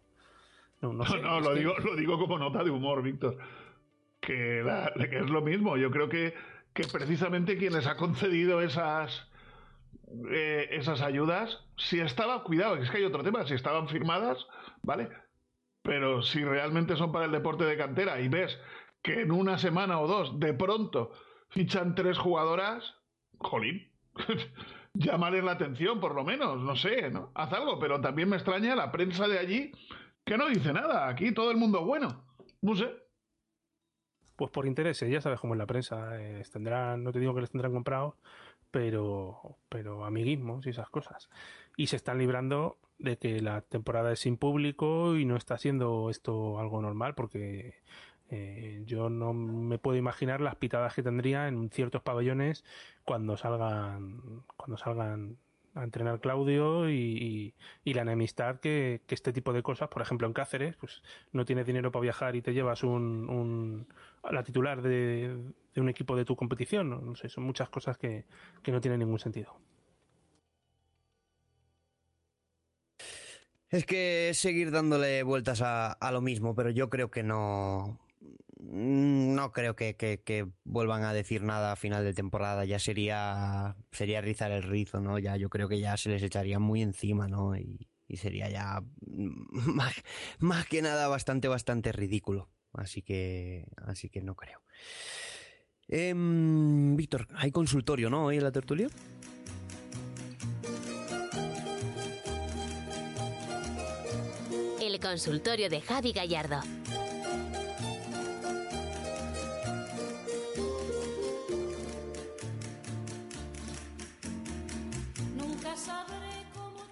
No, 0.81 0.93
no, 0.93 1.03
No, 1.03 1.05
sé, 1.09 1.21
no, 1.21 1.37
es 1.39 1.43
lo, 1.43 1.53
que- 1.53 1.59
digo, 1.59 1.73
lo 1.77 1.95
digo 1.95 2.19
como 2.19 2.37
nota 2.37 2.63
de 2.63 2.69
humor, 2.69 3.01
Víctor. 3.01 3.37
Que, 4.25 5.17
es 5.19 5.29
lo 5.29 5.41
mismo. 5.41 5.77
Yo 5.77 5.91
creo 5.91 6.09
que, 6.09 6.33
que 6.73 6.83
precisamente 6.91 7.57
quien 7.57 7.73
les 7.73 7.87
ha 7.87 7.95
concedido 7.95 8.61
esas, 8.61 9.27
eh, 10.31 10.67
esas 10.71 11.01
ayudas, 11.01 11.63
si 11.77 11.99
estaba, 11.99 12.43
cuidado, 12.43 12.75
es 12.77 12.89
que 12.89 12.97
hay 12.97 13.03
otro 13.05 13.23
tema, 13.23 13.45
si 13.45 13.53
estaban 13.53 13.87
firmadas, 13.87 14.45
¿vale? 14.81 15.09
Pero 15.83 16.23
si 16.23 16.43
realmente 16.43 16.95
son 16.95 17.11
para 17.11 17.25
el 17.25 17.31
deporte 17.31 17.65
de 17.65 17.77
cantera 17.77 18.19
y 18.19 18.27
ves 18.27 18.57
que 19.03 19.21
en 19.21 19.31
una 19.31 19.59
semana 19.59 19.99
o 19.99 20.07
dos, 20.07 20.39
de 20.39 20.53
pronto, 20.53 21.11
fichan 21.49 21.93
tres 21.93 22.17
jugadoras, 22.17 22.95
jolín, 23.37 23.91
llámales 24.93 25.43
la 25.43 25.51
atención, 25.51 25.99
por 25.99 26.15
lo 26.15 26.23
menos, 26.23 26.59
no 26.59 26.75
sé, 26.75 27.11
¿no? 27.11 27.31
Haz 27.35 27.53
algo, 27.53 27.77
pero 27.77 28.01
también 28.01 28.29
me 28.29 28.37
extraña 28.37 28.75
la 28.75 28.91
prensa 28.91 29.27
de 29.27 29.37
allí 29.37 29.71
que 30.25 30.37
no 30.37 30.47
dice 30.47 30.73
nada. 30.73 31.07
Aquí 31.07 31.31
todo 31.31 31.51
el 31.51 31.57
mundo 31.57 31.85
bueno. 31.85 32.25
No 32.61 32.75
sé. 32.75 33.04
Pues 34.35 34.51
por 34.51 34.65
intereses, 34.65 35.09
ya 35.09 35.21
sabes 35.21 35.39
cómo 35.39 35.53
es 35.53 35.57
la 35.57 35.65
prensa. 35.65 36.11
tendrán, 36.51 37.03
no 37.03 37.11
te 37.11 37.19
digo 37.19 37.33
que 37.33 37.41
les 37.41 37.51
tendrán 37.51 37.73
comprados, 37.73 38.15
pero, 38.71 39.57
pero 39.69 40.05
amiguismos 40.05 40.65
y 40.65 40.71
esas 40.71 40.89
cosas. 40.89 41.29
Y 41.77 41.87
se 41.87 41.95
están 41.95 42.17
librando 42.17 42.77
de 42.97 43.17
que 43.17 43.41
la 43.41 43.61
temporada 43.61 44.11
es 44.11 44.19
sin 44.19 44.37
público 44.37 45.17
y 45.17 45.25
no 45.25 45.35
está 45.35 45.57
siendo 45.57 46.09
esto 46.09 46.59
algo 46.59 46.81
normal 46.81 47.15
porque 47.15 47.75
eh, 48.29 48.83
yo 48.85 49.09
no 49.09 49.33
me 49.33 49.77
puedo 49.77 49.97
imaginar 49.97 50.41
las 50.41 50.55
pitadas 50.55 50.93
que 50.95 51.03
tendría 51.03 51.47
en 51.47 51.69
ciertos 51.69 52.01
pabellones 52.01 52.63
cuando 53.03 53.37
salgan 53.37 54.43
cuando 54.57 54.77
salgan 54.77 55.37
a 55.75 55.83
entrenar 55.83 56.19
Claudio 56.21 56.89
y, 56.89 57.53
y- 57.83 57.93
la 57.93 58.01
enemistad 58.01 58.59
que, 58.59 59.01
que 59.07 59.15
este 59.15 59.33
tipo 59.33 59.53
de 59.53 59.63
cosas, 59.63 59.89
por 59.89 60.01
ejemplo 60.01 60.27
en 60.27 60.33
Cáceres, 60.33 60.75
pues 60.77 61.01
no 61.31 61.45
tienes 61.45 61.65
dinero 61.65 61.91
para 61.91 62.01
viajar 62.03 62.35
y 62.35 62.41
te 62.41 62.53
llevas 62.53 62.83
un, 62.83 63.87
la 64.31 64.43
titular 64.43 64.81
de, 64.81 65.37
de 65.73 65.81
un 65.81 65.89
equipo 65.89 66.15
de 66.15 66.25
tu 66.25 66.35
competición, 66.35 66.89
no, 66.89 67.15
sé, 67.15 67.29
son 67.29 67.43
muchas 67.45 67.69
cosas 67.69 67.97
que, 67.97 68.25
que 68.63 68.71
no 68.71 68.81
tienen 68.81 68.99
ningún 68.99 69.19
sentido. 69.19 69.59
Es 73.69 73.85
que 73.85 74.31
seguir 74.33 74.71
dándole 74.71 75.23
vueltas 75.23 75.61
a, 75.61 75.91
a 75.91 76.11
lo 76.11 76.21
mismo, 76.21 76.55
pero 76.55 76.69
yo 76.69 76.89
creo 76.89 77.11
que 77.11 77.23
no. 77.23 77.99
No 78.71 79.51
creo 79.51 79.75
que, 79.75 79.95
que- 79.95 80.47
vuelvan 80.63 81.03
a 81.03 81.13
decir 81.13 81.43
nada 81.43 81.71
a 81.73 81.75
final 81.75 82.03
de 82.03 82.13
temporada. 82.13 82.65
Ya 82.65 82.79
sería 82.79 83.75
sería 83.91 84.21
rizar 84.21 84.51
el 84.51 84.63
rizo, 84.63 84.99
¿no? 85.01 85.19
Ya 85.19 85.37
yo 85.37 85.49
creo 85.49 85.67
que 85.69 85.79
ya 85.79 85.95
se 85.97 86.09
les 86.09 86.23
echaría 86.23 86.59
muy 86.59 86.81
encima, 86.81 87.27
¿no? 87.27 87.55
Y, 87.55 87.87
y 88.07 88.17
sería 88.17 88.49
ya 88.49 88.81
mm, 89.05 89.31
más, 89.75 89.93
más 90.39 90.65
que 90.67 90.81
nada 90.81 91.07
bastante, 91.07 91.47
bastante 91.47 91.91
ridículo. 91.91 92.49
Así 92.73 93.01
que, 93.01 93.67
así 93.85 94.09
que 94.09 94.21
no 94.21 94.35
creo. 94.35 94.61
Em, 95.87 96.95
Víctor, 96.95 97.27
hay 97.35 97.51
consultorio, 97.51 98.09
¿no? 98.09 98.25
Hoy 98.25 98.37
en 98.37 98.43
la 98.43 98.51
tertulia. 98.51 98.87
El 104.81 104.99
consultorio 104.99 105.69
de 105.69 105.81
Javi 105.81 106.11
Gallardo. 106.11 106.59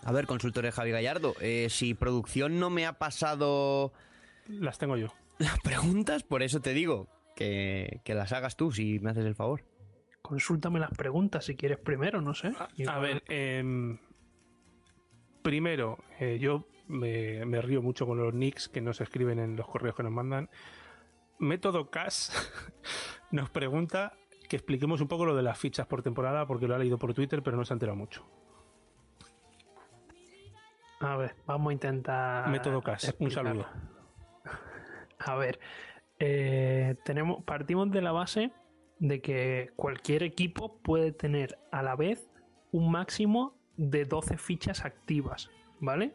A 0.05 0.11
ver, 0.11 0.25
consultorio 0.27 0.69
de 0.69 0.73
Javi 0.75 0.91
Gallardo, 0.91 1.33
eh, 1.39 1.67
si 1.69 1.93
producción 1.93 2.59
no 2.59 2.69
me 2.69 2.85
ha 2.85 2.93
pasado 2.99 3.93
Las 4.47 4.77
tengo 4.77 4.97
yo. 4.97 5.07
las 5.39 5.59
preguntas, 5.61 6.23
por 6.23 6.43
eso 6.43 6.59
te 6.61 6.73
digo 6.73 7.07
que, 7.35 8.01
que 8.03 8.13
las 8.13 8.33
hagas 8.33 8.57
tú, 8.57 8.71
si 8.71 8.99
me 8.99 9.11
haces 9.11 9.25
el 9.25 9.35
favor. 9.35 9.63
Consúltame 10.21 10.79
las 10.79 10.91
preguntas 10.91 11.45
si 11.45 11.55
quieres 11.55 11.77
primero, 11.79 12.21
no 12.21 12.33
sé. 12.33 12.53
A 12.87 12.99
ver, 12.99 13.23
em, 13.27 13.97
primero, 15.41 15.97
eh, 16.19 16.37
yo 16.39 16.67
me, 16.87 17.45
me 17.45 17.61
río 17.61 17.81
mucho 17.81 18.05
con 18.05 18.17
los 18.17 18.33
nicks 18.33 18.69
que 18.69 18.81
nos 18.81 19.01
escriben 19.01 19.39
en 19.39 19.55
los 19.55 19.67
correos 19.67 19.95
que 19.95 20.03
nos 20.03 20.11
mandan. 20.11 20.49
Método 21.39 21.89
CAS 21.89 22.31
nos 23.31 23.49
pregunta 23.49 24.13
que 24.47 24.55
expliquemos 24.57 25.01
un 25.01 25.07
poco 25.07 25.25
lo 25.25 25.35
de 25.35 25.43
las 25.43 25.57
fichas 25.57 25.87
por 25.87 26.03
temporada 26.03 26.45
porque 26.45 26.67
lo 26.67 26.75
ha 26.75 26.77
leído 26.77 26.97
por 26.97 27.13
Twitter 27.13 27.41
pero 27.43 27.57
no 27.57 27.65
se 27.65 27.73
ha 27.73 27.75
enterado 27.75 27.97
mucho. 27.97 28.25
A 31.03 31.17
ver, 31.17 31.35
vamos 31.45 31.71
a 31.71 31.73
intentar. 31.73 32.49
Método 32.49 32.81
CAS, 32.81 33.13
un 33.19 33.29
saludo. 33.29 33.67
A 35.19 35.35
ver, 35.35 35.59
eh, 36.17 36.95
tenemos, 37.03 37.43
partimos 37.43 37.91
de 37.91 38.01
la 38.01 38.13
base 38.13 38.51
de 38.99 39.21
que 39.21 39.71
cualquier 39.75 40.23
equipo 40.23 40.77
puede 40.81 41.11
tener 41.11 41.57
a 41.71 41.83
la 41.83 41.97
vez 41.97 42.29
un 42.71 42.89
máximo 42.89 43.53
de 43.75 44.05
12 44.05 44.37
fichas 44.37 44.85
activas, 44.85 45.49
¿vale? 45.81 46.13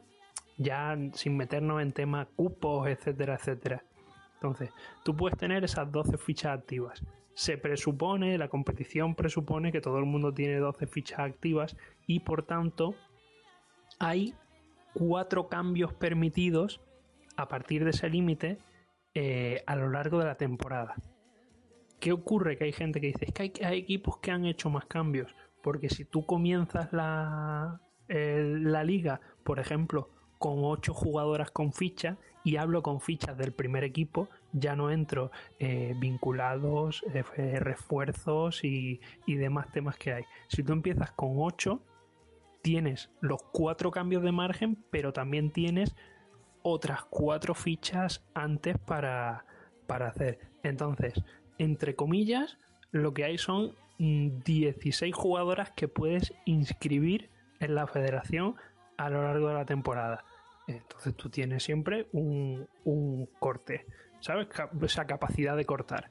Ya 0.56 0.96
sin 1.12 1.36
meternos 1.36 1.82
en 1.82 1.92
temas 1.92 2.26
cupos, 2.34 2.88
etcétera, 2.88 3.34
etcétera. 3.34 3.84
Entonces, 4.34 4.70
tú 5.04 5.14
puedes 5.14 5.36
tener 5.36 5.64
esas 5.64 5.92
12 5.92 6.16
fichas 6.16 6.58
activas. 6.58 7.02
Se 7.34 7.58
presupone, 7.58 8.38
la 8.38 8.48
competición 8.48 9.14
presupone 9.14 9.70
que 9.70 9.82
todo 9.82 9.98
el 9.98 10.06
mundo 10.06 10.32
tiene 10.32 10.56
12 10.56 10.86
fichas 10.86 11.18
activas 11.18 11.76
y 12.06 12.20
por 12.20 12.44
tanto 12.44 12.94
hay 13.98 14.34
cuatro 14.98 15.48
cambios 15.48 15.92
permitidos 15.92 16.80
a 17.36 17.46
partir 17.48 17.84
de 17.84 17.90
ese 17.90 18.08
límite 18.10 18.58
eh, 19.14 19.62
a 19.66 19.76
lo 19.76 19.88
largo 19.90 20.18
de 20.18 20.24
la 20.26 20.34
temporada. 20.36 20.96
¿Qué 22.00 22.12
ocurre? 22.12 22.56
Que 22.56 22.64
hay 22.64 22.72
gente 22.72 23.00
que 23.00 23.08
dice, 23.08 23.26
es 23.26 23.32
que 23.32 23.64
hay, 23.64 23.78
equipos 23.78 24.18
que 24.18 24.30
han 24.30 24.44
hecho 24.44 24.70
más 24.70 24.86
cambios, 24.86 25.34
porque 25.62 25.88
si 25.88 26.04
tú 26.04 26.26
comienzas 26.26 26.92
la, 26.92 27.80
el- 28.08 28.70
la 28.72 28.84
liga, 28.84 29.20
por 29.44 29.58
ejemplo, 29.58 30.10
con 30.38 30.58
ocho 30.62 30.94
jugadoras 30.94 31.50
con 31.50 31.72
ficha, 31.72 32.16
y 32.44 32.56
hablo 32.56 32.82
con 32.82 33.00
fichas 33.00 33.36
del 33.36 33.52
primer 33.52 33.84
equipo, 33.84 34.28
ya 34.52 34.74
no 34.74 34.90
entro 34.90 35.30
eh, 35.58 35.94
vinculados, 35.98 37.04
eh, 37.12 37.58
refuerzos 37.60 38.64
y, 38.64 39.00
y 39.26 39.34
demás 39.34 39.70
temas 39.72 39.96
que 39.98 40.12
hay. 40.12 40.24
Si 40.48 40.62
tú 40.62 40.72
empiezas 40.72 41.10
con 41.12 41.32
ocho, 41.36 41.82
tienes 42.62 43.10
los 43.20 43.42
cuatro 43.52 43.90
cambios 43.90 44.22
de 44.22 44.32
margen, 44.32 44.84
pero 44.90 45.12
también 45.12 45.50
tienes 45.50 45.94
otras 46.62 47.04
cuatro 47.04 47.54
fichas 47.54 48.24
antes 48.34 48.78
para, 48.78 49.44
para 49.86 50.08
hacer. 50.08 50.38
Entonces, 50.62 51.22
entre 51.58 51.94
comillas, 51.94 52.58
lo 52.90 53.14
que 53.14 53.24
hay 53.24 53.38
son 53.38 53.74
mm, 53.98 54.40
16 54.44 55.14
jugadoras 55.14 55.70
que 55.72 55.88
puedes 55.88 56.34
inscribir 56.44 57.30
en 57.60 57.74
la 57.74 57.86
federación 57.86 58.56
a 58.96 59.10
lo 59.10 59.22
largo 59.22 59.48
de 59.48 59.54
la 59.54 59.64
temporada. 59.64 60.24
Entonces 60.66 61.14
tú 61.14 61.30
tienes 61.30 61.62
siempre 61.62 62.08
un, 62.12 62.68
un 62.84 63.26
corte. 63.38 63.86
¿sabes? 64.20 64.48
esa 64.82 65.06
capacidad 65.06 65.56
de 65.56 65.64
cortar. 65.64 66.10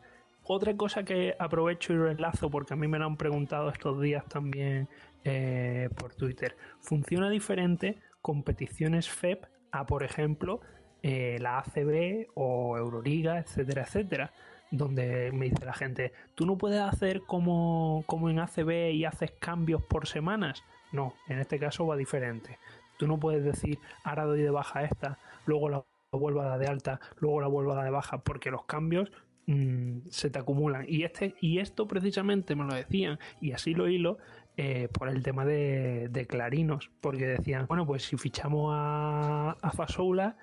Otra 0.50 0.78
cosa 0.78 1.04
que 1.04 1.36
aprovecho 1.38 1.92
y 1.92 2.10
enlazo 2.10 2.50
porque 2.50 2.74
a 2.74 2.78
mí 2.78 2.88
me 2.88 2.98
lo 2.98 3.06
han 3.06 3.18
preguntado 3.18 3.70
estos 3.70 4.00
días 4.02 4.24
también 4.30 4.88
eh, 5.26 5.90
por 5.98 6.16
Twitter. 6.16 6.56
¿Funciona 6.80 7.30
diferente 7.30 7.98
competiciones 8.22 9.10
FEP 9.10 9.46
a, 9.74 9.86
por 9.86 10.04
ejemplo, 10.04 10.62
eh, 11.04 11.38
la 11.42 11.60
ACB 11.60 12.30
o 12.36 12.78
Euroliga, 12.78 13.40
etcétera, 13.40 13.82
etcétera? 13.82 14.32
Donde 14.72 15.34
me 15.34 15.50
dice 15.50 15.66
la 15.66 15.74
gente, 15.74 16.14
tú 16.34 16.46
no 16.46 16.58
puedes 16.58 16.80
hacer 16.80 17.24
como, 17.24 18.06
como 18.06 18.30
en 18.30 18.40
ACB 18.40 18.92
y 18.94 19.04
haces 19.04 19.32
cambios 19.32 19.82
por 19.84 20.08
semanas. 20.08 20.64
No, 20.94 21.14
en 21.28 21.40
este 21.40 21.60
caso 21.60 21.86
va 21.86 21.98
diferente. 21.98 22.58
Tú 22.98 23.06
no 23.06 23.20
puedes 23.20 23.44
decir, 23.44 23.80
ahora 24.06 24.24
doy 24.24 24.44
de 24.44 24.50
baja 24.50 24.84
esta, 24.84 25.20
luego 25.46 25.68
la 25.68 25.84
vuelvo 26.14 26.40
a 26.40 26.46
dar 26.46 26.60
de 26.60 26.68
alta, 26.68 27.02
luego 27.20 27.42
la 27.42 27.48
vuelvo 27.48 27.74
a 27.74 27.76
dar 27.76 27.84
de 27.84 27.92
baja, 27.92 28.20
porque 28.20 28.50
los 28.50 28.64
cambios 28.64 29.12
mm, 29.48 30.08
se 30.10 30.30
te 30.30 30.40
acumulan. 30.40 30.86
Y, 30.88 31.04
este, 31.04 31.36
y 31.42 31.60
esto 31.60 31.88
precisamente 31.88 32.56
me 32.56 32.66
lo 32.66 32.76
decían, 32.76 33.20
y 33.42 33.54
así 33.54 33.74
lo 33.74 33.88
hilo, 33.88 34.20
eh, 34.58 34.88
por 34.92 35.10
el 35.10 35.24
tema 35.24 35.46
de, 35.46 36.26
clarinos, 36.30 36.92
porque 37.02 37.28
decían, 37.28 37.66
bueno, 37.68 37.86
pues 37.86 38.04
si 38.04 38.18
fichamos 38.18 38.72
a, 38.74 39.58
a 39.62 39.72
Fasoula, 39.72 40.38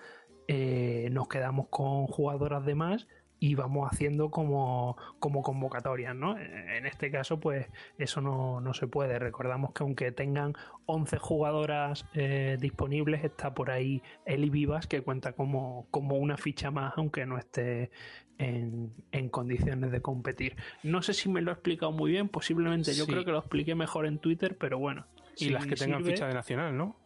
eh, 0.46 1.08
nos 1.10 1.28
quedamos 1.28 1.68
con 1.68 2.06
jugadoras 2.06 2.64
de 2.66 2.74
más 2.74 3.06
y 3.40 3.54
vamos 3.56 3.88
haciendo 3.92 4.30
como, 4.30 4.96
como 5.18 5.42
convocatorias, 5.42 6.14
¿no? 6.14 6.38
En 6.38 6.86
este 6.86 7.10
caso, 7.10 7.40
pues 7.40 7.66
eso 7.98 8.22
no, 8.22 8.72
se 8.72 8.86
puede. 8.86 9.18
Recordamos 9.18 9.72
que 9.72 9.82
aunque 9.82 10.12
tengan 10.12 10.54
11 10.86 11.18
jugadoras 11.18 12.06
eh, 12.14 12.56
disponibles, 12.58 13.22
está 13.22 13.52
por 13.52 13.70
ahí 13.70 14.02
Eli 14.24 14.48
Vivas, 14.48 14.86
que 14.86 15.02
cuenta 15.02 15.32
como, 15.32 15.86
como 15.90 16.16
una 16.16 16.38
ficha 16.38 16.70
más, 16.70 16.94
aunque 16.96 17.26
no 17.26 17.36
esté 17.36 17.90
en, 18.38 19.28
condiciones 19.30 19.90
de 19.90 20.00
competir. 20.00 20.56
No 20.82 21.02
sé 21.02 21.14
si 21.14 21.28
me 21.28 21.40
lo 21.42 21.50
he 21.50 21.54
explicado 21.54 21.92
muy 21.92 22.10
bien, 22.10 22.28
posiblemente 22.28 22.94
yo 22.94 23.06
creo 23.06 23.24
que 23.24 23.32
lo 23.32 23.38
expliqué 23.38 23.74
mejor 23.74 24.06
en 24.06 24.18
Twitter, 24.18 24.56
pero 24.58 24.78
bueno. 24.78 25.06
Y 25.36 25.50
las 25.50 25.66
que 25.66 25.74
tengan 25.74 26.04
ficha 26.04 26.26
de 26.26 26.34
nacional, 26.34 26.76
¿no? 26.76 26.96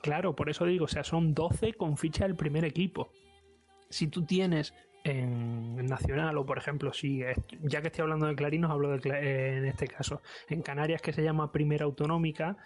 Claro, 0.00 0.34
por 0.34 0.50
eso 0.50 0.64
digo, 0.64 0.86
o 0.86 0.88
sea, 0.88 1.04
son 1.04 1.34
12 1.34 1.74
con 1.74 1.96
ficha 1.96 2.24
del 2.24 2.34
primer 2.34 2.64
equipo. 2.64 3.12
Si 3.88 4.08
tú 4.08 4.24
tienes 4.24 4.74
en 5.04 5.84
Nacional 5.86 6.38
o 6.38 6.46
por 6.46 6.58
ejemplo 6.58 6.92
si 6.92 7.22
ya 7.62 7.80
que 7.80 7.88
estoy 7.88 8.02
hablando 8.02 8.26
de 8.26 8.36
Clarinos 8.36 8.70
hablo 8.70 8.96
de 8.96 9.10
eh, 9.10 9.56
en 9.58 9.64
este 9.64 9.88
caso 9.88 10.22
en 10.48 10.62
Canarias 10.62 11.02
que 11.02 11.12
se 11.12 11.24
llama 11.24 11.50
Primera 11.50 11.86
Autonómica 11.86 12.56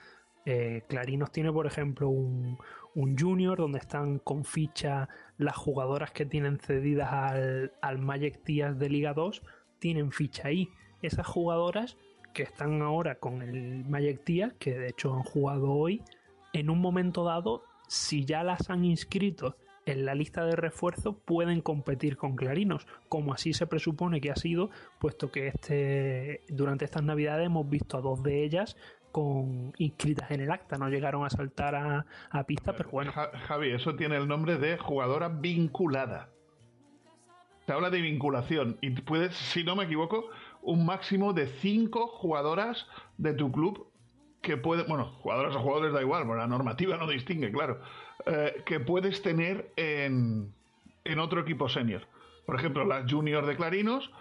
eh, 0.46 0.84
Clarinos 0.88 1.32
tiene 1.32 1.52
por 1.52 1.66
ejemplo 1.66 2.08
un, 2.08 2.56
junior 2.94 3.58
donde 3.58 3.78
están 3.78 4.20
con 4.20 4.44
ficha 4.44 5.08
las 5.36 5.56
jugadoras 5.56 6.12
que 6.12 6.24
tienen 6.24 6.58
cedidas 6.58 7.12
al, 7.12 7.72
al 7.82 7.98
Magic 7.98 8.42
Tías 8.42 8.78
de 8.78 8.88
Liga 8.88 9.12
2 9.12 9.42
tienen 9.78 10.12
ficha 10.12 10.48
ahí. 10.48 10.70
Esas 11.02 11.26
jugadoras 11.26 11.98
que 12.32 12.44
están 12.44 12.80
ahora 12.80 13.16
con 13.16 13.42
el 13.42 13.84
Magic 13.84 14.24
Tías 14.24 14.54
que 14.58 14.78
de 14.78 14.88
hecho 14.88 15.12
han 15.12 15.24
jugado 15.24 15.72
hoy 15.72 16.02
en 16.54 16.70
un 16.70 16.80
momento 16.80 17.24
dado 17.24 17.64
si 17.88 18.24
ya 18.24 18.42
las 18.42 18.70
han 18.70 18.84
inscrito 18.84 19.56
en 19.86 20.04
la 20.04 20.14
lista 20.14 20.44
de 20.44 20.56
refuerzo 20.56 21.16
pueden 21.18 21.60
competir 21.60 22.16
con 22.16 22.34
Clarinos, 22.34 22.86
como 23.08 23.32
así 23.32 23.52
se 23.52 23.68
presupone 23.68 24.20
que 24.20 24.32
ha 24.32 24.36
sido, 24.36 24.70
puesto 24.98 25.30
que 25.30 25.46
este, 25.46 26.42
durante 26.48 26.84
estas 26.84 27.04
navidades 27.04 27.46
hemos 27.46 27.68
visto 27.70 27.96
a 27.96 28.00
dos 28.00 28.22
de 28.22 28.44
ellas 28.44 28.76
inscritas 29.78 30.30
en 30.30 30.40
el 30.40 30.50
acta, 30.50 30.76
no 30.76 30.88
llegaron 30.88 31.24
a 31.24 31.30
saltar 31.30 31.74
a, 31.74 32.44
pista, 32.44 32.74
pero 32.76 32.90
bueno. 32.90 33.12
Javi, 33.12 33.70
eso 33.70 33.96
tiene 33.96 34.16
el 34.16 34.28
nombre 34.28 34.56
de 34.56 34.78
jugadora 34.78 35.28
vinculada. 35.28 36.28
Se 37.66 37.72
habla 37.72 37.90
de 37.90 38.00
vinculación 38.00 38.78
y 38.80 38.90
puedes, 38.90 39.34
si 39.34 39.64
no 39.64 39.74
me 39.74 39.84
equivoco, 39.84 40.30
un 40.62 40.86
máximo 40.86 41.32
de 41.32 41.46
cinco 41.46 42.06
jugadoras 42.06 42.86
de 43.18 43.32
tu 43.34 43.50
club 43.50 43.90
que 44.40 44.56
pueden, 44.56 44.86
bueno, 44.86 45.06
jugadoras 45.20 45.56
o 45.56 45.60
jugadores 45.60 45.92
da 45.92 46.00
igual, 46.00 46.28
la 46.28 46.46
normativa 46.46 46.96
no 46.96 47.08
distingue, 47.08 47.50
claro, 47.50 47.80
eh, 48.26 48.62
que 48.64 48.78
puedes 48.78 49.20
tener 49.22 49.72
en, 49.74 50.52
en 51.04 51.18
otro 51.18 51.40
equipo 51.40 51.68
senior. 51.68 52.06
Por 52.44 52.54
ejemplo, 52.54 52.84
las 52.84 53.10
juniors 53.10 53.48
de 53.48 53.56
Clarinos, 53.56 54.12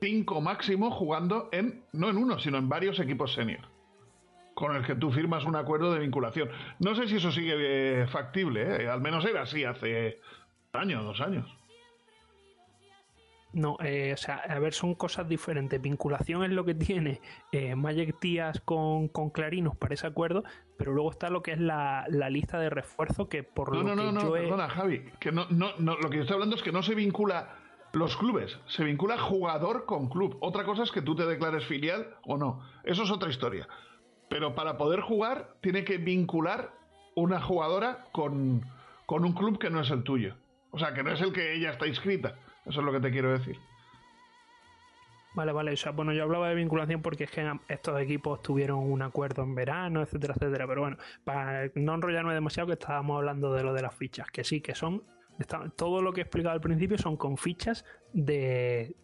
cinco 0.00 0.40
máximo 0.40 0.92
jugando 0.92 1.48
en, 1.50 1.82
no 1.92 2.10
en 2.10 2.16
uno, 2.16 2.38
sino 2.38 2.58
en 2.58 2.68
varios 2.68 3.00
equipos 3.00 3.34
senior. 3.34 3.71
Con 4.62 4.76
el 4.76 4.86
que 4.86 4.94
tú 4.94 5.10
firmas 5.10 5.44
un 5.44 5.56
acuerdo 5.56 5.92
de 5.92 5.98
vinculación. 5.98 6.48
No 6.78 6.94
sé 6.94 7.08
si 7.08 7.16
eso 7.16 7.32
sigue 7.32 7.54
eh, 7.56 8.06
factible, 8.06 8.84
¿eh? 8.84 8.88
al 8.88 9.00
menos 9.00 9.24
era 9.24 9.42
así 9.42 9.64
hace 9.64 10.20
un 10.72 10.80
año, 10.80 11.02
dos 11.02 11.20
años. 11.20 11.52
No, 13.52 13.76
eh, 13.82 14.12
o 14.14 14.16
sea, 14.16 14.36
a 14.36 14.60
ver, 14.60 14.72
son 14.72 14.94
cosas 14.94 15.28
diferentes. 15.28 15.82
Vinculación 15.82 16.44
es 16.44 16.50
lo 16.50 16.64
que 16.64 16.76
tiene 16.76 17.20
eh, 17.50 17.74
Magic 17.74 18.20
Tías 18.20 18.60
con, 18.60 19.08
con, 19.08 19.30
Clarinos 19.30 19.76
para 19.76 19.94
ese 19.94 20.06
acuerdo, 20.06 20.44
pero 20.78 20.92
luego 20.92 21.10
está 21.10 21.28
lo 21.28 21.42
que 21.42 21.54
es 21.54 21.60
la, 21.60 22.06
lista 22.30 22.60
de 22.60 22.70
refuerzo 22.70 23.28
que 23.28 23.42
por 23.42 23.72
no, 23.72 23.82
lo 23.82 23.82
no, 23.82 23.90
que 23.90 24.12
no, 24.12 24.20
yo 24.20 24.26
no, 24.26 24.32
perdona, 24.32 24.68
Javi, 24.68 25.06
que 25.18 25.32
no, 25.32 25.46
no, 25.50 25.72
no, 25.80 25.96
lo 25.96 26.08
que 26.08 26.18
yo 26.18 26.22
estoy 26.22 26.34
hablando 26.34 26.54
es 26.54 26.62
que 26.62 26.70
no 26.70 26.84
se 26.84 26.94
vincula 26.94 27.56
los 27.94 28.16
clubes, 28.16 28.60
se 28.66 28.84
vincula 28.84 29.18
jugador 29.18 29.86
con 29.86 30.08
club. 30.08 30.38
Otra 30.38 30.62
cosa 30.62 30.84
es 30.84 30.92
que 30.92 31.02
tú 31.02 31.16
te 31.16 31.26
declares 31.26 31.66
filial 31.66 32.14
o 32.22 32.36
no. 32.36 32.62
Eso 32.84 33.02
es 33.02 33.10
otra 33.10 33.28
historia. 33.28 33.66
Pero 34.32 34.54
para 34.54 34.78
poder 34.78 35.00
jugar, 35.00 35.56
tiene 35.60 35.84
que 35.84 35.98
vincular 35.98 36.72
una 37.14 37.38
jugadora 37.38 38.06
con, 38.12 38.62
con 39.04 39.26
un 39.26 39.34
club 39.34 39.58
que 39.58 39.68
no 39.68 39.82
es 39.82 39.90
el 39.90 40.04
tuyo. 40.04 40.36
O 40.70 40.78
sea, 40.78 40.94
que 40.94 41.02
no 41.02 41.12
es 41.12 41.20
el 41.20 41.34
que 41.34 41.54
ella 41.54 41.72
está 41.72 41.86
inscrita. 41.86 42.36
Eso 42.64 42.80
es 42.80 42.86
lo 42.86 42.92
que 42.92 43.00
te 43.00 43.10
quiero 43.10 43.30
decir. 43.30 43.58
Vale, 45.34 45.52
vale. 45.52 45.72
O 45.72 45.76
sea, 45.76 45.92
bueno, 45.92 46.14
yo 46.14 46.22
hablaba 46.22 46.48
de 46.48 46.54
vinculación 46.54 47.02
porque 47.02 47.24
es 47.24 47.30
que 47.30 47.46
estos 47.68 48.00
equipos 48.00 48.40
tuvieron 48.40 48.78
un 48.78 49.02
acuerdo 49.02 49.42
en 49.42 49.54
verano, 49.54 50.00
etcétera, 50.00 50.32
etcétera. 50.34 50.66
Pero 50.66 50.80
bueno, 50.80 50.96
para 51.24 51.70
no 51.74 51.94
enrollarme 51.94 52.32
demasiado, 52.32 52.68
que 52.68 52.72
estábamos 52.72 53.18
hablando 53.18 53.52
de 53.52 53.64
lo 53.64 53.74
de 53.74 53.82
las 53.82 53.94
fichas, 53.94 54.30
que 54.30 54.44
sí, 54.44 54.62
que 54.62 54.74
son. 54.74 55.02
Todo 55.76 56.02
lo 56.02 56.12
que 56.12 56.20
he 56.20 56.24
explicado 56.24 56.54
al 56.54 56.60
principio 56.60 56.98
son 56.98 57.16
con 57.16 57.36
fichas 57.36 57.84
de, 58.12 58.94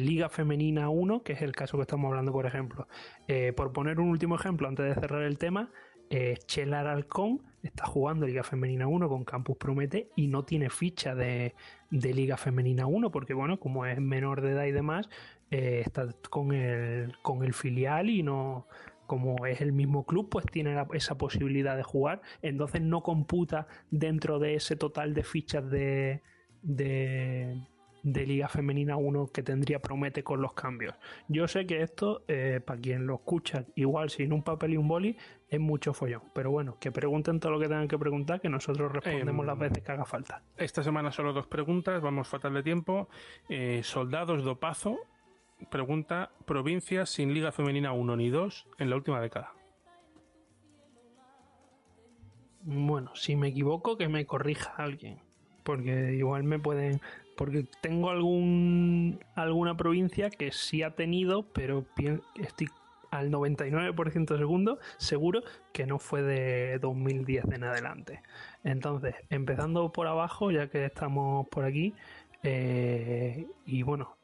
Liga 0.00 0.28
Femenina 0.28 0.88
1, 0.88 1.22
que 1.22 1.32
es 1.32 1.42
el 1.42 1.52
caso 1.52 1.76
que 1.76 1.82
estamos 1.82 2.08
hablando, 2.08 2.32
por 2.32 2.46
ejemplo. 2.46 2.88
Eh, 3.28 3.52
por 3.52 3.72
poner 3.72 4.00
un 4.00 4.08
último 4.08 4.34
ejemplo, 4.34 4.68
antes 4.68 4.86
de 4.86 5.00
cerrar 5.00 5.22
el 5.22 5.38
tema, 5.38 5.70
eh, 6.10 6.36
Chelar 6.46 6.86
Alcón 6.86 7.40
está 7.62 7.86
jugando 7.86 8.26
Liga 8.26 8.42
Femenina 8.42 8.86
1 8.86 9.08
con 9.08 9.24
Campus 9.24 9.56
Promete 9.56 10.10
y 10.16 10.26
no 10.26 10.44
tiene 10.44 10.68
ficha 10.68 11.14
de, 11.14 11.54
Liga 11.90 12.36
Femenina 12.36 12.86
1 12.86 13.10
porque 13.10 13.34
bueno, 13.34 13.58
como 13.58 13.86
es 13.86 14.00
menor 14.00 14.40
de 14.42 14.50
edad 14.50 14.64
y 14.64 14.72
demás, 14.72 15.08
eh, 15.50 15.82
está 15.84 16.08
con 16.28 16.52
el, 16.52 17.16
con 17.22 17.44
el 17.44 17.54
filial 17.54 18.10
y 18.10 18.22
no, 18.22 18.66
como 19.12 19.44
es 19.44 19.60
el 19.60 19.72
mismo 19.72 20.06
club, 20.06 20.30
pues 20.30 20.46
tiene 20.46 20.74
esa 20.94 21.18
posibilidad 21.18 21.76
de 21.76 21.82
jugar. 21.82 22.22
Entonces 22.40 22.80
no 22.80 23.02
computa 23.02 23.66
dentro 23.90 24.38
de 24.38 24.54
ese 24.54 24.74
total 24.74 25.12
de 25.12 25.22
fichas 25.22 25.70
de, 25.70 26.22
de 26.62 28.26
Liga 28.26 28.48
Femenina 28.48 28.96
1 28.96 29.26
que 29.26 29.42
tendría 29.42 29.82
Promete 29.82 30.24
con 30.24 30.40
los 30.40 30.54
cambios. 30.54 30.94
Yo 31.28 31.46
sé 31.46 31.66
que 31.66 31.82
esto, 31.82 32.24
eh, 32.26 32.62
para 32.64 32.80
quien 32.80 33.06
lo 33.06 33.16
escucha, 33.16 33.66
igual 33.74 34.08
sin 34.08 34.32
un 34.32 34.42
papel 34.42 34.72
y 34.72 34.76
un 34.78 34.88
boli, 34.88 35.14
es 35.46 35.60
mucho 35.60 35.92
follón. 35.92 36.22
Pero 36.32 36.50
bueno, 36.50 36.78
que 36.80 36.90
pregunten 36.90 37.38
todo 37.38 37.52
lo 37.52 37.60
que 37.60 37.68
tengan 37.68 37.88
que 37.88 37.98
preguntar, 37.98 38.40
que 38.40 38.48
nosotros 38.48 38.92
respondemos 38.92 39.44
las 39.44 39.56
em, 39.56 39.60
veces 39.60 39.82
que 39.82 39.92
haga 39.92 40.06
falta. 40.06 40.42
Esta 40.56 40.82
semana 40.82 41.12
solo 41.12 41.34
dos 41.34 41.48
preguntas, 41.48 42.00
vamos 42.00 42.28
fatal 42.28 42.54
de 42.54 42.62
tiempo. 42.62 43.10
Eh, 43.50 43.82
Soldados 43.82 44.42
Dopazo 44.42 45.00
pregunta: 45.70 46.30
provincias 46.44 47.10
sin 47.10 47.34
Liga 47.34 47.52
Femenina 47.52 47.92
1 47.92 48.16
ni 48.16 48.30
2 48.30 48.66
en 48.78 48.90
la 48.90 48.96
última 48.96 49.20
década. 49.20 49.52
Bueno, 52.64 53.10
si 53.14 53.34
me 53.34 53.48
equivoco, 53.48 53.96
que 53.96 54.08
me 54.08 54.26
corrija 54.26 54.74
alguien. 54.76 55.18
Porque 55.64 56.14
igual 56.14 56.42
me 56.42 56.58
pueden 56.58 57.00
porque 57.36 57.66
tengo 57.80 58.10
algún 58.10 59.20
alguna 59.34 59.76
provincia 59.76 60.30
que 60.30 60.52
sí 60.52 60.82
ha 60.82 60.94
tenido, 60.94 61.44
pero 61.52 61.84
estoy 62.36 62.68
al 63.10 63.30
99% 63.30 64.38
segundo, 64.38 64.78
seguro 64.96 65.42
que 65.72 65.86
no 65.86 65.98
fue 65.98 66.22
de 66.22 66.78
2010 66.78 67.44
en 67.52 67.64
adelante. 67.64 68.22
Entonces, 68.64 69.14
empezando 69.28 69.92
por 69.92 70.06
abajo, 70.06 70.50
ya 70.50 70.68
que 70.68 70.86
estamos 70.86 71.46
por 71.48 71.64
aquí, 71.64 71.94
eh, 72.42 73.46
y 73.66 73.82
bueno, 73.82 74.16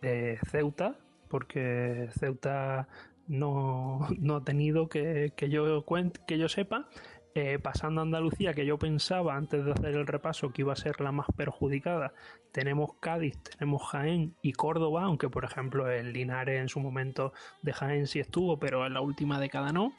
Ceuta, 0.51 0.97
porque 1.29 2.09
Ceuta 2.19 2.89
no, 3.29 4.09
ha 4.35 4.45
tenido 4.45 4.89
que, 4.89 5.33
que, 5.37 5.49
yo, 5.49 5.85
que 6.27 6.39
yo 6.39 6.49
sepa, 6.49 6.89
eh, 7.35 7.59
pasando 7.61 8.01
a 8.01 8.05
Andalucía, 8.05 8.53
que 8.53 8.67
yo 8.67 8.79
pensaba 8.79 9.37
antes 9.37 9.65
de 9.65 9.71
hacer 9.71 9.95
el 9.95 10.07
repaso 10.07 10.51
que 10.51 10.63
iba 10.63 10.73
a 10.73 10.77
ser 10.77 11.01
la 11.01 11.13
más 11.13 11.29
perjudicada, 11.37 12.13
tenemos 12.51 12.95
Cádiz, 13.01 13.39
tenemos 13.43 13.83
Jaén 13.91 14.35
y 14.43 14.55
Córdoba, 14.55 15.05
aunque 15.05 15.29
por 15.29 15.45
ejemplo 15.45 15.89
el 15.89 16.13
Linares 16.13 16.61
en 16.61 16.69
su 16.69 16.81
momento 16.81 17.33
de 17.63 17.73
Jaén 17.73 18.07
sí 18.07 18.19
estuvo, 18.19 18.59
pero 18.59 18.87
en 18.87 18.95
la 18.95 19.03
última 19.03 19.39
década 19.39 19.73
no. 19.73 19.93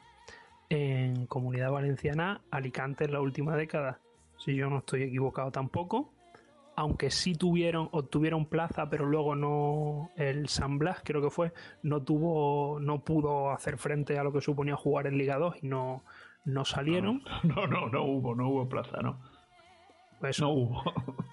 En 0.68 1.26
Comunidad 1.26 1.70
Valenciana, 1.70 2.42
Alicante 2.50 3.04
en 3.04 3.12
la 3.12 3.20
última 3.20 3.56
década, 3.56 4.00
si 4.36 4.54
yo 4.54 4.68
no 4.68 4.78
estoy 4.78 5.04
equivocado 5.04 5.50
tampoco. 5.50 6.12
Aunque 6.80 7.10
sí 7.10 7.34
tuvieron, 7.34 7.88
obtuvieron 7.92 8.46
plaza, 8.46 8.88
pero 8.90 9.04
luego 9.06 9.34
no, 9.36 10.10
el 10.16 10.48
San 10.48 10.78
Blas 10.78 11.00
creo 11.04 11.20
que 11.22 11.30
fue, 11.30 11.52
no 11.82 12.02
tuvo, 12.02 12.80
no 12.80 13.04
pudo 13.04 13.50
hacer 13.50 13.76
frente 13.78 14.18
a 14.18 14.24
lo 14.24 14.32
que 14.32 14.40
suponía 14.40 14.76
jugar 14.76 15.06
en 15.06 15.18
Liga 15.18 15.36
2 15.38 15.56
y 15.62 15.66
no, 15.66 16.02
no 16.44 16.64
salieron. 16.64 17.22
No, 17.44 17.66
no, 17.66 17.88
no 17.88 18.04
hubo, 18.04 18.34
no 18.34 18.48
hubo 18.48 18.68
plaza, 18.68 19.00
¿no? 19.02 19.20
Pues 20.20 20.40
no 20.40 20.50
hubo. 20.50 20.82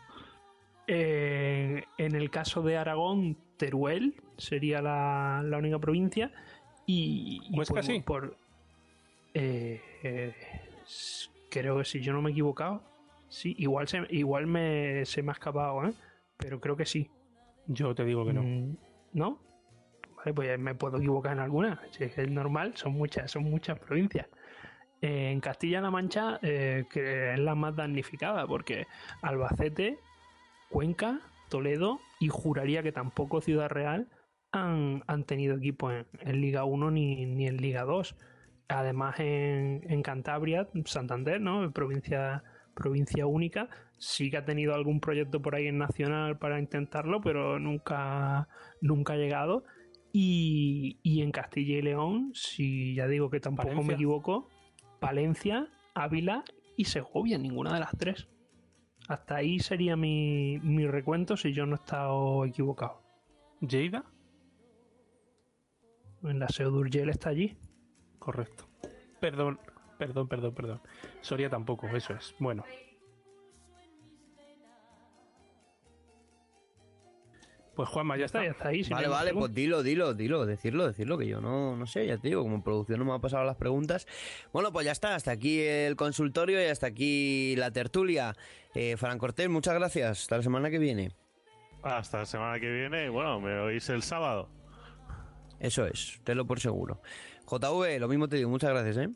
Eh, 0.89 1.83
en 1.97 2.15
el 2.15 2.29
caso 2.29 2.61
de 2.61 2.77
Aragón, 2.77 3.35
Teruel 3.57 4.15
sería 4.37 4.81
la, 4.81 5.41
la 5.43 5.57
única 5.57 5.79
provincia. 5.79 6.31
Y, 6.85 7.41
y 7.49 7.57
Huesca 7.57 7.73
por- 7.75 7.83
sí. 7.83 7.99
por- 8.05 8.37
eh, 9.33 9.81
eh, 10.03 10.33
creo 11.49 11.77
que 11.79 11.83
si 11.83 11.99
yo 11.99 12.13
no 12.13 12.21
me 12.21 12.29
he 12.29 12.31
equivocado, 12.31 12.81
sí, 13.29 13.55
igual 13.57 13.87
se, 13.87 14.05
igual 14.09 14.47
me, 14.47 15.05
se 15.05 15.21
me 15.23 15.31
ha 15.31 15.33
escapado, 15.33 15.85
¿eh? 15.85 15.93
pero 16.37 16.59
creo 16.59 16.75
que 16.75 16.85
sí. 16.85 17.09
Yo 17.67 17.93
te 17.93 18.05
digo 18.05 18.25
que 18.25 18.33
no. 18.33 18.43
Mm, 18.43 18.77
¿No? 19.13 19.39
Vale, 20.15 20.33
pues 20.33 20.59
me 20.59 20.75
puedo 20.75 20.97
equivocar 20.97 21.33
en 21.33 21.39
alguna. 21.39 21.81
Si 21.91 22.05
es 22.05 22.29
normal, 22.29 22.73
son 22.75 22.93
muchas, 22.93 23.29
son 23.29 23.43
muchas 23.43 23.79
provincias. 23.79 24.27
Eh, 25.01 25.31
en 25.31 25.41
Castilla-La 25.41 25.91
Mancha, 25.91 26.39
eh, 26.41 26.85
que 26.89 27.33
es 27.33 27.39
la 27.39 27.55
más 27.55 27.75
damnificada, 27.75 28.47
porque 28.47 28.87
Albacete, 29.21 29.99
Cuenca, 30.69 31.19
Toledo 31.49 31.99
y 32.19 32.29
juraría 32.29 32.81
que 32.83 32.91
tampoco 32.91 33.41
Ciudad 33.41 33.69
Real 33.69 34.07
han, 34.51 35.03
han 35.07 35.23
tenido 35.23 35.55
equipo 35.57 35.91
en, 35.91 36.07
en 36.21 36.41
Liga 36.41 36.63
1 36.63 36.91
ni, 36.91 37.25
ni 37.25 37.47
en 37.47 37.57
Liga 37.57 37.83
2. 37.83 38.15
Además, 38.69 39.19
en, 39.19 39.81
en 39.87 40.01
Cantabria, 40.01 40.67
Santander, 40.85 41.39
¿no? 41.39 41.71
Provincia, 41.71 42.43
provincia 42.77 43.25
única, 43.25 43.67
sí 43.97 44.29
que 44.29 44.37
ha 44.37 44.45
tenido 44.45 44.73
algún 44.73 44.99
proyecto 44.99 45.41
por 45.41 45.55
ahí 45.55 45.67
en 45.67 45.77
Nacional 45.77 46.37
para 46.37 46.59
intentarlo, 46.59 47.19
pero 47.21 47.59
nunca, 47.59 48.47
nunca 48.79 49.13
ha 49.13 49.17
llegado. 49.17 49.63
Y, 50.13 50.99
y 51.03 51.21
en 51.21 51.31
Castilla 51.31 51.77
y 51.77 51.81
León, 51.81 52.31
si 52.33 52.95
ya 52.95 53.07
digo 53.07 53.29
que 53.29 53.39
tampoco 53.39 53.83
me 53.83 53.95
equivoco, 53.95 54.47
Palencia, 54.99 55.67
Ávila 55.93 56.43
y 56.75 56.85
Segovia, 56.85 57.37
ninguna 57.37 57.73
de 57.73 57.79
las 57.81 57.91
tres. 57.97 58.27
Hasta 59.07 59.37
ahí 59.37 59.59
sería 59.59 59.95
mi, 59.95 60.59
mi 60.59 60.85
recuento 60.85 61.37
si 61.37 61.53
yo 61.53 61.65
no 61.65 61.75
he 61.75 61.79
estado 61.79 62.45
equivocado. 62.45 63.01
¿Lleida? 63.61 64.05
En 66.23 66.39
la 66.39 66.47
Seu 66.49 66.71
d'Urgell 66.71 67.09
está 67.09 67.29
allí. 67.29 67.57
Correcto. 68.19 68.67
Perdón, 69.19 69.59
perdón, 69.97 70.27
perdón, 70.27 70.53
perdón. 70.53 70.81
Soria 71.21 71.49
tampoco, 71.49 71.87
eso 71.87 72.13
es. 72.13 72.35
Bueno. 72.39 72.63
Pues 77.77 77.89
Juanma, 77.89 78.17
ya 78.17 78.25
está. 78.25 78.43
Ya 78.43 78.49
está 78.49 78.69
ahí. 78.69 78.83
si 78.83 78.91
Vale, 78.91 79.07
vale, 79.07 79.33
pues 79.35 79.53
dilo, 79.53 79.83
dilo, 79.83 80.15
dilo, 80.15 80.47
decirlo, 80.47 80.87
decirlo, 80.87 81.15
que 81.15 81.27
yo 81.27 81.39
no, 81.39 81.77
no 81.77 81.85
sé, 81.85 82.07
ya 82.07 82.17
te 82.17 82.29
digo, 82.29 82.41
como 82.41 82.63
producción 82.63 82.97
no 82.97 83.05
me 83.05 83.13
ha 83.13 83.19
pasado 83.19 83.43
las 83.43 83.55
preguntas. 83.55 84.07
Bueno, 84.51 84.71
pues 84.71 84.83
ya 84.87 84.91
está, 84.91 85.13
hasta 85.13 85.29
aquí 85.29 85.61
el 85.61 85.95
consultorio 85.95 86.59
y 86.59 86.65
hasta 86.65 86.87
aquí 86.87 87.55
la 87.55 87.69
tertulia. 87.69 88.35
Eh, 88.73 88.97
Fran 88.97 89.19
Cortés, 89.19 89.47
muchas 89.47 89.75
gracias, 89.75 90.23
hasta 90.23 90.37
la 90.37 90.43
semana 90.43 90.71
que 90.71 90.79
viene. 90.79 91.11
Hasta 91.83 92.17
la 92.17 92.25
semana 92.25 92.59
que 92.59 92.71
viene 92.71 93.05
y 93.05 93.09
bueno, 93.09 93.39
me 93.39 93.59
oís 93.59 93.87
el 93.89 94.01
sábado. 94.01 94.49
Eso 95.59 95.85
es, 95.85 96.19
tenlo 96.23 96.47
por 96.47 96.59
seguro. 96.59 96.99
JV, 97.45 97.99
lo 97.99 98.07
mismo 98.07 98.27
te 98.27 98.37
digo, 98.37 98.49
muchas 98.49 98.71
gracias, 98.71 98.97
¿eh? 98.97 99.09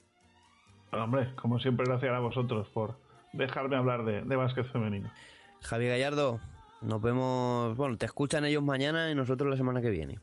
Hombre, 0.92 1.34
como 1.36 1.60
siempre, 1.60 1.86
gracias 1.86 2.14
a 2.14 2.20
vosotros 2.20 2.68
por 2.70 2.98
dejarme 3.34 3.76
hablar 3.76 4.04
de, 4.04 4.22
de 4.24 4.36
básquet 4.36 4.66
femenino. 4.72 5.10
Javi 5.62 5.88
Gallardo, 5.88 6.40
nos 6.82 7.02
vemos, 7.02 7.78
bueno, 7.78 7.98
te 7.98 8.06
escuchan 8.06 8.46
ellos 8.46 8.64
mañana 8.64 9.10
y 9.12 9.16
nosotros 9.16 9.50
la 9.50 9.58
semana 9.58 9.82
que 9.82 9.90
viene. 9.90 10.20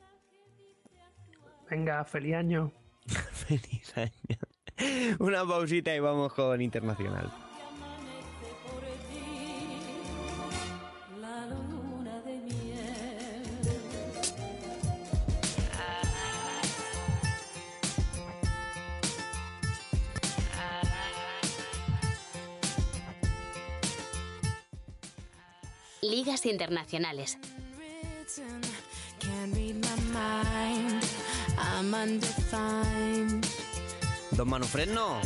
Venga, 1.71 2.05
feliz 2.05 2.35
año. 2.35 2.73
Feliz 3.33 3.97
año. 3.97 5.17
Una 5.19 5.45
pausita 5.45 5.95
y 5.95 6.01
vamos 6.01 6.33
con 6.35 6.61
Internacional. 6.61 7.31
Ligas 26.09 26.47
internacionales. 26.47 27.39
Don 34.31 34.49
Manu 34.49 34.65
Fresno, 34.65 35.21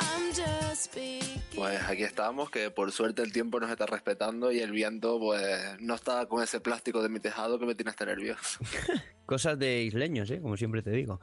I'm 0.00 0.28
just 0.34 0.86
speaking. 0.86 1.42
Pues 1.54 1.80
aquí 1.84 2.02
estamos, 2.02 2.50
que 2.50 2.70
por 2.70 2.90
suerte 2.90 3.22
el 3.22 3.32
tiempo 3.32 3.60
nos 3.60 3.70
está 3.70 3.86
respetando 3.86 4.50
y 4.50 4.58
el 4.58 4.72
viento 4.72 5.20
pues 5.20 5.80
no 5.80 5.94
está 5.94 6.26
con 6.26 6.42
ese 6.42 6.58
plástico 6.58 7.02
de 7.02 7.08
mi 7.08 7.20
tejado 7.20 7.60
que 7.60 7.66
me 7.66 7.76
tiene 7.76 7.90
hasta 7.90 8.04
nervioso. 8.04 8.58
cosas 9.26 9.56
de 9.58 9.82
isleños, 9.82 10.28
¿eh? 10.30 10.40
Como 10.40 10.56
siempre 10.56 10.82
te 10.82 10.90
digo. 10.90 11.20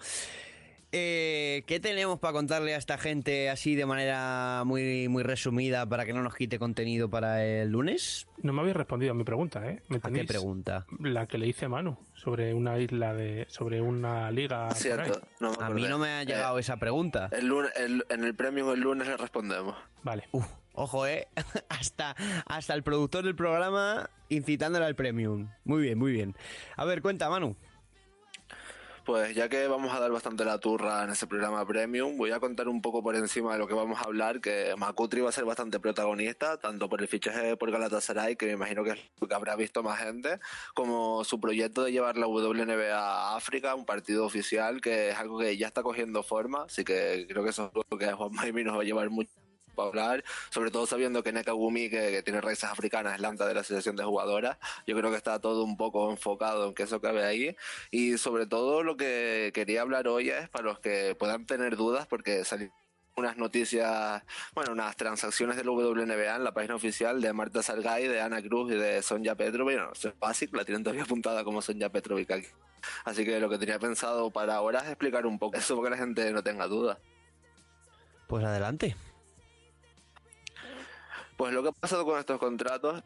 Eh, 0.96 1.64
¿Qué 1.66 1.80
tenemos 1.80 2.20
para 2.20 2.34
contarle 2.34 2.76
a 2.76 2.78
esta 2.78 3.00
gente 3.00 3.50
así 3.50 3.74
de 3.74 3.88
manera 3.88 4.62
muy, 4.64 5.08
muy 5.08 5.24
resumida 5.24 5.88
para 5.90 6.06
que 6.06 6.14
no 6.14 6.22
nos 6.22 6.36
quite 6.36 6.60
contenido 6.60 7.10
para 7.10 7.44
el 7.44 7.70
lunes? 7.72 8.28
No 8.44 8.54
me 8.54 8.62
habéis 8.62 8.76
respondido 8.76 9.12
a 9.12 9.16
mi 9.16 9.24
pregunta, 9.24 9.68
¿eh? 9.68 9.82
¿Me 9.88 9.98
¿A 10.04 10.12
qué 10.12 10.24
pregunta? 10.24 10.86
La 11.00 11.26
que 11.26 11.40
le 11.40 11.48
hice 11.48 11.66
a 11.66 11.70
Manu, 11.70 11.98
sobre 12.14 12.54
una 12.54 12.78
isla 12.78 13.16
de... 13.16 13.48
sobre 13.50 13.82
una 13.82 14.30
liga... 14.30 14.70
Cierto, 14.76 15.20
no 15.40 15.54
me 15.60 15.66
A 15.66 15.70
mí 15.72 15.82
no 15.88 15.98
me 15.98 16.10
ha 16.10 16.24
llegado 16.26 16.58
Eh, 16.60 16.62
esa 16.62 16.78
pregunta. 16.78 17.28
el 17.32 17.48
lunes, 17.48 17.72
el- 17.76 18.06
en 18.10 18.24
el 18.24 18.36
premio 18.36 18.72
el 18.72 18.82
lunes 18.82 19.08
le 19.08 19.18
respondemos. 19.18 19.76
Vale. 20.04 20.28
Uf, 20.32 20.46
ojo, 20.74 21.08
¿eh? 21.08 21.28
hasta, 21.70 22.16
hasta 22.46 22.74
el 22.76 22.84
productor 22.84 23.24
del 23.24 23.36
programa 23.36 24.12
incitándole 24.30 24.86
al 24.86 24.96
premium. 24.96 25.50
Muy 25.66 25.82
bien, 25.82 25.98
muy 25.98 26.12
bien. 26.12 26.36
A 26.78 26.86
ver, 26.86 27.02
cuenta, 27.02 27.32
Manu. 27.32 27.56
Pues 29.06 29.36
ya 29.36 29.50
que 29.50 29.68
vamos 29.68 29.94
a 29.94 30.00
dar 30.00 30.12
bastante 30.12 30.46
la 30.46 30.60
turra 30.60 31.04
en 31.04 31.10
ese 31.10 31.28
programa 31.28 31.68
premium, 31.68 32.16
voy 32.16 32.32
a 32.32 32.40
contar 32.40 32.70
un 32.70 32.82
poco 32.82 33.04
por 33.04 33.18
encima 33.18 33.52
de 33.52 33.60
lo 33.60 33.68
que 33.68 33.74
vamos 33.74 34.00
a 34.00 34.06
hablar, 34.06 34.40
que 34.40 34.74
Makutri 34.78 35.20
va 35.20 35.28
a 35.28 35.34
ser 35.34 35.44
bastante 35.44 35.78
protagonista, 35.82 36.58
tanto 36.58 36.88
por 36.88 37.02
el 37.02 37.10
fichaje 37.10 37.58
por 37.58 37.70
Galatasaray, 37.70 38.38
que 38.38 38.46
me 38.46 38.54
imagino 38.54 38.82
que 38.86 38.92
es 38.92 39.00
lo 39.20 39.28
que 39.28 39.36
habrá 39.36 39.58
visto 39.58 39.84
más 39.84 40.00
gente, 40.00 40.40
como 40.74 41.26
su 41.26 41.38
proyecto 41.42 41.84
de 41.84 41.92
llevar 41.92 42.18
la 42.18 42.28
WNBA 42.28 42.96
a 42.96 43.36
África, 43.36 43.76
un 43.76 43.86
partido 43.86 44.26
oficial, 44.26 44.80
que 44.80 45.10
es 45.10 45.18
algo 45.18 45.38
que 45.38 45.58
ya 45.58 45.68
está 45.68 45.84
cogiendo 45.84 46.24
forma, 46.24 46.64
así 46.64 46.86
que 46.86 47.26
creo 47.28 47.44
que 47.44 47.50
eso 47.50 47.66
es 47.66 47.72
algo 47.76 48.00
que 48.00 48.14
Juan 48.14 48.32
Maimi 48.32 48.64
nos 48.64 48.78
va 48.78 48.84
a 48.84 48.86
llevar 48.86 49.10
mucho 49.10 49.43
para 49.74 49.90
hablar, 49.90 50.24
sobre 50.50 50.72
todo 50.72 50.86
sabiendo 50.86 51.24
que 51.24 51.32
Nekagumi, 51.32 51.90
que, 51.90 52.12
que 52.12 52.24
tiene 52.24 52.42
raíces 52.42 52.66
africanas, 52.66 53.16
es 53.16 53.22
la 53.22 53.30
anta 53.30 53.46
de 53.48 53.54
la 53.54 53.62
asociación 53.62 53.96
de 53.96 54.04
jugadoras. 54.04 54.58
Yo 54.88 54.96
creo 54.98 55.12
que 55.12 55.18
está 55.18 55.40
todo 55.40 55.64
un 55.64 55.78
poco 55.78 56.10
enfocado 56.10 56.68
en 56.68 56.74
que 56.74 56.84
eso 56.84 57.02
cabe 57.02 57.26
ahí. 57.26 57.56
Y 57.92 58.18
sobre 58.18 58.46
todo 58.46 58.84
lo 58.84 58.98
que 58.98 59.52
quería 59.54 59.82
hablar 59.82 60.08
hoy 60.08 60.30
es 60.30 60.50
para 60.50 60.66
los 60.66 60.80
que 60.80 61.16
puedan 61.16 61.46
tener 61.46 61.76
dudas, 61.76 62.08
porque 62.08 62.44
salieron 62.46 62.74
unas 63.16 63.38
noticias, 63.38 64.24
bueno, 64.56 64.72
unas 64.72 64.96
transacciones 64.96 65.56
del 65.56 65.70
WNBA 65.70 66.36
en 66.36 66.44
la 66.44 66.54
página 66.54 66.76
oficial 66.76 67.22
de 67.22 67.32
Marta 67.34 67.62
Sargay, 67.62 68.08
de 68.08 68.22
Ana 68.22 68.42
Cruz 68.42 68.72
y 68.72 68.76
de 68.76 69.02
Sonja 69.04 69.36
Petrovic. 69.36 69.64
Bueno, 69.64 69.92
eso 69.94 70.10
es 70.10 70.20
básico, 70.20 70.58
la 70.58 70.66
tienen 70.66 70.84
todavía 70.84 71.04
apuntada 71.04 71.44
como 71.44 71.62
Sonja 71.62 71.90
Petrovic 71.90 72.32
aquí. 72.32 72.48
Así 73.06 73.24
que 73.24 73.40
lo 73.40 73.50
que 73.50 73.58
tenía 73.58 73.80
pensado 73.80 74.32
para 74.32 74.56
ahora 74.56 74.80
es 74.80 74.88
explicar 74.88 75.26
un 75.26 75.40
poco 75.40 75.58
eso, 75.58 75.76
porque 75.76 75.92
la 75.92 75.98
gente 75.98 76.32
no 76.32 76.44
tenga 76.44 76.68
dudas. 76.68 76.98
Pues 78.28 78.44
adelante. 78.44 78.96
Pues 81.38 81.54
lo 81.54 81.64
que 81.64 81.70
ha 81.70 81.72
pasado 81.72 82.06
con 82.06 82.20
estos 82.20 82.40
contratos, 82.40 83.04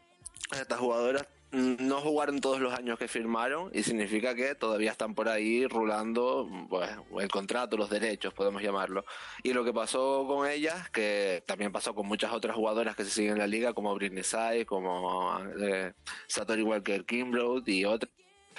estas 0.51 0.79
jugadoras 0.79 1.27
no 1.51 2.01
jugaron 2.01 2.41
todos 2.41 2.59
los 2.59 2.73
años 2.73 2.99
que 2.99 3.07
firmaron 3.07 3.71
y 3.73 3.83
significa 3.83 4.35
que 4.35 4.53
todavía 4.53 4.91
están 4.91 5.15
por 5.15 5.29
ahí 5.29 5.65
rulando 5.65 6.49
pues, 6.69 6.89
el 7.19 7.29
contrato, 7.29 7.77
los 7.77 7.89
derechos, 7.89 8.33
podemos 8.33 8.61
llamarlo. 8.61 9.05
Y 9.43 9.53
lo 9.53 9.63
que 9.63 9.73
pasó 9.73 10.25
con 10.27 10.47
ellas, 10.47 10.89
que 10.89 11.43
también 11.45 11.71
pasó 11.71 11.95
con 11.95 12.05
muchas 12.05 12.33
otras 12.33 12.55
jugadoras 12.55 12.95
que 12.95 13.05
se 13.05 13.11
siguen 13.11 13.33
en 13.33 13.39
la 13.39 13.47
liga, 13.47 13.73
como 13.73 13.95
Britney 13.95 14.23
Sai, 14.23 14.65
como 14.65 15.39
eh, 15.61 15.93
Satori 16.27 16.63
Walker 16.63 17.05
Kimbrough 17.05 17.63
y 17.67 17.85
otras, 17.85 18.11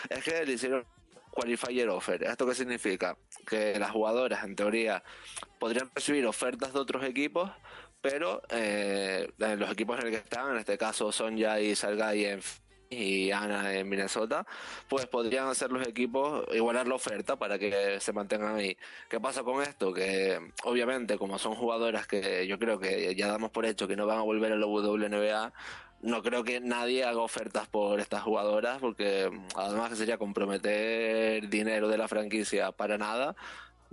es 0.08 0.24
que 0.24 0.46
le 0.46 0.54
hicieron 0.54 0.84
qualifier 1.30 1.88
offer. 1.90 2.24
¿Esto 2.24 2.46
qué 2.46 2.54
significa? 2.54 3.16
Que 3.46 3.78
las 3.78 3.90
jugadoras, 3.90 4.42
en 4.44 4.56
teoría, 4.56 5.02
podrían 5.58 5.90
recibir 5.94 6.26
ofertas 6.26 6.72
de 6.72 6.80
otros 6.80 7.04
equipos, 7.04 7.50
pero 8.00 8.42
eh, 8.50 9.28
en 9.38 9.58
los 9.58 9.70
equipos 9.70 9.98
en 9.98 10.06
el 10.06 10.12
que 10.12 10.18
están, 10.18 10.52
en 10.52 10.58
este 10.58 10.78
caso 10.78 11.12
Sonja 11.12 11.60
y 11.60 11.74
Salgai 11.74 12.24
en 12.24 12.40
y 12.90 13.30
Ana 13.30 13.74
en 13.74 13.88
Minnesota, 13.88 14.46
pues 14.88 15.06
podrían 15.06 15.48
hacer 15.48 15.70
los 15.70 15.86
equipos 15.86 16.44
igualar 16.54 16.86
la 16.88 16.94
oferta 16.94 17.36
para 17.36 17.58
que 17.58 18.00
se 18.00 18.12
mantengan 18.12 18.56
ahí. 18.56 18.76
¿Qué 19.08 19.20
pasa 19.20 19.42
con 19.42 19.62
esto? 19.62 19.92
Que 19.92 20.52
obviamente 20.64 21.18
como 21.18 21.38
son 21.38 21.54
jugadoras 21.54 22.06
que 22.06 22.46
yo 22.46 22.58
creo 22.58 22.78
que 22.78 23.14
ya 23.14 23.28
damos 23.28 23.50
por 23.50 23.66
hecho 23.66 23.88
que 23.88 23.96
no 23.96 24.06
van 24.06 24.18
a 24.18 24.22
volver 24.22 24.52
a 24.52 24.56
la 24.56 24.66
WNBA, 24.66 25.52
no 26.00 26.22
creo 26.22 26.44
que 26.44 26.60
nadie 26.60 27.04
haga 27.04 27.20
ofertas 27.20 27.68
por 27.68 28.00
estas 28.00 28.22
jugadoras 28.22 28.78
porque 28.78 29.28
mm, 29.30 29.48
además 29.56 29.90
que 29.90 29.96
sería 29.96 30.18
comprometer 30.18 31.48
dinero 31.48 31.88
de 31.88 31.98
la 31.98 32.08
franquicia 32.08 32.72
para 32.72 32.98
nada. 32.98 33.34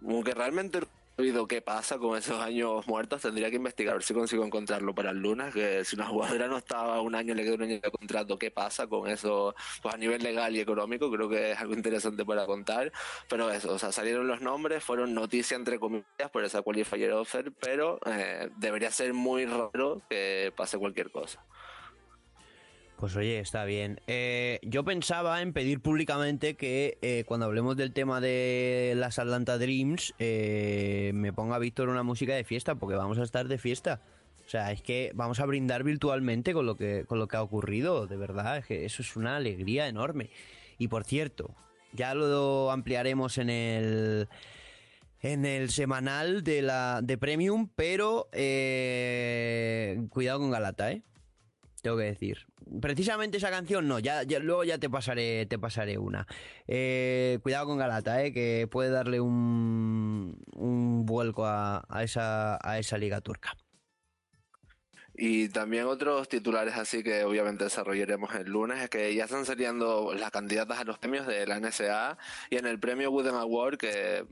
Aunque 0.03 0.34
realmente 0.34 0.82
sabido 1.15 1.47
qué 1.47 1.61
pasa 1.61 1.97
con 1.97 2.17
esos 2.17 2.39
años 2.41 2.85
muertos, 2.87 3.21
tendría 3.21 3.49
que 3.49 3.55
investigar 3.55 4.01
si 4.03 4.13
consigo 4.13 4.43
encontrarlo 4.43 4.93
para 4.93 5.11
el 5.11 5.17
lunes, 5.17 5.53
que 5.53 5.85
si 5.85 5.95
una 5.95 6.07
jugadora 6.07 6.47
no 6.47 6.57
estaba 6.57 7.01
un 7.01 7.15
año, 7.15 7.33
le 7.33 7.43
queda 7.43 7.55
un 7.55 7.63
año 7.63 7.79
de 7.79 7.91
contrato, 7.91 8.37
¿qué 8.37 8.51
pasa 8.51 8.87
con 8.87 9.09
eso? 9.09 9.55
Pues 9.81 9.93
a 9.93 9.97
nivel 9.97 10.21
legal 10.23 10.55
y 10.55 10.59
económico, 10.59 11.09
creo 11.09 11.29
que 11.29 11.51
es 11.51 11.59
algo 11.59 11.73
interesante 11.73 12.25
para 12.25 12.45
contar. 12.45 12.91
Pero 13.29 13.49
eso, 13.49 13.73
o 13.73 13.79
sea, 13.79 13.91
salieron 13.91 14.27
los 14.27 14.41
nombres, 14.41 14.83
fueron 14.83 15.13
noticia 15.13 15.55
entre 15.55 15.79
comillas 15.79 16.29
por 16.31 16.43
esa 16.43 16.61
qualifier 16.61 17.13
offer, 17.13 17.51
pero 17.53 17.99
eh, 18.05 18.49
debería 18.57 18.91
ser 18.91 19.13
muy 19.13 19.45
raro 19.45 20.01
que 20.09 20.51
pase 20.55 20.77
cualquier 20.77 21.11
cosa. 21.11 21.45
Pues 22.97 23.13
oye, 23.17 23.39
está 23.39 23.65
bien. 23.65 23.99
Eh, 24.07 24.59
yo 24.63 24.85
pensaba 24.85 25.41
en 25.41 25.51
pedir 25.51 25.81
públicamente 25.81 26.55
que 26.55 26.97
eh, 27.01 27.26
cuando 27.27 27.45
hablemos 27.45 27.76
del 27.76 27.91
tema 27.91 28.22
de 28.22 28.93
las 28.95 29.19
Atlanta 29.19 29.57
Dreams 29.57 30.13
eh, 30.17 31.11
me 31.13 31.34
ponga 31.34 31.59
Víctor 31.59 31.89
una 31.89 32.03
música 32.03 32.34
de 32.35 32.45
fiesta, 32.45 32.76
porque 32.76 32.95
vamos 32.95 33.19
a 33.19 33.23
estar 33.23 33.49
de 33.49 33.57
fiesta. 33.57 33.99
O 34.45 34.49
sea, 34.49 34.72
es 34.72 34.81
que 34.81 35.11
vamos 35.13 35.41
a 35.41 35.45
brindar 35.45 35.84
virtualmente 35.84 36.53
con 36.53 36.65
lo 36.65 36.77
que, 36.77 37.03
con 37.05 37.19
lo 37.19 37.27
que 37.27 37.35
ha 37.35 37.41
ocurrido, 37.41 38.07
de 38.07 38.15
verdad, 38.15 38.59
es 38.59 38.65
que 38.65 38.85
eso 38.85 39.01
es 39.01 39.15
una 39.17 39.35
alegría 39.35 39.88
enorme. 39.88 40.30
Y 40.77 40.88
por 40.88 41.03
cierto, 41.03 41.53
ya 41.91 42.13
lo 42.15 42.72
ampliaremos 42.72 43.38
en 43.38 43.49
el 43.49 44.30
en 45.22 45.45
el 45.45 45.69
semanal 45.72 46.43
de 46.43 46.61
la 46.61 47.01
de 47.01 47.17
Premium, 47.17 47.67
pero 47.76 48.30
cuidado 50.09 50.39
con 50.39 50.51
Galata, 50.51 50.91
¿eh? 50.91 51.01
Tengo 51.85 51.97
que 51.97 52.05
decir. 52.05 52.47
Precisamente 52.81 53.37
esa 53.37 53.51
canción 53.51 53.87
no, 53.87 53.99
ya, 53.99 54.23
luego 54.23 54.63
ya 54.63 54.79
te 54.79 54.89
pasaré, 54.89 55.45
te 55.45 55.59
pasaré 55.59 55.99
una. 55.99 56.25
Eh, 56.67 57.37
cuidado 57.43 57.67
con 57.67 57.77
Galata, 57.77 58.23
eh, 58.23 58.33
que 58.33 58.67
puede 58.71 58.89
darle 58.89 59.19
un, 59.19 60.35
vuelco 61.05 61.45
a, 61.45 61.85
a 61.87 62.01
esa, 62.01 62.57
a 62.59 62.79
esa 62.79 62.97
liga 62.97 63.21
turca. 63.21 63.55
Y 65.13 65.49
también 65.49 65.85
otros 65.85 66.27
titulares 66.27 66.73
así 66.73 67.03
que 67.03 67.23
obviamente 67.23 67.65
desarrollaremos 67.65 68.33
el 68.33 68.49
lunes 68.49 68.81
es 68.81 68.89
que 68.89 69.13
ya 69.13 69.25
están 69.25 69.45
saliendo 69.45 70.15
las 70.15 70.31
candidatas 70.31 70.79
a 70.79 70.85
los 70.85 70.97
premios 70.97 71.27
de 71.27 71.45
la 71.45 71.59
NSA 71.59 72.17
y 72.49 72.55
en 72.57 72.65
el 72.65 72.79
premio 72.79 73.11
Wooden 73.11 73.35
Award 73.35 73.77
que 73.77 74.25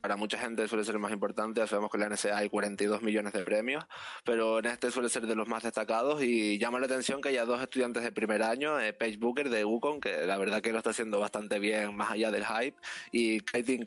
para 0.00 0.16
mucha 0.16 0.38
gente 0.38 0.66
suele 0.68 0.84
ser 0.84 0.98
más 0.98 1.12
importante, 1.12 1.66
sabemos 1.66 1.90
que 1.90 1.96
en 1.96 2.08
la 2.08 2.08
NSA 2.10 2.36
hay 2.36 2.48
42 2.48 3.02
millones 3.02 3.32
de 3.32 3.44
premios, 3.44 3.84
pero 4.24 4.58
en 4.58 4.66
este 4.66 4.90
suele 4.90 5.08
ser 5.08 5.26
de 5.26 5.34
los 5.34 5.48
más 5.48 5.62
destacados 5.62 6.22
y 6.22 6.58
llama 6.58 6.78
la 6.78 6.86
atención 6.86 7.20
que 7.20 7.30
haya 7.30 7.44
dos 7.44 7.60
estudiantes 7.60 8.02
de 8.02 8.12
primer 8.12 8.42
año, 8.42 8.80
eh, 8.80 8.92
Paige 8.92 9.18
Booker 9.18 9.50
de 9.50 9.64
UConn, 9.64 10.00
que 10.00 10.26
la 10.26 10.38
verdad 10.38 10.60
que 10.60 10.72
lo 10.72 10.78
está 10.78 10.90
haciendo 10.90 11.20
bastante 11.20 11.58
bien 11.58 11.96
más 11.96 12.10
allá 12.10 12.30
del 12.30 12.44
hype, 12.44 12.76
y 13.12 13.40
Caitlin, 13.40 13.84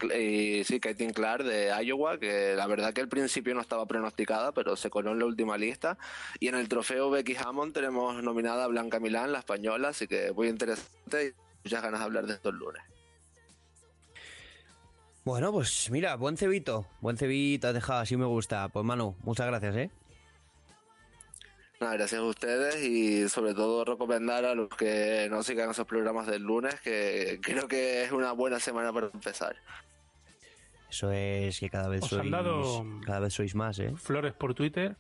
sí, 0.66 0.80
Clark 1.14 1.44
de 1.44 1.72
Iowa, 1.84 2.18
que 2.18 2.56
la 2.56 2.68
verdad 2.68 2.94
que 2.94 3.02
al 3.02 3.08
principio 3.08 3.54
no 3.54 3.62
estaba 3.62 3.86
pronosticada, 3.86 4.52
pero 4.54 4.76
se 4.76 4.90
coló 4.90 5.12
en 5.12 5.20
la 5.20 5.26
última 5.26 5.58
lista. 5.58 5.98
Y 6.40 6.48
en 6.48 6.56
el 6.56 6.68
trofeo 6.68 7.10
Becky 7.10 7.36
Hammond 7.36 7.74
tenemos 7.74 8.22
nominada 8.24 8.66
a 8.66 8.68
Blanca 8.68 9.00
Milán, 9.00 9.32
la 9.32 9.40
española, 9.40 9.90
así 9.90 10.08
que 10.08 10.32
muy 10.32 10.48
interesante 10.48 11.28
y 11.28 11.34
muchas 11.64 11.82
ganas 11.82 12.00
de 12.00 12.06
hablar 12.06 12.26
de 12.26 12.34
esto 12.34 12.50
el 12.50 12.56
lunes. 12.58 12.91
Bueno, 15.24 15.52
pues 15.52 15.90
mira, 15.92 16.16
buen 16.16 16.36
cebito, 16.36 16.88
buen 17.00 17.16
cebito 17.18 17.68
has 17.68 17.74
dejado, 17.74 18.00
así 18.00 18.18
me 18.18 18.26
gusta. 18.26 18.70
Pues 18.70 18.84
Manu, 18.84 19.16
muchas 19.24 19.46
gracias, 19.48 19.76
¿eh? 19.76 19.92
Nada, 21.80 21.94
gracias 21.94 22.22
a 22.22 22.24
ustedes 22.26 22.76
y 22.84 23.28
sobre 23.30 23.54
todo 23.54 23.84
recomendar 23.86 24.46
a 24.46 24.56
los 24.56 24.70
que 24.70 25.28
no 25.30 25.42
sigan 25.44 25.70
esos 25.72 25.86
programas 25.86 26.28
del 26.28 26.44
lunes, 26.44 26.80
que 26.82 27.40
creo 27.42 27.68
que 27.68 28.04
es 28.04 28.12
una 28.12 28.32
buena 28.34 28.60
semana 28.60 28.92
para 28.94 29.08
empezar. 29.14 29.56
Eso 30.90 31.12
es 31.12 31.60
que 31.60 31.70
cada 31.70 31.88
vez 31.88 32.04
Os 32.04 32.10
sois, 32.10 32.22
han 32.22 32.32
dado- 32.32 32.86
cada 33.06 33.20
vez 33.20 33.34
sois 33.34 33.56
más, 33.56 33.80
¿eh? 33.80 33.94
Flores 33.96 34.34
por 34.34 34.54
Twitter, 34.54 34.98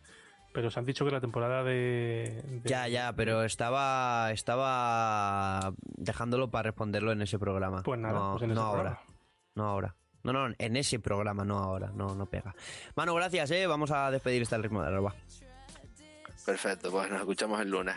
pero 0.53 0.69
os 0.69 0.77
han 0.77 0.85
dicho 0.85 1.03
que 1.03 1.11
la 1.11 1.19
temporada 1.21 1.63
de. 1.63 2.41
de- 2.45 2.69
Ya, 2.69 2.87
ya, 2.87 3.13
pero 3.13 3.43
estaba 3.43 4.31
estaba 4.31 5.73
dejándolo 5.97 6.49
para 6.49 6.69
responderlo 6.69 7.11
en 7.11 7.21
ese 7.21 7.37
programa. 7.39 7.83
Pues 7.83 7.99
nada, 7.99 8.17
no, 8.19 8.31
pues 8.33 8.43
en 8.43 8.51
ese 8.51 8.55
no 8.59 8.65
ahora. 8.67 8.81
programa. 8.81 9.05
No 9.55 9.67
ahora. 9.67 9.95
No, 10.23 10.33
no, 10.33 10.53
en 10.57 10.75
ese 10.75 10.99
programa, 10.99 11.43
no 11.43 11.57
ahora. 11.57 11.91
No, 11.93 12.15
no 12.15 12.25
pega. 12.25 12.53
Manu, 12.95 13.15
gracias, 13.15 13.51
eh. 13.51 13.67
Vamos 13.67 13.91
a 13.91 14.11
despedir 14.11 14.41
este 14.41 14.57
ritmo 14.57 14.81
de 14.81 14.89
la 14.89 14.97
roba. 14.97 15.15
Perfecto, 16.45 16.91
pues 16.91 17.09
nos 17.09 17.19
escuchamos 17.19 17.61
el 17.61 17.69
lunes. 17.69 17.95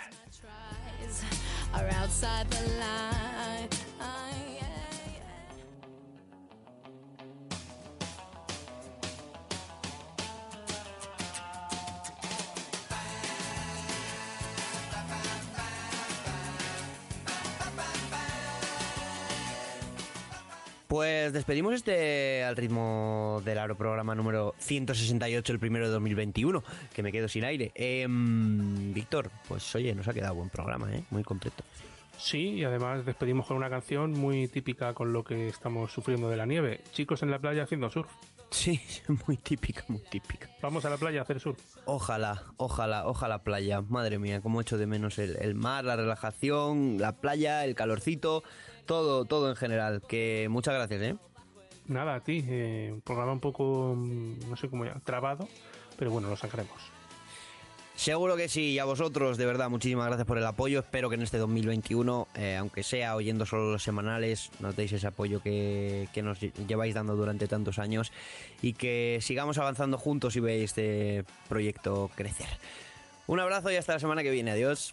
Pues 20.94 21.32
despedimos 21.32 21.74
este 21.74 22.44
al 22.44 22.54
ritmo 22.54 23.42
del 23.44 23.58
Aro 23.58 23.76
programa 23.76 24.14
número 24.14 24.54
168, 24.58 25.52
el 25.52 25.58
primero 25.58 25.86
de 25.86 25.92
2021, 25.92 26.62
que 26.94 27.02
me 27.02 27.10
quedo 27.10 27.26
sin 27.26 27.42
aire. 27.42 27.72
Em, 27.74 28.94
Víctor, 28.94 29.32
pues 29.48 29.74
oye, 29.74 29.92
nos 29.92 30.06
ha 30.06 30.14
quedado 30.14 30.36
buen 30.36 30.50
programa, 30.50 30.94
¿eh? 30.94 31.02
Muy 31.10 31.24
completo. 31.24 31.64
Sí, 32.16 32.50
y 32.50 32.64
además 32.64 33.04
despedimos 33.04 33.46
con 33.46 33.56
una 33.56 33.68
canción 33.68 34.12
muy 34.12 34.46
típica 34.46 34.94
con 34.94 35.12
lo 35.12 35.24
que 35.24 35.48
estamos 35.48 35.90
sufriendo 35.90 36.30
de 36.30 36.36
la 36.36 36.46
nieve. 36.46 36.82
Chicos 36.92 37.24
en 37.24 37.32
la 37.32 37.40
playa 37.40 37.64
haciendo 37.64 37.90
surf. 37.90 38.12
Sí, 38.50 38.80
muy 39.26 39.36
típica, 39.36 39.84
muy 39.88 39.98
típica. 39.98 40.48
Vamos 40.62 40.84
a 40.84 40.90
la 40.90 40.96
playa 40.96 41.18
a 41.18 41.22
hacer 41.24 41.40
surf. 41.40 41.58
Ojalá, 41.86 42.44
ojalá, 42.56 43.08
ojalá 43.08 43.42
playa. 43.42 43.80
Madre 43.80 44.20
mía, 44.20 44.40
cómo 44.40 44.60
echo 44.60 44.78
de 44.78 44.86
menos 44.86 45.18
el, 45.18 45.34
el 45.40 45.56
mar, 45.56 45.84
la 45.84 45.96
relajación, 45.96 46.98
la 47.00 47.16
playa, 47.16 47.64
el 47.64 47.74
calorcito, 47.74 48.44
todo, 48.86 49.24
todo 49.24 49.50
en 49.50 49.56
general. 49.56 50.02
Que 50.06 50.46
muchas 50.50 50.74
gracias, 50.74 51.02
¿eh? 51.02 51.16
Nada, 51.86 52.14
a 52.16 52.20
ti. 52.20 52.44
eh, 52.48 52.90
un 52.92 53.00
programa 53.02 53.32
un 53.32 53.40
poco, 53.40 53.94
mm, 53.96 54.48
no 54.48 54.56
sé 54.56 54.68
cómo 54.68 54.84
ya, 54.84 54.94
trabado, 55.04 55.48
pero 55.98 56.10
bueno, 56.10 56.28
lo 56.28 56.36
sacaremos. 56.36 56.80
Seguro 57.96 58.34
que 58.36 58.48
sí, 58.48 58.72
y 58.72 58.78
a 58.80 58.84
vosotros, 58.84 59.36
de 59.38 59.46
verdad, 59.46 59.70
muchísimas 59.70 60.06
gracias 60.08 60.26
por 60.26 60.36
el 60.36 60.44
apoyo. 60.46 60.80
Espero 60.80 61.08
que 61.08 61.14
en 61.14 61.22
este 61.22 61.38
2021, 61.38 62.26
eh, 62.34 62.56
aunque 62.56 62.82
sea 62.82 63.14
oyendo 63.14 63.46
solo 63.46 63.70
los 63.70 63.84
semanales, 63.84 64.50
nos 64.58 64.74
deis 64.74 64.90
ese 64.92 65.06
apoyo 65.06 65.40
que, 65.40 66.08
que 66.12 66.20
nos 66.22 66.40
lle- 66.42 66.52
lleváis 66.66 66.94
dando 66.94 67.14
durante 67.14 67.46
tantos 67.46 67.78
años 67.78 68.10
y 68.62 68.72
que 68.72 69.18
sigamos 69.22 69.58
avanzando 69.58 69.96
juntos 69.96 70.34
y 70.34 70.40
veáis 70.40 70.64
este 70.70 71.24
proyecto 71.48 72.10
crecer. 72.16 72.48
Un 73.28 73.38
abrazo 73.38 73.70
y 73.70 73.76
hasta 73.76 73.92
la 73.92 74.00
semana 74.00 74.24
que 74.24 74.30
viene. 74.32 74.50
Adiós. 74.50 74.92